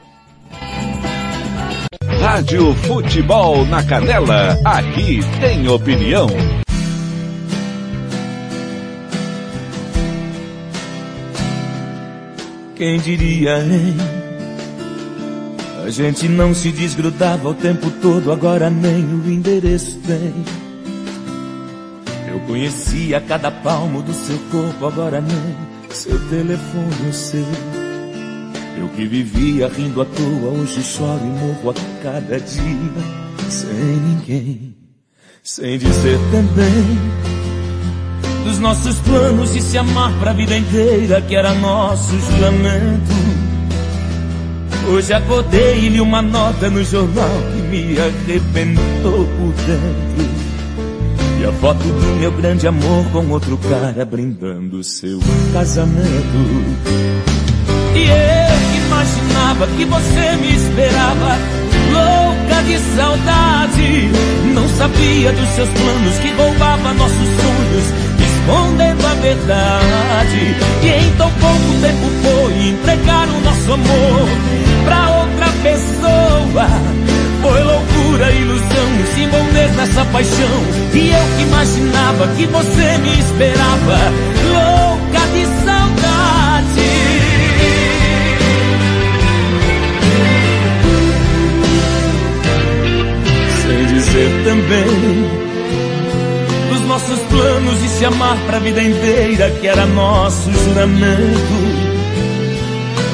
Rádio 2.22 2.74
Futebol 2.76 3.66
na 3.66 3.84
Canela, 3.84 4.58
aqui 4.64 5.20
tem 5.40 5.68
opinião. 5.68 6.28
Quem 12.76 13.00
diria, 13.00 13.58
hein? 13.60 13.96
A 15.86 15.90
gente 15.90 16.28
não 16.28 16.54
se 16.54 16.72
desgrudava 16.72 17.50
o 17.50 17.54
tempo 17.54 17.90
todo, 18.02 18.32
agora 18.32 18.70
nem 18.70 19.04
o 19.06 19.32
endereço 19.32 20.00
tem. 20.00 20.34
Eu 22.28 22.40
conhecia 22.42 23.22
cada 23.22 23.50
palmo 23.50 24.02
do 24.02 24.12
seu 24.14 24.38
corpo, 24.52 24.88
agora 24.88 25.22
nem 25.22 25.76
seu 25.96 26.20
telefone 26.28 27.06
eu 27.06 27.14
sei. 27.14 27.46
Eu 28.78 28.90
que 28.90 29.06
vivia 29.06 29.70
rindo 29.70 30.02
à 30.02 30.06
toa, 30.06 30.52
hoje 30.52 30.84
choro 30.84 31.22
e 31.24 31.40
morro 31.40 31.70
a 31.70 32.04
cada 32.04 32.40
dia, 32.40 33.50
sem 33.50 33.70
ninguém, 33.70 34.76
sem 35.42 35.78
dizer 35.78 36.20
também 36.32 37.55
nossos 38.66 38.98
planos 39.02 39.54
de 39.54 39.62
se 39.62 39.78
amar 39.78 40.12
pra 40.14 40.34
vida 40.34 40.58
inteira, 40.58 41.22
que 41.22 41.36
era 41.36 41.54
nosso 41.54 42.20
juramento. 42.20 43.14
Hoje 44.90 45.14
acordei 45.14 45.86
e 45.86 45.90
li 45.90 46.02
uma 46.02 46.20
nota 46.20 46.68
no 46.72 46.84
jornal 46.84 47.30
que 47.54 47.62
me 47.62 47.96
arrebentou 48.00 49.28
por 49.38 49.54
dentro. 49.68 50.26
E 51.40 51.46
a 51.46 51.52
foto 51.62 51.84
do 51.84 52.20
meu 52.20 52.32
grande 52.32 52.68
amor 52.68 53.06
com 53.12 53.30
outro 53.30 53.56
cara 53.70 54.04
brindando 54.04 54.84
seu 54.84 55.20
casamento. 55.54 56.40
E 57.94 58.00
eu 58.00 58.84
imaginava 58.88 59.68
que 59.78 59.86
você 59.86 60.36
me 60.38 60.56
esperava, 60.56 61.38
louca 61.94 62.64
de 62.64 62.80
saudade. 62.96 64.10
Não 64.56 64.68
sabia 64.70 65.32
dos 65.34 65.50
seus 65.50 65.70
planos 65.70 66.18
que 66.18 66.32
roubava 66.32 66.94
nossos 66.96 67.18
sonhos, 67.18 68.05
escondendo 68.46 69.06
a 69.06 69.14
verdade. 69.16 70.56
E 70.84 70.88
em 70.88 71.12
tão 71.18 71.32
pouco 71.32 71.82
tempo 71.82 72.10
foi 72.22 72.68
entregar 72.70 73.28
o 73.28 73.42
nosso 73.42 73.74
amor 73.74 74.28
pra 74.86 75.10
outra 75.20 75.48
pessoa. 75.64 76.68
Foi 77.42 77.64
loucura, 77.64 78.32
ilusão, 78.32 78.88
se 79.14 79.22
envolver 79.22 79.72
nessa 79.76 80.06
paixão. 80.06 80.64
E 80.94 81.10
eu 81.10 81.38
que 81.38 81.44
imaginava 81.44 82.28
que 82.36 82.46
você 82.46 82.98
me 83.00 83.20
esperava, 83.20 83.98
louca 84.54 85.28
de 85.34 85.46
saudade. 85.66 86.86
Sem 93.62 93.86
dizer 93.88 94.44
também 94.44 95.45
nossos 97.08 97.20
planos 97.26 97.80
de 97.82 97.88
se 97.90 98.06
amar 98.06 98.38
pra 98.48 98.58
vida 98.60 98.82
inteira, 98.82 99.50
que 99.52 99.68
era 99.68 99.86
nosso 99.86 100.52
juramento. 100.52 101.54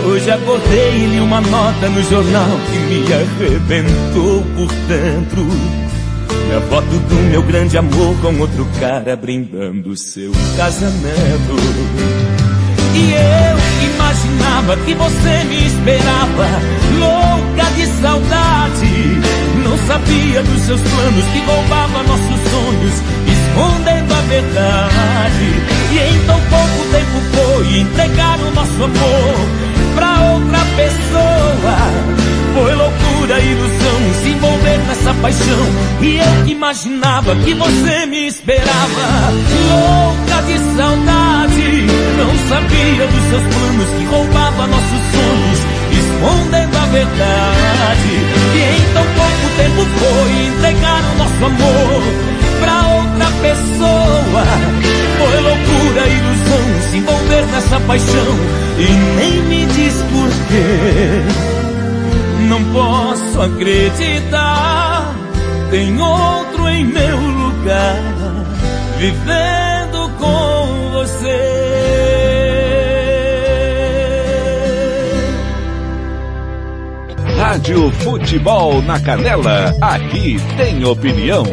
Hoje 0.05 0.31
acordei 0.31 1.03
e 1.03 1.07
li 1.07 1.19
uma 1.19 1.41
nota 1.41 1.89
no 1.89 2.01
jornal 2.03 2.49
que 2.71 2.77
me 2.79 3.13
arrebentou 3.13 4.43
por 4.55 4.71
dentro. 4.87 5.45
E 6.49 6.55
a 6.55 6.61
foto 6.61 6.85
do 6.87 7.15
meu 7.29 7.43
grande 7.43 7.77
amor 7.77 8.15
com 8.21 8.39
outro 8.39 8.65
cara 8.79 9.15
brindando 9.15 9.95
seu 9.97 10.31
casamento. 10.55 11.55
E 12.95 13.11
eu 13.11 13.93
imaginava 13.93 14.77
que 14.85 14.93
você 14.93 15.43
me 15.45 15.67
esperava, 15.67 16.47
louca 16.97 17.71
de 17.71 17.85
saudade. 18.01 19.41
Não 19.63 19.77
sabia 19.87 20.43
dos 20.43 20.61
seus 20.61 20.81
planos 20.81 21.25
que 21.25 21.39
roubava 21.39 22.03
nossos 22.03 22.51
sonhos, 22.51 22.93
escondendo 23.51 24.13
a 24.13 24.21
verdade. 24.21 25.45
E 25.91 25.99
em 25.99 26.25
tão 26.25 26.39
pouco 26.41 26.85
tempo 26.91 27.21
foi 27.33 27.79
entregar 27.79 28.39
o 28.39 28.51
nosso 28.51 28.83
amor 28.83 29.35
pra 29.95 30.21
outra 30.33 30.59
pessoa. 30.75 32.21
Foi 32.53 32.75
loucura, 32.75 33.39
ilusão, 33.39 34.21
se 34.21 34.29
envolver 34.29 34.77
nessa 34.87 35.13
paixão. 35.15 35.65
E 36.01 36.17
eu 36.17 36.45
que 36.45 36.51
imaginava 36.51 37.35
que 37.35 37.53
você 37.53 38.05
me 38.05 38.27
esperava, 38.27 39.31
louca 39.69 40.41
de 40.43 40.57
saudade. 40.75 41.87
Não 42.17 42.49
sabia 42.49 43.07
dos 43.07 43.29
seus 43.29 43.43
planos 43.53 43.89
que 43.97 44.05
roubava 44.05 44.67
nossos 44.67 45.01
sonhos, 45.11 45.59
escondendo 45.91 46.77
a 46.77 46.85
verdade. 46.87 48.11
E 48.55 48.59
em 48.59 48.93
tão 48.93 49.03
pouco 49.03 49.45
tempo 49.57 49.85
foi 49.99 50.45
entregar 50.47 51.01
o 51.03 51.17
nosso 51.17 51.45
amor 51.45 52.03
pra 52.59 52.87
outra 52.95 53.10
pessoa. 53.41 54.43
Foi 55.17 55.39
loucura, 55.41 56.07
ilusão, 56.07 56.81
se 56.89 56.97
envolver 56.97 57.45
nessa 57.47 57.79
paixão. 57.81 58.37
E 58.77 58.91
nem 59.17 59.41
me 59.43 59.65
diz 59.65 59.93
porquê. 60.11 61.21
Não 62.47 62.63
posso 62.71 63.41
acreditar. 63.41 65.15
Tem 65.69 65.99
outro 66.01 66.67
em 66.67 66.83
meu 66.85 67.17
lugar, 67.17 68.01
vivendo 68.97 70.09
com 70.17 70.91
você. 70.91 71.71
Rádio 77.37 77.91
Futebol 77.91 78.81
na 78.81 78.99
Canela, 78.99 79.75
aqui 79.81 80.37
tem 80.57 80.83
opinião. 80.85 81.43